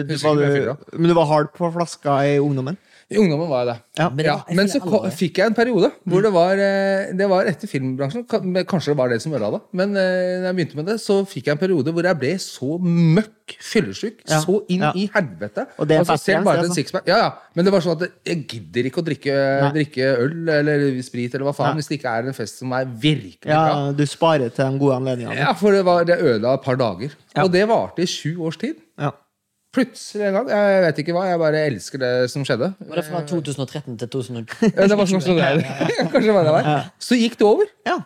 du, 0.08 0.14
var 0.22 0.34
du 0.36 0.98
Men 0.98 1.08
du 1.08 1.14
var 1.16 1.28
hard 1.30 1.52
på 1.56 1.70
flaska 1.72 2.18
i 2.26 2.38
ungdommen? 2.42 2.76
I 3.11 3.16
ungdommen 3.16 3.48
var 3.48 3.62
jeg 3.64 3.68
det. 3.70 3.76
Ja. 3.96 4.06
Men 4.11 4.16
det 4.18 4.26
var- 4.28 4.44
jeg 4.48 4.56
men 4.59 4.66
så 4.68 4.80
kom, 4.84 5.04
fikk 5.16 5.38
jeg 5.40 5.46
en 5.48 5.54
periode 5.56 5.88
hvor 6.04 6.20
det 6.22 6.30
var 6.34 6.59
eh, 6.61 7.12
Det 7.16 7.28
var 7.30 7.46
etter 7.48 7.66
filmbransjen. 7.70 8.26
Kanskje 8.28 8.92
det 8.92 8.96
var 8.98 9.09
det 9.09 9.22
som 9.22 9.32
ødela 9.32 9.50
det. 9.56 9.61
Men 9.72 9.96
eh, 9.96 10.34
når 10.42 10.44
jeg 10.50 10.56
begynte 10.59 10.76
med 10.76 10.86
det, 10.90 10.96
så 11.00 11.16
fikk 11.24 11.46
jeg 11.48 11.52
en 11.56 11.62
periode 11.62 11.94
hvor 11.96 12.04
jeg 12.04 12.18
ble 12.20 12.32
så 12.36 12.76
møkk 12.84 13.54
fyllesyk. 13.64 14.18
Ja. 14.28 14.40
Så 14.44 14.59
inn 14.68 14.84
Ja. 14.84 14.92
i 14.94 15.06
helvete. 15.14 15.64
Og 15.78 15.88
det 15.88 15.96
er 15.96 16.00
altså, 16.04 16.18
selv 16.20 16.44
bare 16.44 16.59
en 16.61 16.64
altså. 16.66 16.76
sixpack. 16.82 17.06
Ja, 17.09 17.16
ja. 17.16 17.30
Men 17.56 17.64
det 17.64 17.72
var 17.72 17.80
sånn 17.80 17.96
at 18.02 18.11
jeg 18.28 18.42
gidder 18.46 18.90
ikke 18.90 19.00
å 19.00 19.06
drikke, 19.06 19.36
drikke 19.78 20.11
øl 20.26 20.48
eller 20.59 20.84
sprit 21.02 21.32
eller 21.34 21.46
hva 21.48 21.54
faen 21.56 21.72
Nei. 21.72 21.78
hvis 21.80 21.88
det 21.88 21.98
ikke 22.02 22.12
er 22.12 22.28
en 22.28 22.36
fest 22.36 22.59
som 22.61 22.72
er 22.76 22.84
virkelig 22.84 23.40
bra. 23.46 23.62
Ja, 23.88 23.92
du 23.96 24.04
sparer 24.04 24.52
til 24.52 24.68
de 24.68 24.78
gode 24.84 24.98
anledningene. 25.00 25.38
Ja, 25.40 25.54
for 25.56 25.72
det, 25.72 25.80
var, 25.88 26.04
det 26.04 26.20
ødela 26.20 26.59
et 26.61 26.62
par 26.68 26.76
dager. 26.76 27.16
Ja. 27.34 27.44
Og 27.46 27.52
det 27.56 27.64
varte 27.72 28.04
i 28.04 28.06
sju 28.06 28.36
års 28.44 28.59
tid. 28.61 28.76
Ja. 29.00 29.12
Plutselig 29.68 30.24
en 30.24 30.32
gang. 30.38 30.46
Jeg 30.48 30.80
vet 30.86 30.98
ikke 31.02 31.12
hva. 31.12 31.22
Jeg 31.28 31.38
bare 31.42 31.58
elsker 31.68 32.00
det 32.00 32.10
som 32.32 32.44
skjedde. 32.48 32.70
Var 32.88 32.96
det 32.96 33.02
fra 33.04 33.20
2013 33.28 33.98
til 34.00 34.08
2000? 34.14 34.46
Ja, 34.64 34.86
det 34.88 34.96
var 34.96 35.10
sånn 35.10 35.20
som 35.20 35.36
det 35.36 35.44
er. 35.44 35.60
Kanskje 36.12 36.22
det 36.30 36.36
var 36.38 36.46
det 36.48 36.54
var. 36.54 36.86
Så 37.04 37.18
gikk 37.20 37.36
det 37.36 37.44
over. 37.44 37.68
Ja. 37.84 37.98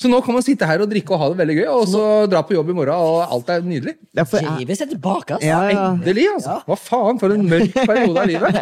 Så 0.00 0.08
nå 0.08 0.22
kan 0.24 0.34
man 0.38 0.42
sitte 0.46 0.66
her 0.66 0.80
og 0.82 0.88
drikke 0.90 1.12
og 1.12 1.20
ha 1.20 1.28
det 1.34 1.38
veldig 1.42 1.56
gøy, 1.60 1.66
og 1.68 1.84
så 1.92 2.02
dra 2.32 2.40
på 2.48 2.56
jobb 2.56 2.72
i 2.72 2.76
morgen, 2.78 2.96
og 2.96 3.34
alt 3.36 3.52
er 3.52 3.60
nydelig. 3.66 3.94
Ja, 4.16 4.24
for 4.28 4.40
jeg, 4.40 4.64
Givis 4.64 4.80
er 4.82 4.88
tilbake, 4.90 5.36
altså. 5.36 5.46
ja, 5.46 5.60
ja. 5.70 5.84
Endelig, 5.92 6.24
altså. 6.32 6.56
Hva 6.66 6.78
faen, 6.80 7.20
for 7.20 7.36
en 7.36 7.44
mørk 7.52 7.76
periode 7.76 8.24
av 8.24 8.32
livet. 8.32 8.58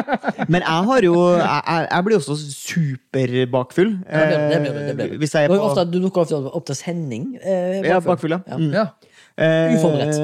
Men 0.52 0.64
jeg 0.64 0.88
har 0.90 1.06
jo 1.06 1.14
Jeg, 1.36 1.84
jeg- 1.84 2.04
blir 2.08 2.16
også 2.18 2.36
superbakfull. 2.40 3.92
Ja, 4.08 4.24
det, 4.24 4.40
det 4.50 4.60
blir 4.64 4.72
det, 4.72 4.86
det 4.88 4.96
blir 4.96 5.06
Eh. 5.10 5.18
Hvis 5.20 5.34
jeg 5.36 5.44
er 5.44 5.52
på 5.52 5.60
ofte, 5.68 5.84
du 5.92 6.00
dukker 6.00 6.24
ofte 6.24 6.40
opp 6.40 6.66
til 6.68 6.76
sending. 6.80 7.30
Eh, 7.42 7.80
Ja, 7.84 8.00
bakfull. 8.00 8.36
bakfull, 8.40 8.72
ja. 8.72 8.88
Mm. 8.88 9.09
Eh, 9.40 9.74
Uforberedt. 9.78 10.18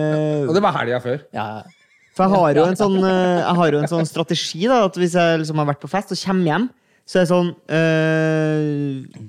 Og 0.49 0.55
det 0.57 0.63
var 0.65 0.75
helga 0.77 1.01
før. 1.01 1.23
Ja. 1.35 1.47
For 2.17 2.25
jeg 2.27 2.33
har 2.37 2.59
jo 2.61 2.65
en 2.71 2.77
sånn, 2.81 2.97
eh, 3.05 3.39
jeg 3.43 3.57
har 3.59 3.73
jo 3.73 3.81
en 3.83 3.91
sånn 3.91 4.09
strategi, 4.09 4.63
da, 4.69 4.83
at 4.89 4.97
hvis 5.01 5.17
jeg 5.19 5.41
liksom 5.43 5.59
har 5.61 5.69
vært 5.73 5.83
på 5.85 5.91
fest 5.93 6.13
og 6.15 6.21
kommer 6.21 6.51
hjem, 6.51 6.69
så 7.07 7.19
er 7.21 7.25
det 7.27 7.31
sånn 7.31 7.51
øh, 7.77 9.27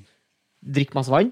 Drikk 0.78 0.96
masse 0.98 1.12
vann. 1.14 1.32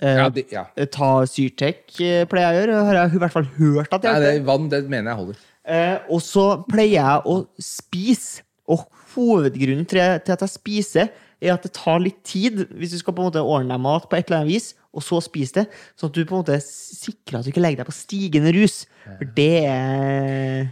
Eh, 0.00 0.16
Ja, 0.18 0.28
det, 0.32 0.46
ja. 0.50 0.64
Ta 0.90 1.10
Syrtec, 1.28 1.82
pleier 2.30 2.54
jeg 2.54 2.54
å 2.56 2.60
gjøre. 2.62 2.78
Har 2.88 2.94
jeg 3.02 3.14
i 3.14 3.20
hvert 3.22 3.34
fall 3.34 3.48
hørt 3.58 3.92
at 3.92 4.02
Nei, 4.06 4.12
jeg 4.14 4.22
det, 4.24 4.30
gjør. 4.38 4.46
vann 4.48 4.68
det 4.72 4.80
mener 4.90 5.10
jeg 5.12 5.18
holder. 5.20 5.42
Eh, 5.68 5.98
og 6.10 6.22
så 6.24 6.46
pleier 6.66 6.96
jeg 6.96 7.26
å 7.28 7.36
spise. 7.62 8.42
Og 8.72 8.86
hovedgrunnen 9.12 9.84
til, 9.90 10.00
til 10.24 10.32
at 10.34 10.40
jeg 10.46 10.48
spiser, 10.54 11.10
er 11.42 11.52
at 11.56 11.64
det 11.66 11.72
tar 11.76 11.98
litt 12.00 12.20
tid 12.24 12.62
hvis 12.78 12.92
du 12.94 12.98
skal 13.00 13.12
på 13.16 13.20
en 13.24 13.28
måte 13.28 13.42
ordne 13.42 13.74
deg 13.74 13.82
mat 13.82 14.06
på 14.08 14.16
et 14.16 14.28
eller 14.30 14.40
annet 14.44 14.52
vis, 14.54 14.68
og 14.92 15.04
så 15.04 15.20
spise 15.24 15.62
det. 15.62 15.64
Sånn 15.96 16.10
at 16.12 16.16
du 16.18 16.24
på 16.28 16.36
en 16.36 16.42
måte 16.42 16.58
sikrer 16.64 17.40
at 17.40 17.46
du 17.46 17.52
ikke 17.52 17.62
legger 17.64 17.82
deg 17.82 17.88
på 17.88 17.96
stigende 17.96 18.52
rus. 18.56 18.82
For 19.06 19.30
det 19.36 19.50
er 19.66 20.68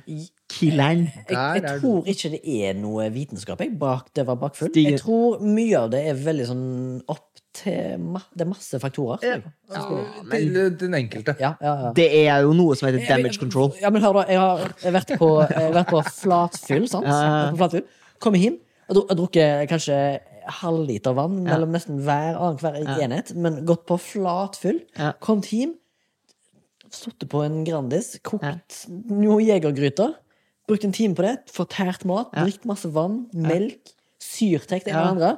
killeren. 0.50 1.06
Jeg, 1.30 1.62
jeg 1.62 1.80
tror 1.80 2.08
ikke 2.10 2.32
det 2.34 2.40
er 2.66 2.76
noe 2.78 3.06
vitenskap 3.14 3.62
jeg, 3.62 3.74
bak 3.80 4.10
det 4.16 4.26
var 4.28 4.38
bakfull. 4.40 4.72
Jeg 4.76 5.00
tror 5.00 5.40
mye 5.44 5.78
av 5.78 5.90
det 5.94 6.04
er 6.10 6.20
veldig 6.20 6.48
sånn 6.50 6.64
opp 7.10 7.26
til 7.56 7.98
ma 7.98 8.20
Det 8.30 8.44
er 8.44 8.50
masse 8.50 8.78
faktorer. 8.78 9.24
Ja, 9.26 9.84
men 10.22 10.52
Til 10.54 10.74
den 10.78 10.94
enkelte. 11.00 11.34
Ja, 11.42 11.56
ja, 11.58 11.72
ja. 11.86 11.92
Det 11.96 12.06
er 12.22 12.44
jo 12.46 12.52
noe 12.54 12.76
som 12.78 12.86
heter 12.86 13.02
damage 13.08 13.40
control. 13.42 13.72
Ja, 13.82 13.90
men 13.90 14.04
hør 14.04 14.20
da, 14.20 14.26
Jeg 14.30 14.38
har 14.38 14.94
vært 14.98 15.14
på, 15.18 15.30
jeg 15.48 15.64
har 15.64 15.78
vært 15.80 15.90
på 15.90 16.02
flatfyll. 16.20 16.86
sant? 16.90 17.08
På 17.08 17.62
flatfyll. 17.64 17.86
Kommer 18.22 18.42
hjem 18.42 18.60
og 18.90 19.10
drukket 19.14 19.68
kanskje 19.70 19.96
halvliter 20.58 21.14
vann 21.16 21.38
mellom 21.46 21.70
nesten 21.74 22.00
hver 22.04 22.36
annenhver 22.38 22.78
enhet, 23.04 23.34
men 23.36 23.60
gått 23.68 23.86
på 23.88 23.98
flatfyll. 24.00 24.80
Ja. 24.98 25.12
Kommet 25.22 25.50
hjem, 25.54 25.76
sittet 26.90 27.28
på 27.30 27.44
en 27.46 27.60
Grandis, 27.66 28.16
kokt 28.26 28.80
noe 29.10 29.38
jegergryter, 29.44 30.16
brukt 30.70 30.84
en 30.86 30.94
time 30.96 31.14
på 31.18 31.22
det, 31.26 31.36
fortært 31.54 32.04
mat, 32.08 32.32
drikket 32.34 32.66
masse 32.70 32.90
vann, 32.94 33.24
melk, 33.34 33.94
syrtekt 34.22 34.90
og 34.90 34.94
det 34.94 35.06
andre. 35.14 35.32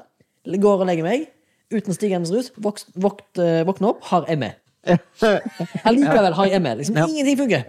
Går 0.58 0.82
og 0.82 0.88
legger 0.88 1.06
meg 1.06 1.28
uten 1.72 1.94
stigende 1.96 2.28
rus, 2.34 2.50
eh, 2.52 3.62
våkner 3.64 3.88
opp, 3.94 4.02
har 4.10 4.26
ME. 4.36 4.50
Allikevel 5.86 6.34
har 6.36 6.48
jeg 6.50 6.62
ME. 6.62 6.72
Liksom, 6.80 6.96
Ja. 6.98 7.06
Ingenting 7.06 7.38
funker. 7.38 7.62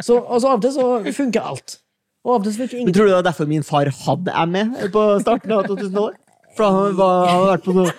Så, 0.00 0.18
og 0.22 0.40
så 0.40 0.52
av 0.52 0.60
og 0.60 0.62
til 0.62 0.72
så 0.76 1.14
funker 1.16 1.40
alt. 1.52 1.78
Og 2.24 2.34
av 2.36 2.40
og 2.40 2.44
til 2.46 2.54
så 2.54 2.68
funker 2.68 2.84
Men 2.86 2.94
tror 2.94 3.08
du 3.08 3.10
det 3.10 3.16
var 3.18 3.26
derfor 3.26 3.48
min 3.50 3.62
far 3.66 3.90
hadde 3.90 4.46
ME 4.48 4.62
på 4.94 5.02
starten 5.24 5.52
av 5.56 5.64
2000-tallet? 5.70 6.18
For 6.56 6.68
han, 6.68 6.96
var, 6.96 7.26
han 7.26 7.38
hadde 7.38 7.50
vært 7.52 7.64
på 7.64 7.74
noe 7.76 7.92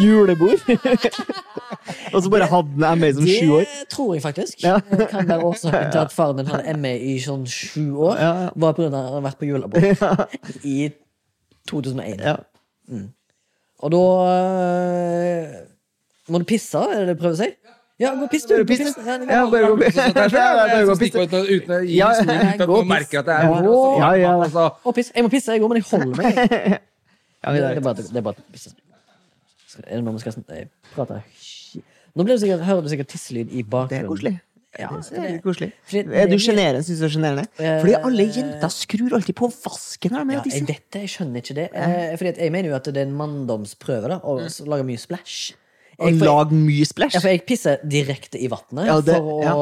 julebord. 0.00 0.60
og 2.14 2.18
så 2.24 2.32
bare 2.32 2.48
hadde 2.50 2.84
han 2.84 3.00
ME 3.00 3.10
som 3.16 3.28
sju 3.28 3.54
år. 3.58 3.64
Det 3.64 3.88
tror 3.94 4.14
jeg 4.14 4.24
faktisk. 4.24 4.64
Ja. 4.64 4.78
Det 4.90 5.08
kan 5.12 5.28
være 5.28 5.48
årsaken 5.50 5.90
til 5.94 6.02
at 6.02 6.12
faren 6.12 6.40
din 6.42 6.50
hadde 6.52 6.76
ME 6.80 6.94
i 7.00 7.16
sånn 7.24 7.46
sju 7.48 7.86
år. 8.10 8.16
Ja, 8.20 8.32
ja. 8.44 8.54
Var 8.54 8.74
av 8.74 8.80
at 8.84 8.96
han 8.98 9.08
hadde 9.08 9.24
vært 9.28 9.40
på 9.40 9.48
julebord 9.48 10.64
i 10.76 10.78
2001. 11.70 12.24
Ja. 12.24 12.36
Og 13.84 13.92
da 13.92 14.02
øh, 14.32 15.54
Må 16.28 16.40
du 16.40 16.44
pisse, 16.48 16.78
er 16.78 17.00
det 17.00 17.08
det 17.08 17.16
du 17.16 17.20
prøver 17.20 17.36
å 17.36 17.40
si? 17.40 17.50
Ja, 18.00 18.10
gå 18.18 18.26
og 18.26 18.30
piss, 18.30 18.42
du. 18.50 18.56
Piss. 18.66 18.80
piss. 18.82 18.96
Ja, 19.06 19.18
Ja, 19.22 19.42
bare 19.50 19.68
gå 19.68 19.74
og 19.76 19.82
er 19.84 19.92
sånn, 19.94 20.16
Ja, 20.16 20.54
ja, 20.66 20.80
uten 20.82 21.74
å 21.76 21.80
gi 21.84 21.98
Ja, 22.00 22.08
historien 22.10 22.40
ja, 22.40 22.54
uten 22.54 22.64
at 22.64 22.72
man 22.72 22.88
merker 22.90 23.20
at 23.20 23.28
det 23.28 23.36
er 23.36 23.44
Ja, 23.44 23.52
altså, 23.60 23.76
ja, 24.00 24.08
ja. 24.18 24.32
altså, 24.42 24.64
Og 24.82 24.96
piss. 24.96 25.12
Jeg 25.14 25.26
må 25.26 25.30
pisse, 25.30 25.54
jeg 25.54 25.62
òg, 25.62 25.70
men 25.70 25.78
jeg 25.78 25.86
holder 25.92 26.18
meg. 26.18 26.80
Ja, 27.44 27.52
Det 27.52 27.76
er 27.76 27.80
bare, 27.84 27.94
det 27.94 28.16
er 28.16 28.24
bare 28.24 28.36
Er 29.84 29.96
det 29.98 30.04
noe 30.06 30.14
vi 30.16 30.22
skal 30.24 30.34
eh, 30.54 30.66
prate 30.94 31.22
Nå 32.14 32.22
blir 32.24 32.36
det 32.36 32.42
sikkert, 32.44 32.62
hører 32.64 32.82
du 32.84 32.88
sikkert 32.92 33.08
tisselyd 33.10 33.48
i 33.50 33.62
Det 33.62 33.70
bakgrunnen. 33.72 34.04
er 34.04 34.08
koselig. 34.08 34.34
Ja, 34.78 34.88
Det 34.90 35.18
er 35.18 35.38
koselig. 35.42 35.72
Fordi- 35.86 36.14
Er 36.14 36.26
du 36.30 36.36
sjenerende? 36.38 36.82
Syns 36.86 36.98
du 36.98 37.02
det 37.02 37.10
er 37.10 37.14
sjenerende? 37.18 37.44
Eh, 37.58 37.80
Fordi 37.82 37.94
alle 38.06 38.24
jenter 38.36 38.70
skrur 38.70 39.12
alltid 39.18 39.34
på 39.34 39.48
vasken 39.64 40.10
her 40.14 40.24
de 40.24 40.30
er 40.30 40.34
Ja, 40.34 40.40
og 40.40 40.46
jeg 40.46 40.66
vet 40.66 40.90
det, 40.92 41.00
jeg 41.02 41.10
skjønner 41.10 41.42
ikke 41.42 41.54
det. 41.58 41.68
Eh, 41.74 42.16
fordi 42.16 42.28
at 42.28 42.38
jeg 42.38 42.52
mener 42.52 42.68
jo 42.70 42.74
at 42.76 42.84
det 42.84 42.96
er 42.96 43.06
en 43.08 43.16
manndomsprøve 43.18 44.08
da, 44.08 44.18
å 44.20 44.40
s- 44.46 44.60
lage 44.60 44.84
mye 44.86 44.98
splash. 44.98 45.54
Og 45.98 46.08
Jeg, 46.10 46.18
for, 46.18 46.26
lag 46.26 46.50
mye 46.50 46.84
splash. 46.86 47.14
ja, 47.14 47.20
for 47.20 47.28
jeg 47.28 47.46
pisser 47.46 47.78
direkte 47.86 48.34
i 48.42 48.48
vannet 48.48 48.86
Ja, 48.86 49.00
det- 49.00 49.14
for 49.14 49.22
å 49.22 49.42
ja. 49.42 49.54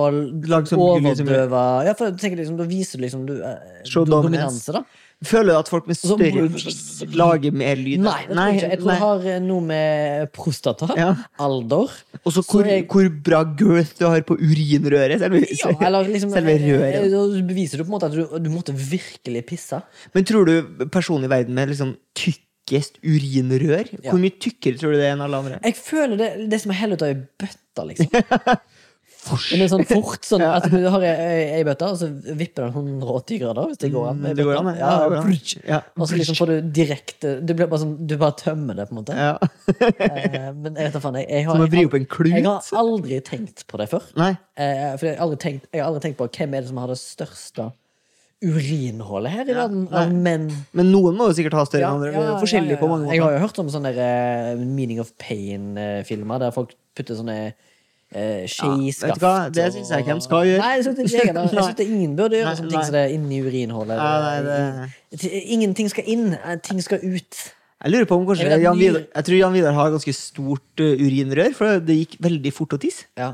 Lag 0.48 0.64
så 0.64 0.76
mye 0.76 1.00
lyd 1.02 1.16
som 1.16 1.26
mulig. 1.26 1.36
overdøve 1.36 1.84
Ja, 1.84 1.92
for 1.94 2.04
jeg 2.10 2.16
tenker 2.20 2.36
liksom, 2.38 2.56
Da 2.56 2.64
viser 2.64 2.96
du 2.96 3.02
liksom 3.04 3.26
du, 3.26 3.42
eh, 3.42 3.58
Show 3.84 4.04
do- 4.06 4.12
dominance. 4.22 4.64
dominanse, 4.64 4.72
da. 4.72 4.84
Føler 5.24 5.52
du 5.52 5.58
at 5.60 5.68
folk 5.70 5.86
med 5.86 5.96
større 5.96 6.48
lager 7.14 7.52
mer 7.54 7.76
lyd? 7.78 8.00
Nei, 8.02 8.16
det 8.26 8.34
tror 8.34 8.48
jeg 8.48 8.56
ikke. 8.58 8.70
Jeg 8.72 8.78
tror 8.80 8.90
det 8.90 8.98
har 9.02 9.26
eh, 9.32 9.40
noe 9.44 9.60
med 9.68 10.32
prostata, 10.34 10.88
Ja. 10.98 11.10
alder 11.38 11.90
Og 12.24 12.32
så 12.34 12.42
hvor, 12.42 12.66
jeg- 12.66 12.86
hvor 12.90 13.08
bra 13.22 13.42
girth 13.58 13.94
du 13.98 14.06
har 14.08 14.20
på 14.26 14.34
urinrøret. 14.36 15.18
Selve, 15.22 15.42
ja, 15.62 15.72
eller 15.86 16.08
liksom, 16.10 16.30
selve 16.34 16.56
røret. 16.58 16.94
eh, 17.04 17.10
Da 17.12 17.42
beviser 17.52 17.78
du 17.78 17.84
på 17.84 17.92
en 17.92 17.96
måte 17.98 18.10
at 18.10 18.16
du, 18.18 18.24
du 18.38 18.50
måtte 18.50 18.74
virkelig 18.74 19.44
pisse. 19.46 19.82
Men 20.14 20.24
tror 20.24 20.44
du 20.46 20.86
personen 20.88 21.24
i 21.24 21.32
verden 21.32 21.54
med 21.54 21.68
liksom 21.70 21.94
tykkest 22.18 22.98
urinrør 23.02 23.88
Ja. 24.02 24.10
Hvor 24.10 24.20
mye 24.22 24.34
tykkere 24.38 24.78
tror 24.78 24.92
du 24.94 24.98
det 25.00 25.06
er 25.10 25.16
enn 25.16 25.22
alle 25.24 25.36
andre? 25.38 25.58
Jeg 25.62 25.76
føler 25.76 26.16
det, 26.18 26.30
det 26.50 26.60
som 26.62 26.70
er 26.74 26.80
helt 26.82 26.94
ut 26.98 27.02
av 27.02 27.08
ei 27.14 27.18
bøtte, 27.42 27.86
liksom. 27.88 28.58
Men 29.30 29.68
sånn 29.70 29.84
fort, 29.86 30.24
sånn 30.26 30.42
at 30.48 30.66
du 30.72 30.80
har 30.90 31.04
ei, 31.06 31.62
bøtte, 31.66 31.90
og 31.92 31.98
så 32.00 32.08
vipper 32.10 32.66
den 32.66 33.02
180 33.02 33.40
grader, 33.42 33.68
hvis 33.70 33.82
det 33.82 33.90
går 33.94 34.08
an. 34.10 34.22
Det 34.34 34.46
går 34.46 34.60
an. 34.60 34.70
Ja. 34.78 34.92
Ja. 35.68 35.80
Og 35.96 36.08
så 36.10 36.18
liksom 36.18 36.38
får 36.38 36.50
du 36.50 36.70
direkte 36.74 37.34
Du, 37.40 37.54
blir 37.54 37.70
bare 37.70 37.82
sånn, 37.84 37.94
du 38.08 38.16
bare 38.20 38.36
tømmer 38.40 38.78
det, 38.78 38.88
på 38.88 38.96
en 38.96 39.02
måte. 39.02 39.18
Ja. 39.18 39.36
Eh, 40.02 40.48
men 40.56 40.74
jeg 40.74 40.88
vet 40.88 40.96
da 40.96 41.02
faen, 41.02 41.20
jeg, 41.20 41.28
jeg 41.30 41.46
har, 41.46 41.62
jeg, 41.62 42.02
jeg 42.32 42.46
har 42.46 42.80
aldri 42.80 43.20
tenkt 43.26 43.62
på 43.70 43.78
det 43.80 43.86
før. 43.92 44.08
Nei. 44.18 44.32
Eh, 44.58 44.90
for 44.96 45.08
jeg 45.08 45.14
har, 45.14 45.22
aldri 45.26 45.38
tenkt, 45.44 45.70
jeg 45.70 45.82
har 45.82 45.90
aldri 45.90 46.02
tenkt 46.08 46.18
på 46.18 46.28
hvem 46.28 46.56
er 46.56 46.64
det 46.64 46.72
som 46.72 46.82
har 46.82 46.92
det 46.92 46.98
største 47.00 47.70
urinhullet 48.42 49.30
her 49.30 49.50
i 49.50 49.54
verden 49.54 49.84
Ja, 49.86 50.06
men, 50.10 50.48
Men 50.74 50.90
noen 50.90 51.18
må 51.18 51.28
jo 51.30 51.36
sikkert 51.38 51.54
ha 51.60 51.66
større 51.68 51.86
enn 51.86 52.00
andre. 52.00 52.12
ja, 52.16 52.38
forskjellig 52.42 52.74
ja, 52.74 52.78
ja. 52.78 52.80
på 52.80 52.88
mange 52.90 53.06
måter. 53.06 53.16
Jeg 53.16 53.24
har 53.24 53.36
jo 53.36 53.42
hørt 53.44 53.60
om 53.62 53.70
sånne 53.70 53.92
eh, 53.94 54.62
Meaning 54.62 55.02
of 55.02 55.12
Pain-filmer, 55.22 56.42
der 56.42 56.54
folk 56.54 56.74
putter 56.98 57.18
sånne 57.18 57.36
uh, 58.14 58.44
skiskaft 58.48 59.20
hva? 59.22 59.34
Det 59.52 59.66
synes 59.72 59.90
jeg 59.90 60.04
ikke 60.04 60.14
de 60.18 60.24
skal 60.26 60.44
gjøre. 60.50 60.60
Nei, 60.62 60.70
jeg 60.76 60.84
synes 60.84 61.12
jeg 61.16 61.48
synes 61.52 61.74
det 61.80 61.86
ingen 61.88 62.16
burde 62.16 62.38
gjøre 62.38 62.54
sånne 62.58 62.70
ting 62.74 62.84
som 62.86 62.96
det 62.96 63.02
er 63.06 63.14
inni 63.16 63.40
urinhullet. 63.42 63.96
Ja, 63.96 64.42
det- 65.12 65.42
Ingenting 65.56 65.90
skal 65.92 66.04
inn, 66.08 66.32
eh, 66.34 66.56
ting 66.64 66.80
skal 66.82 66.98
ut. 67.04 67.42
Jeg 67.82 67.90
lurer 67.92 68.06
på 68.06 68.16
om 68.16 68.26
kanskje 68.28 68.60
Jan 68.62 68.78
Vidar 68.78 69.00
Jeg 69.10 69.24
tror 69.26 69.36
Jan 69.36 69.52
Vidar 69.52 69.72
har 69.74 69.90
ganske 69.90 70.12
stort 70.14 70.80
uh, 70.80 70.92
urinrør, 71.02 71.54
for 71.58 71.80
det 71.82 71.96
gikk 71.98 72.16
veldig 72.22 72.52
fort 72.54 72.76
å 72.76 72.78
tisse. 72.80 73.08
Ja. 73.18 73.32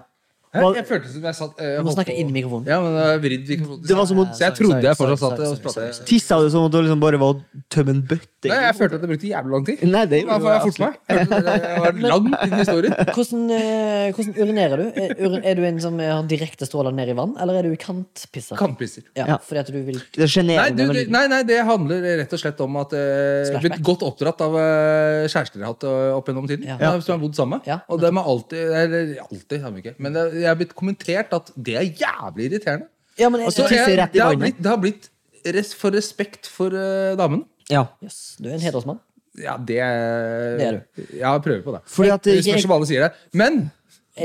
Hæ? 0.59 0.71
Jeg 0.79 0.87
følte 0.89 1.13
som 1.13 1.29
jeg 1.29 1.39
satt 1.39 1.63
eh, 1.65 1.75
Du 1.79 1.87
må 1.89 1.95
snakke 1.95 2.15
inn 2.15 2.33
i 2.33 2.37
mikrofonen. 2.39 2.69
Ja, 2.71 2.81
men 2.85 2.97
det 2.99 3.07
vridd 3.25 3.53
mikrofonen. 3.53 3.85
Det 3.89 3.99
var 3.99 4.09
som 4.11 4.23
om, 4.23 4.33
Så 4.33 4.45
jeg 4.45 4.57
trodde 4.59 4.81
jeg 4.85 4.99
fortsatt 5.01 5.23
satt 5.25 5.45
og 5.47 5.63
pratet. 5.67 6.03
Tissa 6.09 6.41
du 6.43 6.49
som 6.55 6.67
om 6.67 6.73
du 6.73 6.81
liksom 6.81 7.03
bare 7.03 7.21
var 7.23 7.37
å 7.37 7.63
tømme 7.73 7.97
en 7.97 8.03
bøtte? 8.11 8.49
Nei, 8.49 8.61
jeg 8.69 8.77
følte 8.79 8.99
at 8.99 9.05
det 9.05 9.11
brukte 9.11 9.31
jævlig 9.31 9.55
lang 9.57 9.65
tid. 9.67 9.85
Nei, 9.89 10.05
det 10.11 10.23
gjorde 10.23 10.53
jeg 10.55 10.65
fort 10.67 10.83
meg? 10.85 10.99
Jeg 11.11 11.31
følte 11.33 11.41
det 11.49 11.73
var 11.85 12.01
langt 12.13 12.37
inn 12.45 12.55
i 12.55 12.61
historien. 12.63 12.99
Hvordan, 13.15 13.47
eh, 13.59 14.05
hvordan 14.15 14.37
urinerer 14.39 14.83
du? 14.83 15.01
Er, 15.05 15.39
er 15.43 15.59
du 15.59 15.65
en 15.69 15.81
som 15.83 15.99
har 16.03 16.23
direkte 16.31 16.69
stråler 16.69 16.95
ned 16.95 17.13
i 17.13 17.17
vann, 17.19 17.35
eller 17.43 17.59
er 17.61 17.69
du 17.69 17.79
kantpisser? 17.81 18.59
Kantpisser. 18.59 19.07
Ja, 19.19 19.41
fordi 19.43 19.63
at 19.65 19.73
du 19.73 19.79
vil 19.79 20.01
Det 20.15 20.29
Nei, 20.49 20.69
du, 20.73 20.85
du, 20.95 21.01
nei, 21.13 21.25
nei, 21.31 21.41
det 21.47 21.59
handler 21.67 22.05
rett 22.23 22.33
og 22.35 22.41
slett 22.41 22.61
om 22.65 22.77
at 22.81 22.95
eh, 22.97 23.49
jeg 23.49 23.57
uh, 23.57 23.63
blitt 23.65 23.83
godt 23.85 24.05
oppdratt 24.07 24.41
av 24.45 24.55
uh, 24.55 25.27
kjærester 25.27 25.59
jeg 25.61 25.67
har 25.67 25.75
hatt 25.75 25.87
eh, 25.89 26.17
opp 26.17 26.31
gjennom 26.31 26.47
tiden. 26.49 26.67
Ja. 26.69 26.77
Ja. 26.83 26.93
Som 27.03 27.17
har 27.17 27.23
bodd 27.23 27.37
sammen. 27.39 27.63
Ja. 27.69 27.81
Og 27.91 28.01
dem 28.03 28.19
har 28.21 28.29
alltid 28.31 28.75
Eller 28.83 29.15
alltid, 29.25 29.59
har 29.63 29.75
vi 29.75 29.83
ikke. 29.83 29.95
Men 30.03 30.17
det, 30.17 30.25
jeg 30.49 30.57
har 30.57 30.61
blitt 30.63 30.75
kommentert 30.79 31.35
at 31.37 31.53
det 31.55 31.77
er 31.79 31.87
jævlig 32.03 32.49
irriterende. 32.49 32.89
Ja, 33.19 33.29
men 33.29 33.43
jeg, 33.43 33.51
altså, 33.51 33.67
så 33.67 33.69
Så 33.69 33.75
jeg, 33.75 34.09
det 34.15 34.23
har 34.23 34.37
blitt, 34.39 34.59
det 34.59 34.71
har 34.71 34.81
blitt 34.83 35.11
res, 35.57 35.75
for 35.77 35.95
respekt 35.95 36.49
for 36.51 36.75
uh, 36.75 37.15
damen. 37.19 37.45
Ja. 37.71 37.85
Yes, 38.05 38.37
du 38.41 38.49
er 38.49 38.57
en 38.57 38.65
hedersmann. 38.65 39.01
Ja, 39.39 39.57
det 39.59 39.79
Det 39.79 40.67
er 40.67 40.79
du. 40.79 41.03
Ja, 41.19 41.33
jeg 41.33 41.43
prøver 41.43 41.63
på 41.63 41.75
det. 41.77 41.83
Fordi 41.87 42.09
at 42.15 42.31
spørs 42.45 42.65
om 42.67 42.73
alle 42.79 42.89
sier 42.91 43.07
det. 43.07 43.27
Men 43.39 43.69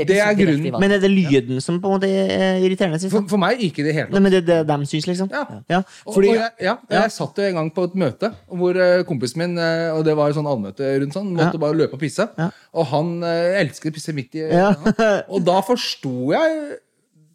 Det 0.08 0.18
er 0.20 0.34
grunnen. 0.38 0.76
Men 0.80 0.92
er 0.96 0.98
det 1.02 1.10
lyden 1.10 1.60
som 1.64 1.80
på 1.80 1.88
en 1.90 1.94
måte 1.96 2.08
er 2.10 2.58
irriterende? 2.64 2.98
Synes 3.00 3.12
For, 3.14 3.26
for 3.30 3.40
meg 3.42 3.62
ikke 3.62 3.80
i 3.80 3.86
det 3.88 3.94
hele 3.94 4.08
Nei, 4.10 4.18
tatt. 4.18 4.22
men 4.26 4.32
det 4.34 4.40
er 4.42 4.64
det 4.64 4.78
de 4.80 4.86
syns, 4.90 5.06
liksom? 5.06 5.30
Ja. 5.32 5.44
Ja, 5.70 5.80
fordi, 6.12 6.28
og 6.34 6.34
jeg, 6.40 6.50
ja, 6.60 6.76
Ja. 6.90 7.00
jeg 7.02 7.12
satt 7.16 7.38
jo 7.38 7.48
en 7.48 7.54
gang 7.60 7.70
på 7.74 7.84
et 7.88 7.94
møte 8.04 8.32
hvor 8.50 8.76
eh, 8.76 9.02
kompisen 9.08 9.38
min 9.44 9.58
eh, 9.58 9.90
Og 9.94 10.04
det 10.04 10.16
var 10.18 10.28
jo 10.32 10.38
sånn 10.40 10.50
allmøte 10.50 10.94
rundt 11.00 11.14
sånn, 11.14 11.32
måtte 11.36 11.54
Ja. 11.58 11.62
bare 11.66 11.78
løpe 11.78 11.94
og 11.94 12.00
pisse. 12.00 12.28
Ja. 12.38 12.50
Og 12.74 12.86
han 12.92 13.22
eh, 13.22 13.60
elsket 13.62 13.92
å 13.92 13.94
pisse 13.94 14.12
midt 14.16 14.34
i 14.34 14.46
Ja. 14.50 14.72
Og 15.34 15.44
da 15.46 15.60
forsto 15.62 16.32
jeg 16.34 16.78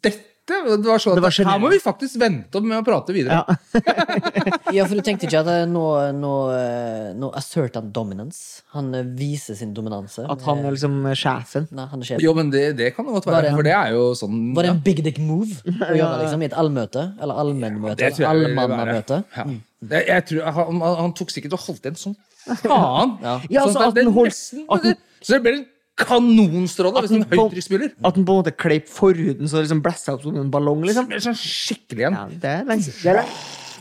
dette. 0.02 0.26
Det 0.50 0.86
var 0.88 0.98
sånn 1.02 1.14
Det 1.18 1.22
var 1.24 1.32
at 1.34 1.46
Her 1.50 1.60
må 1.62 1.70
vi 1.72 1.78
faktisk 1.82 2.18
vente 2.20 2.60
med 2.64 2.78
å 2.80 2.84
prate 2.86 3.14
videre. 3.16 3.38
Ja. 3.40 3.56
Ja, 4.74 4.84
for 4.86 4.94
du 4.94 5.02
tenkte 5.02 5.26
ikke 5.26 5.40
at 5.42 5.48
eh, 5.50 5.64
nå, 5.66 5.82
nå, 6.14 6.32
eh, 6.54 7.06
nå 7.18 7.30
assert 7.38 7.74
han 7.78 7.88
dominance? 7.94 8.60
Han 8.76 8.92
eh, 8.94 9.02
viser 9.18 9.56
sin 9.58 9.72
dominanse. 9.74 10.22
At 10.30 10.44
han 10.46 10.60
er 10.64 10.74
liksom 10.76 10.94
sjefen. 11.18 11.66
Nei, 11.74 11.86
han 11.90 12.04
er 12.04 12.06
sjefen. 12.12 12.22
Jo, 12.22 12.34
men 12.38 12.52
det, 12.54 12.62
det 12.78 12.92
kan 12.94 13.06
det 13.08 13.16
godt 13.16 13.26
være. 13.30 13.48
det- 13.48 13.54
For 13.56 13.66
det 13.66 13.74
er 13.74 13.90
jo 13.96 14.04
sånn 14.18 14.36
Var 14.54 14.68
det 14.68 14.70
en 14.76 14.82
big 14.86 15.02
dick 15.06 15.18
move 15.18 15.50
å 15.66 15.90
gjøre 15.96 16.20
liksom, 16.22 16.44
i 16.44 16.48
et 16.50 16.56
allmøte? 16.62 17.06
Eller 17.20 17.40
allmennmøte? 17.42 18.12
Ja, 18.20 18.30
allmannamøte? 18.30 19.22
Ja. 19.36 19.46
Jeg, 19.90 20.06
jeg 20.12 20.26
tror, 20.30 20.50
han, 20.60 20.80
han 21.02 21.12
tok 21.18 21.30
sikkert 21.34 21.56
og 21.58 21.66
holdt 21.66 21.86
igjen 21.88 21.98
som 21.98 22.16
faen. 22.62 23.16
Ja. 23.24 23.34
Ja, 23.50 23.64
Sånn 23.66 23.74
altså, 23.74 23.74
sånn, 23.74 23.82
det, 23.82 23.88
at 23.90 23.98
den 24.00 24.12
holdt- 24.16 24.30
nesten, 24.34 24.64
at 24.70 24.86
den- 24.86 24.98
Så 25.20 25.34
det 25.36 25.42
ble 25.44 25.52
en 25.58 25.66
kanonstråle 26.00 27.04
hvis 27.06 27.14
en 27.18 27.24
høytrykksspyler. 27.30 27.94
At 28.04 28.18
den 28.18 28.26
på 28.28 28.34
en 28.36 28.42
måte 28.42 28.56
kleip 28.56 28.88
forhuden 28.90 29.48
så 29.48 29.60
det 29.60 29.66
liksom 29.68 29.82
blæssa 29.84 30.16
opp 30.16 30.22
som 30.26 30.36
en 30.40 30.50
ballong. 30.52 30.82
liksom 30.88 31.08
Det 31.08 31.16
ble 31.16 31.24
sånn 31.30 31.40
skikkelig 31.40 32.10
en. 32.10 32.20
ja, 32.20 32.28
Det 32.44 32.54
er 32.58 32.68
lenge 32.70 32.86
siden 32.90 33.24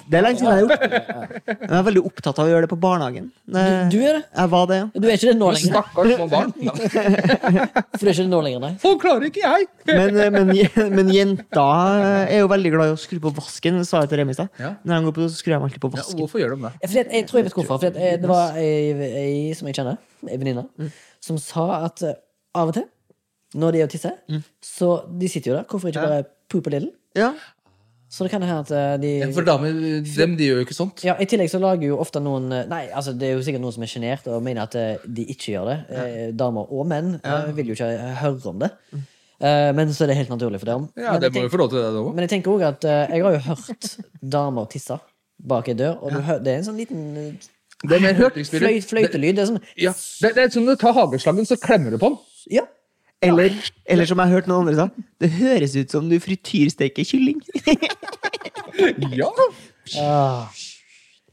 det 0.10 0.18
er, 0.18 0.24
lenge- 0.26 0.40
er 0.40 0.40
siden 0.40 0.48
jeg 0.50 0.56
har 0.56 0.62
gjort 0.64 0.82
det. 0.82 1.58
Jeg 1.70 1.78
er 1.78 1.84
veldig 1.86 2.02
opptatt 2.10 2.40
av 2.42 2.48
å 2.48 2.50
gjøre 2.50 2.66
det 2.66 2.70
på 2.72 2.78
barnehagen. 2.82 3.28
Du, 3.46 3.58
du 3.94 3.98
er 4.02 4.16
det? 4.18 4.22
Jeg 4.40 4.50
var 4.50 4.64
det, 4.72 4.78
ja. 4.80 4.88
Du 4.96 5.06
er 5.06 5.12
ikke 5.20 5.28
det 5.30 5.36
nå 5.38 5.50
lenger? 5.54 5.70
Stakkars 5.76 6.16
små 6.16 6.26
barn. 6.32 6.54
For 7.94 8.02
du 8.02 8.10
er 8.10 8.14
ikke 8.16 8.24
det 8.24 8.32
nå 8.32 8.40
lenger, 8.48 8.64
nei? 8.64 8.72
Sånn 8.82 8.98
klarer 9.04 9.28
ikke 9.30 9.44
jeg! 9.44 9.68
Men, 9.86 10.18
eh, 10.18 10.32
men, 10.34 10.50
men 10.98 11.12
jenta 11.14 11.68
er 12.26 12.40
jo 12.42 12.50
veldig 12.50 12.72
glad 12.74 12.90
i 12.90 12.96
å 12.96 12.98
skru 12.98 13.20
på 13.22 13.32
vasken, 13.38 13.78
sa 13.86 14.02
jeg 14.02 14.10
til 14.16 14.22
Remi 14.24 14.34
i 14.34 14.40
stad. 14.40 14.50
Ja. 14.58 14.72
Når 14.82 14.98
han 14.98 15.08
går 15.12 15.16
på, 15.20 15.28
så 15.30 15.44
skrur 15.44 15.54
de 15.54 15.62
alltid 15.70 15.84
på 15.86 15.92
Ja, 15.94 16.00
vasken. 16.02 16.24
hvorfor 16.24 16.42
gjør 16.42 16.56
de 16.58 16.62
det? 16.66 16.74
Jeg, 16.90 17.06
jeg 17.20 17.30
tror 17.30 17.42
jeg 17.44 17.48
vet 17.52 17.60
hvorfor. 17.60 17.84
For 17.86 18.02
eh, 18.10 18.18
det 18.26 18.34
var 18.34 18.58
ei, 18.58 19.14
ei 19.22 19.54
som 19.62 19.70
jeg 19.70 19.78
kjenner, 19.78 20.02
ei 20.26 20.42
venninne, 20.42 20.66
som 21.24 21.38
sa 21.42 21.86
at 21.86 22.04
eh, 22.08 22.18
av 22.56 22.72
og 22.72 22.78
til, 22.80 22.88
når 23.60 23.72
de 23.76 23.80
er 23.82 23.88
og 23.88 23.94
tisser, 23.94 24.18
så 24.62 24.90
de 25.20 25.30
sitter 25.30 25.52
jo 25.52 25.56
der. 25.60 25.66
Hvorfor 25.70 25.90
ikke 25.90 26.04
bare 26.06 26.28
poop 26.50 26.68
a 26.70 26.76
little? 26.76 26.92
Ja. 27.18 27.34
Så 28.10 28.26
det 28.26 28.32
kan 28.34 28.42
hende 28.42 28.64
at 28.64 28.72
eh, 28.74 28.96
de 29.02 29.34
For 29.36 29.46
damer 29.46 29.70
dem, 29.70 30.32
de 30.38 30.48
gjør 30.48 30.62
jo 30.62 30.66
ikke 30.66 30.74
sånt. 30.78 31.04
ja, 31.06 31.14
I 31.22 31.28
tillegg 31.30 31.52
så 31.52 31.60
lager 31.62 31.92
jo 31.92 32.00
ofte 32.02 32.18
noen 32.26 32.48
eh, 32.56 32.64
Nei, 32.70 32.88
altså 32.90 33.14
det 33.14 33.28
er 33.28 33.36
jo 33.38 33.44
sikkert 33.46 33.62
noen 33.62 33.76
som 33.76 33.86
er 33.86 33.92
sjenert 33.92 34.26
og 34.34 34.42
mener 34.46 34.66
at 34.66 34.78
eh, 34.80 35.04
de 35.06 35.28
ikke 35.30 35.52
gjør 35.54 35.70
det. 35.70 35.76
Eh, 35.94 36.24
Damer 36.38 36.72
og 36.74 36.88
menn 36.90 37.20
eh, 37.22 37.52
vil 37.58 37.70
jo 37.70 37.78
ikke 37.78 37.90
høre 38.24 38.50
om 38.50 38.64
det. 38.66 38.72
Eh, 39.40 39.70
men 39.78 39.94
så 39.94 40.08
er 40.08 40.12
det 40.12 40.18
helt 40.24 40.34
naturlig 40.34 40.62
for 40.64 40.72
dem. 40.72 40.88
Ja, 40.98 41.14
men, 41.14 41.22
det 41.22 41.30
jeg 41.30 41.36
må 41.38 41.44
jo 41.44 41.46
tenk, 41.46 41.54
få 41.54 41.62
lov 41.62 41.70
til 41.70 41.80
det, 41.84 41.86
da 41.94 42.02
òg. 42.02 42.10
men 42.18 42.26
jeg 42.26 42.34
tenker 42.34 42.56
også 42.56 42.72
at 42.74 42.90
eh, 42.90 43.14
jeg 43.14 43.28
har 43.28 43.38
jo 43.38 43.44
hørt 43.52 43.92
damer 44.38 44.70
tisse 44.74 44.98
bak 45.54 45.70
ei 45.72 45.78
dør, 45.80 46.02
og 46.02 46.12
du 46.18 46.20
hø 46.26 46.40
det 46.44 46.52
er 46.56 46.58
en 46.64 46.68
sånn 46.72 46.82
liten 46.82 47.06
eh, 47.28 47.50
Det 47.80 47.96
er 47.96 48.04
mer 48.04 48.18
høytrykksspyler. 48.18 48.66
fløy, 48.66 48.82
fløytelyd. 48.90 49.38
Det 49.38 49.44
er 49.44 49.50
sånn 49.54 49.62
Ja, 49.80 49.94
det, 49.96 50.34
det 50.36 50.44
er 50.44 50.52
som 50.56 50.66
når 50.68 50.76
du 50.76 50.82
tar 50.84 50.98
hageslangen, 50.98 51.48
så 51.48 51.56
klemmer 51.60 51.96
du 51.96 52.00
på 52.02 52.12
den. 52.12 52.20
Ja. 52.60 52.66
Eller, 53.24 53.56
eller 53.88 54.08
som 54.08 54.20
jeg 54.20 54.32
har 54.32 54.40
hørt 54.40 54.48
noen 54.48 54.68
andre 54.68 54.76
sa, 54.80 55.06
det 55.20 55.30
høres 55.36 55.76
ut 55.76 55.92
som 55.92 56.08
du 56.12 56.18
frityrsteker 56.24 57.08
kylling. 57.08 57.44
Ja! 59.12 59.28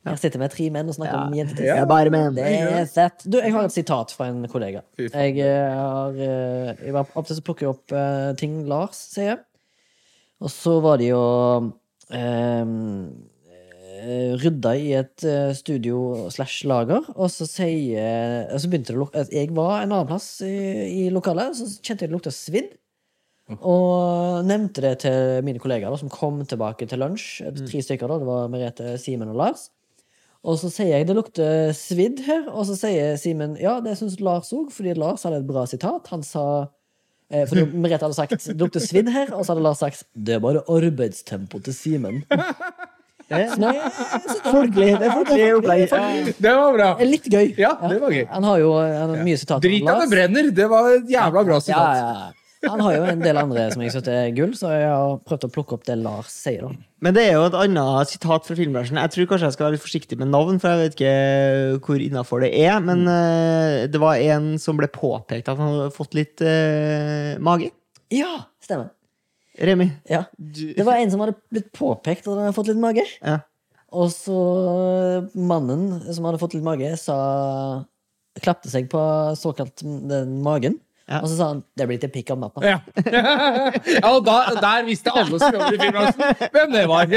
Jeg 0.07 0.19
sitter 0.23 0.41
med 0.41 0.51
tre 0.51 0.69
menn 0.71 0.89
og 0.91 0.97
snakker 0.97 1.29
om 1.29 1.35
jentetiss. 1.35 1.83
Bare 1.91 2.11
med 2.15 2.37
Det 2.39 2.47
er 2.47 2.89
fett. 2.91 3.25
Du, 3.27 3.39
jeg 3.43 3.53
har 3.55 3.67
et 3.67 3.75
sitat 3.75 4.13
fra 4.15 4.29
en 4.31 4.45
kollega. 4.51 4.85
Jeg 4.99 5.39
eh, 5.43 5.75
har 5.75 6.19
eh, 6.27 6.85
jeg 6.85 6.95
var 6.95 7.11
Opp 7.19 7.27
til 7.27 7.39
så 7.39 7.45
plukker 7.47 7.67
jeg 7.67 7.75
opp 7.75 7.95
eh, 7.95 8.31
ting 8.39 8.61
Lars 8.71 8.99
sier. 9.15 9.43
Og 10.43 10.53
så 10.53 10.77
var 10.85 11.01
det 11.03 11.11
jo 11.11 11.23
eh, 12.15 12.63
rydda 14.43 14.73
i 14.79 14.89
et 14.99 15.25
eh, 15.27 15.53
studio 15.59 16.27
slash 16.33 16.65
lager, 16.69 17.05
og 17.17 17.31
så 17.33 17.47
sier 17.49 18.49
Og 18.55 18.61
så 18.63 18.71
begynte 18.71 18.93
det 18.93 18.99
å 18.99 19.05
lukte 19.05 19.25
Jeg 19.35 19.51
var 19.57 19.83
en 19.83 19.93
annen 19.93 20.09
plass 20.11 20.29
i, 20.47 20.53
i 21.07 21.07
lokalet, 21.15 21.57
så 21.59 21.67
kjente 21.81 22.05
jeg 22.07 22.11
det 22.13 22.17
lukta 22.19 22.33
svidd. 22.35 22.75
Og 23.63 24.43
nevnte 24.49 24.83
det 24.83 24.95
til 25.05 25.43
mine 25.47 25.61
kollegaer 25.63 25.93
da, 25.95 25.99
som 26.01 26.11
kom 26.11 26.41
tilbake 26.51 26.89
til 26.91 26.99
lunsj. 26.99 27.45
Et- 27.47 27.61
Tre 27.71 27.83
stykker, 27.85 28.11
da. 28.11 28.17
Det 28.19 28.27
var 28.27 28.49
Merete, 28.51 28.97
Simen 28.99 29.31
og 29.31 29.37
Lars. 29.39 29.69
Og 30.47 30.59
så 30.61 30.69
sier 30.71 30.93
jeg 30.97 31.07
det 31.09 31.15
lukter 31.19 31.71
svidd 31.75 32.21
her, 32.27 32.45
og 32.53 32.67
så 32.69 32.75
sier 32.79 33.17
Simen 33.19 33.55
ja, 33.59 33.77
det 33.83 33.97
syns 33.99 34.19
Lars 34.23 34.51
òg, 34.55 34.69
fordi 34.75 34.95
Lars 34.99 35.25
hadde 35.27 35.41
et 35.43 35.47
bra 35.49 35.65
sitat. 35.67 36.07
Han 36.13 36.23
sa 36.27 36.45
eh, 37.31 37.47
For 37.47 37.63
Merete 37.83 38.07
hadde 38.07 38.19
sagt 38.19 38.37
det 38.51 38.59
lukter 38.61 38.83
svidd 38.83 39.11
her, 39.15 39.31
og 39.35 39.43
så 39.47 39.55
hadde 39.55 39.65
Lars 39.67 39.79
sagt 39.83 40.05
det 40.15 40.37
er 40.37 40.43
bare 40.45 40.63
arbeidstempoet 40.71 41.67
til 41.71 41.75
Simen. 41.75 42.23
Folkelig, 43.27 44.91
det 45.01 45.09
er 45.09 45.13
folkelig 45.17 45.47
opplegg. 45.57 46.33
Det 46.39 46.53
var 46.55 46.77
bra. 46.77 46.89
litt 47.03 47.27
gøy. 47.27 47.53
Ja, 47.59 47.75
det 47.83 48.01
var 48.03 48.15
gøy. 48.15 48.25
Han 48.31 48.47
har 48.47 48.63
jo 48.63 48.73
mye 49.19 49.39
sitater. 49.41 49.67
Drit 49.67 49.87
at 49.91 50.05
det 50.05 50.11
brenner! 50.13 50.51
Det 50.55 50.67
var 50.71 50.91
et 50.95 51.09
jævla 51.11 51.47
bra 51.49 51.59
Ja, 51.59 51.65
sitat. 51.69 52.03
ja. 52.03 52.27
Han 52.67 52.81
har 52.81 52.95
jo 52.97 53.03
en 53.13 53.21
del 53.21 53.39
andre 53.39 53.67
som 53.71 53.83
jeg 53.85 53.93
syns 53.95 54.09
er 54.11 54.31
gull, 54.35 54.55
så 54.57 54.71
jeg 54.73 54.89
har 54.89 55.19
prøvd 55.29 55.45
å 55.47 55.51
plukke 55.53 55.77
opp 55.77 55.85
det 55.87 55.99
Lars 56.01 56.33
sier. 56.33 56.65
da 56.65 56.71
Men 57.05 57.15
det 57.15 57.27
er 57.29 57.37
jo 57.37 57.45
et 57.47 57.59
annet 57.61 58.11
sitat 58.11 58.47
fra 58.49 58.57
filmbransjen. 58.59 58.99
Jeg 59.03 59.13
tror 59.15 59.29
kanskje 59.31 59.51
jeg 59.51 59.57
skal 59.59 59.67
være 59.67 59.77
litt 59.77 59.85
forsiktig 59.85 60.19
med 60.19 60.33
navn, 60.33 60.59
for 60.63 60.73
jeg 60.73 60.81
vet 60.81 60.97
ikke 60.97 61.15
hvor 61.87 62.03
innafor 62.03 62.43
det 62.47 62.51
er. 62.59 62.79
Men 62.83 63.05
eh, 63.13 63.87
det 63.93 64.01
var 64.03 64.23
en 64.33 64.55
som 64.63 64.79
ble 64.81 64.89
påpekt 64.91 65.53
at 65.53 65.61
han 65.61 65.75
hadde 65.77 65.95
fått 65.95 66.17
litt 66.19 66.43
uh, 66.43 67.37
mage. 67.45 67.71
Ja, 68.15 68.47
stemmer. 68.65 68.96
Remi. 69.59 69.91
Ja. 70.11 70.25
Du, 70.37 70.75
Det 70.77 70.85
var 70.87 71.01
en 71.01 71.11
som 71.13 71.21
hadde 71.25 71.37
blitt 71.53 71.71
påpekt 71.73 72.27
at 72.27 72.33
han 72.35 72.45
hadde 72.47 72.57
fått 72.57 72.69
litt 72.73 72.83
mage. 72.83 73.05
ja. 73.25 73.41
Og 73.97 74.11
så 74.13 74.35
mannen 75.33 76.01
som 76.13 76.27
hadde 76.27 76.41
fått 76.43 76.57
litt 76.57 76.67
mage, 76.67 76.91
sa 77.01 77.85
Klapte 78.37 78.69
seg 78.69 78.91
på 78.93 79.01
såkalt 79.41 79.81
den 79.81 80.43
magen. 80.45 80.75
Ja. 81.09 81.21
Og 81.23 81.29
så 81.31 81.37
sa 81.39 81.47
han 81.53 81.61
det 81.79 81.87
blir 81.89 82.01
til 82.03 82.11
pikk 82.13 82.33
om 82.35 82.41
natta. 82.43 82.61
Ja, 82.67 82.81
ja 83.95 84.11
og 84.11 84.25
da, 84.27 84.35
der 84.59 84.83
visste 84.85 85.13
alle 85.15 85.39
som 85.39 85.55
jobber 85.55 85.77
i 85.77 85.79
filmbransjen 85.81 86.51
hvem 86.53 86.75
det 86.75 86.83
var. 86.91 87.15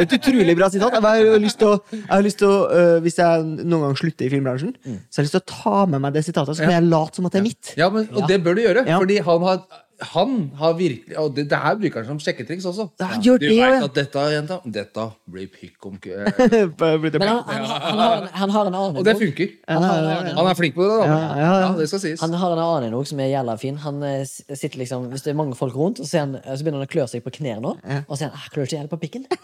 Et 0.00 0.14
utrolig 0.16 0.56
bra 0.58 0.70
sitat. 0.72 0.96
Jeg 0.96 1.04
har 1.04 1.38
lyst 1.44 1.60
til 1.60 1.68
å, 1.70 1.76
jeg 1.92 2.08
har 2.10 2.24
lyst 2.24 2.40
til 2.40 2.48
å 2.48 2.56
øh, 2.72 2.96
Hvis 3.04 3.20
jeg 3.20 3.44
noen 3.60 3.84
gang 3.84 3.98
slutter 4.00 4.26
i 4.26 4.32
filmbransjen, 4.32 4.72
så 4.80 5.20
har 5.20 5.22
jeg 5.22 5.28
lyst 5.28 5.36
til 5.36 5.44
å 5.44 5.50
ta 5.52 5.84
med 5.92 6.02
meg 6.06 6.16
det 6.16 6.24
sitatet, 6.26 6.56
så 6.58 6.64
kan 6.64 6.74
jeg 6.78 6.88
late 6.88 7.20
som 7.20 7.28
at 7.28 7.36
det 7.36 7.42
er 7.44 7.46
mitt. 7.46 7.74
Ja, 7.78 7.90
men, 7.94 8.08
og 8.10 8.26
det 8.32 8.40
bør 8.42 8.56
du 8.58 8.64
gjøre, 8.64 8.86
Ja. 8.88 8.98
fordi 9.04 9.20
han 9.28 9.46
har, 9.52 9.60
han 10.00 10.50
har 10.58 10.72
virkelig 10.74 11.16
Og 11.18 11.34
det, 11.36 11.44
det 11.50 11.58
her 11.58 11.74
bruker 11.78 12.02
han 12.02 12.06
som 12.08 12.18
sjekketriks 12.20 12.64
også. 12.66 12.88
Ja, 13.00 13.06
han 13.12 13.22
gjør 13.22 13.38
du 13.38 13.46
det, 13.46 13.56
ja. 13.56 13.68
vet 13.70 13.84
at 13.86 13.94
dette, 13.94 14.24
jenta, 14.34 14.58
dette 14.66 15.04
blir 15.30 15.46
pikk 15.52 15.86
om 15.86 15.96
kø. 16.02 16.16
Men 16.80 17.22
han, 17.22 17.42
han, 17.46 17.64
han, 17.64 17.98
har, 17.98 18.16
en- 18.16 18.28
han 18.34 18.50
har 18.50 18.66
en 18.70 18.74
annen 18.74 18.96
Og 18.98 19.04
det 19.06 19.14
funker. 19.20 19.48
Han 19.68 19.82
har 19.82 20.08
Han 20.34 20.46
er 20.50 20.54
flink 20.58 20.74
på 20.74 20.82
det, 20.82 20.90
da. 20.98 21.06
Ja, 21.06 21.18
ja, 21.38 21.52
ja. 21.64 21.68
det 21.78 21.88
skal 21.88 22.00
sies. 22.02 22.20
Han 22.20 22.34
har 22.34 22.56
en 22.56 22.62
annen 22.64 22.88
en 22.90 22.94
også 22.98 23.14
som 23.14 23.20
er 23.22 23.30
jævla 23.32 23.56
fin. 23.60 23.76
Han 23.84 24.02
eh, 24.02 24.24
sitter 24.26 24.78
liksom, 24.82 25.06
Hvis 25.12 25.22
det 25.22 25.30
er 25.34 25.38
mange 25.38 25.54
folk 25.54 25.76
rundt, 25.76 26.00
og 26.00 26.06
så, 26.10 26.24
han, 26.24 26.36
så 26.42 26.64
begynner 26.64 26.82
han 26.82 26.88
å 26.88 26.92
klø 26.94 27.06
seg 27.10 27.22
på 27.24 27.30
knærne, 27.38 27.60
nå, 27.64 27.76
og 28.08 28.16
så 28.16 28.24
sier 28.24 28.30
han 28.32 28.38
ah, 28.40 28.48
'klør 28.50 28.66
ikke 28.66 28.76
jævlig 28.76 28.90
på 28.90 29.00
pikken'? 29.04 29.24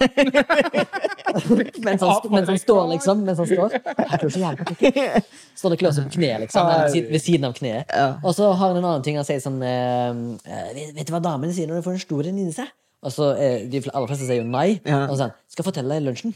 mens, 1.86 2.02
han, 2.02 2.30
mens 2.34 2.48
han 2.48 2.58
står, 2.58 2.88
liksom. 2.94 3.22
Mens 3.26 3.38
han 3.38 3.46
står. 3.46 3.76
«Ah, 3.94 4.16
klør 4.18 4.30
ikke 4.32 4.42
jævlig 4.42 4.58
på 4.66 4.74
pikken. 4.74 5.28
Står 5.54 5.68
det 5.72 5.76
og 5.78 5.82
klør 5.84 5.94
seg 5.96 6.08
på 6.08 6.14
kneet, 6.18 6.40
liksom. 6.44 6.70
Ved- 6.94 7.10
ved 7.14 7.22
siden 7.22 7.44
av 7.48 7.54
kneet. 7.56 7.84
Og 8.24 8.34
så 8.34 8.50
har 8.52 8.66
han 8.72 8.76
en 8.80 8.84
annen 8.88 9.04
ting. 9.06 9.16
Han 9.20 9.26
sier 9.28 9.40
sånn 9.42 9.60
eh, 9.62 9.70
eh, 9.70 10.39
vet, 10.46 10.94
vet 10.96 11.08
du 11.08 11.12
hva 11.14 11.22
damene 11.24 11.52
sier 11.56 11.66
når 11.68 11.76
de 11.80 11.86
får 11.88 11.96
en 11.98 12.06
stor 12.06 12.22
en 12.30 12.40
inni 12.40 12.54
seg? 12.56 12.68
Og 13.00 13.08
så 13.14 13.30
eh, 13.40 13.62
De 13.72 13.78
aller 13.88 14.08
fleste 14.10 14.26
sier 14.28 14.42
jo 14.42 14.48
nei. 14.48 14.68
Ja. 14.84 15.06
Og 15.06 15.12
så 15.14 15.18
sier 15.22 15.30
han 15.30 15.36
'skal 15.50 15.66
fortelle 15.66 15.90
deg 15.94 16.00
i 16.02 16.06
lunsjen'. 16.06 16.34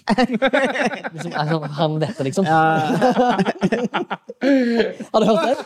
liksom, 1.14 1.32
altså, 1.40 1.56
han 1.78 1.92
vet 2.00 2.14
det, 2.18 2.24
liksom. 2.24 2.44
Har 5.12 5.18
du 5.20 5.26
hørt 5.28 5.44
det? 5.48 5.54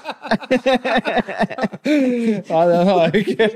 Nei, 2.50 2.64
det 2.68 2.76
har 2.88 2.98
jeg 3.06 3.14
ikke. 3.22 3.46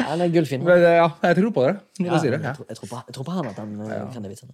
Han 0.00 0.20
er 0.20 0.28
gullfin. 0.34 0.60
Eh, 0.68 0.74
ja, 0.98 1.08
jeg 1.22 1.34
tror 1.38 1.50
på 1.54 1.62
det. 1.68 1.74
Ja, 2.00 2.04
jeg, 2.04 2.10
tror, 2.20 2.30
jeg, 2.68 2.76
tror 2.76 2.88
på, 2.88 2.96
jeg 3.06 3.14
tror 3.14 3.24
på 3.24 3.32
han 3.36 3.46
at 3.46 3.56
han 3.62 3.70
eh, 3.80 3.86
kan 4.12 4.22
det 4.24 4.30
vitsene. 4.32 4.52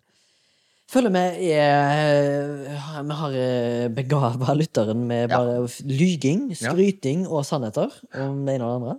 Følger 0.91 1.13
vi 1.15 1.51
er 1.55 3.05
Vi 3.07 3.19
har 3.21 3.37
eh, 3.39 3.85
begava 3.95 4.57
lytteren 4.59 5.05
med 5.07 5.31
bare 5.31 5.61
lyging, 5.87 6.49
skryting 6.59 7.29
og 7.29 7.45
sannheter 7.47 7.93
om 8.19 8.43
det 8.47 8.57
ene 8.59 8.67
og 8.67 8.73
det 8.75 8.81
andre. 8.81 8.97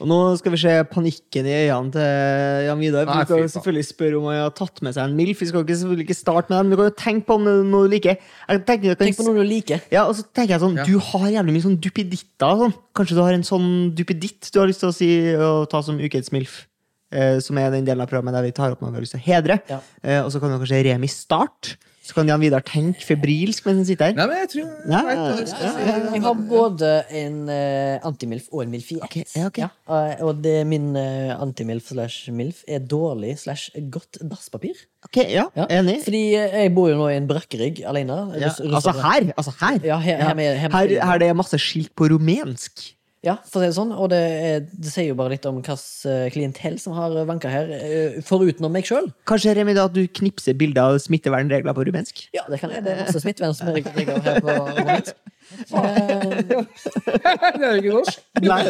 Og 0.00 0.08
nå 0.08 0.16
skal 0.40 0.54
vi 0.54 0.58
se 0.62 0.72
panikken 0.88 1.44
i 1.44 1.54
øynene 1.68 1.92
til 1.92 2.64
Jan 2.64 2.80
Vidar. 2.80 3.04
Vi 3.04 3.24
skal 3.28 3.42
selvfølgelig 3.52 3.84
spørre 3.84 4.16
om 4.16 4.28
han 4.30 4.38
har 4.46 4.54
tatt 4.56 4.80
med 4.82 4.94
seg 4.96 5.04
en 5.04 5.16
MILF. 5.18 5.42
Vi 5.44 5.48
skal 5.50 5.60
ikke, 5.66 5.76
selvfølgelig 5.76 6.06
ikke 6.08 6.16
starte 6.16 6.48
med 6.48 6.56
den, 6.56 6.70
men 6.70 6.72
du 6.72 6.80
kan 6.80 6.88
jo 6.88 6.94
tenke 7.02 7.26
på 7.28 7.36
noe 7.44 7.82
du 7.84 7.92
liker. 7.92 8.16
Jeg 8.48 8.62
tenker, 8.64 8.88
jeg 8.88 8.96
kan- 8.96 9.06
Tenk 9.10 9.18
på 9.20 9.26
noe 9.28 9.36
du 9.36 9.44
liker. 9.44 9.82
Ja, 9.92 10.06
og 10.08 10.16
så 10.16 10.24
tenker 10.32 10.54
jeg 10.56 10.60
sånn, 10.64 10.78
Ja. 10.80 10.84
Du 10.88 10.96
har 10.98 11.28
jævlig 11.28 11.52
mye 11.52 11.66
sånn 11.68 11.76
duppeditter. 11.84 12.56
Sånn. 12.64 12.74
Kanskje 12.96 13.14
du 13.14 13.20
har 13.22 13.32
en 13.34 13.42
sånn 13.44 13.94
duppeditt 13.94 14.50
du 14.50 14.58
har 14.58 14.66
lyst 14.72 14.80
til 14.80 14.88
å 14.88 14.94
si 14.94 15.10
å 15.36 15.68
ta 15.68 15.82
som 15.82 15.98
ukens 16.00 16.32
MILF? 16.32 16.66
Eh, 17.10 17.40
som 17.42 17.58
er 17.58 17.72
den 17.74 17.84
delen 17.88 18.04
av 18.04 18.06
programmet 18.10 18.36
der 18.36 18.44
vi 18.46 18.52
tar 18.54 18.70
opp 18.70 18.82
noen 18.84 18.92
vi 18.94 19.00
har 19.00 19.02
lyst 19.06 19.16
til 19.16 19.22
å 19.22 19.26
hedre. 19.26 19.56
Ja. 19.70 19.80
Eh, 20.02 20.20
og 20.22 20.30
så 20.30 20.38
kan 20.38 20.52
vi 20.52 20.60
kanskje 20.62 20.84
Remi 20.86 21.08
starte. 21.10 21.74
Så 22.10 22.14
kan 22.16 22.26
Jan 22.26 22.40
Vidar 22.42 22.62
tenke 22.66 23.04
febrilsk 23.06 23.66
mens 23.68 23.82
han 23.82 23.86
sitter 23.86 24.08
her. 24.08 24.14
Nei, 24.16 24.24
men 24.26 24.38
jeg 24.40 24.48
tror 24.50 24.70
Ja, 24.90 25.00
ja, 25.14 25.26
jeg. 25.36 26.06
Jeg 26.16 26.22
har 26.24 26.38
både 26.48 26.88
en 27.20 27.36
uh, 27.46 28.06
antimilf 28.08 28.48
og 28.50 28.62
en 28.64 28.72
milf 28.72 28.88
i 28.90 28.96
ett. 29.04 29.34
Ok, 29.44 29.58
ja, 29.60 29.68
eh, 29.86 30.22
og 30.26 30.40
det 30.42 30.56
min 30.66 30.88
uh, 30.96 31.36
antimilf 31.38 31.92
slash 31.92 32.32
milf 32.34 32.64
er 32.66 32.82
dårlig 32.82 33.36
slash 33.44 33.68
godt 33.94 34.18
dasspapir. 34.26 34.80
Ok, 35.06 35.20
ja, 35.30 35.44
Ja. 35.54 35.68
Enig. 35.70 36.00
Fordi 36.08 36.22
jeg 36.34 36.72
bor 36.74 36.88
jo 36.90 36.96
nå 36.98 37.10
i 37.12 37.18
en 37.20 37.28
brakkerigg 37.30 37.84
alene. 37.86 38.16
Ja. 38.40 38.48
Russ- 38.48 38.62
Altså 38.80 38.96
her! 38.96 39.30
Altså 39.36 39.54
her. 39.60 39.78
Ja, 39.92 39.98
her, 40.02 40.24
her, 40.24 40.34
med, 40.34 40.56
her, 40.64 40.74
Her, 40.74 40.96
her 41.12 41.18
det 41.22 41.28
er 41.30 41.38
masse 41.38 41.60
skilt 41.62 41.92
på 41.94 42.10
rumensk. 42.10 42.88
Ja, 43.20 43.34
for 43.44 43.60
å 43.60 43.66
si 43.66 43.68
det 43.68 43.76
sånn, 43.76 43.90
og 43.92 44.06
det, 44.14 44.18
er, 44.18 44.62
det 44.64 44.88
sier 44.88 45.10
jo 45.10 45.16
bare 45.18 45.34
litt 45.34 45.44
om 45.44 45.58
hvilket 45.58 46.32
klientell 46.32 46.78
som 46.80 46.94
har 46.96 47.12
vanka 47.28 47.50
her, 47.52 47.68
eh, 47.76 48.14
foruten 48.24 48.64
meg 48.72 48.88
sjøl. 48.88 49.10
Kanskje 49.28 49.52
Remi, 49.58 49.74
da 49.76 49.84
at 49.90 49.96
du 49.96 50.06
knipser 50.08 50.56
bilder 50.56 50.94
av 50.94 51.02
smittevernregler 51.04 51.76
på 51.76 51.84
rumensk? 51.90 52.22
Ja, 52.32 52.46
det 52.48 52.62
kan 52.62 52.72
jeg. 52.72 52.86
Det 52.86 52.94
er 52.94 53.02
masse 53.04 53.20
smittevernregler 53.20 54.24
her 54.24 54.40
på 54.40 54.56
rommet. 54.78 55.12
Eh, 55.50 56.40
Det 57.60 57.66
er 57.66 57.74
jo 57.74 57.80
ikke 57.80 57.94
norsk. 57.94 58.20
Nei. 58.40 58.62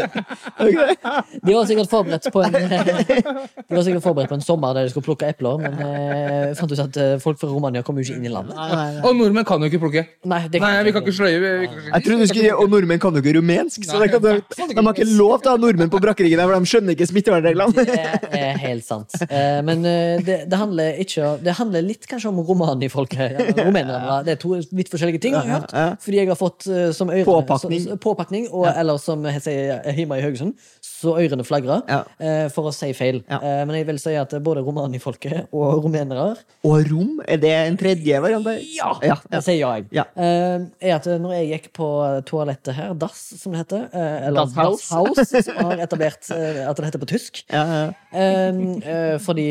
De 1.45 1.55
var 1.55 1.67
sikkert 1.69 1.91
forberedt 1.91 2.29
på 2.33 2.43
en 2.45 2.55
De 2.55 3.77
var 3.77 3.85
sikkert 3.87 4.05
forberedt 4.05 4.31
på 4.33 4.39
en 4.39 4.45
sommer 4.45 4.75
der 4.77 4.89
de 4.89 4.93
skulle 4.93 5.07
plukke 5.07 5.29
epler, 5.31 5.61
men 5.63 5.77
eh, 5.85 6.55
fant 6.59 6.73
ut 6.73 6.83
at 6.83 6.99
eh, 7.01 7.15
folk 7.23 7.41
fra 7.41 7.51
Romania 7.51 7.85
kom 7.87 7.99
jo 8.01 8.07
ikke 8.07 8.19
inn 8.19 8.27
i 8.29 8.33
landet. 8.33 8.57
Og 9.05 9.15
nordmenn 9.17 9.47
kan 9.49 9.63
jo 9.63 9.71
ikke 9.71 9.83
plukke. 9.85 10.05
Nei, 10.31 10.43
det 10.53 10.63
Nei, 10.63 10.73
vi 10.87 10.95
kan 10.95 11.05
ikke 11.05 11.17
sløye. 11.17 11.39
Vi, 11.43 11.53
vi 11.63 11.71
kan 11.71 11.79
ikke... 11.81 11.93
Jeg 11.95 12.07
trodde 12.07 12.21
du 12.21 12.33
skulle 12.33 12.57
Og 12.61 12.73
nordmenn 12.75 13.03
kan 13.03 13.17
jo 13.17 13.23
ikke 13.25 13.37
rumensk, 13.39 13.87
så 13.89 14.01
det 14.03 14.11
kan, 14.15 14.25
de, 14.25 14.35
de 14.75 14.81
har 14.81 14.95
ikke 14.95 15.09
lov 15.11 15.37
til 15.45 15.53
å 15.53 15.57
ha 15.57 15.63
nordmenn 15.65 15.93
på 15.93 16.01
brakkeriggen, 16.03 16.43
for 16.45 16.57
de 16.57 16.73
skjønner 16.73 16.97
ikke 16.97 17.11
smittevernreglene. 17.11 17.87
Det 17.87 18.41
er, 18.41 18.59
helt 18.61 18.87
sant. 18.87 19.15
Eh, 19.27 19.61
men 19.67 19.85
eh, 19.89 20.21
det, 20.25 20.37
det 20.51 20.59
handler 20.61 20.99
ikke 21.03 21.31
Det 21.45 21.55
handler 21.59 21.85
litt 21.87 22.07
kanskje 22.11 22.31
om 22.33 22.41
romanifolket. 22.47 23.39
Rumenerne. 23.61 24.21
Det 24.27 24.35
er 24.37 24.41
to 24.41 24.57
vidt 24.77 24.91
forskjellige 24.93 25.23
ting, 25.23 25.37
har 25.37 25.47
jeg 25.47 25.59
hørt. 25.59 25.75
Fordi 26.05 26.21
jeg 26.21 26.29
har 26.31 26.39
fått 26.39 26.67
eh, 26.70 26.70
som 26.97 27.09
ørene 27.13 27.25
Påpakning. 27.27 27.81
så- 27.87 27.97
påpakning 28.01 28.49
og, 28.53 28.67
Eller 28.77 28.97
som 28.99 29.25
jeg 29.29 29.43
sier 29.43 29.83
hjemme 29.97 30.19
i 30.19 30.23
Haugesund, 30.25 30.55
så 30.85 31.17
ørene 31.21 31.45
flagrer. 31.47 31.83
Ja. 31.89 32.01
eh, 32.21 32.49
For 32.49 32.71
å 32.71 32.73
si 32.75 32.93
feil. 32.93 33.23
Ja. 33.29 33.39
Eh, 33.43 33.65
Men 33.67 33.77
jeg 33.77 33.87
vil 33.87 33.99
si 33.99 34.15
at 34.15 34.31
både 34.43 34.63
romanifolket 34.65 35.49
og 35.53 35.85
rumenere 35.85 36.37
Og 36.65 36.91
rom, 36.91 37.21
er 37.29 37.37
det 37.43 37.53
en 37.67 37.77
tredje 37.77 38.21
variant? 38.23 38.47
Ja! 38.47 38.93
ja, 39.03 39.15
ja. 39.15 39.17
Det 39.31 39.43
sier 39.45 39.61
jeg. 39.63 39.87
Ja. 39.93 40.05
Eh, 40.17 40.67
er 40.81 40.95
at 40.97 41.05
når 41.21 41.33
jeg 41.39 41.51
gikk 41.55 41.73
på 41.77 41.89
toalettet 42.27 42.75
her, 42.75 42.95
dass, 42.95 43.19
som 43.41 43.53
det 43.53 43.63
heter, 43.67 43.89
eh, 43.93 44.27
eller 44.29 44.47
Das. 44.47 44.89
Das 44.91 45.45
som 45.45 45.57
har 45.67 45.77
etablert 45.87 46.31
eh, 46.31 46.69
at 46.69 46.77
det 46.77 46.85
heter 46.91 46.99
på 47.03 47.07
tysk 47.11 47.45
Ja, 47.53 47.65
ja. 47.65 47.93
eh, 48.13 48.55
eh, 48.85 49.19
Fordi 49.19 49.49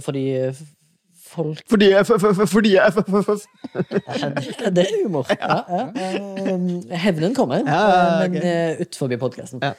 Fordi 0.00 0.24
folk 1.38 1.62
Fordi 1.70 1.88
jeg 1.94 2.06
Fordi 2.08 2.72
f- 2.84 4.70
Det 4.74 4.84
er 4.84 4.92
humor. 5.04 5.26
Ja, 5.38 5.58
ja. 5.68 5.82
Eh, 5.96 6.96
hevnen 7.04 7.34
kommer, 7.36 7.62
eh, 7.64 8.28
men 8.28 8.38
uh, 8.42 8.82
utenfor 8.84 9.14
podkasten. 9.24 9.62
Ja. 9.64 9.72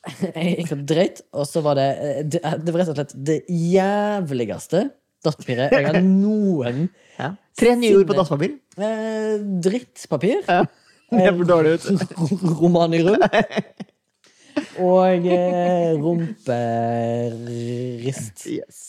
Jeg 0.34 0.54
gikk 0.62 0.70
og 0.78 0.84
dreit, 0.88 1.18
og 1.36 1.44
så 1.48 1.60
var 1.64 1.74
det 1.76 1.88
eh, 2.00 2.20
Det, 2.24 2.40
det 2.64 2.72
var 2.72 2.80
rett 2.82 2.92
og 2.94 2.96
slett 3.00 3.10
det 3.30 3.40
jævligste 3.52 4.86
dattpapiret 5.26 5.74
jeg 5.76 5.84
har 5.90 5.98
noen 6.24 6.86
ja. 7.18 7.34
Tre 7.60 7.74
nye 7.76 7.98
ord 7.98 8.06
på 8.08 8.16
dasspapir. 8.16 8.54
eh, 8.80 9.34
Drittpapir. 9.66 10.38
Ja. 10.48 10.62
Det 11.10 11.26
er 11.26 11.34
for 11.36 11.48
dårlig 11.50 11.72
ut. 11.76 11.88
Romanirull. 12.62 13.18
Og 14.78 15.26
eh, 15.26 15.92
rumperist. 16.00 17.36
Yes. 18.46 18.86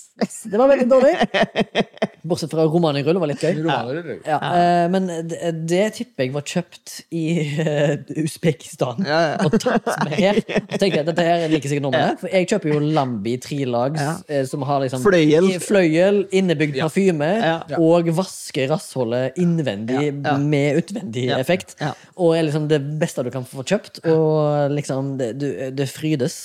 Det 0.52 0.58
var 0.60 0.68
veldig 0.68 0.90
dårlig. 0.92 1.16
Bortsett 2.24 2.52
fra 2.54 2.66
romanirull, 2.70 3.18
var 3.22 3.30
litt 3.32 3.42
gøy. 3.42 3.56
Romaner, 3.64 3.98
eller? 4.02 4.18
Ja, 4.28 4.38
eh, 4.54 4.88
men 4.94 5.08
det, 5.30 5.40
det 5.70 5.86
tipper 5.96 6.26
jeg 6.28 6.34
var 6.36 6.44
kjøpt 6.46 6.94
i 7.18 7.24
uh, 7.58 7.96
Usbekistan 8.22 9.02
Ja, 9.08 9.20
ja. 9.32 9.38
og 9.48 9.56
tatt 9.62 9.88
med 10.06 10.14
her. 10.22 10.40
Så 10.46 10.78
tenkte 10.82 11.00
jeg 11.02 11.08
dette 11.10 11.26
her 11.26 11.46
liker 11.52 11.72
sikkert 11.72 11.86
nordmennene. 11.88 12.20
For 12.22 12.34
jeg 12.36 12.50
kjøper 12.52 12.74
jo 12.76 12.80
Lambi 12.98 13.34
trilags, 13.42 14.02
Ja. 14.02 14.14
eh, 14.30 14.44
som 14.50 14.66
har 14.68 14.84
liksom 14.86 15.04
Fløyel. 15.06 15.50
fløyel 15.64 16.22
innebygd 16.32 16.78
parfyme, 16.82 17.32
Ja. 17.42 17.56
og 17.82 18.12
vasker 18.18 18.70
rassholdet 18.72 19.38
innvendig 19.42 19.98
Ja, 20.12 20.32
ja. 20.32 20.38
med 20.38 20.82
utvendig 20.84 21.26
Ja. 21.32 21.40
effekt. 21.42 21.76
Ja. 21.82 21.94
Og 22.18 22.36
er 22.38 22.44
liksom 22.50 22.68
det 22.70 22.82
beste 23.02 23.24
du 23.26 23.32
kan 23.34 23.46
få 23.48 23.64
kjøpt. 23.66 24.04
Og 24.12 24.72
liksom, 24.78 25.16
det, 25.18 25.32
du, 25.42 25.48
det 25.72 25.90
frydes 25.90 26.38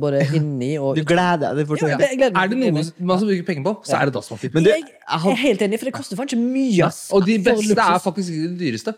både 0.00 0.24
inni 0.34 0.72
og 0.80 0.96
Du 0.96 1.04
gleder 1.06 1.54
deg. 1.54 1.68
Ja, 1.80 1.92
ja, 1.94 1.98
jeg 2.08 2.18
gleder 2.18 2.34
meg 2.34 2.42
Er 2.44 2.48
det 2.48 2.58
noe 2.58 3.06
man 3.10 3.18
skal 3.20 3.28
bruke 3.30 3.46
penger 3.46 3.64
på, 3.68 3.72
så 3.86 4.00
er 4.00 4.08
det 4.10 4.14
dassmaskin. 4.16 4.50
Men 4.54 4.64
du, 4.66 4.70
jeg 5.10 5.32
er 5.34 5.40
helt 5.44 5.62
enig, 5.66 5.78
for 5.82 5.90
det 5.90 5.94
koster 5.96 6.16
faen 6.18 6.28
ikke 6.30 6.40
mye. 6.40 6.86
ass. 6.86 7.00
Og 7.16 7.26
de 7.26 7.38
beste 7.44 7.76
er 7.76 7.98
faktisk 8.04 8.30
ikke 8.36 8.48
de 8.54 8.58
dyreste. 8.64 8.94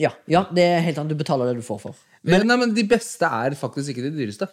Ja, 0.00 0.10
ja, 0.30 0.46
det 0.56 0.64
er 0.64 0.80
helt 0.86 0.98
annet. 0.98 1.12
Du 1.12 1.20
betaler 1.20 1.50
det 1.52 1.60
du 1.60 1.66
får 1.66 1.80
for. 1.82 1.96
Men, 2.24 2.46
nei, 2.48 2.56
men 2.56 2.72
de 2.74 2.84
beste 2.88 3.28
er 3.28 3.54
faktisk 3.58 3.92
ikke 3.92 4.06
de 4.08 4.12
dyreste. 4.16 4.48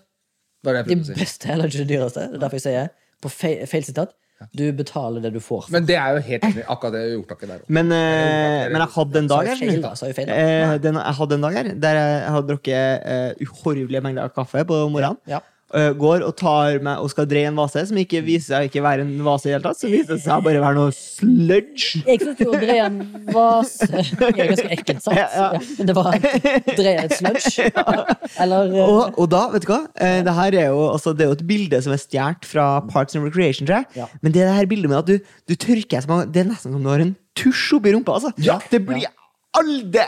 Bare 0.66 0.82
det 0.84 0.92
De 0.98 1.02
å 1.02 1.06
si. 1.08 1.14
beste 1.16 1.48
er 1.48 1.54
heller 1.56 1.70
ikke 1.72 1.86
de 1.86 1.94
dyreste. 1.94 2.26
Det 2.34 2.36
er 2.36 2.42
derfor 2.44 2.60
jeg 2.60 2.66
sier 2.68 2.90
på 3.24 3.32
feil, 3.32 3.62
feil 3.72 3.86
sitat. 3.88 4.12
Du 4.56 4.64
betaler 4.72 5.20
det 5.24 5.34
du 5.36 5.40
får 5.44 5.66
for. 5.66 5.72
Men 5.76 5.84
det 5.88 5.96
er 6.00 6.16
jo 6.16 6.20
helt 6.24 6.44
enig. 6.48 6.62
Akkurat 6.72 6.94
det 6.96 7.02
ordtaket 7.18 7.50
der 7.50 7.56
også. 7.60 7.74
men, 7.76 7.90
eh, 7.92 8.68
men 8.72 8.80
jeg 8.84 8.92
hadde 8.96 9.20
en 9.20 9.28
dag 9.28 9.48
her. 9.50 9.56
jeg 9.56 9.70
feil, 9.72 9.82
da? 9.84 9.94
Sa 10.00 10.08
jeg 10.08 10.16
feil, 10.16 10.28
da? 10.32 10.36
Eh, 10.40 10.76
den, 10.84 10.96
jeg 10.96 11.16
hadde 11.18 11.36
en 11.40 11.42
dag 11.48 11.58
her 11.60 11.72
der 11.88 11.98
jeg 12.00 12.30
hadde 12.36 12.48
drukket 12.54 13.08
eh, 13.16 13.48
uhorvelige 13.48 14.02
mengder 14.06 14.30
kaffe 14.36 14.64
på 14.70 14.78
morgenen. 14.94 15.20
Ja. 15.28 15.42
Eh, 15.78 15.92
går 16.00 16.24
og 16.28 16.36
tar 16.40 16.80
meg 16.86 17.04
og 17.04 17.12
skal 17.14 17.28
dreie 17.30 17.50
en 17.50 17.58
vase, 17.60 17.84
som 17.90 18.00
ikke 18.00 18.22
viser 18.26 18.54
seg 18.54 18.66
å 18.66 18.70
ikke 18.70 18.84
være 18.86 19.06
en 19.06 19.14
vase 19.26 19.48
i 19.48 19.52
det 19.52 19.56
hele 19.58 19.66
tatt, 19.68 19.80
Som 19.82 19.94
viser 19.94 20.16
det 20.16 20.24
seg 20.24 20.34
å 20.36 20.46
bare 20.46 20.64
være 20.64 20.78
noe 20.78 20.96
sludge. 20.96 22.02
Jeg 22.08 22.24
jo 22.40 22.50
å 22.54 22.60
dreie 22.60 22.88
en 22.88 23.00
vase 23.34 23.90
Det 24.20 24.30
er 24.30 24.52
ganske 24.54 24.72
ekkelt 24.78 25.04
sant? 25.06 25.20
Ja, 25.20 25.28
ja. 25.36 25.48
Ja, 25.56 25.62
men 25.80 25.90
det 25.90 25.96
var 25.98 26.20
dreie 26.20 27.06
et 27.06 27.16
sludge. 27.18 27.70
Eller 28.42 28.74
eh, 28.74 28.84
Og, 28.84 29.20
og 29.20 29.30
da, 29.32 29.46
vet 29.54 29.66
du 29.66 29.72
hva? 29.72 29.82
Eh, 30.00 30.20
det 30.26 30.36
her 30.40 30.60
er 30.66 30.68
jo, 30.74 30.84
altså, 30.94 31.14
det 31.16 31.26
er 31.26 31.32
jo 31.34 31.38
et 31.40 31.48
bilde 31.50 31.82
som 31.86 31.96
er 31.96 32.02
stjålet 32.02 32.48
fra 32.50 32.68
Parks 32.90 33.16
and 33.18 33.28
Recreation, 33.28 33.68
tror 33.70 33.82
jeg. 33.82 34.02
Ja. 34.02 34.10
Men 34.24 34.36
det 34.36 34.44
er 34.44 34.52
det 34.52 34.58
her 34.60 34.70
bildet 34.72 34.92
med 34.92 35.02
at 35.02 35.10
du, 35.10 35.32
du 35.50 35.56
tørker 35.60 36.04
som, 36.06 36.22
Det 36.30 36.44
er 36.44 36.50
nesten 36.52 36.76
som 36.76 36.84
du 36.84 36.92
har 36.92 37.04
en 37.04 37.16
tusj 37.40 37.78
oppi 37.78 37.94
rumpa. 37.96 38.18
Altså. 38.20 38.34
Ja. 38.44 38.60
Det 38.72 38.82
blir 38.86 39.06
aldri, 39.06 39.19
aldri, 39.62 40.06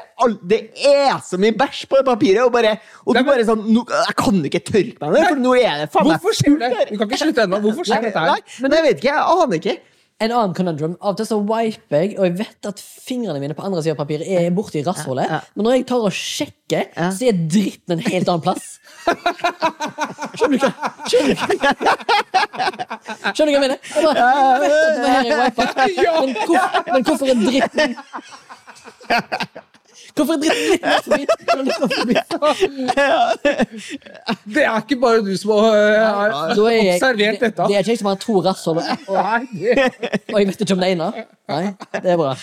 Det 0.52 0.60
er 0.92 1.20
så 1.28 1.38
mye 1.42 1.56
bæsj 1.60 1.84
på 1.92 2.00
det 2.02 2.06
papiret! 2.10 2.42
Og, 2.46 2.52
bare, 2.56 2.74
og 3.06 3.14
Nei, 3.16 3.22
du 3.24 3.30
bare 3.32 3.46
sånn 3.48 3.64
nå, 3.70 3.86
Jeg 4.08 4.18
kan 4.24 4.42
ikke 4.50 4.64
tørke 4.72 4.98
meg 5.04 5.08
med 5.12 5.20
det, 5.20 5.28
for 5.30 5.44
nå 5.46 5.54
er 5.60 5.80
det 5.84 5.88
faen 5.94 6.08
meg 6.10 6.18
Hvorfor 6.20 6.38
skjer 6.42 6.60
det? 6.62 6.72
Du 6.92 6.98
kan 6.98 7.08
ikke 7.10 7.22
slutte 7.26 7.46
ennå. 7.48 7.62
Hvorfor 7.68 7.88
skjer 7.92 8.06
dette 8.10 8.28
Nei, 8.28 8.36
her? 8.42 8.60
men 8.66 8.78
jeg 8.78 8.88
vet 8.90 9.02
ikke. 9.02 9.16
Jeg 9.16 9.40
aner 9.46 9.58
ikke. 9.62 9.78
en 10.22 10.30
annen 10.38 10.52
conundrum. 10.54 10.92
Av 11.02 11.16
og 11.16 11.18
til 11.18 11.26
så 11.26 11.38
wiper 11.42 11.98
jeg, 12.04 12.12
og 12.20 12.26
jeg 12.28 12.36
vet 12.44 12.68
at 12.70 12.78
fingrene 12.82 13.40
mine 13.42 13.56
på 13.58 13.64
andre 13.66 13.82
siden 13.82 13.96
av 13.98 14.04
papiret 14.04 14.28
er 14.30 14.52
borti 14.54 14.84
rasshålet. 14.86 15.26
Ja, 15.26 15.40
ja. 15.40 15.56
Men 15.58 15.66
når 15.66 15.74
jeg 15.80 15.86
tar 15.90 16.04
og 16.06 16.14
sjekker, 16.14 16.84
Ja. 16.94 17.08
så 17.10 17.26
er 17.32 17.40
dritten 17.50 17.96
en 17.96 18.04
helt 18.06 18.30
annen 18.30 18.44
plass. 18.46 18.68
Skjønner 20.38 20.62
du 20.62 20.66
hva 20.68 20.72
Skjønner 21.10 21.34
du 21.34 21.36
hva 21.42 21.74
Skjønner 23.34 23.50
du 23.50 23.56
hva 23.56 23.58
jeg 23.58 23.64
mener? 23.66 23.78
Jeg 23.82 24.04
bare, 24.06 24.18
jeg 24.22 24.62
vet 24.62 24.76
at 24.78 24.94
det 24.94 25.02
var 25.02 25.10
her 25.10 25.26
jeg 25.26 25.36
wipa, 25.42 25.66
men, 26.22 26.30
hvor, 26.46 26.60
men 26.94 27.02
hvorfor 27.10 27.26
er 27.26 27.38
dritten 27.42 27.96
Hvorfor 30.16 30.34
er? 30.34 30.42
Det 34.46 34.64
er 34.64 34.78
ikke 34.82 34.98
bare 35.02 35.22
du 35.26 35.32
som 35.40 35.52
har 35.56 35.76
er 35.78 36.34
observert 36.34 37.44
dette. 37.44 37.68
det 37.68 37.76
er 37.76 37.84
ikke 37.84 37.94
jeg 37.94 38.02
som 38.02 38.10
har 38.12 38.18
to 38.22 38.36
rasshold, 38.44 38.82
og, 38.82 38.86
det, 39.52 39.76
jeg 39.76 40.48
vet 40.50 40.64
ikke 40.66 40.76
om 40.76 40.84
det 40.84 40.90
ene. 40.96 41.08
Nei, 41.52 41.62
det 41.98 42.14
er 42.14 42.20
bra. 42.20 42.34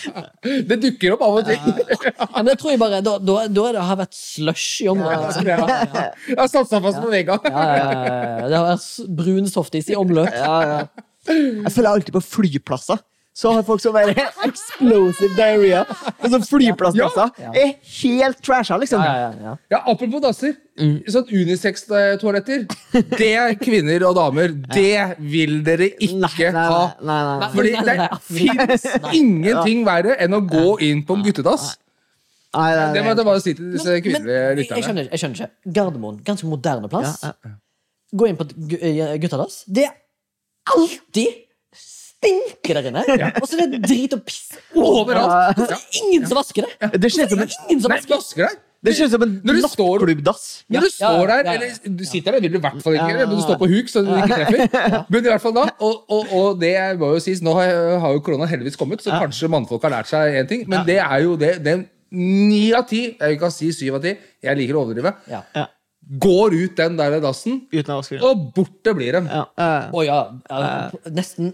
det 0.69 0.79
dukker 0.83 1.15
opp 1.15 1.23
av 1.25 1.39
og 1.41 1.49
til. 1.49 1.57
Ja, 2.05 2.27
men 2.35 2.49
det 2.51 2.57
tror 2.61 2.73
jeg 2.73 2.81
bare 2.81 2.99
Da, 3.05 3.15
da, 3.17 3.35
da 3.49 3.67
er 3.69 3.77
det 3.77 3.85
har 3.89 3.99
vært 4.03 4.17
slush 4.17 4.83
i 4.85 4.89
området. 4.91 5.43
Ja, 5.45 5.59
ja, 5.59 5.79
ja. 5.93 6.07
Jeg 6.29 6.39
har 6.41 6.51
satsa 6.51 6.81
fast 6.83 7.01
på 7.01 7.11
vegga. 7.11 7.39
Ja, 7.45 7.63
ja, 7.65 7.75
ja, 7.77 7.85
ja. 7.99 8.49
Det 8.49 8.57
har 8.57 8.67
vært 8.71 9.13
brun 9.21 9.49
softis 9.49 9.89
i 9.89 9.97
omløp. 9.99 10.33
Jeg 11.29 11.73
føler 11.75 11.89
alltid 11.91 12.13
på 12.15 12.23
flyplasser. 12.25 13.01
Så 13.39 13.53
har 13.55 13.63
folk 13.63 13.79
sånn 13.79 13.95
er 14.01 14.09
explosive 14.49 15.29
diarrhea. 15.37 15.85
Og 16.19 16.25
så 16.33 16.39
flyplassplasser 16.43 17.29
Ja. 17.39 17.51
er 17.55 17.69
helt 18.01 18.41
trasha, 18.43 18.75
liksom. 18.81 18.99
Ja, 19.05 19.13
ja, 19.21 19.29
ja. 19.45 19.53
Ja, 19.71 19.79
Apropos 19.93 20.19
dasser. 20.25 20.57
Sånn 21.11 21.27
Unisex-toaletter. 21.31 22.65
Det, 23.15 23.31
kvinner 23.63 24.03
og 24.09 24.15
damer, 24.19 24.51
det 24.75 25.17
vil 25.31 25.57
dere 25.67 25.87
ikke 25.95 26.49
Nei, 26.51 26.51
nei, 26.55 26.65
ha. 26.73 26.81
nei, 26.99 27.19
nei, 27.29 27.37
nei. 27.39 27.49
Fordi 27.55 27.73
det 27.87 28.77
fins 28.79 28.87
ingenting 29.15 29.85
verre 29.87 30.17
enn 30.23 30.35
å 30.35 30.41
gå 30.51 30.75
inn 30.89 31.05
på 31.07 31.15
en 31.19 31.23
guttedass. 31.27 31.73
Nei, 32.55 32.69
nei, 32.75 32.85
Det 32.95 33.03
må 33.05 33.11
jeg 33.13 33.25
bare 33.27 33.41
si 33.43 33.53
til 33.53 33.71
disse 33.75 33.99
kvinnelige 34.03 34.55
lytterne. 34.57 34.79
jeg, 34.79 34.87
skjønner, 34.87 35.09
jeg 35.13 35.21
skjønner 35.21 35.39
ikke. 35.43 35.73
Gardermoen, 35.79 36.19
ganske 36.25 36.47
moderne 36.49 36.89
plass. 36.91 37.19
Ja, 37.23 37.33
ja. 37.45 37.55
Gå 38.19 38.25
inn 38.31 38.39
på 38.39 38.47
eh, 38.79 39.13
guttedass. 39.21 39.61
Det 39.69 39.83
er 39.85 39.93
alltid 40.73 41.45
stinker 42.19 42.79
der 42.79 42.89
inne. 42.91 43.03
Og 43.41 43.45
så 43.47 43.59
er 43.63 43.69
det 43.71 43.81
drit 43.87 44.13
og 44.17 44.23
piss 44.27 44.49
Overalt. 44.75 45.55
Hvorfor 45.57 45.71
er 45.71 45.77
det 45.77 46.01
ingen 46.03 46.25
som 46.27 46.37
vasker 46.39 46.65
det? 46.67 46.89
Det 47.01 47.11
ser 47.13 47.25
ut 47.29 47.33
som 47.35 47.39
en, 47.45 47.47
er 47.47 47.69
ingen 47.69 47.83
som 47.85 47.93
Nei, 47.93 47.99
vasker 48.11 48.45
det? 48.47 48.57
ser 48.95 49.05
ut 49.09 49.11
som 49.11 49.23
en 49.23 49.41
Når 49.43 49.53
du 49.53 49.61
står- 49.67 49.99
Når 49.99 50.05
du 50.07 50.13
Ja, 50.69 50.81
står 50.81 51.27
der, 51.27 51.43
ja, 51.43 51.43
ja. 51.43 51.53
eller 51.53 51.97
du 51.97 52.05
sitter 52.05 52.31
der, 52.31 52.39
vil 52.41 52.51
du 52.51 52.57
i 52.57 52.61
hvert 52.61 52.81
fall 52.83 52.93
ikke 52.95 53.07
Ja, 53.09 53.15
gjøre, 53.17 53.27
men 53.27 53.35
du 53.35 53.43
står 53.43 53.57
på 53.59 53.67
huk, 53.67 53.87
så 53.91 54.03
du 54.05 54.11
ikke 54.15 54.35
treffer. 54.35 55.05
Men 55.09 55.19
i 55.25 55.29
hvert 55.29 55.41
fall 55.41 55.53
da, 55.55 55.65
og, 55.79 56.03
og, 56.09 56.33
og 56.33 56.59
det 56.61 56.75
må 56.99 57.13
jo 57.15 57.19
sies, 57.19 57.41
nå 57.41 57.53
har, 57.57 57.99
har 57.99 58.13
jo 58.13 58.19
korona 58.23 58.45
heldigvis 58.47 58.77
kommet, 58.79 59.01
så 59.03 59.11
kanskje 59.11 59.49
mannfolk 59.51 59.83
har 59.83 59.91
lært 59.97 60.07
seg 60.11 60.37
én 60.43 60.47
ting, 60.47 60.63
men 60.69 60.85
det 60.87 60.99
er 60.99 61.17
jo 61.23 61.35
det, 61.39 61.57
det 61.63 61.79
Ni 62.11 62.71
av 62.73 62.87
ti, 62.89 63.03
jeg 63.19 63.37
kan 63.37 63.51
si 63.53 63.67
syv 63.71 63.99
av 63.99 64.01
ti, 64.01 64.15
jeg 64.41 64.57
liker 64.57 64.73
å 64.79 64.85
overdrive, 64.87 65.11
Ja. 65.29 65.43
Ja. 65.53 65.67
går 66.17 66.55
ut 66.57 66.75
den 66.79 66.95
der 66.97 67.19
dassen, 67.21 67.67
Uten 67.71 67.99
å 67.99 68.01
og 68.25 68.47
borte 68.55 68.95
blir 68.97 69.11
dem. 69.13 69.27
Ja. 69.29 69.43
Uh, 69.53 69.91
oh, 69.93 70.01
ja, 70.05 70.31
ja. 70.49 70.89
Nesten 71.13 71.51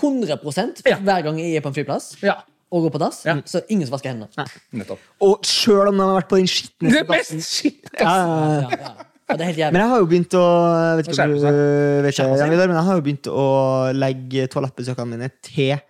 100 0.00 0.82
Ja. 0.86 0.96
hver 0.98 1.22
gang 1.24 1.38
jeg 1.38 1.56
er 1.56 1.60
på 1.64 1.68
en 1.68 1.74
flyplass 1.74 2.16
Ja, 2.22 2.36
og 2.72 2.82
går 2.86 2.90
på 2.96 2.98
dass, 3.02 3.24
Ja. 3.24 3.34
så 3.46 3.60
ingen 3.68 3.86
som 3.86 3.92
vasker 3.98 4.10
hendene. 4.10 4.28
Nei, 4.72 4.84
Og 5.20 5.42
sjøl 5.44 5.88
om 5.88 5.96
de 5.96 6.00
har 6.02 6.20
vært 6.22 6.28
på 6.28 6.36
den 6.36 6.46
skitne 6.46 7.40
shit, 7.42 7.84
ja, 8.00 8.70
ja, 8.70 8.94
Men 9.28 9.54
jeg 9.80 9.88
har 9.88 9.98
jo 10.00 10.06
begynt 10.06 10.34
å 10.36 10.96
vet 10.98 11.08
ikke, 11.08 11.22
om 11.24 11.30
du- 11.30 12.02
vet 12.02 12.12
ikke, 12.12 12.26
men 12.68 12.76
jeg 12.76 12.84
har 12.84 12.94
jo 12.96 13.02
begynt 13.02 13.28
å 13.32 13.92
legge 13.94 14.48
toalettbesøkene 14.48 15.08
mine 15.08 15.30
til 15.42 15.80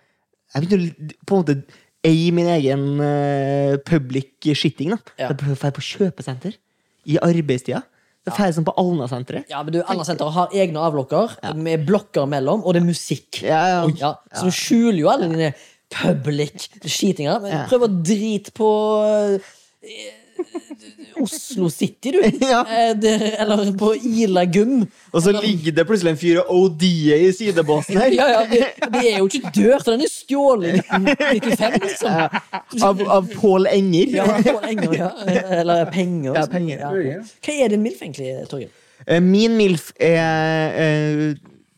Jeg 0.55 0.63
begynte 0.63 0.77
å 0.79 1.25
på 1.25 1.35
en 1.35 1.43
måte 1.43 1.63
eie 2.05 2.31
min 2.31 2.45
egen 2.47 2.99
uh, 3.01 3.77
public 3.83 4.39
shitting. 4.55 4.91
da 4.91 4.97
Ja. 5.19 5.27
Jeg 5.29 5.37
drar 5.37 5.71
på 5.71 5.81
kjøpesenter 5.81 6.55
i 7.07 7.17
arbeidstida. 7.17 7.83
Det 8.25 8.31
er 8.33 8.37
ferdig 8.39 8.55
som 8.57 8.65
på 8.65 8.73
Alna-senteret. 8.81 9.45
Ja, 9.51 9.59
men 9.61 9.75
du, 9.75 9.79
Alna-senteret 9.85 10.33
har 10.33 10.53
egne 10.57 10.81
avlukker 10.81 11.35
med 11.61 11.83
blokker 11.85 12.25
mellom, 12.29 12.63
og 12.65 12.73
det 12.73 12.81
er 12.81 12.87
musikk. 12.87 13.43
Ja, 13.45 13.59
ja. 13.69 13.81
Ja, 14.01 14.13
så 14.33 14.47
du 14.49 14.55
skjuler 14.55 14.97
jo 15.03 15.11
alle 15.13 15.29
dine 15.29 15.51
public 15.93 16.65
skitinger. 16.89 17.37
Men 17.43 17.51
Ja. 17.53 17.63
prøv 17.69 17.85
å 17.85 17.91
drite 18.01 18.49
på 18.57 18.69
eh, 19.05 19.51
Oslo 21.21 21.69
City, 21.69 22.11
du. 22.11 22.19
Ja. 22.45 22.61
Eh, 22.65 22.91
det, 22.99 23.13
eller 23.39 23.71
på 23.79 23.93
Ila 23.95 24.43
Gym. 24.45 24.85
Og 25.11 25.23
så 25.25 25.33
ligger 25.35 25.75
det 25.77 25.85
plutselig 25.87 26.13
en 26.13 26.19
fyr 26.21 26.41
og 26.43 26.51
OD-er 26.55 27.25
i 27.27 27.31
sidebåsen 27.35 27.97
her. 27.99 28.13
Ja, 28.19 28.27
ja, 28.31 28.43
det, 28.49 28.91
det 28.93 29.03
er 29.13 29.17
jo 29.19 29.29
ikke 29.29 29.51
dør, 29.55 29.79
så 29.83 29.95
den 29.95 30.05
er 30.05 30.11
stjålet 30.11 30.69
i 30.69 30.83
1995, 30.83 31.79
liksom. 31.83 32.83
Av, 32.89 33.03
av 33.17 33.27
Pål 33.33 33.67
Enger. 33.71 34.13
Ja, 34.19 34.27
Pål 34.45 34.69
Enger, 34.71 34.95
ja. 34.99 35.09
Eller 35.61 35.85
penger. 35.91 36.35
Ja, 36.37 36.45
penger. 36.51 36.85
Ja. 37.05 37.19
Hva 37.45 37.57
er 37.65 37.73
din 37.75 37.83
MILF, 37.85 38.01
egentlig, 38.05 38.31
Torgeir? 38.51 38.71
Eh, 39.07 39.21
Min 39.23 39.57
MILF 39.59 39.91
er 40.01 40.79
eh, 40.81 41.35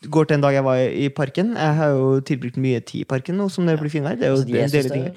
går 0.07 0.27
til 0.29 0.37
en 0.37 0.43
dag 0.45 0.53
jeg 0.55 0.65
var 0.67 0.83
i 0.85 1.09
parken. 1.09 1.55
Jeg 1.57 1.79
har 1.79 1.95
jo 1.95 2.19
tilbrukt 2.25 2.59
mye 2.61 2.79
tid 2.85 3.05
i 3.05 3.09
parken 3.09 3.39
nå 3.39 3.49
som 3.53 3.67
det 3.67 3.77
blir 3.81 3.91
finvær. 3.91 4.17
Det 4.19 4.27
er 4.29 4.35
jo 4.35 4.41
Altså, 4.43 4.59
en 4.63 4.75
del 4.75 4.91
ting. 4.93 5.07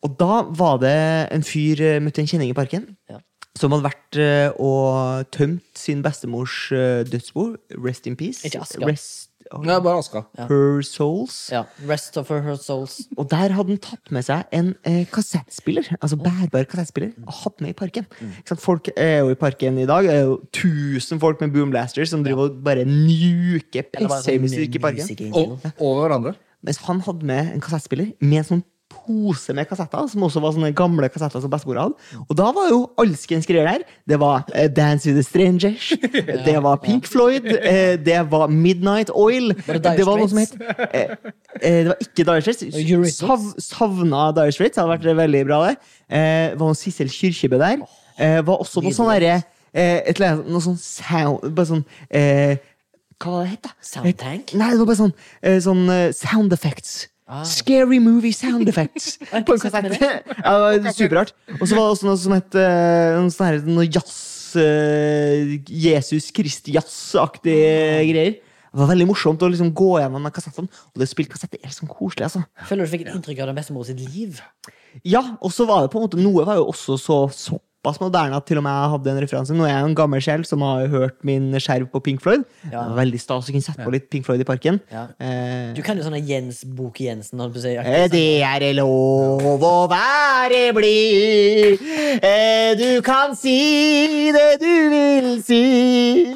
Og 0.00 0.14
da 0.20 0.40
var 0.56 0.78
det 0.80 0.94
en 1.36 1.44
fyr 1.44 1.82
møtte 2.00 2.22
en 2.22 2.30
kjenning 2.30 2.54
i 2.54 2.56
parken. 2.56 2.86
Ja. 3.10 3.20
Som 3.60 3.74
hadde 3.76 3.90
vært 3.90 4.20
eh, 4.20 4.60
og 4.60 5.26
tømt 5.36 5.76
sin 5.76 6.04
bestemors 6.04 6.70
eh, 6.72 7.02
dødsbo. 7.08 7.50
Rest 7.84 8.08
in 8.08 8.16
peace. 8.16 8.40
Ikke 8.48 8.62
Aska. 8.64 8.86
Rest 8.88 9.30
Nei, 9.50 9.80
bare 9.82 9.98
aska. 9.98 10.20
her 10.38 10.82
souls. 10.86 11.48
Ja. 11.50 11.64
Rest 11.88 12.16
of 12.20 12.28
her 12.30 12.54
souls. 12.54 13.00
Og 13.18 13.26
der 13.32 13.50
hadde 13.50 13.72
han 13.72 13.80
tatt 13.82 14.12
med 14.14 14.22
seg 14.22 14.46
en 14.54 14.74
eh, 14.86 15.02
kassettspiller. 15.10 15.88
Altså 15.98 16.18
bærbar 16.20 16.68
kassettspiller. 16.70 17.16
Og 17.26 17.34
hatt 17.40 17.64
med 17.64 17.74
i 17.74 17.78
parken. 17.80 18.06
Ikke 18.20 18.52
sant? 18.52 18.62
Folk 18.62 18.92
er 18.94 19.24
jo 19.24 19.32
i 19.34 19.38
parken 19.40 19.80
i 19.82 19.88
dag. 19.90 20.06
Det 20.06 20.14
er 20.14 20.28
jo 20.28 20.38
tusen 20.54 21.18
folk 21.22 21.42
med 21.42 21.50
boomblasters 21.56 22.12
som 22.14 22.22
driver 22.26 22.46
og 22.46 22.60
bare 22.62 22.86
nuker 22.86 23.88
Eller 23.98 24.12
sånn 24.20 24.22
PC-musikk 24.22 24.78
i 24.78 24.84
parken. 24.86 25.32
Og, 25.34 25.56
Og, 25.74 25.98
hverandre. 26.04 26.36
Mens 26.62 26.78
han 26.86 27.02
hadde 27.08 27.26
med 27.26 27.50
en 27.56 27.64
kassettspiller 27.64 28.12
med 28.20 28.44
en 28.44 28.50
sånn 28.52 28.64
pose 29.10 29.54
med 29.56 29.66
kassetter, 29.68 30.06
som 30.10 30.24
også 30.26 30.42
var 30.42 30.54
sånne 30.54 30.70
gamle 30.76 31.08
kassetter 31.10 31.42
som 31.42 31.50
bestemor 31.50 31.80
hadde. 31.80 32.20
Og 32.26 32.36
da 32.38 32.48
var 32.54 32.70
jo 32.70 32.80
alskens 33.00 33.48
greier 33.48 33.66
der. 33.66 33.84
Det 34.08 34.18
var 34.22 34.44
uh, 34.52 34.66
Dance 34.70 35.08
with 35.08 35.18
the 35.18 35.26
Strangers, 35.26 35.90
det 36.46 36.56
var 36.62 36.80
Pink 36.84 37.08
Floyd, 37.10 37.46
uh, 37.50 37.94
det 37.98 38.20
var 38.30 38.50
Midnight 38.52 39.10
Oil. 39.10 39.54
Var 39.66 39.78
det 39.78 39.84
Dire 39.84 40.00
Det 40.00 40.08
var 40.08 40.20
noe 40.20 40.30
som 40.30 40.42
het 40.42 40.56
uh, 40.56 41.30
Det 41.60 41.86
var 41.90 42.04
ikke 42.06 42.26
Dire 42.26 42.40
Straits. 42.44 43.16
Sav, 43.18 43.46
savna 43.58 44.30
Dire 44.36 44.54
Straits. 44.54 44.80
Hadde 44.80 44.94
vært 44.94 45.22
veldig 45.24 45.46
bra, 45.48 45.62
det. 45.68 45.76
Var 46.10 46.66
noe 46.66 46.78
Sissel 46.78 47.10
Kyrkjebø 47.12 47.60
der. 47.60 47.86
Var 48.46 48.56
også 48.56 48.82
noe 48.84 48.94
sånn 48.94 49.10
derre 49.12 49.40
Noe 49.70 50.60
sånn 50.64 50.76
sound 50.82 51.44
Bare 51.54 51.68
sånn 51.68 51.84
eh, 52.10 52.58
Hva 53.22 53.36
var 53.36 53.44
det 53.46 53.52
het? 53.52 53.68
Soundtank? 53.86 54.52
Nei, 54.58 54.72
det 54.74 54.80
var 54.80 54.88
bare 54.88 54.98
sånn, 54.98 55.12
sånn 55.62 55.84
sound 56.16 56.56
effects. 56.56 57.04
Ah. 57.30 57.44
Scary 57.46 58.00
movie 58.02 58.32
sound 58.34 58.68
effects. 58.72 59.14
på 59.22 59.54
en 59.54 59.62
kassett. 59.62 59.86
ja, 60.02 60.54
det 60.74 60.82
var 60.82 60.96
superrart. 60.96 61.30
Og 61.60 61.62
så 61.62 61.76
var 61.76 61.84
det 61.84 61.94
også 61.94 62.08
noe 62.08 62.18
som 62.18 62.34
het 62.34 62.58
uh, 62.58 63.20
noe 63.20 63.30
sånn 63.30 63.46
her, 63.46 63.60
noe 63.70 63.86
jazz 63.86 64.16
eh, 64.58 65.52
Jesus 65.70 66.32
Kristi-jazz-aktige 66.34 68.02
greier. 68.10 68.40
Det 68.70 68.78
var 68.78 68.90
veldig 68.90 69.06
morsomt 69.10 69.42
å 69.42 69.50
liksom 69.50 69.70
gå 69.74 69.92
gjennom 69.98 70.26
de 70.26 70.34
kassettene. 70.34 70.82
Og 70.90 70.98
det 70.98 71.06
å 71.06 71.10
spille 71.10 71.30
kassett 71.30 71.54
det 71.54 71.62
er 71.62 71.70
liksom 71.70 71.90
koselig. 71.90 72.26
altså. 72.26 72.42
Føler 72.66 72.86
du 72.86 72.92
fikk 72.96 73.06
et 73.06 73.14
inntrykk 73.14 73.42
av 73.44 73.50
den 73.50 73.58
bestemor 73.58 73.86
sitt 73.86 74.02
liv? 74.02 74.42
Ja, 75.06 75.22
og 75.38 75.54
så 75.54 75.66
var 75.70 75.84
det 75.84 75.92
på 75.94 76.00
en 76.00 76.06
måte 76.06 76.18
Noe 76.18 76.46
var 76.46 76.58
jo 76.58 76.68
også 76.70 76.98
så 76.98 77.20
såpass 77.80 78.00
moderne 78.00 78.36
at 78.36 78.44
til 78.46 78.58
og 78.60 78.64
med 78.64 78.72
jeg 78.76 78.90
hadde 78.92 79.10
en 79.10 79.20
referanse. 79.24 79.54
Nå 79.56 79.64
er 79.64 79.70
jeg 79.72 79.80
jo 79.84 79.88
en 79.90 79.94
gammel 79.96 80.20
sjel 80.20 80.42
som 80.44 80.60
har 80.64 80.86
hørt 80.92 81.16
min 81.24 81.50
skjerv 81.56 81.88
på 81.90 82.02
Pink 82.04 82.20
Floyd. 82.20 82.44
Det 82.62 82.72
Ja. 82.72 82.82
var 82.88 82.96
veldig 83.04 83.20
stas 83.20 83.48
å 83.48 83.52
kunne 83.52 83.62
sette 83.62 83.84
på 83.84 83.90
litt 83.92 84.10
Pink 84.10 84.24
Floyd 84.26 84.40
i 84.40 84.44
parken. 84.44 84.80
Ja. 84.92 85.06
Eh, 85.18 85.72
Du 85.74 85.82
kan 85.82 85.96
jo 85.96 86.02
sånne 86.04 86.20
Jens 86.26 86.64
på 87.52 87.58
å 87.58 87.62
si. 87.62 87.76
Eh, 87.76 88.08
Det 88.08 88.42
er 88.42 88.58
lov 88.74 89.40
å 89.62 89.88
være 89.88 90.72
blid. 90.74 91.78
Eh, 92.22 92.74
Du 92.76 93.00
kan 93.02 93.34
si 93.34 94.30
det 94.32 94.60
du 94.60 94.90
vil 94.90 95.42
si. 95.42 96.34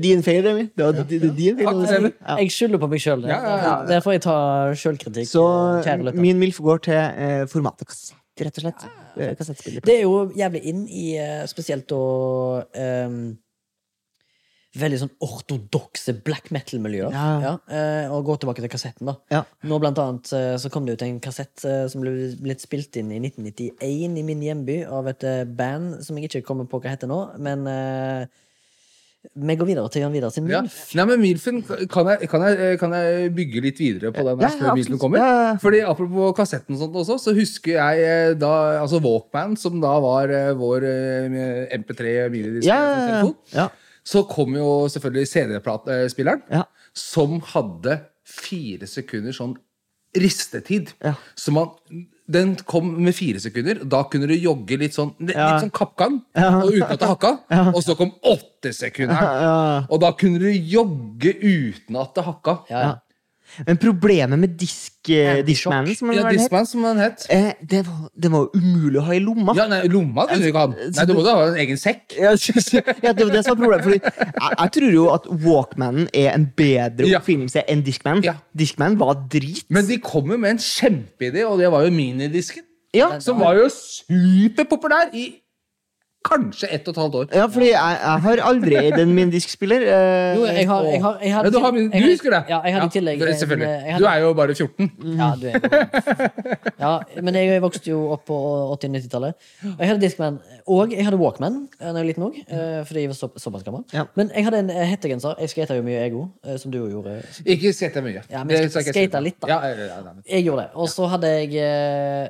Din 0.00 0.22
feil, 0.22 0.42
Remi. 0.42 0.70
Det 0.74 0.84
feil. 1.86 2.12
Ja. 2.26 2.36
Jeg 2.38 2.48
skylder 2.50 2.78
på 2.78 2.88
meg 2.88 3.00
sjøl. 3.00 3.26
Ja, 3.28 3.42
ja, 3.42 3.56
ja. 3.62 3.84
Der 3.84 4.00
får 4.00 4.12
jeg 4.12 4.22
ta 4.22 4.72
sjølkritikk. 4.72 5.26
Så 5.28 6.14
min 6.14 6.38
MILF 6.38 6.60
går 6.62 6.78
til 6.82 6.94
eh, 6.94 7.44
formatet 7.46 7.86
kassett, 7.88 8.16
rett 8.40 8.58
og 8.58 8.64
slett. 8.64 8.84
Ja. 9.20 9.32
Kassettspiller. 9.36 9.84
Det 9.84 9.98
er 9.98 10.04
jo 10.06 10.30
jævlig 10.36 10.62
inn 10.72 10.84
i 10.88 11.06
eh, 11.20 11.42
spesielt 11.50 11.88
da 11.92 12.02
um, 13.06 13.22
Veldig 14.72 14.98
sånn 15.02 15.10
ortodokse 15.20 16.14
black 16.24 16.46
metal-miljøer. 16.54 17.12
Ja. 17.12 17.50
eh, 17.68 18.06
og 18.08 18.22
gå 18.24 18.38
tilbake 18.40 18.62
til 18.64 18.70
kassetten, 18.72 19.10
da. 19.10 19.18
Ja. 19.28 19.42
Nå 19.68 19.76
blant 19.82 19.98
annet 20.00 20.30
eh, 20.32 20.54
så 20.56 20.70
kom 20.72 20.86
det 20.88 20.94
ut 20.96 21.04
en 21.04 21.18
kassett 21.20 21.60
eh, 21.68 21.82
som 21.92 22.00
ble 22.00 22.30
blitt 22.40 22.64
spilt 22.64 22.96
inn 22.96 23.10
i 23.12 23.18
1991 23.20 24.16
i 24.16 24.24
min 24.24 24.40
hjemby 24.46 24.78
av 24.88 25.10
et 25.12 25.26
eh, 25.28 25.42
band 25.44 25.98
som 26.06 26.16
jeg 26.16 26.30
ikke 26.30 26.46
kommer 26.48 26.64
på 26.72 26.80
hva 26.80 26.94
heter 26.94 27.10
nå, 27.10 27.18
men 27.44 27.68
eh, 27.68 28.24
vi 29.22 29.54
går 29.54 29.68
videre 29.68 29.90
til 29.92 30.02
Jan 30.02 30.12
Vidar 30.12 30.32
sin 30.34 30.48
Ja. 30.50 30.60
Nei, 30.98 31.04
men 31.06 31.20
Milfen, 31.22 31.60
kan 31.62 32.08
jeg, 32.10 32.28
kan, 32.28 32.42
jeg, 32.42 32.78
kan 32.80 32.92
jeg 32.96 33.30
bygge 33.36 33.62
litt 33.62 33.78
videre 33.78 34.10
på 34.12 34.24
den 34.26 34.42
her 34.42 34.56
før 34.58 34.74
Milfen 34.74 34.98
kommer? 34.98 35.22
Ja. 35.22 35.52
Fordi 35.62 35.80
Apropos 35.86 36.34
kassetten 36.36 36.74
og 36.74 36.82
sånt 36.82 36.98
også, 36.98 37.18
så 37.22 37.34
husker 37.36 37.76
jeg 37.78 38.02
eh, 38.02 38.34
da 38.38 38.52
altså 38.82 38.98
Walkman, 39.04 39.54
som 39.56 39.78
da 39.82 39.94
var 40.02 40.32
eh, 40.34 40.50
vår 40.58 40.86
eh, 40.90 41.76
MP3 41.78 42.16
minidisk 42.34 42.66
ja. 42.66 43.22
ja. 43.54 43.68
så 44.02 44.24
kom 44.28 44.58
jo 44.58 44.88
selvfølgelig 44.90 45.30
CD-spilleren, 45.30 46.42
Ja. 46.50 46.66
som 46.92 47.38
hadde 47.54 48.00
fire 48.26 48.90
sekunder 48.90 49.34
sånn 49.36 49.54
ristetid. 50.18 50.92
Ja. 51.00 51.14
Så 51.38 51.54
man, 51.54 51.70
den 52.32 52.54
kom 52.68 52.88
med 53.04 53.14
fire 53.14 53.40
sekunder. 53.42 53.82
Da 53.84 54.02
kunne 54.10 54.26
du 54.30 54.34
jogge 54.34 54.78
litt 54.80 54.94
sånn, 54.96 55.12
litt 55.20 55.36
Ja. 55.36 55.58
sånn 55.60 55.70
kappgang, 55.70 56.20
Ja. 56.36 56.48
og 56.62 56.72
uten 56.72 56.90
at 56.90 56.98
det 57.00 57.08
hakka. 57.08 57.32
Og 57.76 57.82
så 57.84 57.96
kom 57.96 58.12
åtte 58.24 58.72
sekunder. 58.74 59.14
Ja. 59.14 59.86
Og 59.90 60.00
da 60.00 60.12
kunne 60.12 60.38
du 60.38 60.50
jogge 60.52 61.34
uten 61.42 61.96
at 62.00 62.14
det 62.14 62.24
hakka. 62.24 62.58
Men 63.66 63.76
problemet 63.76 64.38
med 64.38 64.54
disk, 64.58 64.92
eh. 65.10 65.42
Discmanen, 65.44 65.94
som 65.98 66.08
den 66.08 66.16
Ja, 66.18 66.24
het, 66.28 66.38
Discman, 66.38 66.66
som 66.66 66.82
den 66.86 66.96
het. 67.02 67.26
eh, 67.30 67.52
det 67.60 67.82
var, 67.86 68.08
det 68.22 68.30
var 68.32 68.48
umulig 68.56 68.98
å 69.00 69.04
ha 69.04 69.12
i 69.14 69.20
lomma. 69.20 69.54
Ja, 69.58 69.66
nei, 69.68 69.82
Lomma 69.92 70.26
kunne 70.30 70.40
du 70.42 70.48
ikke 70.48 70.58
ha. 70.58 70.66
Nei, 70.72 71.04
Du 71.06 71.14
måtte 71.14 71.34
ha 71.36 71.46
en 71.50 71.58
egen 71.60 71.76
sekk. 71.76 72.16
Ja, 72.16 72.32
ja, 73.02 73.12
det 73.12 73.26
var 73.26 73.32
det 73.34 73.44
som 73.44 73.56
var 73.56 73.60
problemet. 73.66 73.84
Fordi 73.84 74.00
jeg, 74.00 74.56
jeg 74.58 74.72
tror 74.78 74.92
jo 74.96 75.06
at 75.12 75.28
Walkmanen 75.44 76.08
er 76.14 76.32
en 76.34 76.46
bedre 76.56 77.08
Ja. 77.10 77.18
oppfinnelse 77.20 77.64
enn 77.68 77.82
Discman. 77.84 78.22
Ja. 78.24 78.34
Discman 78.56 78.98
var 78.98 79.14
drit. 79.28 79.64
Men 79.68 79.86
de 79.86 79.98
kom 79.98 80.30
jo 80.30 80.38
med 80.38 80.50
en 80.56 80.58
kjempeidé, 80.62 81.44
og 81.44 81.58
det 81.58 81.70
var 81.70 81.84
jo 81.84 81.90
minidisken. 81.90 82.62
ja, 82.94 83.18
Som 83.20 83.38
var 83.40 83.56
jo 83.56 83.68
superpopulær 83.68 85.12
i 85.14 85.41
kanskje 86.24 86.68
ett 86.70 86.86
og 86.88 86.94
et 86.94 87.00
halvt 87.02 87.14
år. 87.20 87.26
ja, 87.34 87.46
fordi 87.46 87.68
jeg, 87.72 87.96
jeg 88.02 88.20
har 88.26 88.42
aldri 88.50 88.76
eid 88.82 88.98
en 89.02 89.30
diskspiller 89.32 89.82
Eh, 89.82 90.36
Jo, 90.36 90.44
jeg 90.46 90.66
har, 90.68 90.84
jeg 90.86 91.02
har, 91.02 91.18
jeg 91.22 91.32
har, 91.34 91.44
Ja, 91.44 91.50
du, 91.50 91.58
har, 91.60 91.72
min- 91.72 91.90
du 91.90 91.98
husker 92.06 92.30
det? 92.30 92.42
Ja, 92.48 92.60
jeg 92.64 92.74
hadde 92.74 92.86
i 92.86 92.94
tillegg 92.98 93.18
for- 93.22 93.32
Selvfølgelig. 93.42 93.68
jeg 93.68 93.92
hadde- 93.92 93.98
Du 93.98 94.08
er 94.10 94.18
jo 94.22 94.32
bare 94.34 94.54
14. 94.54 94.90
Ja, 95.18 95.28
du 95.40 95.46
er 95.48 95.52
jo 95.52 96.72
Ja, 96.82 96.92
men 97.22 97.34
jeg 97.34 97.62
vokste 97.62 97.90
jo 97.90 97.98
opp 98.14 98.24
på 98.26 98.36
80- 98.78 98.94
90-tallet. 98.96 99.34
Og 99.64 99.78
jeg 99.82 99.88
hadde 99.88 100.00
Discman, 100.02 100.38
og 100.66 100.92
jeg 100.92 101.04
hadde 101.06 101.18
Walkman 101.20 101.68
da 101.78 101.86
jeg 101.90 101.94
var 101.94 102.04
liten 102.10 102.24
òg, 102.26 102.38
fordi 102.86 103.00
jeg 103.06 103.08
var 103.12 103.18
så, 103.18 103.28
såpass 103.38 103.62
gammel. 103.66 103.84
Ja. 103.94 104.04
Men 104.16 104.30
jeg 104.34 104.44
hadde 104.46 104.58
en 104.64 104.70
eh, 104.70 104.84
hettegenser. 104.92 105.34
Jeg 105.40 105.50
skata 105.52 105.76
jo 105.78 105.82
mye, 105.86 105.98
jeg 106.06 106.12
òg, 106.18 106.28
eh, 106.46 106.56
som 106.62 106.70
du 106.74 106.78
jo 106.78 106.88
gjorde. 106.90 107.18
Ikke 107.46 107.72
skata 107.76 108.02
mye. 108.04 108.22
Ja, 108.30 108.44
men 108.44 108.70
si. 108.70 109.06
litt, 109.22 109.40
da. 109.42 109.48
Ja, 109.48 109.58
ja, 109.66 109.74
ja, 109.74 109.98
ja, 110.06 110.14
Jeg 110.28 110.44
gjorde 110.46 110.62
det. 110.66 110.70
Og 110.74 110.88
så 110.88 111.06
hadde 111.12 111.30
jeg 111.34 111.54
eh, 111.62 112.28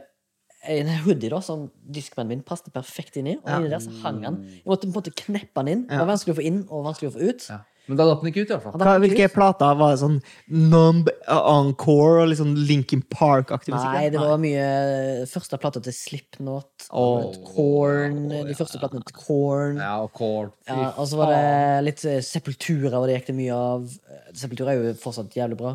en 0.62 0.88
hoodie 1.04 1.30
da 1.32 1.40
som 1.42 1.66
diskmannen 1.90 2.28
min 2.36 2.42
passet 2.46 2.72
perfekt 2.72 3.16
inn 3.18 3.26
i. 3.26 3.36
Og 3.42 3.50
inni 3.58 3.70
der 3.72 3.82
så 3.82 3.90
hang 4.04 4.22
han. 4.24 4.40
Jeg 4.46 4.64
måtte 4.66 4.86
på 4.86 4.92
en 4.92 4.98
måte 5.00 5.14
kneppe 5.24 5.62
den 5.64 5.68
inn. 5.76 5.84
Det 5.88 5.98
var 5.98 6.06
vanskelig 6.14 6.36
å 6.36 6.40
få 6.40 6.46
inn 6.46 6.62
og 6.68 6.84
vanskelig 6.86 7.10
å 7.12 7.18
få 7.18 7.28
ut. 7.32 7.46
ja. 7.50 7.60
Men 7.90 7.96
da 7.98 8.04
datt 8.06 8.20
den 8.22 8.28
ikke 8.30 8.44
ut, 8.44 8.50
i 8.50 8.54
hvert 8.54 8.62
fall. 8.62 8.74
Hva, 8.78 8.92
hvilke 9.02 9.24
ut. 9.26 9.32
plater 9.34 9.72
var 9.74 9.90
det 9.90 9.98
sånn 9.98 10.20
Numb, 10.54 11.08
Encore 11.26 12.20
og 12.22 12.28
liksom 12.30 12.52
Linkin 12.54 13.02
Park-aktig 13.10 13.72
musikk? 13.74 13.96
Nei, 13.96 14.04
det 14.14 14.20
var 14.22 14.38
mye 14.38 15.26
første 15.26 15.58
plata 15.58 15.82
til 15.82 15.92
Slipknot, 15.96 16.86
Åh. 16.94 17.26
Korn, 17.48 18.20
de 18.30 18.54
første 18.54 18.78
platene 18.78 19.02
til 19.02 19.16
Korn. 19.18 19.82
Ja, 19.82 19.96
og 20.06 20.12
Korn 20.14 20.52
Ja, 20.68 20.92
og 20.94 21.10
så 21.10 21.18
var 21.18 21.34
det 21.34 21.84
litt 21.88 22.04
eh, 22.06 22.20
Sepultura, 22.22 23.00
og 23.02 23.08
det 23.10 23.18
gikk 23.18 23.32
det 23.32 23.38
mye 23.40 23.58
av. 23.58 23.90
Eh, 24.14 24.30
Sepultura 24.38 24.76
er 24.76 24.78
jo 24.78 24.94
fortsatt 25.02 25.34
jævlig 25.34 25.58
bra. 25.58 25.74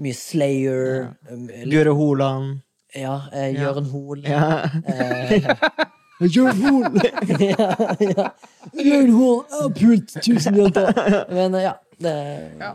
Mye 0.00 0.16
Slayer. 0.16 1.10
Ja. 1.28 1.36
litt- 1.68 1.92
Holand. 2.00 2.62
Ja, 2.94 3.16
eh, 3.32 3.54
Jørn 3.56 3.88
Hoel. 3.88 4.22
Ja. 4.26 4.68
Eh, 4.86 5.32
ja, 6.22 7.68
ja. 7.98 8.30
Jørn 8.76 9.12
Hoel 9.16 9.74
pult 9.78 10.16
tusen 10.22 10.58
jenter! 10.60 10.92
Men 11.32 11.56
eh, 11.58 11.68
ja, 11.70 11.76
det 12.02 12.16
Ja. 12.60 12.74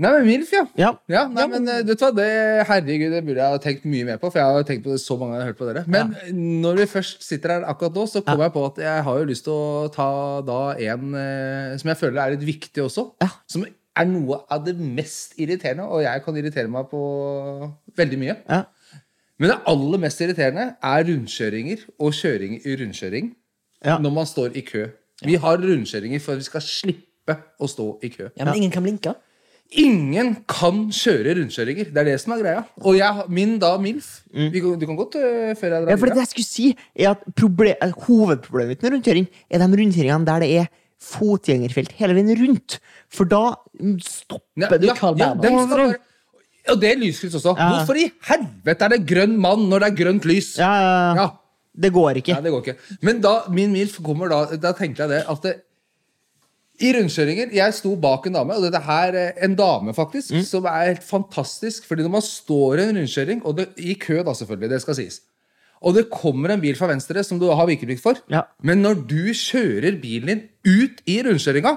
Nei, 0.00 0.10
men 0.14 0.22
MILF, 0.24 0.48
ja. 0.54 0.62
Ja. 0.80 0.90
Ja, 1.12 1.26
nei, 1.28 1.44
men 1.52 1.66
du 1.84 1.90
vet 1.90 2.00
hva, 2.00 2.08
det, 2.16 2.28
Herregud, 2.70 3.10
det 3.12 3.18
burde 3.26 3.42
jeg 3.42 3.52
ha 3.52 3.58
tenkt 3.60 3.82
mye 3.84 4.06
mer 4.08 4.16
på. 4.22 4.30
For 4.32 4.40
jeg 4.40 4.54
har 4.56 4.64
tenkt 4.64 4.86
på 4.86 4.94
det 4.94 5.02
så 5.02 5.18
mange 5.20 5.34
ganger. 5.34 5.42
jeg 5.42 5.44
har 5.44 5.50
hørt 5.50 5.58
på 5.58 5.68
dere 5.68 5.82
Men 5.92 6.62
når 6.62 6.78
vi 6.78 6.86
først 6.88 7.26
sitter 7.26 7.52
her 7.52 7.66
akkurat 7.68 7.98
nå, 7.98 8.06
så 8.08 8.22
kommer 8.24 8.46
jeg 8.46 8.54
på 8.54 8.62
at 8.70 8.80
jeg 8.80 9.04
har 9.10 9.18
jo 9.20 9.28
lyst 9.28 9.44
til 9.44 9.52
å 9.52 9.90
ta 9.92 10.08
da 10.48 10.60
en 10.88 11.20
eh, 11.20 11.76
som 11.82 11.92
jeg 11.92 12.00
føler 12.00 12.22
er 12.22 12.32
litt 12.38 12.48
viktig 12.48 12.86
også. 12.86 13.10
Ja. 13.20 13.28
Som 13.44 13.68
er 13.68 14.08
noe 14.08 14.40
av 14.48 14.64
det 14.64 14.78
mest 14.80 15.36
irriterende, 15.36 15.84
og 15.84 16.00
jeg 16.06 16.24
kan 16.24 16.40
irritere 16.40 16.72
meg 16.72 16.88
på 16.88 17.04
veldig 18.00 18.24
mye. 18.24 18.40
Ja. 18.48 18.64
Men 19.40 19.54
det 19.54 19.58
aller 19.72 20.02
mest 20.02 20.20
irriterende 20.20 20.66
er 20.84 21.06
rundkjøringer 21.08 21.86
og 21.98 22.12
kjøring 22.16 22.58
i 22.60 22.74
rundkjøring 22.76 23.30
Ja. 23.84 23.96
når 23.96 24.12
man 24.12 24.26
står 24.28 24.56
i 24.60 24.60
kø. 24.60 24.84
Vi 25.24 25.38
har 25.40 25.56
rundkjøringer 25.56 26.20
for 26.20 26.36
at 26.36 26.42
vi 26.42 26.44
skal 26.44 26.60
slippe 26.64 27.36
å 27.60 27.68
stå 27.68 27.86
i 28.04 28.10
kø. 28.12 28.26
Ja, 28.36 28.44
men 28.44 28.58
ingen 28.60 28.72
kan 28.74 28.84
blinke. 28.84 29.14
Ingen 29.80 30.32
kan 30.50 30.88
kjøre 30.90 31.36
rundkjøringer. 31.38 31.92
Det 31.94 32.02
er 32.02 32.08
det 32.10 32.16
som 32.20 32.34
er 32.34 32.42
greia. 32.42 32.62
Og 32.82 32.98
jeg, 32.98 33.24
min 33.30 33.54
da 33.62 33.76
MILF 33.78 34.08
vi 34.34 34.60
kan, 34.60 34.76
Du 34.80 34.86
kan 34.88 34.98
godt 34.98 35.16
uh, 35.16 35.54
før 35.56 35.70
jeg 35.76 35.84
drar 35.84 35.92
Ja, 35.94 35.96
for 35.96 36.10
det 36.10 36.24
jeg 36.24 36.32
skulle 36.32 36.48
si, 36.48 36.66
er 36.98 37.12
at 37.14 37.24
proble 37.38 37.76
eh, 37.76 37.96
hovedproblemet 38.06 38.74
mitt 38.74 38.82
med 38.82 38.96
rundkjøring 38.96 39.28
er 39.48 39.62
de 39.62 39.70
rundkjøringene 39.80 40.26
der 40.26 40.44
det 40.44 40.50
er 40.64 40.70
fotgjengerfelt 41.00 41.94
hele 41.96 42.16
veien 42.18 42.34
rundt. 42.42 42.76
For 43.08 43.24
da 43.30 43.54
stopper 44.04 44.66
stopper 44.66 44.82
du. 44.82 44.90
Carl 44.98 45.16
ja, 45.22 45.32
og 46.72 46.80
det 46.82 46.90
er 46.92 47.00
lyskryss 47.00 47.36
også. 47.40 47.54
Ja. 47.58 47.68
Hvorfor 47.74 47.98
i 48.00 48.06
helvete 48.28 48.84
er 48.86 48.94
det 48.94 49.00
grønn 49.10 49.36
mann 49.40 49.66
når 49.70 49.84
det 49.84 49.88
er 49.92 49.98
grønt 50.04 50.28
lys? 50.30 50.52
Ja, 50.60 50.70
ja. 51.18 51.28
Det 51.80 51.92
går 51.94 52.18
ikke. 52.20 52.34
Nei, 52.34 52.42
det 52.48 52.50
går 52.52 52.64
ikke. 52.66 52.96
Men 53.06 53.20
da 53.24 53.34
min 53.54 53.70
MILF 53.72 54.00
kommer 54.04 54.28
da 54.32 54.40
Da 54.58 54.72
tenkte 54.76 55.04
jeg 55.04 55.12
det 55.12 55.20
at 55.30 55.44
det, 55.46 55.52
i 56.80 56.90
rundkjøringer 56.96 57.50
Jeg 57.52 57.74
sto 57.76 57.92
bak 58.00 58.24
en 58.26 58.32
dame, 58.38 58.54
og 58.56 58.62
dette 58.64 58.80
her 58.86 59.16
eh, 59.20 59.42
en 59.44 59.54
dame 59.58 59.92
faktisk, 59.94 60.32
Mm. 60.32 60.42
som 60.48 60.64
er 60.64 60.86
helt 60.94 61.04
fantastisk. 61.04 61.84
Fordi 61.86 62.02
når 62.06 62.14
man 62.16 62.22
står 62.24 62.78
i 62.80 62.86
en 62.88 62.96
rundkjøring, 62.96 63.42
og 63.44 63.56
det, 63.58 63.68
i 63.78 63.94
kø, 64.00 64.22
da 64.24 64.32
selvfølgelig, 64.34 64.70
det 64.70 64.80
skal 64.82 64.94
sies 64.98 65.20
Og 65.82 65.94
det 65.94 66.10
kommer 66.10 66.50
en 66.52 66.60
bil 66.60 66.76
fra 66.76 66.88
venstre 66.90 67.22
som 67.24 67.38
du 67.40 67.46
har 67.52 67.66
vikeplikt 67.66 68.02
for. 68.02 68.14
Men 68.62 68.82
når 68.82 68.94
du 69.08 69.30
kjører 69.32 70.00
bilen 70.00 70.26
din 70.28 70.42
ut 70.66 71.00
i 71.06 71.22
rundkjøringa, 71.24 71.76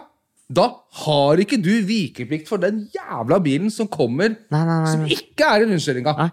da 0.52 0.66
har 1.06 1.40
ikke 1.42 1.58
du 1.64 1.72
vikeplikt 1.88 2.50
for 2.50 2.60
den 2.62 2.84
jævla 2.94 3.40
bilen 3.44 3.72
som 3.72 3.88
kommer 3.88 4.34
Nei, 4.52 4.64
nei, 4.64 4.80
nei, 4.84 4.92
som 4.92 5.06
ikke 5.08 5.48
er 5.48 5.64
i 5.64 5.70
rundkjøringa. 5.70 6.14
Nei. 6.20 6.30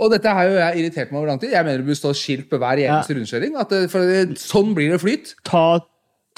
Og 0.00 0.08
dette 0.14 0.32
har 0.32 0.48
jo 0.48 0.56
jeg 0.56 0.80
irritert 0.80 1.10
meg 1.12 1.20
over 1.20 1.28
lang 1.28 1.40
tid. 1.42 1.52
Jeg 1.52 1.64
mener 1.66 1.82
det 1.82 1.86
burde 1.90 1.98
stå 2.00 2.12
skilt 2.16 2.46
på 2.50 2.58
hver 2.60 2.80
eneste 2.80 3.14
rundkjøring. 3.18 3.56
At 3.60 3.72
det, 3.74 3.80
for 3.92 4.34
sånn 4.40 4.70
blir 4.76 4.94
det 4.94 5.00
flyt. 5.02 5.34
Ta, 5.44 5.64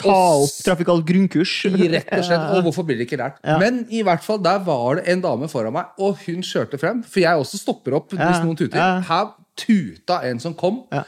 ta 0.03 0.17
opp 0.43 0.57
trafikalt 0.67 1.05
grunnkurs. 1.07 1.53
Rett 1.95 2.11
og 2.17 2.25
slett, 2.27 2.47
og 2.57 2.67
hvorfor 2.67 2.87
blir 2.89 2.99
det 2.99 3.07
ikke 3.07 3.21
lært? 3.23 3.39
Ja. 3.47 3.61
Men 3.63 3.85
i 3.87 4.03
hvert 4.07 4.25
fall, 4.27 4.41
der 4.43 4.59
var 4.67 4.99
det 4.99 5.07
en 5.15 5.23
dame 5.23 5.47
foran 5.53 5.77
meg, 5.79 5.95
og 6.03 6.19
hun 6.27 6.43
kjørte 6.47 6.81
frem. 6.83 7.05
For 7.07 7.23
jeg 7.23 7.39
også 7.45 7.61
stopper 7.63 8.01
opp 8.01 8.17
Ja, 8.19 8.33
hvis 8.33 8.43
noen 8.43 8.59
tuter. 8.59 8.79
ja. 8.83 8.99
Her 9.07 9.31
tuta 9.63 10.21
en 10.27 10.43
som 10.43 10.59
kom. 10.59 10.83
Ja. 10.91 11.05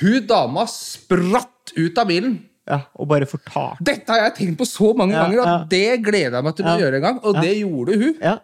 Hun 0.00 0.24
dama 0.30 0.64
spratt 0.70 1.74
ut 1.76 1.98
av 2.00 2.08
bilen. 2.08 2.38
Ja, 2.68 2.82
og 3.00 3.08
bare 3.08 3.28
fortalte. 3.28 3.84
Dette 3.88 4.12
har 4.12 4.26
jeg 4.26 4.34
tenkt 4.42 4.58
på 4.60 4.66
så 4.68 4.92
mange 4.96 5.16
Ja, 5.16 5.24
ganger 5.24 5.40
at 5.46 5.70
det 5.72 6.02
gleder 6.04 6.38
jeg 6.38 6.46
meg 6.46 6.58
til 6.58 6.68
å 6.68 6.76
gjøre 6.82 7.00
en 7.00 7.06
gang. 7.06 7.18
Og 7.24 7.40
det 7.40 7.54
gjorde 7.56 7.96
hun. 8.02 8.14
Ja. 8.20 8.36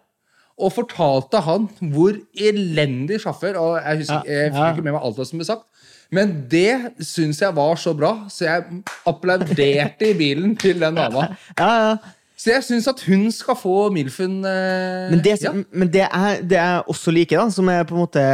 Og 0.55 0.71
fortalte 0.73 1.43
han 1.45 1.69
hvor 1.91 2.15
elendig 2.39 3.17
sjåfør 3.25 3.57
Og 3.59 3.73
jeg 3.81 4.05
husker 4.05 4.29
jeg 4.31 4.53
fikk 4.55 4.77
ikke 4.77 4.85
med 4.87 4.95
meg 4.95 5.03
alt 5.03 5.19
som 5.27 5.41
ble 5.41 5.47
sagt. 5.49 5.65
Men 6.15 6.35
det 6.51 6.95
syns 7.03 7.41
jeg 7.43 7.57
var 7.57 7.79
så 7.81 7.95
bra, 7.97 8.13
så 8.31 8.47
jeg 8.47 8.83
applauderte 9.09 10.13
i 10.13 10.15
bilen 10.15 10.53
til 10.61 10.79
den 10.83 10.95
dama. 11.01 11.33
ja, 11.59 11.71
ja. 11.89 11.97
Så 12.39 12.51
jeg 12.51 12.65
syns 12.67 12.87
at 12.91 13.01
hun 13.07 13.29
skal 13.33 13.57
få 13.57 13.89
Milfen 13.95 14.41
eh, 14.45 15.11
Men, 15.13 15.21
det, 15.25 15.37
ja. 15.41 15.53
men 15.55 15.91
det, 15.91 16.03
er, 16.05 16.41
det 16.43 16.59
jeg 16.59 16.83
også 16.93 17.15
liker, 17.15 17.41
da, 17.41 17.55
som 17.55 17.71
er 17.73 17.87
på 17.89 17.95
en 17.95 18.03
måte 18.03 18.25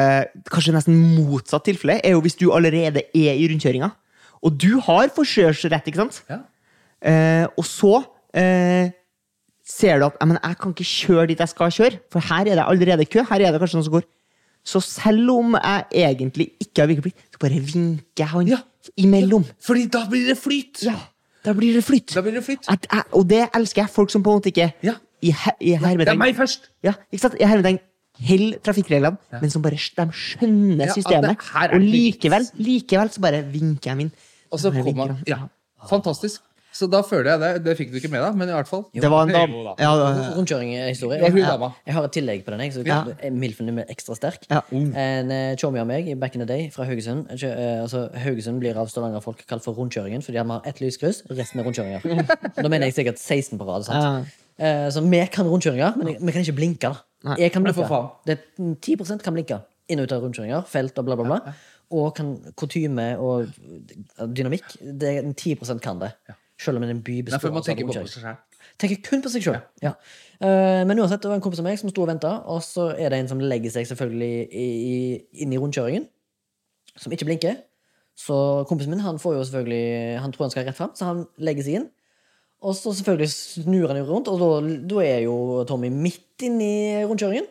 kanskje 0.51 0.75
nesten 0.75 0.97
motsatt 1.15 1.67
tilfelle, 1.69 2.01
er 2.03 2.17
jo 2.17 2.23
hvis 2.25 2.39
du 2.41 2.49
allerede 2.57 3.05
er 3.07 3.37
i 3.37 3.49
rundkjøringa. 3.53 3.91
Og 4.43 4.55
du 4.57 4.79
har 4.87 5.11
forkjørsrett, 5.17 5.87
ikke 5.91 6.01
sant? 6.01 6.23
Ja. 6.31 6.39
Eh, 7.03 7.47
og 7.57 7.65
så 7.69 7.93
eh, 8.37 8.91
ser 9.65 10.01
du 10.01 10.07
at 10.09 10.17
«Ja, 10.21 10.27
men 10.29 10.39
jeg 10.43 10.57
kan 10.61 10.73
ikke 10.75 10.87
kjøre 10.89 11.27
dit 11.31 11.39
jeg 11.43 11.49
skal 11.53 11.71
kjøre, 11.77 11.99
for 12.13 12.25
her 12.31 12.49
er 12.49 12.57
det 12.61 12.65
allerede 12.67 13.05
kø. 13.09 13.23
Her 13.29 13.41
er 13.47 13.53
det 13.53 13.61
kanskje 13.63 13.79
noen 13.81 13.87
som 13.89 13.97
går. 13.99 14.07
Så 14.65 14.81
selv 14.85 15.31
om 15.33 15.55
jeg 15.57 15.85
egentlig 16.07 16.51
ikke 16.61 16.83
har 16.83 16.91
vikeplikt, 16.91 17.21
så 17.33 17.41
bare 17.41 17.61
vinker 17.65 18.25
jeg 18.25 18.29
han 18.29 18.49
Ja. 18.49 18.59
imellom. 19.01 19.45
Fordi 19.61 19.87
da 19.93 20.07
blir 20.09 20.27
det 20.29 20.39
flyt! 20.39 20.83
Ja. 20.85 20.97
Da 21.45 21.55
blir 21.57 21.73
det 21.73 21.85
flyt. 21.85 22.13
Da 22.15 22.21
blir 22.21 22.35
det 22.37 22.45
flyt. 22.45 22.67
Jeg, 22.69 23.05
og 23.17 23.29
det 23.29 23.47
elsker 23.57 23.83
jeg. 23.83 23.91
Folk 23.91 24.11
som 24.13 24.23
på 24.23 24.29
en 24.33 24.41
måte 24.41 24.51
ikke 24.53 24.73
Ja. 24.85 24.95
i, 25.23 25.31
her, 25.31 25.53
i 25.61 25.77
Det 25.77 26.09
er 26.09 26.17
meg 26.17 26.37
først! 26.37 26.69
ja, 26.85 26.93
ikke 27.13 27.23
sant? 27.23 27.37
I 27.41 27.45
hermetegn 27.49 27.79
hell 28.21 28.59
trafikkreglene, 28.61 29.17
men 29.41 29.51
som 29.51 29.63
bare 29.63 29.79
de 29.79 30.09
skjønner 30.13 30.93
systemet. 30.93 31.39
det 31.41 31.73
og 31.73 31.81
likevel, 31.81 32.45
likevel 32.61 33.09
så 33.09 33.21
bare 33.25 33.41
vinker 33.49 33.91
jeg 33.91 33.97
min. 33.97 34.11
Og 34.51 34.61
så 34.63 34.73
kom 34.75 34.95
han 34.99 35.17
han. 35.17 35.27
Ja, 35.29 35.43
fantastisk. 35.91 36.43
Så 36.71 36.87
da 36.87 37.01
føler 37.03 37.33
jeg 37.33 37.41
det. 37.43 37.49
Det 37.65 37.73
fikk 37.79 37.91
du 37.91 37.97
ikke 37.99 38.11
med 38.13 38.23
deg, 38.23 38.37
men 38.39 38.51
i 38.51 38.55
hvert 38.55 38.69
fall. 38.71 38.85
Det 38.95 39.09
var 39.11 39.27
en 39.27 39.33
dam. 39.35 39.55
Ja, 39.81 39.91
Rundkjøringhistorie. 40.37 41.19
Jeg, 41.25 41.35
jeg 41.43 41.97
har 41.97 42.07
et 42.07 42.15
tillegg 42.15 42.45
på 42.47 42.55
den. 42.55 42.63
Jeg, 42.63 42.75
så 42.77 42.85
Ja. 42.87 43.01
Milfen 43.35 43.73
er 43.75 43.91
ekstra 43.91 44.15
sterk. 44.15 44.47
Ja. 44.51 44.61
En 44.71 45.33
uh, 45.35 45.57
chommy 45.59 45.83
av 45.83 45.89
meg 45.91 46.13
back 46.21 46.37
in 46.39 46.45
the 46.45 46.47
day 46.49 46.69
fra 46.71 46.87
Haugesund. 46.87 47.27
Eh, 47.35 47.83
altså, 47.83 48.05
Haugesund 48.23 48.63
blir 48.63 48.79
av 48.79 48.91
Stavanger-folk 48.93 49.43
kalt 49.51 49.67
for 49.67 49.75
rundkjøringen 49.79 50.23
fordi 50.23 50.39
de 50.39 50.47
har 50.51 50.69
ett 50.71 50.83
lyskryss, 50.83 51.25
resten 51.31 51.61
er 51.61 51.67
rundkjøringer. 51.67 52.07
Da 52.61 52.69
mener 52.69 52.87
jeg 52.87 53.01
sikkert 53.01 53.19
16 53.19 53.59
på 53.59 53.67
rad. 53.67 53.85
sant? 53.89 54.31
Ja. 54.61 54.91
så 54.95 55.03
vi 55.03 55.25
kan 55.33 55.49
rundkjøringer, 55.49 55.99
men 55.99 56.15
vi 56.21 56.33
kan 56.33 56.47
ikke 56.47 56.59
blinke. 56.61 56.95
da 57.25 57.35
Jeg 57.41 57.53
kan 57.53 57.67
blinke. 57.67 58.01
Det 58.27 58.39
er 58.39 58.75
10 58.79 59.19
kan 59.25 59.35
blinke 59.35 59.63
inn 59.91 59.99
og 59.99 60.07
ut 60.07 60.15
av 60.15 60.23
rundkjøringer, 60.23 60.67
felt 60.71 60.99
og 61.03 61.09
bla, 61.09 61.17
bla, 61.19 61.27
bla. 61.27 61.55
Og 61.91 62.13
kan 62.15 62.37
kutyme 62.59 63.13
og 63.19 63.51
dynamikk. 64.37 64.77
Det 64.79 65.17
er 65.19 65.33
10 65.33 65.81
kan 65.83 65.99
det. 66.03 66.13
Selv 66.61 66.77
om 66.77 66.85
en 66.85 67.03
by 67.03 67.23
Nei, 67.25 67.39
man 67.43 67.57
av 67.57 67.65
tenker 67.67 67.89
seg 67.97 68.09
selv. 68.21 68.47
Tenker 68.81 69.01
kun 69.05 69.23
på 69.25 69.33
seg 69.33 69.45
sjøl. 69.45 69.59
Ja. 69.83 69.95
Eh, 70.41 70.83
men 70.89 71.01
uansett, 71.01 71.23
det 71.23 71.31
var 71.31 71.39
en 71.39 71.45
kompis 71.45 71.63
av 71.63 71.67
meg 71.67 71.79
som 71.81 71.91
sto 71.93 72.05
og 72.05 72.11
venta, 72.11 72.35
og 72.49 72.61
så 72.65 72.91
er 72.93 73.13
det 73.13 73.23
en 73.23 73.31
som 73.33 73.41
legger 73.41 73.73
seg 73.73 73.89
selvfølgelig 73.89 74.61
inn 75.45 75.55
i 75.55 75.61
rundkjøringen, 75.61 76.05
som 77.01 77.17
ikke 77.17 77.29
blinker. 77.29 77.59
Så 78.21 78.37
kompisen 78.69 78.93
min 78.93 79.01
han 79.01 79.19
får 79.21 79.39
jo 79.39 79.45
selvfølgelig 79.49 80.21
Han 80.21 80.33
tror 80.35 80.45
han 80.45 80.53
skal 80.53 80.67
rett 80.67 80.77
fram, 80.77 80.93
så 80.99 81.09
han 81.09 81.25
legger 81.41 81.65
seg 81.65 81.79
inn. 81.81 81.89
Og 82.61 82.75
så 82.77 82.93
selvfølgelig 82.93 83.31
snur 83.33 83.89
han 83.89 84.01
jo 84.03 84.09
rundt, 84.11 84.29
og 84.29 84.43
da, 84.43 84.51
da 84.91 85.05
er 85.07 85.23
jo 85.25 85.65
Tommy 85.69 85.89
midt 85.89 86.45
inni 86.45 87.01
rundkjøringen. 87.09 87.49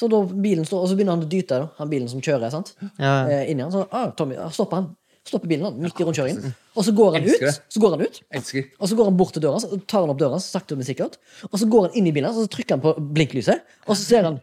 Så 0.00 0.08
da 0.08 0.22
bilen 0.24 0.64
står, 0.64 0.86
og 0.86 0.88
så 0.88 0.96
begynner 0.96 1.18
han 1.18 1.26
å 1.26 1.28
dyte, 1.28 1.60
da, 1.60 1.68
han 1.76 1.90
bilen 1.90 2.08
som 2.08 2.22
kjører. 2.24 2.48
sant? 2.54 2.72
Ja. 2.96 3.12
Eh, 3.28 3.50
inni 3.52 3.66
han, 3.66 3.72
så 3.74 3.84
ah, 3.92 4.08
Tommy, 4.16 4.38
ah, 4.40 4.48
stopper 4.54 4.80
han. 4.80 4.90
Stopper 5.28 5.50
bilen 5.50 5.66
han, 5.68 5.76
midt 5.84 5.98
i 6.00 6.06
rundkjøringen. 6.08 6.54
Og 6.80 6.86
så 6.86 6.94
går 6.96 7.18
han 7.18 7.26
Elsker 7.26 7.44
ut. 7.44 7.50
det. 7.50 7.72
Så 7.74 7.82
går 7.82 7.92
han 7.92 8.04
ut 8.06 8.20
Elsker. 8.38 8.70
og 8.78 8.88
så 8.88 8.96
går 8.96 9.10
han 9.10 9.18
bort 9.20 9.34
til 9.36 9.44
døra, 9.44 9.60
så 9.60 9.76
tar 9.84 10.06
han 10.06 10.12
opp 10.14 10.22
døra, 10.22 10.38
sakte, 10.40 10.78
men 10.78 10.88
sikkert. 10.88 11.18
Og 11.50 11.58
så 11.60 11.68
går 11.68 11.88
han 11.88 11.98
inn 12.00 12.08
i 12.08 12.14
bilen, 12.16 12.30
og 12.32 12.40
så 12.40 12.54
trykker 12.56 12.78
han 12.78 12.84
på 12.86 12.94
blinklyset, 13.18 13.66
og 13.84 13.92
så 13.92 14.00
ser 14.00 14.24
han 14.30 14.40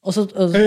og 0.00 0.14
så, 0.16 0.22
og 0.32 0.48
så, 0.48 0.60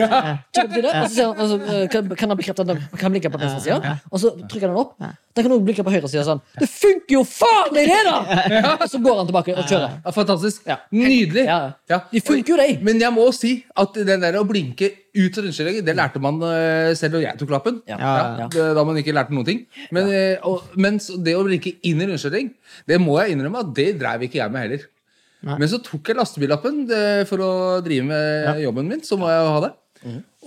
trykker 0.53 0.83
det, 0.85 0.91
og 0.93 1.07
så 1.07 1.15
ser 1.15 1.25
han, 1.25 1.39
og 1.41 1.47
så 1.49 1.55
eh, 1.73 1.83
kan, 1.89 2.09
kan 2.13 2.29
han 2.29 2.37
bekrefte 2.37 2.61
at 2.61 2.69
han 2.69 2.81
kan 3.01 3.13
blinke 3.15 3.31
på 3.33 3.39
venstre 3.41 3.63
side. 3.65 3.93
Og 4.13 4.21
så 4.21 4.29
trykker 4.45 4.69
han 4.69 4.77
opp. 4.77 4.91
Da 5.01 5.41
kan 5.41 5.49
han 5.49 5.55
også 5.57 5.65
blinke 5.65 5.85
på 5.87 5.93
høyre 5.95 6.11
side 6.11 6.25
sånn. 6.27 6.41
Det 6.61 6.67
funker 6.69 7.15
jo 7.15 7.23
faen 7.25 7.73
meg, 7.73 7.89
det, 7.89 8.03
da! 8.05 8.75
Og 8.75 8.85
så 8.91 9.01
går 9.01 9.17
han 9.23 9.31
tilbake 9.31 9.55
og 9.57 9.65
kjører. 9.71 9.95
Ja, 10.05 10.13
fantastisk. 10.13 10.69
Nydelig. 10.93 11.47
Ja. 11.49 11.99
De 12.13 12.21
funker 12.21 12.53
jo, 12.53 12.59
de. 12.61 12.77
Men 12.85 13.01
jeg 13.01 13.15
må 13.15 13.25
si 13.33 13.55
at 13.73 13.97
den 13.97 14.21
der 14.21 14.37
å 14.37 14.45
blinke 14.45 14.91
ut 15.13 15.35
av 15.37 15.45
rundkjøringen, 15.47 15.85
det 15.85 15.97
lærte 15.97 16.21
man 16.21 16.37
eh, 16.45 16.93
selv 16.97 17.17
da 17.17 17.25
jeg 17.25 17.41
tok 17.41 17.57
lappen. 17.57 17.81
Ja. 17.89 17.97
Ja, 17.97 18.13
Ja. 18.43 18.47
Da 18.77 18.85
man 18.85 18.97
ikke 19.01 19.13
lærte 19.17 19.33
noen 19.33 19.49
ting. 19.49 19.65
Men, 19.93 20.13
eh, 20.13 20.37
og, 20.45 20.69
mens 20.77 21.09
det 21.25 21.33
å 21.37 21.43
blinke 21.45 21.73
inn 21.85 22.01
i 22.01 22.09
rundkjøring, 22.13 22.53
det 22.89 23.01
må 23.01 23.17
jeg 23.21 23.33
innrømme 23.33 23.65
at 23.65 23.73
det 23.77 23.93
drev 24.01 24.25
ikke 24.29 24.41
jeg 24.43 24.53
med 24.53 24.67
heller. 24.67 24.89
Nei. 25.43 25.57
Men 25.59 25.67
så 25.71 25.79
tok 25.83 26.07
jeg 26.07 26.15
lastebillappen 26.19 26.83
for 27.27 27.43
å 27.43 27.51
drive 27.83 28.05
med 28.07 28.61
jobben 28.63 28.87
min. 28.87 29.01
Så 29.03 29.17
må 29.19 29.27
jeg 29.31 29.41
jo 29.43 29.49
ha 29.57 29.63
det. 29.65 29.73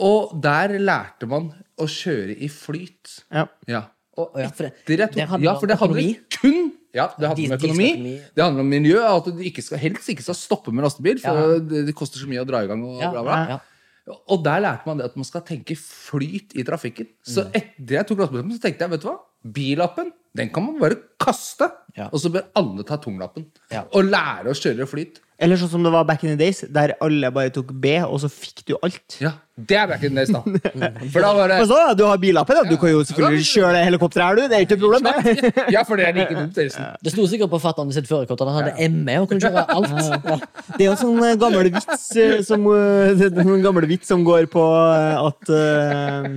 Og 0.06 0.32
der 0.44 0.76
lærte 0.80 1.28
man 1.28 1.50
å 1.80 1.88
kjøre 1.90 2.36
i 2.40 2.48
flyt. 2.52 3.18
Ja. 3.32 3.46
Ja. 3.68 3.82
Og, 4.16 4.32
etter 4.40 4.70
jeg 4.70 4.72
tok, 5.12 5.12
det 5.12 5.44
ja, 5.44 5.54
for 5.60 5.68
det 5.68 5.76
handler 5.76 6.14
kun 6.32 6.70
ja, 6.96 7.10
det 7.20 7.28
handler 7.28 7.50
om 7.52 7.58
økonomi. 7.58 8.12
Det 8.32 8.40
handler 8.40 8.64
om 8.64 8.70
miljø. 8.72 9.00
At 9.04 9.26
du 9.28 9.42
ikke 9.44 9.60
skal, 9.64 9.80
helst 9.82 10.08
ikke 10.08 10.24
skal 10.24 10.38
stoppe 10.38 10.72
med 10.72 10.86
lastebil, 10.86 11.18
for 11.20 11.36
Ja. 11.36 11.58
det, 11.60 11.82
det 11.90 11.94
koster 11.98 12.22
så 12.22 12.28
mye 12.30 12.40
å 12.40 12.48
dra 12.48 12.62
i 12.64 12.70
gang. 12.70 12.80
Og, 12.86 13.00
Ja, 13.02 13.10
bla, 13.12 13.22
bla. 13.26 13.58
Og 14.06 14.44
der 14.44 14.60
lærte 14.62 14.86
man 14.86 14.98
det 14.98 15.04
at 15.10 15.16
man 15.16 15.24
skal 15.26 15.42
tenke 15.42 15.74
flyt 15.76 16.54
i 16.54 16.62
trafikken. 16.62 17.06
Så 17.26 17.44
Mm. 17.44 17.50
etter 17.58 17.94
jeg 17.96 18.06
tok 18.06 18.18
lastebillappen, 18.18 18.52
så 18.56 18.62
tenkte 18.62 18.84
jeg 18.86 18.90
vet 18.90 19.02
du 19.02 19.08
hva? 19.08 19.16
Billappen 19.54 20.12
den 20.36 20.50
kan 20.52 20.62
man 20.66 20.78
bare 20.80 20.96
kaste. 21.18 21.70
Ja. 21.96 22.08
Og 22.12 22.20
så 22.20 22.28
bør 22.30 22.44
alle 22.54 22.84
ta 22.84 22.96
tunglappen. 23.00 23.46
Ja. 23.72 23.84
Og 23.94 24.04
lære 24.04 24.50
å 24.52 24.54
kjøre 24.54 24.86
flyt. 24.86 25.20
Eller 25.36 25.58
sånn 25.60 25.68
som 25.68 25.82
det 25.84 25.90
var 25.92 26.06
back 26.08 26.22
in 26.24 26.30
the 26.32 26.38
days, 26.40 26.62
der 26.72 26.94
alle 27.04 27.28
bare 27.34 27.50
tok 27.52 27.74
B, 27.76 27.90
og 28.06 28.16
så 28.22 28.30
fikk 28.32 28.62
du 28.70 28.72
alt. 28.78 29.18
Ja, 29.20 29.34
Det 29.56 29.76
er 29.76 29.86
back 29.90 30.02
in 30.04 30.16
the 30.16 30.24
days, 30.24 30.32
da. 30.32 30.40
For 31.12 31.20
da 31.20 31.32
var 31.36 31.52
det 31.52 31.58
Men 31.60 31.68
så, 31.68 31.80
du 31.96 32.04
har 32.08 32.16
billappen, 32.22 32.56
da. 32.56 32.64
Du 32.70 32.80
kan 32.80 32.94
jo 32.94 33.02
selvfølgelig 33.04 33.44
kjøre 33.50 33.82
helikopter 33.84 34.24
her, 34.24 34.40
du. 34.40 34.46
Det 34.48 34.56
er 34.56 34.64
ikke 34.64 34.78
noe 34.80 34.96
problem. 34.96 35.04
det. 35.04 35.52
Ja, 35.76 35.84
for 35.84 36.00
det 36.00 36.08
er 36.08 36.16
like 36.16 36.38
dumt. 36.38 36.56
Det 36.56 37.12
sto 37.12 37.28
sikkert 37.28 37.52
på 37.52 37.60
fatteren 37.60 37.92
sitt 37.92 38.08
førerkort 38.08 38.40
at 38.46 38.52
han 38.52 38.58
hadde 38.62 38.88
ME 38.96 39.18
og 39.20 39.28
kunne 39.28 39.44
kjøre 39.44 39.66
alt. 39.76 39.92
Ja. 40.32 40.40
Det 40.72 40.80
er 40.80 40.88
jo 40.88 40.96
en 40.96 41.02
sånn 41.04 41.22
eh, 41.28 41.36
gammel 41.40 41.68
vits 41.74 42.08
eh, 42.16 42.40
som, 42.46 42.64
eh, 42.72 43.12
det 43.20 43.30
en 43.44 43.64
gammel 43.64 43.84
vits 43.92 44.08
som 44.08 44.24
går 44.26 44.48
på 44.50 44.64
at 44.64 45.52
uh, 45.52 46.32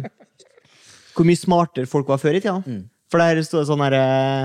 Hvor 1.15 1.27
mye 1.27 1.39
smartere 1.39 1.88
folk 1.89 2.07
var 2.11 2.19
før 2.21 2.35
i 2.35 2.43
tida. 2.43 2.59
For 3.10 3.18
der 3.22 3.40
sto 3.41 3.57
det 3.57 3.65
sånn 3.69 3.81
herre 3.81 4.02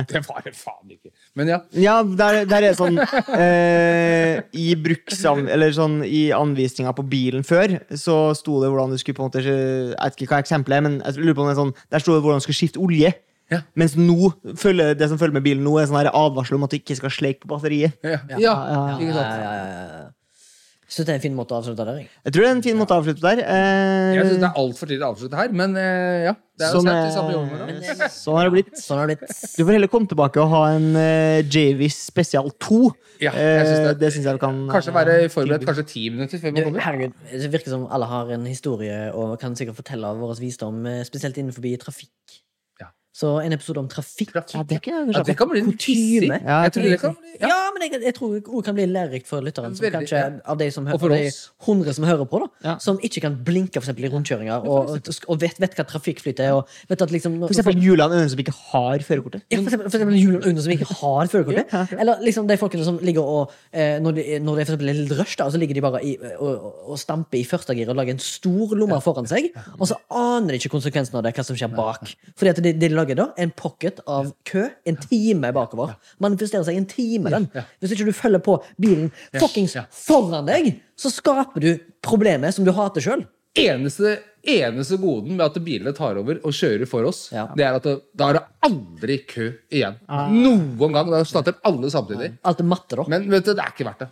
Det 0.09 0.23
var 0.25 0.41
det 0.47 0.55
faen 0.57 0.95
ikke. 0.95 1.11
Men 1.37 1.51
ja. 1.53 1.59
Ja, 1.77 1.97
der, 2.03 2.39
der 2.49 2.57
er 2.63 2.71
det 2.71 2.79
sånn 2.79 2.97
eh, 2.99 4.39
I 4.57 4.71
bruksan... 4.81 5.49
Eller 5.53 5.75
sånn 5.77 5.99
i 6.07 6.31
anvisninga 6.35 6.95
på 6.97 7.05
bilen 7.11 7.45
før, 7.45 7.77
så 7.93 8.17
sto 8.39 8.61
det 8.63 8.71
hvordan 8.73 8.95
du 8.95 9.01
skulle 9.03 9.19
på 9.19 9.25
en 9.25 9.31
måte 9.31 9.45
Jeg 9.45 9.93
vet 9.99 10.17
ikke 10.25 10.33
hva 10.33 10.41
eksempelet 10.45 10.79
er, 10.81 10.87
men 10.89 10.99
jeg 11.03 11.21
lurer 11.21 11.37
på 11.37 11.45
om 11.45 11.51
det 11.51 11.55
er 11.57 11.61
sånn 11.61 11.75
Der 11.93 12.05
sto 12.05 12.17
det 12.17 12.25
hvordan 12.25 12.41
du 12.41 12.47
skulle 12.47 12.61
skifte 12.63 12.81
olje. 12.83 13.13
Ja. 13.53 13.61
Mens 13.77 13.93
nå, 14.01 14.33
følger, 14.57 14.95
det 14.97 15.11
som 15.11 15.21
følger 15.21 15.37
med 15.37 15.45
bilen 15.45 15.65
nå, 15.67 15.77
er 15.77 15.91
sånn 15.91 16.01
her 16.01 16.09
advarsel 16.17 16.57
om 16.57 16.65
at 16.65 16.73
du 16.73 16.79
ikke 16.81 16.97
skal 16.97 17.13
sleike 17.13 17.45
på 17.45 17.53
batteriet. 17.53 17.99
Ja, 18.01 18.23
Ja. 18.33 18.39
ja. 18.39 18.39
ja. 18.41 18.55
Ja, 19.05 19.25
ja, 19.45 19.57
ja, 19.69 20.05
synes 20.95 21.07
det 21.09 21.13
er 21.13 21.19
en 21.19 21.25
fin 21.27 21.35
måte 21.37 21.55
å 21.55 21.59
avslutte 21.61 21.85
der. 21.85 21.97
jeg. 22.01 22.09
Jeg 22.25 22.33
tror 22.35 22.45
det 22.45 22.49
er 22.51 22.57
en 22.57 22.63
fin 22.65 22.79
måte 22.81 22.95
å 22.95 23.01
avslutte 23.03 23.25
der. 23.27 23.43
Eh, 23.45 24.15
Jeg 24.15 24.27
syns 24.31 24.41
det 24.45 24.49
er 24.49 24.59
altfor 24.63 24.91
tidlig 24.91 25.05
å 25.07 25.13
avslutte 25.15 25.41
her, 25.43 25.55
men 25.61 25.77
eh, 25.81 26.25
ja. 26.31 26.35
Det 26.55 26.63
er 26.63 26.71
jo 26.71 26.79
Sånn, 26.79 26.87
sent 26.87 26.95
i 26.95 27.09
eh, 27.09 27.15
samme 27.17 27.33
jobben. 27.35 27.63
Men, 27.67 27.79
eh, 27.83 28.11
sånn 28.15 28.37
har 28.39 28.47
det 28.47 28.53
blitt. 28.55 28.77
Sånn 28.79 29.01
har 29.01 29.09
det 29.11 29.17
blitt. 29.19 29.33
Du 29.59 29.63
får 29.67 29.73
heller 29.75 29.91
komme 29.91 30.07
tilbake 30.13 30.39
og 30.45 30.53
ha 30.53 30.61
en 30.77 30.87
uh, 30.95 31.41
Javis 31.51 31.97
spesial 32.07 32.53
2. 32.63 32.79
Ja, 33.25 33.33
jeg 33.35 33.67
synes 33.67 33.81
Eh, 33.81 33.89
det. 33.89 33.99
det 34.05 34.13
syns 34.15 34.29
jeg 34.31 34.41
kan 34.43 34.61
Kanskje 34.71 34.95
være 34.95 35.17
forberedt 35.35 35.67
kanskje 35.67 35.85
ti 35.91 36.05
minutter 36.15 36.39
før 36.39 36.55
man 36.55 36.67
kommer. 36.69 36.85
herregud, 36.87 37.13
Det 37.33 37.51
virker 37.53 37.75
som 37.75 37.89
alle 37.91 38.07
har 38.11 38.31
en 38.39 38.47
historie 38.47 39.01
og 39.15 39.35
kan 39.43 39.55
sikkert 39.59 39.79
fortelle 39.83 40.07
av 40.07 40.19
vår 40.23 40.39
visdom, 40.39 40.87
eh, 40.87 41.03
spesielt 41.07 41.39
innenfor 41.43 41.63
trafikk. 41.83 42.44
Så 43.15 43.37
en 43.45 43.53
episode 43.55 43.79
om 43.79 43.89
trafikk. 43.89 44.33
Trafikk. 44.35 44.57
Ja, 44.59 44.63
det 44.67 44.81
kan 44.83 45.13
Ja, 45.15 45.23
det 45.23 45.37
kan 45.39 45.49
bli. 45.51 45.61
Kutyme. 45.63 46.41
Ja, 46.43 46.63
Jeg 46.67 46.73
tror 46.75 46.83
det 46.83 47.01
kan 47.01 47.15
bli 47.15 47.35
Ja, 47.41 47.49
ja. 47.49 47.71
men 47.75 47.83
jeg, 47.87 48.03
jeg 48.03 48.15
tror 48.15 48.33
det 48.35 48.65
kan 48.67 48.75
bli 48.75 48.87
lærerikt 48.91 49.29
for 49.31 49.41
lytteren. 49.41 49.77
Som 49.77 49.87
kanskje. 49.95 50.23
Av 50.45 50.59
de 50.59 50.71
som 50.75 50.87
hører, 50.87 51.15
de 51.15 51.31
hundre 51.67 51.95
som 51.95 52.05
hører 52.09 52.27
på, 52.27 52.41
da 52.65 52.75
som 52.83 52.99
ikke 53.03 53.23
kan 53.23 53.37
blinke 53.47 53.79
for 53.79 53.87
eksempel, 53.87 54.09
i 54.09 54.11
rundkjøringer, 54.13 54.67
og, 54.67 54.99
og, 55.29 55.41
vet, 55.41 55.61
vet 55.63 55.77
hva 55.79 55.85
trafikkflyt 55.89 56.43
er. 56.43 56.53
Og 56.59 56.69
vet 56.91 57.05
at 57.07 57.15
liksom, 57.15 57.39
For 57.45 57.55
eksempel 57.55 57.79
Julian 57.79 58.13
Øyne 58.13 58.31
som 58.31 58.41
ikke 58.43 58.55
har 58.73 59.05
førerkortet. 59.07 59.45
ja, 59.51 59.59
for 59.59 59.69
eksempel, 59.71 59.91
for 59.91 59.99
eksempel 59.99 60.19
Julian 60.19 60.43
Aune 60.43 60.65
som 60.67 60.75
ikke 60.75 60.89
har 60.91 61.31
førerkortet. 61.33 61.75
Eller 62.01 62.23
liksom 62.25 62.49
de 62.51 62.59
folkene 62.61 62.87
som 62.87 62.99
ligger 63.03 63.23
og 63.23 63.53
eh, 63.73 64.01
Når 64.03 64.19
det 64.19 64.27
er 64.35 64.43
for 64.43 64.63
eksempel 64.65 64.91
litt 64.91 65.15
rush, 65.19 65.39
da, 65.39 65.49
så 65.51 65.61
ligger 65.61 65.79
de 65.79 65.85
bare 65.85 66.03
i, 66.05 66.17
og, 66.39 66.67
og 66.91 66.99
stamper 67.01 67.39
i 67.39 67.45
første 67.49 67.77
gir 67.79 67.91
og 67.93 67.99
lager 67.99 68.17
en 68.17 68.23
stor 68.23 68.75
lomme 68.79 68.99
foran 69.05 69.29
seg, 69.31 69.51
og 69.79 69.87
så 69.91 69.99
aner 70.11 70.55
de 70.55 70.61
ikke 70.61 70.73
konsekvensen 70.75 71.19
av 71.19 71.25
det, 71.27 71.35
hva 71.37 71.47
som 71.47 71.59
skjer 71.59 71.73
bak. 71.75 72.11
Fordi 72.39 72.53
at 72.55 72.63
de, 72.65 72.75
de 72.81 72.91
lager 73.05 73.19
da 73.21 73.27
en 73.37 73.51
pocket 73.55 74.01
av 74.09 74.33
kø 74.49 74.65
en 74.89 74.97
time 74.97 75.53
bakover. 75.55 75.95
Manifesterer 76.25 76.65
seg 76.67 76.77
en 76.81 76.87
time, 76.91 77.31
den. 77.31 77.47
Hvis 77.81 77.93
ikke 77.95 78.07
du 78.09 78.13
følger 78.17 78.43
på 78.45 78.59
bilen 78.81 79.11
fuckings 79.39 79.77
foran 79.93 80.47
deg, 80.49 80.81
så 80.97 81.11
skaper 81.13 81.61
du 81.61 81.71
problemet 82.05 82.55
som 82.57 82.65
du 82.67 82.73
hater 82.73 83.01
sjøl. 83.05 83.25
Eneste, 83.55 84.17
eneste 84.51 84.97
goden 84.99 85.37
med 85.39 85.45
at 85.47 85.61
bilene 85.63 85.93
tar 85.95 86.17
over 86.19 86.41
og 86.43 86.51
kjører 86.57 86.89
for 86.91 87.07
oss, 87.07 87.29
Ja. 87.31 87.45
det 87.55 87.63
er 87.65 87.77
at 87.79 87.85
det, 87.87 87.93
da 88.19 88.29
er 88.33 88.33
det 88.41 88.43
aldri 88.67 89.19
kø 89.31 89.53
igjen. 89.71 90.01
Noen 90.11 90.93
gang. 90.93 91.11
Da 91.13 91.21
starter 91.23 91.55
alle 91.65 91.87
samtidig. 91.93 92.33
Alt 92.43 92.61
er 92.61 92.65
matte, 92.67 92.97
da. 92.99 93.05
Men 93.07 93.29
vet 93.31 93.45
du, 93.47 93.53
det 93.55 93.63
er 93.63 93.71
ikke 93.71 93.87
verdt 93.87 94.03
det. 94.03 94.09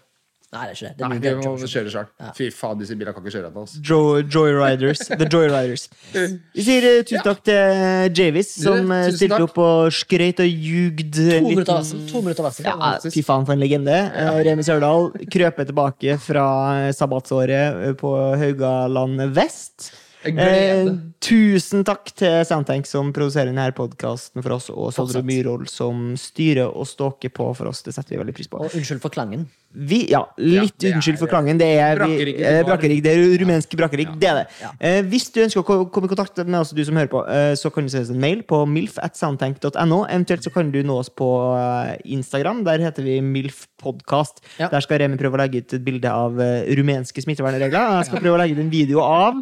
Nei, 0.52 0.66
det 0.68 0.72
er 0.72 0.76
ikke 0.76 0.88
det. 0.88 0.96
det, 0.98 1.04
er 1.04 1.08
Nei, 1.08 1.18
vi 1.22 1.30
må 1.48 1.68
kjøre 1.72 1.90
sjøl. 1.94 2.08
Fy 2.36 2.46
faen, 2.52 2.76
disse 2.82 2.92
bilene 3.00 3.14
kan 3.16 3.24
ikke 3.24 3.32
kjøre 3.38 3.48
etter 3.48 3.62
Altså. 3.62 3.78
Joy, 3.88 4.18
Joyriders. 4.34 5.00
The 5.08 5.28
Joyriders. 5.32 5.86
Vi 6.58 6.64
sier 6.66 6.84
uh, 6.90 6.98
tusen 7.08 7.24
takk 7.24 7.40
til 7.48 8.18
Javis, 8.18 8.50
som 8.60 8.92
uh, 8.92 9.06
stilte 9.08 9.30
takk. 9.38 9.46
opp 9.46 9.62
og 9.64 9.96
skrøt 9.96 10.42
og 10.44 10.50
ljugd. 10.52 11.16
To 11.16 11.24
minutter 11.24 11.56
liten- 11.56 11.72
varsel. 11.78 12.04
To 12.10 12.20
minutter. 12.26 12.50
Ja, 12.68 12.92
fy 13.06 13.24
faen, 13.24 13.48
for 13.48 13.56
en 13.56 13.64
legende. 13.64 13.96
Eh, 13.96 14.42
Remi 14.50 14.66
Sørdal 14.68 15.08
krøper 15.32 15.70
tilbake 15.72 16.18
fra 16.20 16.44
eh, 16.82 16.92
sabbatsåret 17.00 17.80
eh, 17.88 17.96
på 17.96 18.12
Haugaland 18.44 19.24
vest. 19.32 19.88
Eh, 20.24 20.88
tusen 21.22 21.82
takk 21.86 22.12
til 22.18 22.44
Soundtank 22.46 22.86
som 22.86 23.10
produserer 23.14 23.50
denne 23.50 23.64
podkasten 23.74 24.42
for 24.44 24.54
oss, 24.56 24.68
og 24.70 24.92
Sondre. 24.94 25.22
Myhrvold 25.26 25.68
som 25.70 26.12
styrer 26.18 26.70
og 26.70 26.86
stalker 26.86 27.32
på 27.34 27.48
for 27.58 27.70
oss. 27.70 27.82
Det 27.82 27.94
setter 27.96 28.14
vi 28.14 28.20
veldig 28.22 28.34
pris 28.36 28.50
på. 28.50 28.60
Og 28.62 28.76
unnskyld 28.78 29.02
for 29.02 29.14
klangen. 29.14 29.48
Vi, 29.72 30.02
ja, 30.12 30.20
litt 30.36 30.84
ja, 30.84 30.90
er- 30.90 30.98
unnskyld 30.98 31.18
for 31.18 31.30
klangen. 31.32 31.58
Det 31.58 31.68
er, 31.80 31.96
vi, 31.96 32.18
Brakerigg 32.18 32.40
i 32.40 32.44
eh, 32.44 32.62
bar. 32.68 32.82
Det 33.06 33.12
er 33.14 33.38
rumensk 33.42 33.76
brakerigg. 33.78 34.10
Det 34.20 34.28
er 34.28 34.40
det. 34.42 34.46
Ja. 34.60 34.72
Eh, 34.78 35.00
hvis 35.08 35.30
du 35.32 35.40
ønsker 35.46 35.62
å 35.62 35.86
komme 35.90 36.10
i 36.10 36.12
kontakt 36.12 36.36
med 36.44 36.58
oss, 36.60 36.74
du 36.76 36.82
som 36.84 36.98
hører 37.00 37.10
på, 37.10 37.22
eh, 37.32 37.54
så 37.58 37.72
kan 37.72 37.86
du 37.86 37.92
sende 37.92 38.04
oss 38.06 38.14
en 38.14 38.20
mail 38.22 38.42
på 38.46 38.62
milf 38.68 38.98
at 39.02 39.16
soundtank.no. 39.18 40.02
Eventuelt 40.06 40.44
så 40.44 40.52
kan 40.54 40.70
du 40.74 40.82
nå 40.86 40.98
oss 41.00 41.08
på 41.10 41.30
eh, 41.56 41.96
Instagram. 42.04 42.62
Der 42.68 42.84
heter 42.84 43.02
vi 43.06 43.20
milfpodkast. 43.24 44.42
Ja. 44.60 44.68
Der 44.68 44.84
skal 44.84 45.00
Remi 45.02 45.18
prøve 45.20 45.38
å 45.38 45.42
legge 45.42 45.64
ut 45.64 45.72
et 45.78 45.84
bilde 45.86 46.12
av 46.12 46.38
eh, 46.42 46.68
rumenske 46.78 47.24
smittevernregler. 47.24 47.96
Jeg 48.02 48.10
skal 48.10 48.22
prøve 48.22 48.36
å 48.36 48.42
legge 48.44 48.58
ut 48.58 48.64
en 48.66 48.72
video 48.72 49.00
av 49.00 49.40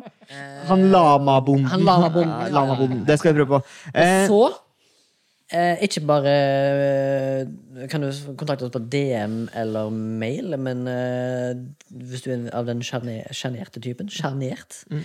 han 0.68 0.82
lamabonden. 0.90 1.66
Han 1.66 1.80
lamabonden, 1.84 2.98
Ja. 3.00 3.04
Det 3.06 3.18
skal 3.18 3.34
vi 3.34 3.44
prøve 3.44 3.60
på. 3.60 3.62
Eh, 3.94 4.22
Og 4.22 4.28
så 4.28 4.54
eh, 5.52 5.76
ikke 5.82 6.00
bare 6.06 6.34
eh, 6.34 7.88
kan 7.90 8.00
du 8.04 8.10
kontakte 8.36 8.64
oss 8.68 8.70
på 8.74 8.82
DM 8.92 9.48
eller 9.54 9.90
mail, 9.90 10.54
men 10.58 10.86
eh, 10.88 11.54
hvis 11.90 12.22
du 12.22 12.30
er 12.30 12.50
av 12.54 12.66
den 12.66 12.80
sjerne- 12.86 13.26
sjenerte 13.34 13.80
typen 13.82 14.08
Sjenert? 14.08 14.84
Mm. 14.90 15.04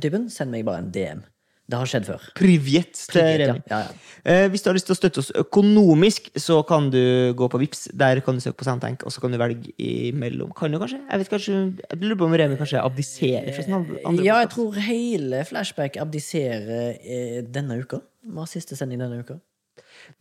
Typen, 0.00 0.30
send 0.30 0.50
meg 0.50 0.64
bare 0.64 0.78
en 0.78 0.90
DM. 0.94 1.22
Det 1.70 1.78
har 1.78 1.86
skjedd 1.88 2.04
før. 2.08 2.24
Privet 2.36 2.98
til 3.08 3.22
Ja, 3.22 3.36
Remi. 3.46 3.60
ja, 3.70 3.78
ja. 3.86 3.92
Eh, 4.24 4.48
hvis 4.50 4.62
du 4.64 4.68
har 4.68 4.74
lyst 4.76 4.86
til 4.90 4.94
å 4.96 4.98
støtte 4.98 5.22
oss 5.22 5.30
økonomisk, 5.40 6.28
så 6.36 6.58
kan 6.66 6.90
du 6.90 7.32
gå 7.38 7.48
på 7.48 7.60
Vips 7.62 7.86
Der 7.96 8.20
kan 8.20 8.34
du 8.34 8.40
søke 8.44 8.58
på 8.60 8.66
Soundtank, 8.66 9.04
og 9.06 9.12
så 9.14 9.22
kan 9.22 9.32
du 9.32 9.38
velge 9.38 9.72
imellom. 9.78 10.50
Kan 10.58 10.72
du 10.74 10.78
kanskje? 10.82 11.00
Jeg 11.10 11.18
vet 11.22 11.30
kanskje 11.30 11.54
Jeg 11.78 12.00
lurer 12.02 12.18
på 12.18 12.24
om 12.28 12.34
Remi 12.34 12.56
kanskje 12.60 12.82
abdiserer 12.82 13.54
fra 13.54 13.62
sin 13.62 13.74
andre 13.78 14.24
Ja, 14.26 14.40
jeg 14.42 14.50
tror 14.50 14.74
hele 14.74 15.44
Flashback 15.48 15.96
abdiserer 16.02 16.98
eh, 17.00 17.40
denne 17.42 17.78
uka. 17.80 18.02
Vi 18.26 18.36
har 18.38 18.46
siste 18.50 18.76
sending 18.76 19.00
denne 19.00 19.22
uka. 19.22 19.38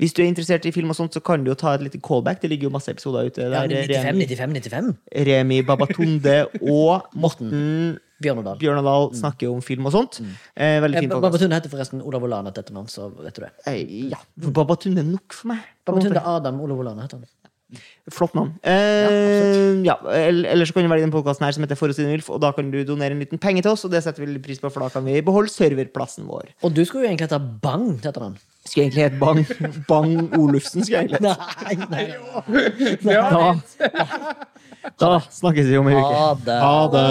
Hvis 0.01 0.13
du 0.13 0.21
er 0.23 0.29
interessert 0.29 0.65
i 0.65 0.71
film 0.75 0.89
og 0.93 0.97
sånt, 0.97 1.13
så 1.13 1.21
kan 1.23 1.43
du 1.43 1.51
jo 1.51 1.57
ta 1.57 1.73
et 1.75 1.83
lite 1.85 1.99
callback. 2.03 2.41
Det 2.41 2.49
ligger 2.51 2.69
jo 2.69 2.73
masse 2.73 2.91
episoder 2.91 3.27
ute. 3.29 3.49
Ja, 3.49 3.65
95, 3.67 4.21
95, 4.27 4.55
95. 4.69 4.93
Remi 5.27 5.61
Babatunde 5.67 6.37
og 6.61 7.07
Morten 7.25 7.99
Bjørnodal. 8.21 8.59
Bjørnadal 8.61 9.09
snakker 9.17 9.49
jo 9.49 9.55
om 9.57 9.61
film 9.65 9.87
og 9.89 9.95
sånt. 9.95 10.21
Eh, 10.55 10.77
veldig 10.83 10.99
Eh, 10.99 11.05
fin 11.07 11.09
podcast. 11.09 11.25
Babatunde 11.27 11.57
heter 11.57 11.73
forresten 11.73 12.01
Olav 12.05 12.23
Olana 12.27 12.53
til 12.53 12.63
etternavn, 12.63 12.89
så 12.91 13.09
vet 13.17 13.37
du 13.37 13.41
det. 13.45 13.51
Eh, 13.67 14.09
ja, 14.13 14.19
for 14.39 14.53
Babatunde 14.61 15.01
er 15.01 15.09
nok 15.09 15.33
for 15.33 15.53
meg. 15.53 15.63
Babatunde 15.87 16.21
Adam 16.21 16.61
Olav 16.61 16.83
Olana 16.83 17.07
heter 17.07 17.17
han. 17.17 17.29
Flott 18.11 18.33
navn. 18.35 18.51
Eh, 18.67 19.79
ja, 19.87 19.95
ja, 20.03 20.11
Eller 20.11 20.65
så 20.67 20.73
kan 20.75 20.83
du 20.83 20.89
velge 20.91 21.05
den 21.05 21.13
podkasten 21.13 21.45
her 21.45 21.55
som 21.55 21.63
heter 21.63 21.79
For 21.79 21.87
mildt, 21.87 22.27
og 22.29 22.41
da 22.43 22.51
kan 22.51 22.71
du 22.71 22.83
donere 22.83 23.15
en 23.15 23.21
liten 23.23 23.39
penge 23.39 23.61
til 23.63 23.71
oss, 23.71 23.85
og 23.85 23.91
det 23.93 24.03
setter 24.03 24.25
vi 24.25 24.39
pris 24.43 24.59
på, 24.59 24.69
for 24.69 24.83
da 24.83 24.89
kan 24.89 25.05
vi 25.05 25.21
beholde 25.21 25.47
serverplassen 25.53 26.27
vår. 26.27 26.51
Og 26.63 26.73
du 26.75 26.83
skulle 26.83 27.05
jo 27.05 27.11
egentlig 27.11 27.29
hete 27.29 27.39
Bang 27.63 28.01
til 28.01 28.11
etternavn. 28.11 28.35
Skulle 28.71 28.85
egentlig 28.85 29.03
hete 29.03 29.19
Bang 29.19 29.45
Bang 29.87 30.39
Olufsen. 30.39 30.83
Skulle 30.85 30.97
jeg 30.99 31.09
egentlig 31.09 31.35
Nei, 31.91 32.07
Nei, 33.03 33.15
nei. 33.31 33.51
Da, 34.95 35.05
da 35.05 35.19
snakkes 35.29 35.67
vi 35.67 35.77
om 35.77 35.87
en 35.91 35.97
uke. 35.99 36.15
Ha 36.15 36.33
det. 36.45 36.59
Ha 36.63 36.87
det. 36.95 37.05